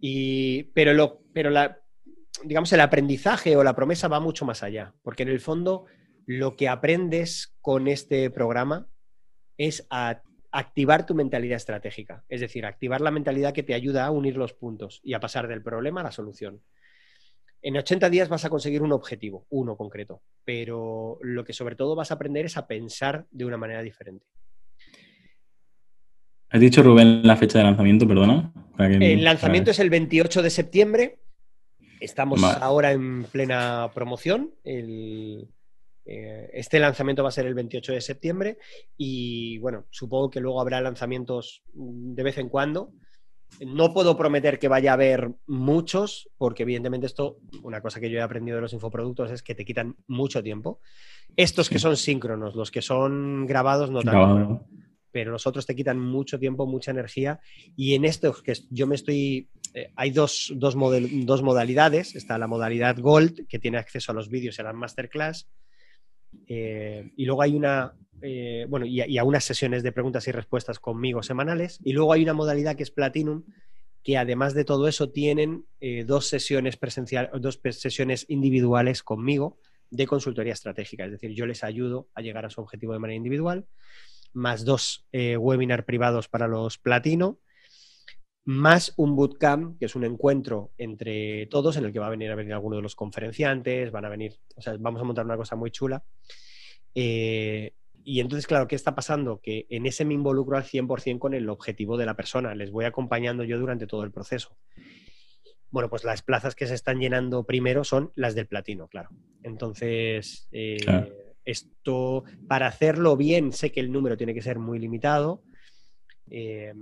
Y, 0.00 0.64
pero 0.74 0.94
lo, 0.94 1.22
pero 1.32 1.50
la, 1.50 1.80
digamos, 2.44 2.72
el 2.72 2.80
aprendizaje 2.80 3.56
o 3.56 3.64
la 3.64 3.74
promesa 3.74 4.08
va 4.08 4.20
mucho 4.20 4.44
más 4.44 4.62
allá, 4.62 4.94
porque 5.02 5.22
en 5.22 5.30
el 5.30 5.40
fondo 5.40 5.86
lo 6.26 6.56
que 6.56 6.68
aprendes 6.68 7.54
con 7.60 7.88
este 7.88 8.30
programa 8.30 8.88
es 9.56 9.86
a 9.90 10.22
activar 10.50 11.06
tu 11.06 11.14
mentalidad 11.14 11.56
estratégica, 11.56 12.24
es 12.28 12.40
decir, 12.40 12.64
activar 12.64 13.00
la 13.00 13.10
mentalidad 13.10 13.52
que 13.52 13.62
te 13.62 13.74
ayuda 13.74 14.06
a 14.06 14.10
unir 14.10 14.36
los 14.36 14.54
puntos 14.54 15.00
y 15.02 15.14
a 15.14 15.20
pasar 15.20 15.48
del 15.48 15.62
problema 15.62 16.00
a 16.00 16.04
la 16.04 16.12
solución. 16.12 16.62
En 17.62 17.76
80 17.76 18.10
días 18.10 18.28
vas 18.28 18.44
a 18.44 18.50
conseguir 18.50 18.82
un 18.82 18.92
objetivo, 18.92 19.46
uno 19.50 19.76
concreto, 19.76 20.22
pero 20.44 21.18
lo 21.20 21.44
que 21.44 21.52
sobre 21.52 21.74
todo 21.74 21.94
vas 21.94 22.10
a 22.10 22.14
aprender 22.14 22.46
es 22.46 22.56
a 22.56 22.66
pensar 22.66 23.26
de 23.30 23.44
una 23.44 23.56
manera 23.56 23.82
diferente. 23.82 24.26
¿Has 26.50 26.60
dicho, 26.60 26.82
Rubén, 26.82 27.26
la 27.26 27.36
fecha 27.36 27.58
de 27.58 27.64
lanzamiento, 27.64 28.06
perdona? 28.06 28.52
el 28.78 29.24
lanzamiento 29.24 29.70
es 29.70 29.78
el 29.78 29.90
28 29.90 30.42
de 30.42 30.50
septiembre. 30.50 31.18
Estamos 31.98 32.42
ahora 32.42 32.92
en 32.92 33.24
plena 33.24 33.90
promoción. 33.94 34.52
Eh, 34.64 36.50
este 36.52 36.78
lanzamiento 36.78 37.24
va 37.24 37.30
a 37.30 37.32
ser 37.32 37.46
el 37.46 37.54
28 37.54 37.94
de 37.94 38.00
septiembre 38.00 38.58
y 38.96 39.58
bueno, 39.58 39.86
supongo 39.90 40.30
que 40.30 40.40
luego 40.40 40.60
habrá 40.60 40.80
lanzamientos 40.80 41.62
de 41.72 42.22
vez 42.22 42.38
en 42.38 42.48
cuando. 42.48 42.92
No 43.60 43.92
puedo 43.92 44.16
prometer 44.16 44.58
que 44.58 44.68
vaya 44.68 44.90
a 44.90 44.94
haber 44.94 45.30
muchos, 45.46 46.28
porque 46.36 46.64
evidentemente 46.64 47.06
esto, 47.06 47.38
una 47.62 47.80
cosa 47.80 48.00
que 48.00 48.10
yo 48.10 48.18
he 48.18 48.22
aprendido 48.22 48.56
de 48.56 48.62
los 48.62 48.72
infoproductos 48.72 49.30
es 49.30 49.42
que 49.42 49.54
te 49.54 49.64
quitan 49.64 49.96
mucho 50.06 50.42
tiempo. 50.42 50.80
Estos 51.36 51.68
que 51.68 51.78
son 51.78 51.96
síncronos, 51.96 52.54
los 52.54 52.70
que 52.70 52.82
son 52.82 53.46
grabados, 53.46 53.90
no 53.90 54.02
tanto 54.02 54.66
pero 55.16 55.30
los 55.30 55.46
otros 55.46 55.64
te 55.64 55.74
quitan 55.74 55.98
mucho 55.98 56.38
tiempo, 56.38 56.66
mucha 56.66 56.90
energía. 56.90 57.40
Y 57.74 57.94
en 57.94 58.04
esto 58.04 58.34
que 58.42 58.52
yo 58.68 58.86
me 58.86 58.96
estoy... 58.96 59.48
Eh, 59.72 59.90
hay 59.96 60.10
dos, 60.10 60.52
dos, 60.56 60.76
modalidades. 60.76 62.14
Está 62.14 62.36
la 62.36 62.46
modalidad 62.46 62.98
Gold, 62.98 63.46
que 63.48 63.58
tiene 63.58 63.78
acceso 63.78 64.12
a 64.12 64.14
los 64.14 64.28
vídeos 64.28 64.58
y 64.58 64.60
a 64.60 64.64
las 64.66 64.74
masterclass. 64.74 65.48
Eh, 66.46 67.12
y 67.16 67.24
luego 67.24 67.40
hay 67.40 67.54
una... 67.54 67.94
Eh, 68.20 68.66
bueno, 68.68 68.84
y, 68.84 69.16
a 69.16 69.24
unas 69.24 69.44
sesiones 69.44 69.82
de 69.82 69.90
preguntas 69.90 70.28
y 70.28 70.32
respuestas 70.32 70.78
conmigo 70.78 71.22
semanales. 71.22 71.80
Y 71.82 71.94
luego 71.94 72.12
hay 72.12 72.22
una 72.22 72.34
modalidad 72.34 72.76
que 72.76 72.82
es 72.82 72.90
Platinum, 72.90 73.44
que 74.02 74.18
además 74.18 74.52
de 74.52 74.66
todo 74.66 74.86
eso 74.86 75.08
tienen 75.08 75.64
dos 76.04 76.26
sesiones 76.26 76.76
presenciales, 76.76 77.30
dos 77.40 77.58
sesiones 77.70 78.26
individuales 78.28 79.02
conmigo 79.02 79.56
de 79.88 80.06
consultoría 80.06 80.52
estratégica. 80.52 81.06
Es 81.06 81.12
decir, 81.12 81.30
yo 81.30 81.46
les 81.46 81.64
ayudo 81.64 82.06
a 82.14 82.20
llegar 82.20 82.44
a 82.44 82.50
su 82.50 82.60
objetivo 82.60 82.92
de 82.92 82.98
manera 82.98 83.16
individual 83.16 83.66
más 84.36 84.64
dos 84.64 85.06
eh, 85.12 85.36
webinar 85.36 85.84
privados 85.86 86.28
para 86.28 86.46
los 86.46 86.78
platino, 86.78 87.40
más 88.44 88.92
un 88.96 89.16
bootcamp, 89.16 89.78
que 89.78 89.86
es 89.86 89.96
un 89.96 90.04
encuentro 90.04 90.72
entre 90.78 91.46
todos 91.46 91.76
en 91.76 91.84
el 91.84 91.92
que 91.92 91.98
va 91.98 92.06
a 92.06 92.10
venir 92.10 92.30
a 92.30 92.36
venir 92.36 92.52
alguno 92.52 92.76
de 92.76 92.82
los 92.82 92.94
conferenciantes, 92.94 93.90
van 93.90 94.04
a 94.04 94.08
venir, 94.08 94.36
o 94.54 94.60
sea, 94.60 94.76
vamos 94.78 95.00
a 95.00 95.04
montar 95.04 95.24
una 95.24 95.36
cosa 95.36 95.56
muy 95.56 95.70
chula. 95.70 96.04
Eh, 96.94 97.72
y 98.04 98.20
entonces, 98.20 98.46
claro, 98.46 98.68
¿qué 98.68 98.76
está 98.76 98.94
pasando? 98.94 99.40
Que 99.40 99.66
en 99.70 99.86
ese 99.86 100.04
me 100.04 100.14
involucro 100.14 100.56
al 100.56 100.64
100% 100.64 101.18
con 101.18 101.34
el 101.34 101.48
objetivo 101.48 101.96
de 101.96 102.06
la 102.06 102.14
persona, 102.14 102.54
les 102.54 102.70
voy 102.70 102.84
acompañando 102.84 103.42
yo 103.42 103.58
durante 103.58 103.86
todo 103.86 104.04
el 104.04 104.12
proceso. 104.12 104.56
Bueno, 105.70 105.90
pues 105.90 106.04
las 106.04 106.22
plazas 106.22 106.54
que 106.54 106.66
se 106.66 106.74
están 106.74 107.00
llenando 107.00 107.44
primero 107.44 107.84
son 107.84 108.12
las 108.14 108.34
del 108.34 108.46
platino, 108.46 108.86
claro. 108.86 109.08
Entonces, 109.42 110.46
eh, 110.52 110.76
esto, 111.46 112.24
para 112.48 112.66
hacerlo 112.66 113.16
bien, 113.16 113.52
sé 113.52 113.72
que 113.72 113.80
el 113.80 113.90
número 113.90 114.16
tiene 114.16 114.34
que 114.34 114.42
ser 114.42 114.58
muy 114.58 114.78
limitado, 114.78 115.44
eh, 116.28 116.74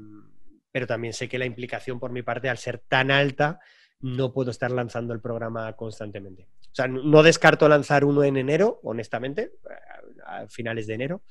pero 0.72 0.86
también 0.86 1.12
sé 1.12 1.28
que 1.28 1.38
la 1.38 1.46
implicación 1.46 2.00
por 2.00 2.10
mi 2.10 2.22
parte, 2.22 2.48
al 2.48 2.58
ser 2.58 2.78
tan 2.88 3.10
alta, 3.10 3.60
no 4.00 4.32
puedo 4.32 4.50
estar 4.50 4.70
lanzando 4.70 5.14
el 5.14 5.20
programa 5.20 5.72
constantemente. 5.74 6.48
O 6.60 6.74
sea, 6.74 6.88
no 6.88 7.22
descarto 7.22 7.68
lanzar 7.68 8.04
uno 8.04 8.24
en 8.24 8.36
enero, 8.36 8.80
honestamente, 8.82 9.52
a 10.26 10.48
finales 10.48 10.86
de 10.86 10.94
enero, 10.94 11.22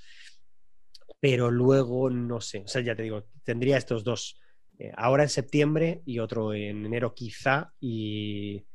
pero 1.19 1.51
luego 1.51 2.10
no 2.10 2.39
sé. 2.39 2.60
O 2.60 2.68
sea, 2.68 2.81
ya 2.81 2.95
te 2.95 3.03
digo, 3.03 3.26
tendría 3.43 3.77
estos 3.77 4.03
dos. 4.03 4.39
Eh, 4.80 4.91
ahora 4.95 5.23
en 5.23 5.30
septiembre 5.30 6.01
y 6.05 6.19
otro 6.19 6.53
en 6.53 6.85
enero 6.85 7.14
quizá 7.14 7.73
y 7.80 8.65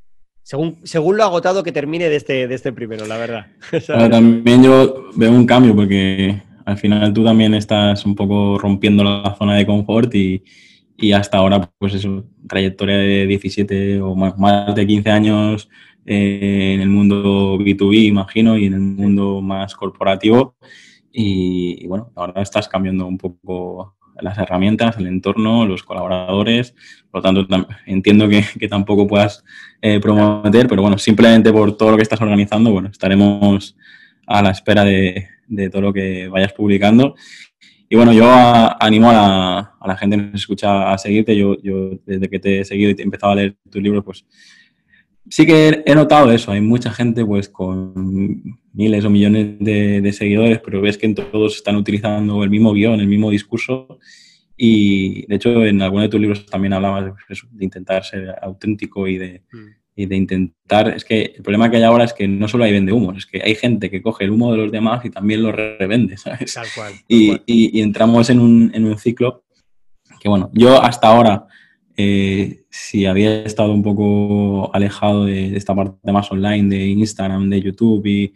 según, 0.49 0.79
según 0.85 1.19
lo 1.19 1.25
agotado 1.25 1.62
que 1.62 1.73
termine 1.73 2.09
de 2.09 2.16
este, 2.16 2.49
de 2.49 2.55
este 2.55 2.73
primero, 2.73 3.07
la 3.07 3.19
verdad. 3.19 3.49
también 4.11 4.62
yo 4.62 5.11
veo 5.15 5.31
un 5.31 5.45
cambio 5.45 5.77
porque 5.77 6.41
al 6.65 6.79
final 6.79 7.12
tú 7.12 7.23
también 7.23 7.53
estás 7.53 8.07
un 8.07 8.15
poco 8.15 8.57
rompiendo 8.57 9.05
la 9.05 9.37
zona 9.39 9.57
de 9.57 9.66
confort 9.66 10.15
y, 10.15 10.43
hasta 11.12 11.37
ahora, 11.37 11.70
pues 11.77 11.93
es 11.93 12.07
una 12.07 12.25
trayectoria 12.49 12.97
de 12.97 13.27
17 13.27 14.01
o 14.01 14.15
más, 14.15 14.75
de 14.75 14.87
15 14.87 15.11
años 15.11 15.69
eh, 16.07 16.73
en 16.77 16.81
el 16.81 16.89
mundo 16.89 17.59
B2B, 17.59 18.07
imagino, 18.07 18.57
y 18.57 18.65
en 18.65 18.73
el 18.73 18.81
mundo 18.81 19.43
más 19.43 19.75
corporativo. 19.75 20.57
Y, 21.12 21.85
y, 21.85 21.87
bueno, 21.89 22.11
ahora 22.15 22.41
estás 22.41 22.69
cambiando 22.69 23.07
un 23.07 23.19
poco 23.19 23.98
las 24.20 24.39
herramientas, 24.39 24.97
el 24.99 25.07
entorno, 25.07 25.66
los 25.66 25.82
colaboradores. 25.82 26.74
Por 27.11 27.20
lo 27.20 27.23
tanto, 27.23 27.66
entiendo 27.86 28.28
que, 28.28 28.69
tampoco 28.69 29.07
puedas 29.07 29.45
eh, 29.81 30.01
promover, 30.01 30.69
pero 30.69 30.82
bueno, 30.82 30.99
simplemente 30.99 31.53
por 31.53 31.77
todo 31.77 31.93
lo 31.93 31.97
que 31.97 32.03
estás 32.03 32.20
organizando, 32.20 32.70
bueno, 32.70 32.89
estaremos 32.89 33.77
a 34.27 34.43
la 34.43 34.51
espera 34.51 34.85
de, 34.85 35.28
todo 35.70 35.82
lo 35.82 35.93
que 35.93 36.28
vayas 36.28 36.53
publicando. 36.53 37.15
Y 37.89 37.97
bueno, 37.97 38.12
yo 38.12 38.28
animo 38.81 39.11
a 39.11 39.74
la, 39.85 39.97
gente 39.97 40.16
que 40.16 40.23
nos 40.24 40.40
escucha 40.43 40.93
a 40.93 40.99
seguirte. 40.99 41.35
Yo, 41.35 41.57
yo 41.62 41.99
desde 42.05 42.28
que 42.28 42.39
te 42.39 42.61
he 42.61 42.65
seguido 42.65 42.90
y 42.90 42.95
te 42.95 43.03
he 43.03 43.05
empezado 43.05 43.32
a 43.32 43.36
leer 43.36 43.57
tus 43.70 43.82
libros, 43.82 44.05
pues 44.05 44.27
sí 45.30 45.46
que 45.46 45.82
he 45.84 45.94
notado 45.94 46.30
eso. 46.32 46.52
Hay 46.52 46.60
mucha 46.60 46.90
gente 46.90 47.24
pues 47.24 47.48
con 47.48 48.42
miles 48.72 49.05
o 49.05 49.10
millones 49.10 49.59
de, 49.59 50.12
seguidores, 50.12 50.60
pero 50.64 50.80
ves 50.80 50.98
que 50.98 51.09
todos 51.14 51.56
están 51.56 51.76
utilizando 51.76 52.42
el 52.44 52.50
mismo 52.50 52.72
guion, 52.72 53.00
el 53.00 53.09
mismo 53.09 53.30
discurso. 53.30 53.98
Y 54.56 55.26
de 55.26 55.36
hecho, 55.36 55.64
en 55.64 55.82
alguno 55.82 56.02
de 56.02 56.09
tus 56.09 56.20
libros 56.20 56.46
también 56.46 56.72
hablabas 56.72 57.06
de, 57.06 57.64
intentar 57.64 58.05
ser 58.05 58.34
auténtico 58.40 59.06
y 59.06 59.18
de, 59.18 59.42
y 59.98 60.06
de 60.06 60.14
intentar, 60.14 60.90
es 60.90 61.05
que 61.05 61.32
el 61.36 61.42
problema 61.42 61.68
que 61.68 61.78
hay 61.78 61.82
ahora 61.82 62.05
es 62.05 62.12
que 62.12 62.28
no 62.28 62.46
solo 62.46 62.62
hay 62.62 62.70
vende 62.70 62.92
humos, 62.92 63.16
es 63.16 63.26
que 63.26 63.42
hay 63.42 63.56
gente 63.56 63.90
que 63.90 64.00
coge 64.00 64.22
el 64.22 64.30
humo 64.30 64.52
de 64.52 64.59
los 64.59 64.70
demás 64.70 65.05
y 65.05 65.10
también 65.10 65.42
lo 65.42 65.50
revende, 65.50 66.16
¿sabes? 66.16 66.55
Tal 66.55 66.68
cual. 66.72 66.92
y, 67.09 67.80
entramos 67.80 68.30
en 68.30 68.38
un, 68.38 68.70
en 68.72 68.84
un, 68.84 68.96
ciclo 68.96 69.42
que, 70.20 70.28
bueno, 70.28 70.52
yo 70.55 70.80
hasta 70.80 71.09
ahora, 71.09 71.48
eh, 72.01 72.62
si 72.70 73.07
había 73.07 73.43
estado 73.43 73.73
un 73.73 73.83
poco 73.83 74.73
alejado 74.73 75.25
de, 75.25 75.57
esta 75.57 75.75
parte 75.75 76.12
más 76.12 76.31
online, 76.31 76.69
de 76.69 76.87
Instagram, 76.87 77.51
de 77.51 77.61
YouTube 77.61 78.07
y, 78.07 78.33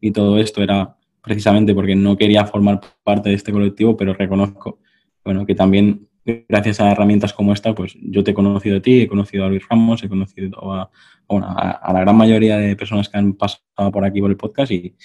y 0.00 0.10
todo 0.10 0.38
esto, 0.38 0.62
era 0.62 0.96
precisamente 1.22 1.74
porque 1.74 1.94
no 1.94 2.16
quería 2.16 2.46
formar 2.46 2.80
parte 3.02 3.28
de 3.28 3.34
este 3.34 3.52
colectivo, 3.52 3.94
pero 3.94 4.14
reconozco, 4.14 4.78
bueno, 5.22 5.44
que 5.44 5.54
también 5.54 6.08
gracias 6.48 6.80
a 6.80 6.90
herramientas 6.90 7.34
como 7.34 7.52
esta, 7.52 7.74
pues 7.74 7.94
yo 8.00 8.24
te 8.24 8.30
he 8.30 8.34
conocido 8.34 8.78
a 8.78 8.80
ti, 8.80 9.02
he 9.02 9.08
conocido 9.08 9.44
a 9.44 9.48
Luis 9.48 9.64
Ramos, 9.68 10.02
he 10.02 10.08
conocido 10.08 10.72
a, 10.72 10.90
la 11.28 12.00
gran 12.00 12.16
mayoría 12.16 12.56
de 12.56 12.74
personas 12.74 13.10
que 13.10 13.18
han 13.18 13.34
pasado 13.34 13.92
por 13.92 14.04
aquí 14.04 14.22
por 14.22 14.30
el 14.30 14.38
podcast 14.38 14.72
y, 14.72 14.96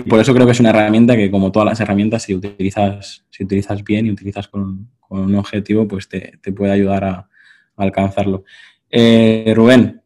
por 0.00 0.20
eso 0.20 0.34
creo 0.34 0.46
que 0.46 0.52
es 0.52 0.60
una 0.60 0.70
herramienta 0.70 1.16
que, 1.16 1.30
como 1.30 1.52
todas 1.52 1.66
las 1.66 1.80
herramientas, 1.80 2.22
si 2.22 2.34
utilizas, 2.34 3.24
si 3.30 3.44
utilizas 3.44 3.82
bien 3.84 4.06
y 4.06 4.10
utilizas 4.10 4.48
con, 4.48 4.88
un 5.08 5.34
objetivo, 5.36 5.86
pues 5.86 6.08
te, 6.08 6.38
puede 6.52 6.72
ayudar 6.72 7.04
a, 7.04 7.28
alcanzarlo. 7.76 8.44
Eh, 8.90 9.52
Rubén, 9.54 10.00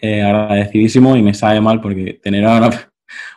eh, 0.00 0.22
agradecidísimo 0.22 1.16
y 1.16 1.22
me 1.22 1.34
sabe 1.34 1.60
mal 1.60 1.80
porque 1.80 2.20
tener 2.22 2.44
una, 2.44 2.70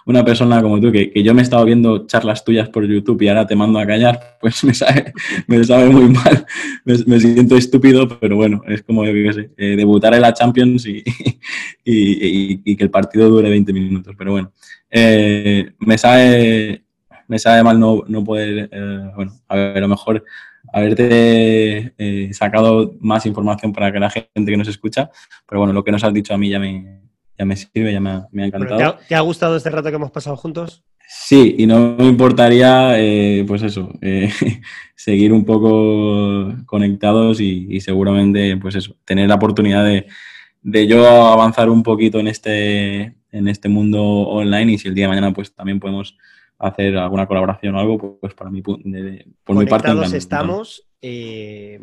una 0.10 0.26
persona 0.26 0.60
como 0.62 0.82
tú, 0.82 0.92
que, 0.92 1.12
yo 1.24 1.36
me 1.36 1.42
he 1.42 1.44
estado 1.44 1.64
viendo 1.66 2.08
charlas 2.08 2.44
tuyas 2.44 2.68
por 2.70 2.84
YouTube 2.84 3.22
y 3.22 3.28
ahora 3.28 3.46
te 3.46 3.56
mando 3.56 3.78
a 3.78 3.86
callar, 3.86 4.38
pues 4.42 4.64
me 4.64 4.74
sabe, 4.74 5.14
me 5.48 5.64
sabe 5.64 5.90
muy 5.90 6.10
mal, 6.10 6.46
me, 6.84 7.20
siento 7.20 7.56
estúpido, 7.56 8.08
pero 8.20 8.36
bueno, 8.36 8.64
es 8.68 8.82
como, 8.82 9.06
eh, 9.06 9.76
debutar 9.76 10.16
en 10.16 10.22
la 10.22 10.34
Champions 10.34 10.88
y, 10.88 11.04
y, 11.86 12.76
que 12.76 12.84
el 12.84 12.90
partido 12.90 13.30
dure 13.30 13.50
20 13.50 13.72
minutos, 13.72 14.16
pero 14.18 14.32
bueno, 14.32 14.52
eh, 14.90 15.72
me 15.80 15.98
sabe... 15.98 16.84
Me 17.28 17.38
sabe 17.38 17.62
mal 17.62 17.80
no, 17.80 18.06
no 18.08 18.24
poder, 18.24 18.70
eh, 18.72 19.12
bueno, 19.16 19.34
a 19.48 19.56
ver, 19.56 19.78
a 19.78 19.82
lo 19.82 19.88
mejor 19.88 20.26
haberte 20.74 21.94
sacado 22.34 22.96
más 23.02 23.28
información 23.28 23.72
para 23.72 23.92
que 23.92 24.00
la 24.00 24.10
gente 24.10 24.52
que 24.52 24.58
nos 24.58 24.68
escucha, 24.68 25.12
pero 25.48 25.60
bueno, 25.60 25.72
lo 25.72 25.84
que 25.84 25.92
nos 25.92 26.04
has 26.04 26.12
dicho 26.12 26.34
a 26.34 26.40
mí 26.40 26.50
ya 26.50 26.58
me, 26.58 27.09
ya 27.40 27.46
me 27.46 27.56
sirve, 27.56 27.94
ya 27.94 28.02
me 28.02 28.12
ha, 28.12 28.46
encantado. 28.46 28.98
¿te, 29.08 29.16
ha, 29.16 29.22
gustado 29.22 29.56
este 29.56 29.70
rato 29.70 29.90
que 29.90 29.96
hemos 29.96 30.12
pasado 30.12 30.36
juntos? 30.36 30.84
Sí, 31.08 31.56
y 31.58 31.66
no 31.66 31.96
me 31.98 32.06
importaría, 32.06 33.00
eh, 33.00 33.46
pues 33.48 33.64
eso, 33.64 33.92
eh, 34.02 34.30
seguir 34.96 35.32
un 35.32 35.46
poco 35.46 36.54
conectados 36.66 37.40
y, 37.40 37.80
seguramente, 37.80 38.58
pues 38.58 38.76
eso, 38.76 38.98
tener 39.06 39.30
la 39.30 39.36
oportunidad 39.36 39.86
de, 39.86 40.06
yo 40.88 41.08
avanzar 41.08 41.70
un 41.70 41.82
poquito 41.82 42.20
en 42.20 42.28
este, 42.28 43.16
en 43.32 43.48
este 43.48 43.70
mundo 43.70 44.04
online 44.04 44.74
y 44.74 44.78
si 44.78 44.90
el 44.90 44.96
día 44.96 45.06
de 45.06 45.10
mañana 45.10 45.34
pues 45.34 45.56
también 45.56 45.80
podemos 45.80 46.18
hacer 46.58 46.98
alguna 46.98 47.26
colaboración 47.26 47.74
o 47.76 47.80
algo, 47.80 48.20
pues 48.20 48.34
para 48.34 48.52
mí, 48.52 48.62
por 48.62 48.84
mi 48.84 49.66
parte. 49.66 50.18
estamos. 50.18 50.86
Eh, 51.02 51.80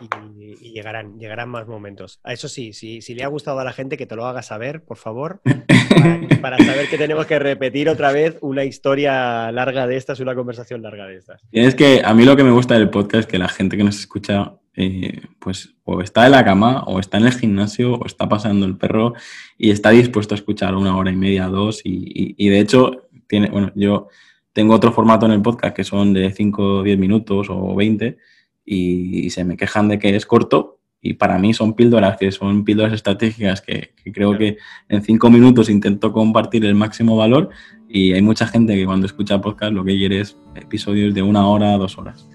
y, 0.00 0.72
llegarán, 0.72 1.18
llegarán 1.18 1.48
más 1.48 1.66
momentos. 1.66 2.20
A 2.22 2.32
eso 2.32 2.48
sí, 2.48 2.72
si, 2.72 3.00
si, 3.00 3.14
le 3.14 3.24
ha 3.24 3.28
gustado 3.28 3.60
a 3.60 3.64
la 3.64 3.72
gente, 3.72 3.96
que 3.96 4.06
te 4.06 4.16
lo 4.16 4.26
haga 4.26 4.42
saber, 4.42 4.84
por 4.84 4.96
favor, 4.96 5.40
para, 6.42 6.58
saber 6.58 6.88
que 6.88 6.98
tenemos 6.98 7.26
que 7.26 7.38
repetir 7.38 7.88
otra 7.88 8.12
vez 8.12 8.36
una 8.40 8.64
historia 8.64 9.50
larga 9.52 9.86
de 9.86 9.96
estas, 9.96 10.20
una 10.20 10.34
conversación 10.34 10.82
larga 10.82 11.06
de 11.06 11.16
estas. 11.16 11.40
Y 11.50 11.60
es 11.60 11.74
que 11.74 12.02
a 12.04 12.14
mí 12.14 12.24
lo 12.24 12.36
que 12.36 12.44
me 12.44 12.50
gusta 12.50 12.74
del 12.74 12.90
podcast 12.90 13.20
es 13.20 13.26
que 13.26 13.38
la 13.38 13.48
gente 13.48 13.76
que 13.76 13.84
nos 13.84 13.98
escucha, 13.98 14.54
eh, 14.74 15.22
pues 15.38 15.74
o 15.84 16.00
está 16.00 16.26
en 16.26 16.32
la 16.32 16.44
cama, 16.44 16.84
o 16.84 17.00
está 17.00 17.18
en 17.18 17.26
el 17.26 17.32
gimnasio, 17.32 17.94
o 17.94 18.06
está 18.06 18.28
pasando 18.28 18.66
el 18.66 18.76
perro 18.76 19.14
y 19.56 19.70
está 19.70 19.90
dispuesto 19.90 20.34
a 20.34 20.38
escuchar 20.38 20.74
una 20.74 20.96
hora 20.96 21.10
y 21.10 21.16
media, 21.16 21.46
dos, 21.46 21.80
y, 21.84 22.34
y 22.36 22.48
de 22.48 22.60
hecho, 22.60 23.08
tiene, 23.26 23.50
bueno, 23.50 23.72
yo 23.74 24.08
tengo 24.52 24.74
otro 24.74 24.92
formato 24.92 25.26
en 25.26 25.32
el 25.32 25.42
podcast 25.42 25.76
que 25.76 25.84
son 25.84 26.12
de 26.12 26.32
5 26.32 26.62
o 26.62 26.82
10 26.82 26.98
minutos 26.98 27.48
o 27.50 27.74
20 27.74 28.16
y, 28.66 29.30
se 29.30 29.44
me 29.44 29.56
quejan 29.56 29.88
de 29.88 29.98
que 29.98 30.16
es 30.16 30.26
corto 30.26 30.80
y 31.00 31.14
para 31.14 31.38
mí 31.38 31.54
son 31.54 31.74
píldoras 31.74 32.16
que 32.16 32.32
son 32.32 32.64
píldoras 32.64 32.92
estratégicas 32.92 33.60
que, 33.60 33.92
creo 34.12 34.36
que 34.36 34.56
en 34.88 35.02
cinco 35.02 35.30
minutos 35.30 35.70
intento 35.70 36.12
compartir 36.12 36.64
el 36.64 36.74
máximo 36.74 37.16
valor 37.16 37.50
y 37.88 38.12
hay 38.12 38.22
mucha 38.22 38.46
gente 38.48 38.74
que 38.74 38.84
cuando 38.84 39.06
escucha 39.06 39.40
podcast 39.40 39.72
lo 39.72 39.84
que 39.84 39.96
quiere 39.96 40.20
es 40.20 40.36
episodios 40.56 41.14
de 41.14 41.22
una 41.22 41.46
hora, 41.46 41.76
dos 41.76 41.96
horas. 41.96 42.28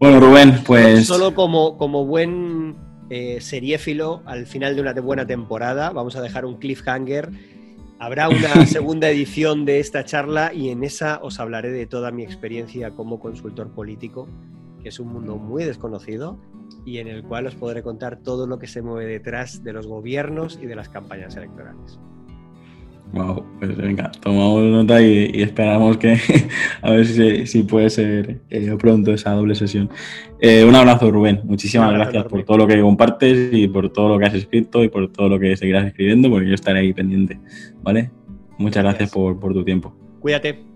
Bueno, 0.00 0.20
Rubén, 0.20 0.62
pues... 0.66 1.06
Solo 1.06 1.34
como, 1.34 1.78
como 1.78 2.04
buen 2.04 2.74
eh, 3.08 3.38
seriéfilo, 3.40 4.22
al 4.26 4.46
final 4.46 4.74
de 4.74 4.82
una 4.82 4.92
buena 4.94 5.26
temporada, 5.26 5.90
vamos 5.90 6.16
a 6.16 6.20
dejar 6.20 6.44
un 6.44 6.56
cliffhanger. 6.56 7.30
Habrá 8.00 8.28
una 8.28 8.66
segunda 8.66 9.08
edición 9.08 9.64
de 9.64 9.78
esta 9.78 10.04
charla 10.04 10.52
y 10.52 10.70
en 10.70 10.82
esa 10.82 11.20
os 11.22 11.38
hablaré 11.38 11.70
de 11.70 11.86
toda 11.86 12.10
mi 12.10 12.24
experiencia 12.24 12.90
como 12.90 13.20
consultor 13.20 13.70
político 13.70 14.28
que 14.86 14.90
es 14.90 15.00
un 15.00 15.08
mundo 15.08 15.36
muy 15.36 15.64
desconocido 15.64 16.38
y 16.84 16.98
en 16.98 17.08
el 17.08 17.24
cual 17.24 17.48
os 17.48 17.56
podré 17.56 17.82
contar 17.82 18.20
todo 18.22 18.46
lo 18.46 18.60
que 18.60 18.68
se 18.68 18.82
mueve 18.82 19.10
detrás 19.10 19.64
de 19.64 19.72
los 19.72 19.88
gobiernos 19.88 20.60
y 20.62 20.66
de 20.66 20.76
las 20.76 20.88
campañas 20.88 21.34
electorales. 21.34 21.98
Wow, 23.12 23.44
pues 23.58 23.76
venga, 23.76 24.12
tomamos 24.20 24.62
nota 24.62 25.02
y, 25.02 25.42
esperamos 25.42 25.96
que 25.96 26.16
a 26.82 26.92
ver 26.92 27.04
si, 27.04 27.62
puede 27.64 27.90
ser 27.90 28.42
eh, 28.48 28.76
pronto 28.78 29.12
esa 29.12 29.32
doble 29.32 29.56
sesión. 29.56 29.90
Eh, 30.40 30.64
un 30.64 30.76
abrazo, 30.76 31.10
Rubén. 31.10 31.40
Muchísimas 31.42 31.92
gracias 31.92 32.24
por 32.26 32.44
todo 32.44 32.58
lo 32.58 32.68
que 32.68 32.80
compartes 32.80 33.52
y 33.52 33.66
por 33.66 33.92
todo 33.92 34.10
lo 34.10 34.20
que 34.20 34.26
has 34.26 34.34
escrito 34.34 34.84
y 34.84 34.88
por 34.88 35.10
todo 35.10 35.28
lo 35.28 35.40
que 35.40 35.56
seguirás 35.56 35.84
escribiendo, 35.84 36.30
porque 36.30 36.46
yo 36.46 36.54
estaré 36.54 36.78
ahí 36.78 36.92
pendiente. 36.92 37.40
¿Vale? 37.82 38.12
Muchas 38.56 38.84
gracias, 38.84 39.10
por, 39.10 39.40
por 39.40 39.52
tu 39.52 39.64
tiempo. 39.64 39.92
Cuídate. 40.20 40.75